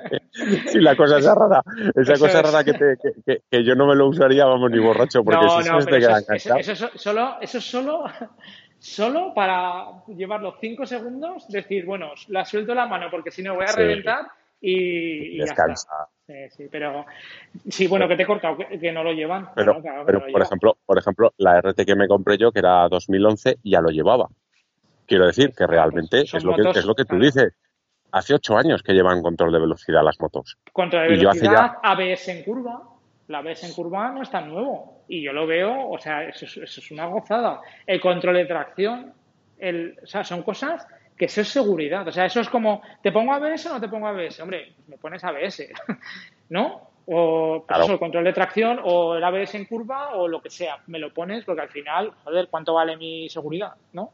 sí, 0.66 0.80
la 0.80 0.96
cosa 0.96 1.18
esa 1.18 1.34
rara, 1.34 1.62
esa 1.94 2.12
Eso 2.14 2.24
cosa 2.24 2.40
es. 2.40 2.46
rara 2.52 2.64
que, 2.64 2.72
te- 2.72 2.96
que, 3.02 3.10
que- 3.26 3.42
que 3.50 3.64
yo 3.64 3.74
no 3.74 3.86
me 3.86 3.94
lo 3.94 4.08
usaría, 4.08 4.46
vamos, 4.46 4.70
ni 4.70 4.78
borracho, 4.78 5.22
porque 5.24 5.44
no, 5.44 5.62
si 5.62 5.68
no, 5.68 5.80
se 5.82 5.90
te 5.90 5.98
eso, 5.98 6.08
queda 6.08 6.18
es, 6.18 6.46
eso- 6.46 6.56
eso 6.56 6.72
es 6.94 7.02
solo, 7.02 7.36
eso 7.42 7.58
es 7.58 7.64
solo, 7.70 8.04
solo 8.86 9.32
para 9.34 10.04
llevar 10.08 10.40
los 10.42 10.54
5 10.60 10.86
segundos, 10.86 11.48
decir, 11.48 11.84
bueno, 11.84 12.12
la 12.28 12.44
suelto 12.44 12.74
la 12.74 12.86
mano 12.86 13.06
porque 13.10 13.30
si 13.30 13.42
no 13.42 13.54
voy 13.54 13.64
a 13.64 13.68
Sí. 13.68 13.78
reventar 13.80 14.26
y, 14.60 15.34
y 15.34 15.38
ya 15.38 15.44
está. 15.44 15.66
Descansa. 15.66 16.08
Sí, 16.26 16.34
sí, 16.50 16.68
pero 16.70 17.04
sí, 17.68 17.86
bueno, 17.86 18.08
que 18.08 18.16
te 18.16 18.22
he 18.24 18.26
cortado, 18.26 18.56
que, 18.56 18.78
que 18.80 18.90
no 18.92 19.04
lo 19.04 19.12
llevan. 19.12 19.48
Pero, 19.54 19.74
Bueno, 19.74 19.82
claro 19.82 20.00
que 20.00 20.06
pero 20.06 20.18
no 20.18 20.26
lo 20.26 20.32
por 20.32 20.40
llevan. 20.40 20.46
ejemplo, 20.46 20.76
por 20.84 20.98
ejemplo, 20.98 21.34
la 21.38 21.60
RT 21.60 21.84
que 21.84 21.94
me 21.94 22.08
compré 22.08 22.36
yo, 22.38 22.50
que 22.52 22.58
era 22.60 22.88
2011, 22.88 23.58
ya 23.62 23.80
lo 23.80 23.90
llevaba. 23.90 24.28
Quiero 25.06 25.26
decir 25.26 25.52
que 25.56 25.66
realmente 25.66 26.26
Son 26.26 26.38
es 26.38 26.44
lo 26.44 26.56
que, 26.56 26.78
es 26.80 26.84
lo 26.84 26.94
que 26.94 27.04
tú 27.04 27.10
claro. 27.10 27.24
dices. 27.24 27.54
Hace 28.12 28.34
ocho 28.34 28.56
años 28.56 28.82
que 28.82 28.92
llevan 28.92 29.20
control 29.22 29.52
de 29.52 29.60
velocidad 29.60 30.02
las 30.02 30.18
motos. 30.20 30.56
Contra 30.72 31.02
de 31.02 31.08
velocidad, 31.10 31.72
ABS 31.82 32.28
en 32.28 32.44
curva. 32.44 32.82
La 33.28 33.38
ABS 33.38 33.64
en 33.64 33.72
curva 33.72 34.10
no 34.12 34.22
es 34.22 34.30
tan 34.30 34.48
nuevo. 34.48 35.04
Y 35.08 35.22
yo 35.22 35.32
lo 35.32 35.46
veo, 35.46 35.88
o 35.90 35.98
sea, 35.98 36.24
eso 36.24 36.44
es, 36.44 36.56
eso 36.56 36.80
es 36.80 36.90
una 36.90 37.06
gozada. 37.06 37.60
El 37.86 38.00
control 38.00 38.36
de 38.36 38.44
tracción, 38.46 39.12
el, 39.58 39.96
o 40.02 40.06
sea, 40.06 40.24
son 40.24 40.42
cosas 40.42 40.86
que 41.16 41.24
eso 41.26 41.40
es 41.40 41.48
seguridad. 41.48 42.06
O 42.06 42.12
sea, 42.12 42.26
eso 42.26 42.40
es 42.40 42.48
como, 42.48 42.82
¿te 43.02 43.10
pongo 43.12 43.32
ABS 43.32 43.66
o 43.66 43.74
no 43.74 43.80
te 43.80 43.88
pongo 43.88 44.06
ABS? 44.06 44.40
Hombre, 44.40 44.74
me 44.86 44.98
pones 44.98 45.24
ABS, 45.24 45.68
¿no? 46.50 46.90
O 47.06 47.58
pues 47.58 47.66
Claro. 47.68 47.84
eso, 47.84 47.92
el 47.94 47.98
control 47.98 48.24
de 48.24 48.32
tracción 48.32 48.80
o 48.84 49.14
el 49.16 49.24
ABS 49.24 49.54
en 49.54 49.64
curva 49.64 50.14
o 50.16 50.26
lo 50.28 50.40
que 50.42 50.50
sea. 50.50 50.78
Me 50.88 50.98
lo 50.98 51.12
pones 51.14 51.44
porque 51.44 51.62
al 51.62 51.68
final, 51.68 52.12
joder, 52.24 52.48
¿cuánto 52.50 52.74
vale 52.74 52.96
mi 52.96 53.28
seguridad? 53.28 53.74
¿No? 53.92 54.10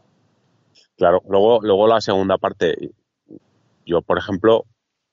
Claro, 0.97 1.23
luego, 1.29 1.61
luego 1.63 1.87
la 1.87 2.01
segunda 2.01 2.39
parte, 2.39 2.75
yo 3.85 4.03
por 4.03 4.19
ejemplo, 4.19 4.65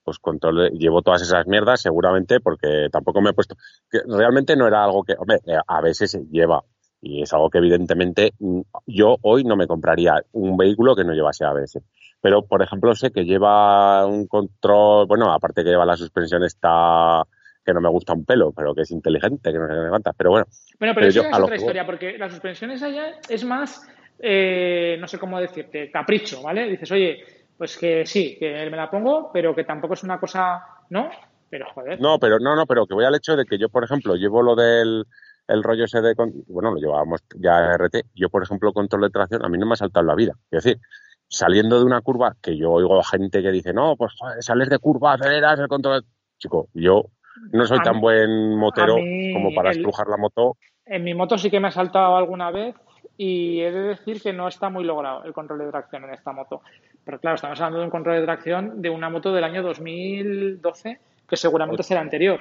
pues 0.09 0.19
control 0.19 0.71
llevo 0.71 1.01
todas 1.03 1.21
esas 1.21 1.45
mierdas 1.45 1.81
seguramente 1.81 2.39
porque 2.39 2.87
tampoco 2.91 3.21
me 3.21 3.29
he 3.29 3.33
puesto, 3.33 3.55
que 3.89 3.99
realmente 4.07 4.55
no 4.55 4.65
era 4.67 4.83
algo 4.83 5.03
que, 5.03 5.13
hombre, 5.17 5.37
eh, 5.45 5.57
a 5.67 5.81
veces 5.81 6.09
se 6.11 6.23
lleva 6.31 6.63
y 7.01 7.21
es 7.21 7.31
algo 7.33 7.49
que 7.49 7.59
evidentemente 7.59 8.33
mm, 8.39 8.61
yo 8.87 9.17
hoy 9.21 9.43
no 9.43 9.55
me 9.55 9.67
compraría 9.67 10.15
un 10.31 10.57
vehículo 10.57 10.95
que 10.95 11.03
no 11.03 11.13
llevase 11.13 11.45
ABS. 11.45 11.79
Pero, 12.21 12.45
por 12.45 12.61
ejemplo, 12.61 12.93
sé 12.95 13.11
que 13.11 13.23
lleva 13.23 14.05
un 14.05 14.27
control, 14.27 15.05
bueno, 15.07 15.31
aparte 15.31 15.63
que 15.63 15.69
lleva 15.69 15.85
la 15.85 15.95
suspensión 15.95 16.43
está 16.43 17.23
que 17.63 17.73
no 17.73 17.79
me 17.81 17.89
gusta 17.89 18.13
un 18.13 18.25
pelo, 18.25 18.51
pero 18.51 18.73
que 18.73 18.81
es 18.81 18.91
inteligente, 18.91 19.51
que 19.53 19.59
no 19.59 19.67
se 19.67 19.73
levanta. 19.75 20.11
Pero 20.17 20.31
bueno, 20.31 20.45
Bueno, 20.79 20.93
pero, 20.95 20.95
Pero 20.95 21.07
eso 21.07 21.15
yo, 21.17 21.23
ya 21.23 21.27
a 21.29 21.31
es 21.37 21.43
otra 21.43 21.55
voy- 21.55 21.59
historia, 21.61 21.85
porque 21.85 22.17
las 22.17 22.31
suspensiones 22.31 22.81
allá 22.83 23.13
es 23.29 23.45
más, 23.45 23.87
eh, 24.19 24.97
no 24.99 25.07
sé 25.07 25.17
cómo 25.19 25.39
decirte, 25.39 25.89
capricho, 25.91 26.41
¿vale? 26.41 26.67
Dices, 26.67 26.91
oye, 26.91 27.23
pues 27.59 27.77
que 27.77 28.05
sí, 28.07 28.37
que 28.39 28.67
me 28.71 28.77
la 28.77 28.89
pongo, 28.89 29.29
pero 29.31 29.53
que 29.53 29.65
tampoco 29.65 29.93
es 29.93 30.03
una 30.03 30.19
cosa, 30.19 30.63
¿no? 30.89 31.09
Pero 31.51 31.67
joder. 31.75 31.99
No, 32.01 32.17
pero 32.17 32.39
no, 32.39 32.55
no, 32.55 32.65
pero 32.65 32.87
que 32.87 32.93
voy 32.95 33.05
al 33.05 33.13
hecho 33.15 33.35
de 33.35 33.45
que 33.45 33.57
yo, 33.59 33.69
por 33.69 33.83
ejemplo, 33.83 34.15
llevo 34.15 34.41
lo 34.41 34.55
del 34.55 35.05
el 35.47 35.63
rollo 35.63 35.85
ese 35.85 35.99
de, 36.01 36.13
bueno, 36.47 36.71
lo 36.71 36.77
llevábamos 36.79 37.21
ya 37.35 37.73
RT, 37.73 38.03
yo, 38.15 38.29
por 38.29 38.43
ejemplo, 38.43 38.71
control 38.71 39.01
de 39.01 39.09
tracción, 39.09 39.43
a 39.43 39.49
mí 39.49 39.57
no 39.57 39.65
me 39.65 39.73
ha 39.73 39.77
saltado 39.77 40.05
la 40.05 40.13
vida. 40.15 40.33
Es 40.51 40.63
decir, 40.63 40.79
saliendo 41.27 41.79
de 41.79 41.85
una 41.85 42.01
curva, 42.01 42.35
que 42.41 42.55
yo 42.55 42.71
oigo 42.71 42.99
a 42.99 43.03
gente 43.03 43.41
que 43.41 43.51
dice, 43.51 43.73
no, 43.73 43.95
pues 43.97 44.13
joder, 44.17 44.41
sales 44.43 44.69
de 44.69 44.77
curva, 44.79 45.13
aceleras 45.13 45.59
el 45.59 45.67
control. 45.67 46.05
Chico, 46.37 46.69
yo 46.75 47.05
no 47.51 47.65
soy 47.65 47.79
A 47.79 47.83
tan 47.83 47.95
mí- 47.95 48.01
buen 48.01 48.55
motero 48.57 48.95
como 49.33 49.53
para 49.55 49.71
el- 49.71 49.77
estrujar 49.77 50.07
la 50.07 50.17
moto. 50.17 50.55
En 50.85 51.03
mi 51.03 51.13
moto 51.15 51.37
sí 51.37 51.49
que 51.49 51.59
me 51.59 51.67
ha 51.69 51.71
saltado 51.71 52.15
alguna 52.15 52.51
vez 52.51 52.75
y 53.21 53.59
he 53.59 53.69
de 53.69 53.81
decir 53.81 54.21
que 54.21 54.31
no 54.31 54.47
está 54.47 54.69
muy 54.69 54.85
logrado 54.85 55.25
el 55.25 55.33
control 55.33 55.59
de 55.59 55.69
tracción 55.69 56.05
en 56.05 56.11
esta 56.13 56.31
moto. 56.31 56.61
Pero 57.03 57.19
claro, 57.19 57.35
estamos 57.35 57.59
hablando 57.59 57.79
de 57.79 57.85
un 57.85 57.91
control 57.91 58.15
de 58.15 58.23
tracción 58.23 58.81
de 58.81 58.89
una 58.89 59.09
moto 59.09 59.33
del 59.33 59.43
año 59.43 59.61
2012, 59.61 60.99
que 61.27 61.35
seguramente 61.35 61.83
será 61.83 61.99
anterior. 61.99 62.39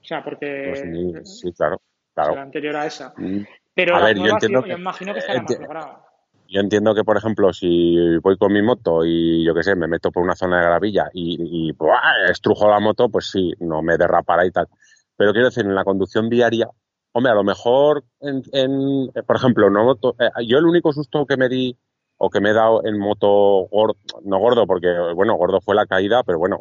O 0.00 0.04
sea, 0.04 0.22
porque 0.22 0.66
Pues, 1.12 1.40
sí, 1.40 1.52
claro, 1.52 1.80
claro. 2.14 2.30
será 2.30 2.42
anterior 2.42 2.76
a 2.76 2.86
esa. 2.86 3.12
Mm, 3.16 3.40
Pero 3.74 3.96
A 3.96 4.04
ver, 4.04 4.16
yo 4.16 4.26
entiendo 4.26 4.60
yo, 4.60 4.64
que- 4.64 4.70
yo 4.70 4.78
imagino 4.78 5.12
que 5.12 5.18
estará 5.18 5.42
más 5.42 5.58
logrado. 5.58 6.04
Yo 6.48 6.60
entiendo 6.60 6.94
que, 6.94 7.02
por 7.02 7.16
ejemplo, 7.16 7.52
si 7.52 8.18
voy 8.18 8.36
con 8.36 8.52
mi 8.52 8.62
moto 8.62 9.04
y 9.04 9.44
yo 9.44 9.54
qué 9.54 9.64
sé, 9.64 9.74
me 9.74 9.88
meto 9.88 10.12
por 10.12 10.22
una 10.22 10.36
zona 10.36 10.58
de 10.60 10.66
gravilla 10.66 11.10
y, 11.12 11.68
y 11.68 11.72
¡buah! 11.72 12.30
estrujo 12.30 12.70
la 12.70 12.78
moto, 12.78 13.08
pues 13.08 13.28
sí, 13.30 13.52
no 13.58 13.82
me 13.82 13.96
derrapará 13.96 14.46
y 14.46 14.52
tal. 14.52 14.68
Pero 15.16 15.32
quiero 15.32 15.48
decir, 15.48 15.64
en 15.64 15.74
la 15.74 15.82
conducción 15.84 16.28
diaria, 16.28 16.68
hombre, 17.12 17.32
a 17.32 17.34
lo 17.34 17.44
mejor, 17.44 18.04
en, 18.20 18.42
en- 18.52 19.12
por 19.26 19.36
ejemplo, 19.36 19.70
no 19.70 19.92
eh, 19.92 20.46
yo 20.46 20.58
el 20.58 20.66
único 20.66 20.92
susto 20.92 21.26
que 21.26 21.36
me 21.36 21.48
di 21.48 21.76
o 22.18 22.30
que 22.30 22.40
me 22.40 22.50
he 22.50 22.52
dado 22.54 22.84
en 22.84 22.98
moto 22.98 23.66
gordo, 23.70 23.96
no 24.24 24.38
gordo, 24.38 24.66
porque, 24.66 24.88
bueno, 25.14 25.34
gordo 25.36 25.60
fue 25.60 25.74
la 25.74 25.86
caída, 25.86 26.22
pero 26.22 26.38
bueno, 26.38 26.58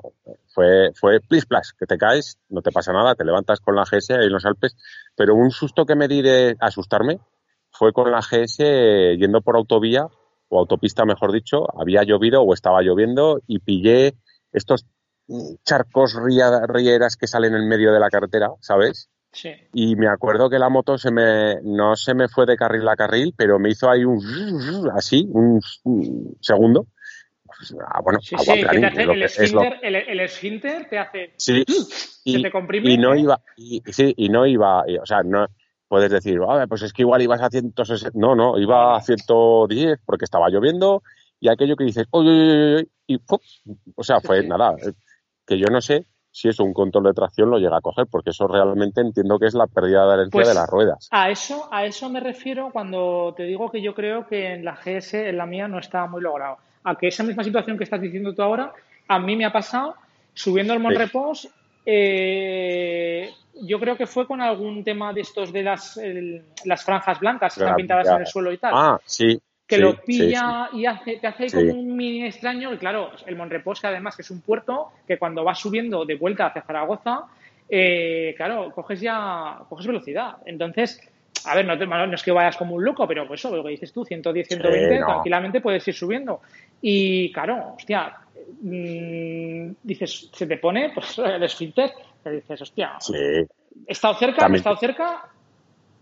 fue, 0.47 0.91
fue 0.95 1.19
plis 1.21 1.45
plas, 1.45 1.73
que 1.77 1.85
te 1.85 1.97
caes, 1.99 2.39
no 2.49 2.61
te 2.61 2.71
pasa 2.71 2.91
nada, 2.93 3.13
te 3.15 3.23
levantas 3.25 3.59
con 3.59 3.75
la 3.75 3.83
GS 3.85 4.15
ahí 4.15 4.25
en 4.25 4.31
los 4.33 4.45
Alpes, 4.45 4.75
pero 5.15 5.35
un 5.35 5.51
susto 5.51 5.85
que 5.85 5.95
me 5.95 6.07
di 6.07 6.21
de 6.23 6.55
asustarme 6.59 7.19
fue 7.71 7.93
con 7.93 8.11
la 8.11 8.21
GS 8.21 9.15
yendo 9.17 9.41
por 9.41 9.55
autovía 9.55 10.07
o 10.49 10.59
autopista, 10.59 11.05
mejor 11.05 11.31
dicho, 11.31 11.65
había 11.79 12.03
llovido 12.03 12.41
o 12.41 12.53
estaba 12.53 12.81
lloviendo 12.81 13.39
y 13.47 13.59
pillé 13.59 14.15
estos 14.51 14.85
mm, 15.27 15.55
charcos 15.63 16.15
rieras 16.73 17.15
que 17.17 17.27
salen 17.27 17.53
en 17.55 17.67
medio 17.67 17.93
de 17.93 17.99
la 17.99 18.09
carretera, 18.09 18.49
¿sabes? 18.61 19.09
Sí. 19.31 19.51
Y 19.73 19.95
me 19.95 20.07
acuerdo 20.07 20.49
que 20.49 20.59
la 20.59 20.69
moto 20.69 20.97
se 20.97 21.11
me, 21.11 21.61
no 21.63 21.95
se 21.95 22.13
me 22.13 22.27
fue 22.27 22.45
de 22.45 22.57
carril 22.57 22.87
a 22.89 22.95
carril, 22.95 23.33
pero 23.37 23.57
me 23.59 23.69
hizo 23.69 23.89
ahí 23.89 24.03
un 24.03 24.19
así, 24.93 25.25
un, 25.31 25.61
un 25.83 26.37
segundo. 26.41 26.87
Pues, 27.45 27.75
ah, 27.87 28.01
bueno, 28.01 28.19
Sí, 28.21 28.35
sí, 28.37 28.45
que 28.45 28.53
te 28.59 28.61
planín, 28.67 28.85
hace 28.85 29.03
el 29.03 29.11
que- 29.13 29.25
es 29.25 29.53
lo- 29.53 29.61
esfínter, 29.61 29.79
el, 29.81 29.95
el 29.95 30.19
esfínter 30.19 30.89
te 30.89 30.97
hace, 30.99 31.33
Sí, 31.37 31.63
se 31.67 31.83
y, 32.25 32.41
te 32.41 32.51
comprime. 32.51 32.91
y 32.91 32.97
no 32.97 33.15
iba, 33.15 33.39
y, 33.55 33.81
sí, 33.91 34.13
y 34.17 34.29
no 34.29 34.45
iba, 34.45 34.83
y, 34.87 34.97
o 34.97 35.05
sea, 35.05 35.21
no 35.23 35.47
puedes 35.87 36.09
decir, 36.11 36.39
"Ah, 36.47 36.65
pues 36.67 36.81
es 36.83 36.93
que 36.93 37.01
igual 37.01 37.21
ibas 37.21 37.41
a 37.41 37.49
160, 37.49 38.17
no, 38.17 38.35
no, 38.35 38.57
iba 38.57 38.95
a 38.95 39.01
110 39.01 39.99
porque 40.05 40.25
estaba 40.25 40.49
lloviendo 40.49 41.03
y 41.39 41.49
aquello 41.49 41.75
que 41.75 41.83
dices, 41.85 42.05
oye, 42.11 42.29
oye, 42.29 42.41
oye, 42.41 42.73
oye", 42.75 42.87
y 43.07 43.17
¡pum! 43.17 43.39
o 43.95 44.03
sea, 44.03 44.21
fue 44.21 44.43
nada, 44.43 44.75
eh, 44.85 44.93
que 45.45 45.57
yo 45.57 45.67
no 45.67 45.81
sé 45.81 46.05
si 46.33 46.47
eso 46.47 46.63
un 46.63 46.73
control 46.73 47.03
de 47.03 47.13
tracción 47.13 47.49
lo 47.49 47.57
llega 47.59 47.77
a 47.77 47.81
coger, 47.81 48.07
porque 48.09 48.29
eso 48.29 48.47
realmente 48.47 49.01
entiendo 49.01 49.37
que 49.37 49.47
es 49.47 49.53
la 49.53 49.67
pérdida 49.67 50.05
de 50.05 50.13
adherencia 50.13 50.31
Pues- 50.31 50.47
de 50.47 50.53
las 50.53 50.69
ruedas. 50.69 51.07
A 51.11 51.29
eso, 51.29 51.67
a 51.71 51.85
eso 51.85 52.09
me 52.09 52.19
refiero 52.21 52.69
cuando 52.71 53.33
te 53.35 53.43
digo 53.43 53.69
que 53.69 53.81
yo 53.81 53.93
creo 53.93 54.25
que 54.27 54.53
en 54.53 54.63
la 54.63 54.75
GS, 54.75 55.13
en 55.29 55.37
la 55.37 55.45
mía, 55.45 55.67
no 55.67 55.77
está 55.79 56.05
muy 56.07 56.21
logrado. 56.21 56.57
A 56.83 56.95
que 56.95 57.09
esa 57.09 57.23
misma 57.23 57.43
situación 57.43 57.77
que 57.77 57.83
estás 57.83 57.99
diciendo 58.01 58.33
tú 58.33 58.41
ahora, 58.41 58.71
a 59.07 59.19
mí 59.19 59.35
me 59.35 59.45
ha 59.45 59.51
pasado 59.51 59.95
subiendo 60.33 60.73
el 60.73 60.79
Monrepos. 60.79 61.49
eh, 61.85 63.29
yo 63.63 63.79
creo 63.79 63.97
que 63.97 64.07
fue 64.07 64.25
con 64.25 64.39
algún 64.41 64.83
tema 64.83 65.11
de 65.13 65.21
estos 65.21 65.51
de 65.51 65.63
las, 65.63 65.97
el- 65.97 66.43
las 66.65 66.83
franjas 66.83 67.19
blancas 67.19 67.53
que 67.55 67.61
están 67.61 67.75
pintadas 67.75 68.07
en 68.07 68.21
el 68.21 68.27
suelo 68.27 68.51
y 68.53 68.57
tal. 68.57 68.71
Ah, 68.73 68.99
sí. 69.05 69.39
Que 69.71 69.77
sí, 69.77 69.81
lo 69.81 69.91
sí, 69.93 70.01
pilla 70.05 70.69
y 70.73 70.85
hace, 70.85 71.15
te 71.15 71.27
hace 71.27 71.49
como 71.49 71.71
un 71.79 71.95
mini 71.95 72.25
extraño. 72.25 72.73
Y 72.73 72.77
claro, 72.77 73.11
el 73.25 73.37
Monrepos, 73.37 73.79
que 73.79 73.87
además 73.87 74.17
que 74.17 74.21
es 74.21 74.29
un 74.29 74.41
puerto, 74.41 74.89
que 75.07 75.17
cuando 75.17 75.45
vas 75.45 75.59
subiendo 75.59 76.03
de 76.03 76.15
vuelta 76.15 76.47
hacia 76.47 76.61
Zaragoza, 76.63 77.21
eh, 77.69 78.33
claro, 78.35 78.69
coges 78.75 78.99
ya, 78.99 79.59
coges 79.69 79.87
velocidad. 79.87 80.35
Entonces, 80.45 80.99
a 81.45 81.55
ver, 81.55 81.65
no, 81.65 81.77
te- 81.79 81.87
no 81.87 82.13
es 82.13 82.21
que 82.21 82.33
vayas 82.33 82.57
como 82.57 82.75
un 82.75 82.83
loco, 82.83 83.07
pero 83.07 83.25
pues 83.25 83.39
eso, 83.39 83.55
lo 83.55 83.63
que 83.63 83.69
dices 83.69 83.93
tú, 83.93 84.03
110, 84.03 84.49
120, 84.49 84.99
no. 84.99 85.05
tranquilamente 85.05 85.61
puedes 85.61 85.87
ir 85.87 85.93
subiendo. 85.93 86.41
Y 86.81 87.31
claro, 87.31 87.75
hostia, 87.77 88.13
mm, 88.61 89.71
dices, 89.83 90.29
se 90.33 90.47
te 90.47 90.57
pone 90.57 90.91
pues 90.93 91.17
el 91.19 91.41
esfínter, 91.43 91.91
te 92.21 92.31
dices, 92.31 92.61
hostia, 92.61 92.97
he 93.87 93.91
estado 93.93 94.15
cerca, 94.15 94.49
me 94.49 94.57
he 94.57 94.59
También- 94.59 94.59
estado 94.59 94.77
cerca, 94.77 95.23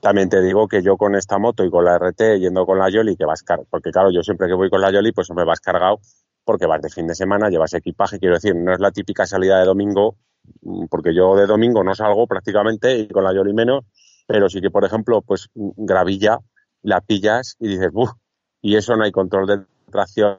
También 0.01 0.29
te 0.29 0.41
digo 0.41 0.67
que 0.67 0.81
yo 0.81 0.97
con 0.97 1.15
esta 1.15 1.37
moto 1.37 1.63
y 1.63 1.69
con 1.69 1.83
la 1.83 1.97
RT 1.97 2.39
yendo 2.39 2.65
con 2.65 2.79
la 2.79 2.89
Yoli, 2.89 3.17
que 3.17 3.25
vas 3.25 3.43
car 3.43 3.61
porque 3.69 3.91
claro, 3.91 4.11
yo 4.11 4.23
siempre 4.23 4.47
que 4.47 4.53
voy 4.53 4.69
con 4.69 4.81
la 4.81 4.91
Yoli, 4.91 5.11
pues 5.11 5.29
me 5.31 5.43
vas 5.43 5.59
cargado 5.59 5.99
porque 6.45 6.65
vas 6.65 6.81
de 6.81 6.89
fin 6.89 7.05
de 7.05 7.15
semana, 7.15 7.49
llevas 7.49 7.73
equipaje, 7.73 8.17
quiero 8.17 8.35
decir, 8.35 8.55
no 8.55 8.73
es 8.73 8.79
la 8.79 8.91
típica 8.91 9.27
salida 9.27 9.59
de 9.59 9.65
domingo, 9.65 10.15
mm, 10.61 10.85
porque 10.89 11.13
yo 11.13 11.35
de 11.35 11.45
domingo 11.45 11.83
no 11.83 11.93
salgo 11.93 12.25
prácticamente 12.27 12.97
y 12.97 13.07
con 13.07 13.23
la 13.23 13.33
Yoli 13.33 13.53
menos, 13.53 13.85
pero 14.25 14.49
sí 14.49 14.59
que, 14.61 14.71
por 14.71 14.83
ejemplo, 14.83 15.21
pues 15.21 15.49
mm, 15.53 15.69
gravilla, 15.77 16.39
la 16.81 17.01
pillas 17.01 17.55
y 17.59 17.67
dices. 17.67 17.91
Y 18.61 18.75
eso 18.75 18.95
no 18.95 19.03
hay 19.03 19.11
control 19.11 19.47
de 19.47 19.65
tracción. 19.91 20.37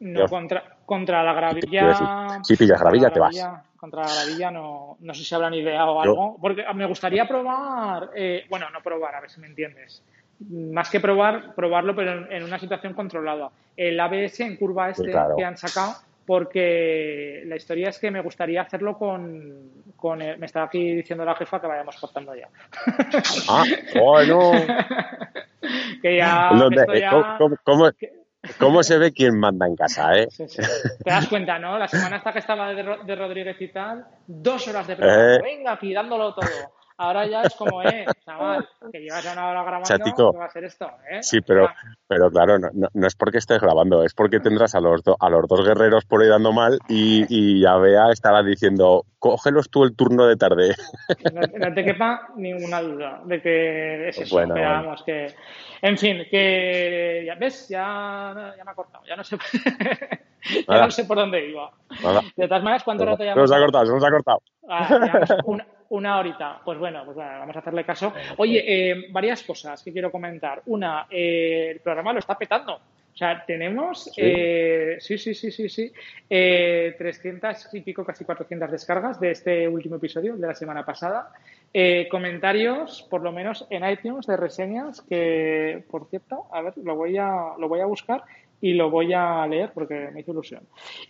No, 0.00 0.26
contra, 0.28 0.62
contra 0.86 1.22
la 1.22 1.32
gravilla. 1.34 2.40
Si 2.42 2.56
pillas 2.56 2.80
gravilla, 2.80 3.10
te 3.10 3.20
vas. 3.20 3.36
Contra 3.76 4.02
la 4.02 4.14
gravilla 4.14 4.50
no, 4.50 4.96
no 5.00 5.14
sé 5.14 5.24
si 5.24 5.34
habrán 5.34 5.54
ideado 5.54 6.00
algo. 6.00 6.36
Porque 6.40 6.64
me 6.74 6.86
gustaría 6.86 7.26
probar. 7.28 8.10
Eh, 8.14 8.44
bueno, 8.48 8.70
no 8.70 8.80
probar, 8.82 9.14
a 9.14 9.20
ver 9.20 9.30
si 9.30 9.40
me 9.40 9.46
entiendes. 9.46 10.02
Más 10.48 10.88
que 10.88 11.00
probar, 11.00 11.54
probarlo, 11.54 11.94
pero 11.94 12.30
en, 12.30 12.42
una 12.42 12.58
situación 12.58 12.94
controlada. 12.94 13.50
El 13.76 14.00
ABS 14.00 14.40
en 14.40 14.56
curva 14.56 14.90
este 14.90 15.12
que 15.36 15.44
han 15.44 15.56
sacado 15.56 15.96
porque 16.26 17.42
la 17.46 17.56
historia 17.56 17.88
es 17.88 17.98
que 17.98 18.10
me 18.10 18.20
gustaría 18.20 18.62
hacerlo 18.62 18.96
con, 18.96 19.82
con 19.96 20.18
me 20.18 20.46
estaba 20.46 20.66
aquí 20.66 20.94
diciendo 20.94 21.24
la 21.24 21.34
jefa 21.34 21.60
que 21.60 21.66
vayamos 21.66 21.96
cortando 21.96 22.34
ya. 22.36 22.48
Ah, 23.48 23.64
bueno. 23.94 24.52
que 26.02 26.16
ya, 26.16 26.50
¿Cómo, 27.36 27.56
cómo, 27.64 27.90
se 28.82 28.98
ve 28.98 29.12
quién 29.12 29.38
manda 29.38 29.66
en 29.66 29.76
casa, 29.76 30.16
eh? 30.16 30.28
Te 30.36 31.10
das 31.10 31.28
cuenta, 31.28 31.58
¿no? 31.58 31.78
La 31.78 31.88
semana 31.88 32.16
hasta 32.16 32.32
que 32.32 32.38
estaba 32.38 32.72
de, 32.72 32.82
de 33.04 33.16
Rodríguez 33.16 33.56
y 33.60 33.68
tal, 33.68 34.06
dos 34.26 34.66
horas 34.68 34.86
de 34.86 34.96
programa. 34.96 35.34
Eh. 35.34 35.40
Venga, 35.42 35.72
aquí, 35.72 35.92
dándolo 35.92 36.34
todo. 36.34 36.48
Ahora 37.00 37.26
ya 37.26 37.40
es 37.40 37.54
como, 37.54 37.82
eh, 37.82 38.04
chaval, 38.26 38.68
que 38.92 39.00
llevas 39.00 39.24
una 39.32 39.48
hora 39.48 39.62
grabando, 39.62 40.32
¿qué 40.32 40.38
va 40.38 40.44
a 40.44 40.50
ser 40.50 40.64
esto? 40.64 40.84
¿eh? 41.10 41.22
Sí, 41.22 41.40
pero, 41.40 41.66
pero 42.06 42.30
claro, 42.30 42.58
no, 42.58 42.68
no, 42.92 43.06
es 43.06 43.14
porque 43.14 43.38
estés 43.38 43.58
grabando, 43.58 44.04
es 44.04 44.12
porque 44.12 44.38
tendrás 44.38 44.74
a 44.74 44.80
los, 44.80 45.00
a 45.18 45.30
los 45.30 45.48
dos 45.48 45.66
guerreros 45.66 46.04
por 46.04 46.20
ahí 46.20 46.28
dando 46.28 46.52
mal 46.52 46.78
y, 46.90 47.24
y 47.30 47.62
ya 47.62 47.76
vea 47.76 48.10
estará 48.10 48.42
diciendo, 48.42 49.06
cógelos 49.18 49.70
tú 49.70 49.84
el 49.84 49.96
turno 49.96 50.26
de 50.26 50.36
tarde. 50.36 50.74
No, 51.32 51.72
te 51.72 51.84
quepa 51.84 52.28
ninguna 52.36 52.82
duda 52.82 53.22
de 53.24 53.40
que 53.40 54.08
es 54.10 54.18
eso, 54.18 54.36
bueno, 54.36 54.54
que... 55.06 55.34
En 55.80 55.96
fin, 55.96 56.26
que 56.30 57.22
ya 57.26 57.34
ves, 57.36 57.66
ya, 57.70 58.54
ya 58.58 58.62
me 58.62 58.70
ha 58.72 58.74
cortado, 58.74 59.02
ya 59.06 59.16
no 59.16 59.24
sé, 59.24 59.38
ya 60.68 60.84
no 60.84 60.90
sé 60.90 61.06
por 61.06 61.16
dónde 61.16 61.48
iba. 61.48 61.70
De 62.36 62.46
todas 62.46 62.62
maneras, 62.62 62.84
¿cuánto 62.84 63.06
rato 63.06 63.24
ya 63.24 63.32
Se 63.32 63.40
nos 63.40 63.52
ha 63.52 63.58
cortado, 63.58 63.86
se 63.86 63.92
nos 63.92 64.04
ha 64.04 64.10
cortado. 64.10 64.42
Ah, 64.68 65.40
una, 65.46 65.66
una 65.90 66.18
horita. 66.18 66.60
Pues 66.64 66.78
bueno, 66.78 67.04
pues 67.04 67.16
vamos 67.16 67.54
a 67.54 67.58
hacerle 67.58 67.84
caso. 67.84 68.12
Oye, 68.38 68.64
eh, 68.66 69.06
varias 69.10 69.42
cosas 69.42 69.82
que 69.82 69.92
quiero 69.92 70.10
comentar. 70.10 70.62
Una, 70.66 71.06
eh, 71.10 71.68
el 71.72 71.80
programa 71.80 72.12
lo 72.12 72.18
está 72.18 72.36
petando. 72.36 72.74
O 72.74 73.16
sea, 73.20 73.44
tenemos, 73.44 74.04
sí, 74.04 74.12
eh, 74.16 74.96
sí, 75.00 75.18
sí, 75.18 75.34
sí, 75.34 75.50
sí, 75.50 75.68
sí 75.68 75.92
300 76.28 77.74
y 77.74 77.80
pico, 77.80 78.04
casi 78.04 78.24
400 78.24 78.70
descargas 78.70 79.20
de 79.20 79.32
este 79.32 79.68
último 79.68 79.96
episodio 79.96 80.36
de 80.36 80.46
la 80.46 80.54
semana 80.54 80.86
pasada. 80.86 81.30
comentarios, 82.08 83.06
por 83.10 83.22
lo 83.22 83.32
menos 83.32 83.66
en 83.68 83.84
iTunes, 83.84 84.26
de 84.26 84.36
reseñas 84.36 85.02
que, 85.02 85.84
por 85.90 86.08
cierto, 86.08 86.46
a 86.52 86.62
ver, 86.62 86.74
lo 86.78 86.94
voy 86.94 87.18
a, 87.18 87.54
lo 87.58 87.68
voy 87.68 87.80
a 87.80 87.86
buscar 87.86 88.22
y 88.60 88.74
lo 88.74 88.90
voy 88.90 89.12
a 89.12 89.46
leer 89.46 89.72
porque 89.72 90.10
me 90.12 90.20
hizo 90.20 90.32
ilusión. 90.32 90.62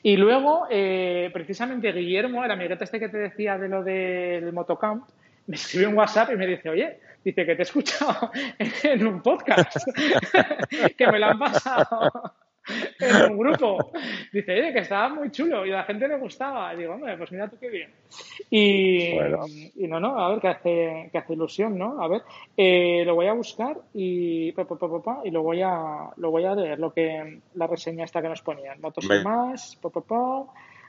Y 0.02 0.16
luego, 0.16 0.66
eh, 0.70 1.30
precisamente 1.32 1.92
Guillermo, 1.92 2.44
el 2.44 2.50
amiguete 2.50 2.84
este 2.84 3.00
que 3.00 3.08
te 3.08 3.18
decía 3.18 3.58
de 3.58 3.68
lo 3.68 3.82
del 3.82 4.52
motocamp, 4.52 5.08
me 5.46 5.56
escribe 5.56 5.88
un 5.88 5.96
WhatsApp 5.96 6.30
y 6.32 6.36
me 6.36 6.46
dice, 6.46 6.68
oye, 6.68 7.00
dice 7.24 7.44
que 7.44 7.54
te 7.54 7.62
he 7.62 7.64
escuchado 7.64 8.30
en 8.58 9.06
un 9.06 9.20
podcast, 9.20 9.76
que 10.96 11.06
me 11.06 11.18
lo 11.18 11.26
han 11.26 11.38
pasado 11.38 12.10
en 13.00 13.32
un 13.32 13.38
grupo. 13.38 13.92
Dice, 14.32 14.52
oye, 14.52 14.72
que 14.72 14.80
estaba 14.80 15.08
muy 15.08 15.30
chulo 15.30 15.64
y 15.66 15.70
a 15.72 15.78
la 15.78 15.84
gente 15.84 16.08
le 16.08 16.18
gustaba. 16.18 16.74
Y 16.74 16.78
digo, 16.78 16.94
hombre, 16.94 17.16
pues 17.16 17.32
mira 17.32 17.48
tú 17.48 17.56
qué 17.58 17.68
bien. 17.68 17.90
Y, 18.50 19.14
y 19.76 19.88
no, 19.88 20.00
no, 20.00 20.18
a 20.18 20.30
ver, 20.30 20.40
que 20.40 20.48
hace, 20.48 21.08
que 21.12 21.18
hace 21.18 21.32
ilusión, 21.34 21.78
¿no? 21.78 22.02
A 22.02 22.08
ver, 22.08 22.22
eh, 22.56 23.02
lo 23.04 23.14
voy 23.14 23.26
a 23.26 23.32
buscar 23.32 23.76
y, 23.94 24.48
y 24.48 25.30
lo 25.30 25.42
voy 25.42 25.62
a 25.62 26.10
lo 26.16 26.30
voy 26.30 26.44
a 26.44 26.54
leer, 26.54 26.78
lo 26.78 26.92
que 26.92 27.40
la 27.54 27.66
reseña 27.66 28.04
esta 28.04 28.22
que 28.22 28.28
nos 28.28 28.42
ponían. 28.42 28.80
Motos 28.80 29.04
y 29.04 29.24
más, 29.24 29.78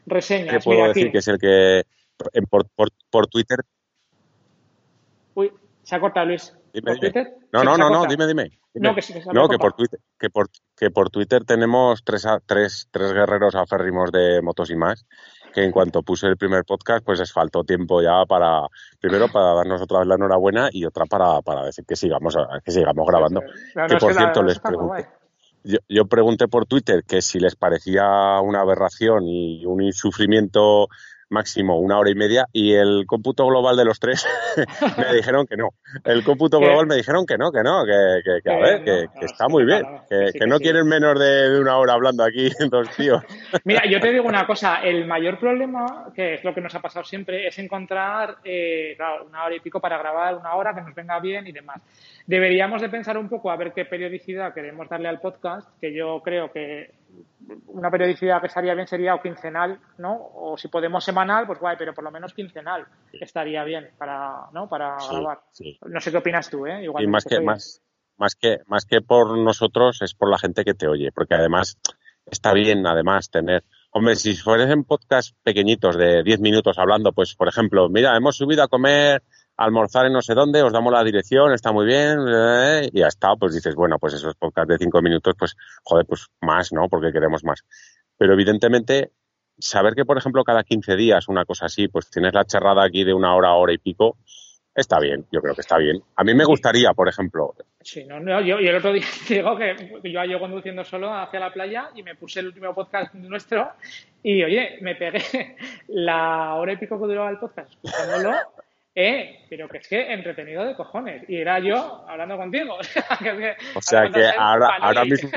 reseñas. 0.05 0.55
¿Qué 0.55 0.59
puedo 0.59 0.87
decir 0.87 1.11
que 1.11 1.19
es 1.19 1.27
el 1.27 1.37
que 1.37 1.83
por, 2.49 2.67
por, 2.69 2.89
por 3.09 3.27
Twitter 3.27 3.59
Uy, 5.33 5.51
se 5.83 5.95
ha 5.95 5.99
cortado 5.99 6.27
Luis. 6.27 6.53
Dime, 6.73 6.97
Twitter? 6.97 7.33
No, 7.51 7.63
no, 7.63 7.77
no, 7.77 7.89
no, 7.89 8.05
dime, 8.05 8.27
dime. 8.27 8.51
No, 8.73 8.95
que, 8.95 9.01
no 9.33 9.49
que, 9.49 9.57
por 9.57 9.73
Twitter, 9.73 9.99
que, 10.17 10.29
por, 10.29 10.49
que 10.77 10.89
por 10.89 11.09
Twitter 11.09 11.43
tenemos 11.43 12.03
tres, 12.05 12.25
tres, 12.45 12.87
tres 12.89 13.11
guerreros 13.11 13.55
aférrimos 13.55 14.11
de 14.11 14.41
motos 14.41 14.69
y 14.71 14.75
más, 14.75 15.05
que 15.53 15.63
en 15.63 15.71
cuanto 15.71 16.03
puse 16.03 16.27
el 16.27 16.37
primer 16.37 16.63
podcast, 16.63 17.03
pues 17.03 17.19
les 17.19 17.33
faltó 17.33 17.63
tiempo 17.65 18.01
ya 18.01 18.25
para, 18.25 18.61
primero 18.99 19.27
para 19.27 19.55
darnos 19.55 19.81
otra 19.81 19.99
vez 19.99 20.07
la 20.07 20.15
enhorabuena 20.15 20.69
y 20.71 20.85
otra 20.85 21.05
para, 21.05 21.41
para 21.41 21.65
decir 21.65 21.85
que 21.85 21.97
sigamos, 21.97 22.37
que 22.63 22.71
sigamos 22.71 23.05
grabando. 23.05 23.41
que 23.41 23.97
por 23.97 24.13
cierto, 24.13 24.41
les 24.43 24.59
pregunté. 24.59 25.09
Yo, 25.63 25.77
yo, 25.87 26.05
pregunté 26.05 26.47
por 26.47 26.65
Twitter 26.65 27.03
que 27.03 27.21
si 27.21 27.39
les 27.39 27.55
parecía 27.55 28.39
una 28.41 28.61
aberración 28.61 29.27
y 29.27 29.63
un 29.65 29.83
insufrimiento 29.83 30.87
máximo 31.31 31.79
una 31.79 31.97
hora 31.97 32.11
y 32.11 32.15
media 32.15 32.45
y 32.51 32.73
el 32.73 33.05
cómputo 33.07 33.47
global 33.47 33.77
de 33.77 33.85
los 33.85 33.99
tres 33.99 34.27
me 34.97 35.15
dijeron 35.15 35.47
que 35.47 35.57
no. 35.57 35.69
El 36.03 36.23
cómputo 36.23 36.59
global 36.59 36.87
me 36.87 36.95
dijeron 36.95 37.25
que 37.25 37.37
no, 37.37 37.51
que 37.51 37.63
no, 37.63 37.83
que, 37.85 38.41
que, 38.43 38.51
a 38.51 38.57
ver, 38.57 38.83
que, 38.83 39.07
está 39.25 39.47
muy 39.47 39.65
bien, 39.65 39.83
que, 40.09 40.45
no 40.45 40.59
quieren 40.59 40.87
menos 40.87 41.19
de, 41.19 41.59
una 41.59 41.77
hora 41.77 41.93
hablando 41.93 42.23
aquí 42.23 42.49
dos 42.69 42.89
tíos. 42.95 43.23
Mira, 43.63 43.83
yo 43.89 43.99
te 43.99 44.11
digo 44.11 44.27
una 44.27 44.45
cosa, 44.45 44.81
el 44.81 45.05
mayor 45.05 45.39
problema, 45.39 46.11
que 46.13 46.35
es 46.35 46.43
lo 46.43 46.53
que 46.53 46.61
nos 46.61 46.75
ha 46.75 46.81
pasado 46.81 47.05
siempre, 47.05 47.47
es 47.47 47.57
encontrar 47.59 48.37
eh, 48.43 48.97
una 49.25 49.45
hora 49.45 49.55
y 49.55 49.59
pico 49.59 49.79
para 49.79 49.97
grabar, 49.97 50.35
una 50.35 50.55
hora 50.55 50.73
que 50.73 50.81
nos 50.81 50.93
venga 50.93 51.19
bien 51.19 51.47
y 51.47 51.51
demás. 51.51 51.81
Deberíamos 52.27 52.81
de 52.81 52.89
pensar 52.89 53.17
un 53.17 53.29
poco 53.29 53.49
a 53.49 53.55
ver 53.55 53.71
qué 53.73 53.85
periodicidad 53.85 54.53
queremos 54.53 54.87
darle 54.89 55.07
al 55.07 55.19
podcast, 55.19 55.69
que 55.79 55.93
yo 55.93 56.21
creo 56.23 56.51
que 56.51 56.91
una 57.67 57.89
periodicidad 57.89 58.39
que 58.39 58.47
estaría 58.47 58.73
bien 58.73 58.87
sería 58.87 59.15
o 59.15 59.21
quincenal, 59.21 59.79
¿no? 59.97 60.17
O 60.35 60.57
si 60.57 60.67
podemos 60.67 61.03
semanal, 61.03 61.45
pues 61.47 61.59
guay, 61.59 61.75
pero 61.77 61.93
por 61.93 62.03
lo 62.03 62.11
menos 62.11 62.33
quincenal 62.33 62.85
estaría 63.13 63.63
bien 63.63 63.89
para, 63.97 64.49
¿no? 64.53 64.69
Para 64.69 64.97
grabar. 65.09 65.41
No 65.87 65.99
sé 65.99 66.11
qué 66.11 66.17
opinas 66.17 66.49
tú, 66.49 66.65
¿eh? 66.65 66.83
y 66.83 67.07
más 67.07 67.25
que, 67.25 67.41
más, 67.41 67.81
más 68.17 68.35
que, 68.35 68.59
más 68.67 68.85
que 68.85 69.01
por 69.01 69.37
nosotros, 69.37 70.01
es 70.01 70.13
por 70.13 70.29
la 70.29 70.37
gente 70.37 70.63
que 70.63 70.73
te 70.73 70.87
oye, 70.87 71.11
porque 71.11 71.35
además 71.35 71.77
está 72.25 72.53
bien, 72.53 72.85
además, 72.85 73.29
tener 73.29 73.63
Hombre, 73.93 74.15
si 74.15 74.35
fuesen 74.35 74.85
podcast 74.85 75.35
pequeñitos 75.43 75.97
de 75.97 76.23
10 76.23 76.39
minutos 76.39 76.77
hablando, 76.79 77.11
pues 77.11 77.35
por 77.35 77.49
ejemplo, 77.49 77.89
mira, 77.89 78.15
hemos 78.15 78.37
subido 78.37 78.63
a 78.63 78.69
comer 78.69 79.21
almorzar 79.63 80.05
en 80.05 80.13
no 80.13 80.21
sé 80.21 80.33
dónde, 80.33 80.63
os 80.63 80.73
damos 80.73 80.91
la 80.91 81.03
dirección, 81.03 81.53
está 81.53 81.71
muy 81.71 81.85
bien, 81.85 82.17
eh, 82.27 82.89
y 82.91 82.99
ya 82.99 83.07
está, 83.07 83.35
pues 83.35 83.53
dices, 83.53 83.75
bueno, 83.75 83.97
pues 83.99 84.13
esos 84.13 84.35
podcasts 84.35 84.69
de 84.69 84.77
cinco 84.77 85.01
minutos, 85.01 85.35
pues 85.37 85.55
joder, 85.83 86.05
pues 86.05 86.27
más, 86.41 86.71
¿no? 86.73 86.87
Porque 86.89 87.11
queremos 87.11 87.43
más. 87.43 87.63
Pero 88.17 88.33
evidentemente, 88.33 89.11
saber 89.59 89.93
que, 89.93 90.05
por 90.05 90.17
ejemplo, 90.17 90.43
cada 90.43 90.63
15 90.63 90.95
días, 90.95 91.27
una 91.27 91.45
cosa 91.45 91.65
así, 91.65 91.87
pues 91.87 92.09
tienes 92.09 92.33
la 92.33 92.45
charrada 92.45 92.83
aquí 92.83 93.03
de 93.03 93.13
una 93.13 93.35
hora, 93.35 93.53
hora 93.53 93.73
y 93.73 93.77
pico, 93.77 94.17
está 94.73 94.99
bien, 94.99 95.25
yo 95.31 95.41
creo 95.41 95.53
que 95.53 95.61
está 95.61 95.77
bien. 95.77 96.01
A 96.15 96.23
mí 96.23 96.33
me 96.33 96.45
gustaría, 96.45 96.93
por 96.93 97.07
ejemplo. 97.07 97.53
Sí, 97.81 98.03
no, 98.05 98.19
no 98.19 98.41
yo, 98.41 98.57
el 98.57 98.75
otro 98.75 98.93
día 98.93 99.05
digo 99.29 99.57
que 99.57 99.75
yo 100.03 100.23
iba 100.23 100.39
conduciendo 100.39 100.83
solo 100.83 101.13
hacia 101.13 101.39
la 101.39 101.53
playa 101.53 101.89
y 101.95 102.03
me 102.03 102.15
puse 102.15 102.39
el 102.39 102.47
último 102.47 102.73
podcast 102.73 103.13
nuestro 103.15 103.71
y, 104.23 104.43
oye, 104.43 104.77
me 104.81 104.95
pegué 104.95 105.55
la 105.87 106.55
hora 106.55 106.73
y 106.73 106.77
pico 106.77 106.99
que 106.99 107.07
duraba 107.07 107.29
el 107.29 107.37
podcast 107.37 107.71
escuchándolo 107.71 108.35
eh, 108.93 109.45
pero 109.49 109.69
que 109.69 109.77
es 109.77 109.87
que 109.87 110.13
entretenido 110.13 110.65
de 110.65 110.75
cojones. 110.75 111.23
Y 111.29 111.37
era 111.37 111.59
yo 111.59 112.05
hablando 112.07 112.37
contigo. 112.37 112.75
o 113.75 113.81
sea 113.81 114.09
que 114.09 114.31
ahora, 114.37 114.75
ahora 114.79 115.05
mismo. 115.05 115.29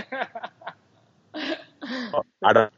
ahora 2.41 2.71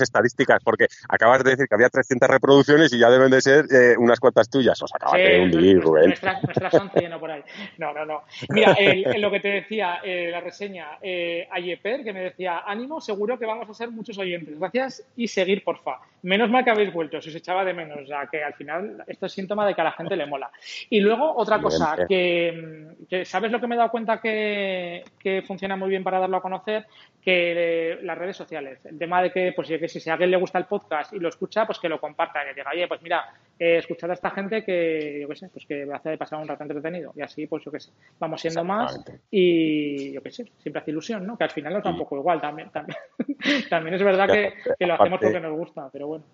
estadísticas, 0.00 0.62
porque 0.64 0.86
acabas 1.08 1.44
de 1.44 1.50
decir 1.50 1.66
que 1.68 1.74
había 1.74 1.88
300 1.88 2.28
reproducciones 2.28 2.92
y 2.92 2.98
ya 2.98 3.10
deben 3.10 3.30
de 3.30 3.40
ser 3.40 3.66
eh, 3.70 3.96
unas 3.98 4.20
cuantas 4.20 4.48
tuyas. 4.48 4.80
Os 4.82 4.94
acabas 4.94 5.18
de 5.18 5.40
hundir, 5.40 5.80
Rubén. 5.80 6.06
Nuestras, 6.08 6.42
nuestras 6.42 6.74
11 6.74 7.08
no 7.08 7.20
por 7.20 7.30
ahí. 7.30 7.42
No, 7.78 7.92
no, 7.92 8.04
no. 8.04 8.22
Mira, 8.48 8.76
lo 9.18 9.30
que 9.30 9.40
te 9.40 9.48
decía, 9.48 10.00
eh, 10.02 10.28
la 10.30 10.40
reseña, 10.40 10.98
eh, 11.02 11.48
Ayeper, 11.50 12.02
que 12.02 12.12
me 12.12 12.20
decía, 12.20 12.62
ánimo, 12.66 13.00
seguro 13.00 13.38
que 13.38 13.46
vamos 13.46 13.68
a 13.68 13.74
ser 13.74 13.90
muchos 13.90 14.18
oyentes. 14.18 14.58
Gracias 14.58 15.04
y 15.16 15.28
seguir, 15.28 15.62
porfa. 15.64 15.98
Menos 16.22 16.50
mal 16.50 16.64
que 16.64 16.70
habéis 16.70 16.92
vuelto, 16.92 17.20
se 17.20 17.30
os 17.30 17.34
echaba 17.34 17.64
de 17.64 17.72
menos, 17.72 18.06
ya 18.06 18.26
que 18.26 18.42
al 18.44 18.54
final 18.54 19.02
esto 19.06 19.26
es 19.26 19.32
síntoma 19.32 19.66
de 19.66 19.74
que 19.74 19.80
a 19.80 19.84
la 19.84 19.92
gente 19.92 20.16
le 20.16 20.26
mola. 20.26 20.50
Y 20.90 21.00
luego, 21.00 21.34
otra 21.34 21.60
cosa, 21.60 21.96
que, 22.06 22.94
que, 23.08 23.24
¿sabes 23.24 23.50
lo 23.50 23.60
que 23.60 23.66
me 23.66 23.74
he 23.74 23.78
dado 23.78 23.90
cuenta 23.90 24.20
que, 24.20 25.02
que 25.18 25.42
funciona 25.42 25.76
muy 25.76 25.88
bien 25.88 26.04
para 26.04 26.18
darlo 26.18 26.36
a 26.36 26.42
conocer? 26.42 26.86
Que 27.22 27.98
las 28.02 28.18
redes 28.18 28.36
sociales. 28.36 28.78
El 28.84 28.98
tema 28.98 29.22
de 29.22 29.30
que, 29.30 29.52
pues, 29.54 29.68
que 29.68 29.88
si 29.98 30.08
a 30.08 30.12
alguien 30.12 30.30
le 30.30 30.36
gusta 30.36 30.58
el 30.58 30.66
podcast 30.66 31.12
y 31.12 31.18
lo 31.18 31.28
escucha, 31.28 31.66
pues 31.66 31.78
que 31.78 31.88
lo 31.88 32.00
comparta, 32.00 32.44
que 32.44 32.54
diga, 32.54 32.70
oye, 32.72 32.86
pues 32.86 33.02
mira, 33.02 33.24
he 33.58 33.78
escuchado 33.78 34.12
a 34.12 34.14
esta 34.14 34.30
gente 34.30 34.64
que, 34.64 35.18
yo 35.22 35.28
qué 35.28 35.36
sé, 35.36 35.48
pues 35.48 35.66
que 35.66 35.84
me 35.84 35.94
hace 35.94 36.16
pasar 36.16 36.38
un 36.38 36.46
rato 36.46 36.62
entretenido. 36.62 37.12
Y 37.16 37.22
así, 37.22 37.46
pues 37.46 37.64
yo 37.64 37.72
qué 37.72 37.80
sé, 37.80 37.90
vamos 38.18 38.40
siendo 38.40 38.62
más 38.62 39.02
y 39.30 40.12
yo 40.12 40.22
qué 40.22 40.30
sé, 40.30 40.52
siempre 40.58 40.80
hace 40.80 40.92
ilusión, 40.92 41.26
¿no? 41.26 41.36
Que 41.36 41.44
al 41.44 41.50
final 41.50 41.76
es 41.76 41.84
un 41.84 41.98
poco 41.98 42.16
igual 42.16 42.40
también. 42.40 42.70
También, 42.70 42.98
también 43.70 43.94
es 43.94 44.02
verdad 44.02 44.28
que, 44.28 44.54
lo 44.86 44.94
hacemos 44.94 45.18
porque 45.20 45.40
nos 45.40 45.56
gusta, 45.56 45.88
pero 45.92 46.06
bueno. 46.06 46.24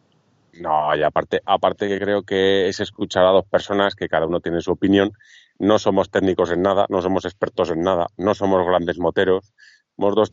No, 0.60 0.94
y 0.94 1.02
aparte, 1.02 1.40
aparte 1.44 1.88
que 1.88 1.98
creo 1.98 2.22
que 2.22 2.68
es 2.68 2.80
escuchar 2.80 3.24
a 3.24 3.30
dos 3.30 3.46
personas 3.46 3.94
que 3.94 4.08
cada 4.08 4.26
uno 4.26 4.40
tiene 4.40 4.60
su 4.60 4.72
opinión. 4.72 5.12
No 5.58 5.78
somos 5.78 6.10
técnicos 6.10 6.50
en 6.50 6.62
nada, 6.62 6.86
no 6.88 7.00
somos 7.00 7.24
expertos 7.24 7.70
en 7.70 7.82
nada, 7.82 8.08
no 8.16 8.34
somos 8.34 8.66
grandes 8.66 8.98
moteros. 8.98 9.52
Somos 9.96 10.14
dos 10.14 10.32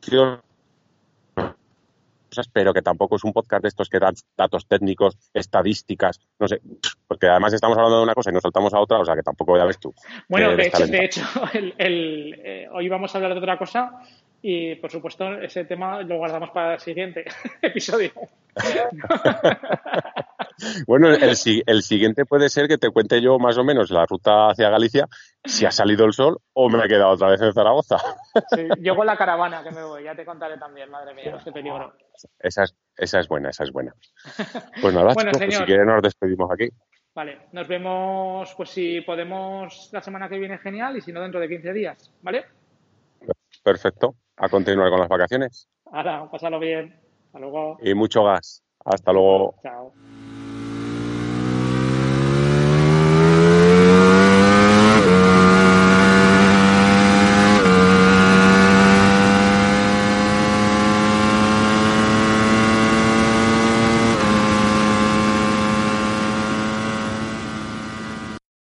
tíos 0.00 0.40
pero 2.52 2.72
que 2.72 2.82
tampoco 2.82 3.16
es 3.16 3.24
un 3.24 3.32
podcast 3.32 3.62
de 3.62 3.68
estos 3.68 3.88
que 3.88 3.98
dan 3.98 4.14
datos 4.36 4.66
técnicos, 4.66 5.16
estadísticas, 5.32 6.20
no 6.38 6.48
sé, 6.48 6.60
porque 7.06 7.28
además 7.28 7.52
estamos 7.52 7.76
hablando 7.76 7.98
de 7.98 8.04
una 8.04 8.14
cosa 8.14 8.30
y 8.30 8.34
nos 8.34 8.42
saltamos 8.42 8.72
a 8.74 8.80
otra, 8.80 8.98
o 8.98 9.04
sea 9.04 9.14
que 9.14 9.22
tampoco 9.22 9.56
ya 9.56 9.64
ves 9.64 9.78
tú. 9.78 9.94
Bueno, 10.28 10.56
de 10.56 10.66
hecho, 10.66 10.86
de 10.86 11.04
hecho, 11.04 11.22
el, 11.78 12.40
eh, 12.44 12.68
hoy 12.72 12.88
vamos 12.88 13.14
a 13.14 13.18
hablar 13.18 13.32
de 13.32 13.38
otra 13.38 13.58
cosa 13.58 14.00
y 14.42 14.74
por 14.76 14.90
supuesto 14.90 15.40
ese 15.40 15.64
tema 15.64 16.02
lo 16.02 16.18
guardamos 16.18 16.50
para 16.50 16.74
el 16.74 16.80
siguiente 16.80 17.24
episodio. 17.62 18.12
bueno, 20.86 21.10
el, 21.10 21.36
siguiente 21.36 22.24
puede 22.24 22.48
ser 22.48 22.68
que 22.68 22.78
te 22.78 22.90
cuente 22.90 23.20
yo 23.20 23.38
más 23.38 23.58
o 23.58 23.64
menos 23.64 23.90
la 23.90 24.06
ruta 24.06 24.48
hacia 24.48 24.70
Galicia, 24.70 25.06
si 25.44 25.66
ha 25.66 25.70
salido 25.70 26.04
el 26.04 26.12
sol 26.12 26.38
o 26.52 26.68
me 26.68 26.84
he 26.84 26.88
quedado 26.88 27.10
otra 27.10 27.30
vez 27.30 27.40
en 27.42 27.52
Zaragoza. 27.52 27.96
sí, 28.54 28.68
yo 28.80 28.96
con 28.96 29.06
la 29.06 29.16
caravana 29.16 29.62
que 29.62 29.70
me 29.70 29.82
voy, 29.82 30.04
ya 30.04 30.14
te 30.14 30.24
contaré 30.24 30.58
también, 30.58 30.90
madre 30.90 31.14
mía, 31.14 31.38
qué 31.44 31.52
peligro. 31.52 31.94
Esa 32.38 32.64
es, 32.64 32.74
esa 32.96 33.20
es 33.20 33.28
buena, 33.28 33.50
esa 33.50 33.64
es 33.64 33.72
buena. 33.72 33.94
Pues 34.80 34.94
nada, 34.94 35.12
bueno, 35.14 35.32
pues 35.32 35.54
si 35.54 35.64
quieres 35.64 35.86
nos 35.86 36.02
despedimos 36.02 36.50
aquí. 36.50 36.68
Vale, 37.14 37.46
nos 37.52 37.66
vemos, 37.66 38.54
pues 38.54 38.68
si 38.68 39.00
podemos 39.00 39.88
la 39.92 40.02
semana 40.02 40.28
que 40.28 40.38
viene, 40.38 40.58
genial, 40.58 40.98
y 40.98 41.00
si 41.00 41.12
no, 41.12 41.22
dentro 41.22 41.40
de 41.40 41.48
15 41.48 41.72
días, 41.72 42.12
¿vale? 42.20 42.44
Perfecto. 43.62 44.14
A 44.36 44.48
continuar 44.48 44.90
con 44.90 45.00
las 45.00 45.08
vacaciones. 45.08 45.68
Ahora, 45.92 46.30
pásalo 46.30 46.58
bien. 46.58 46.94
Hasta 47.26 47.38
luego. 47.38 47.78
Y 47.82 47.94
mucho 47.94 48.24
gas. 48.24 48.62
Hasta 48.84 49.12
luego. 49.12 49.54
Chao. 49.62 49.92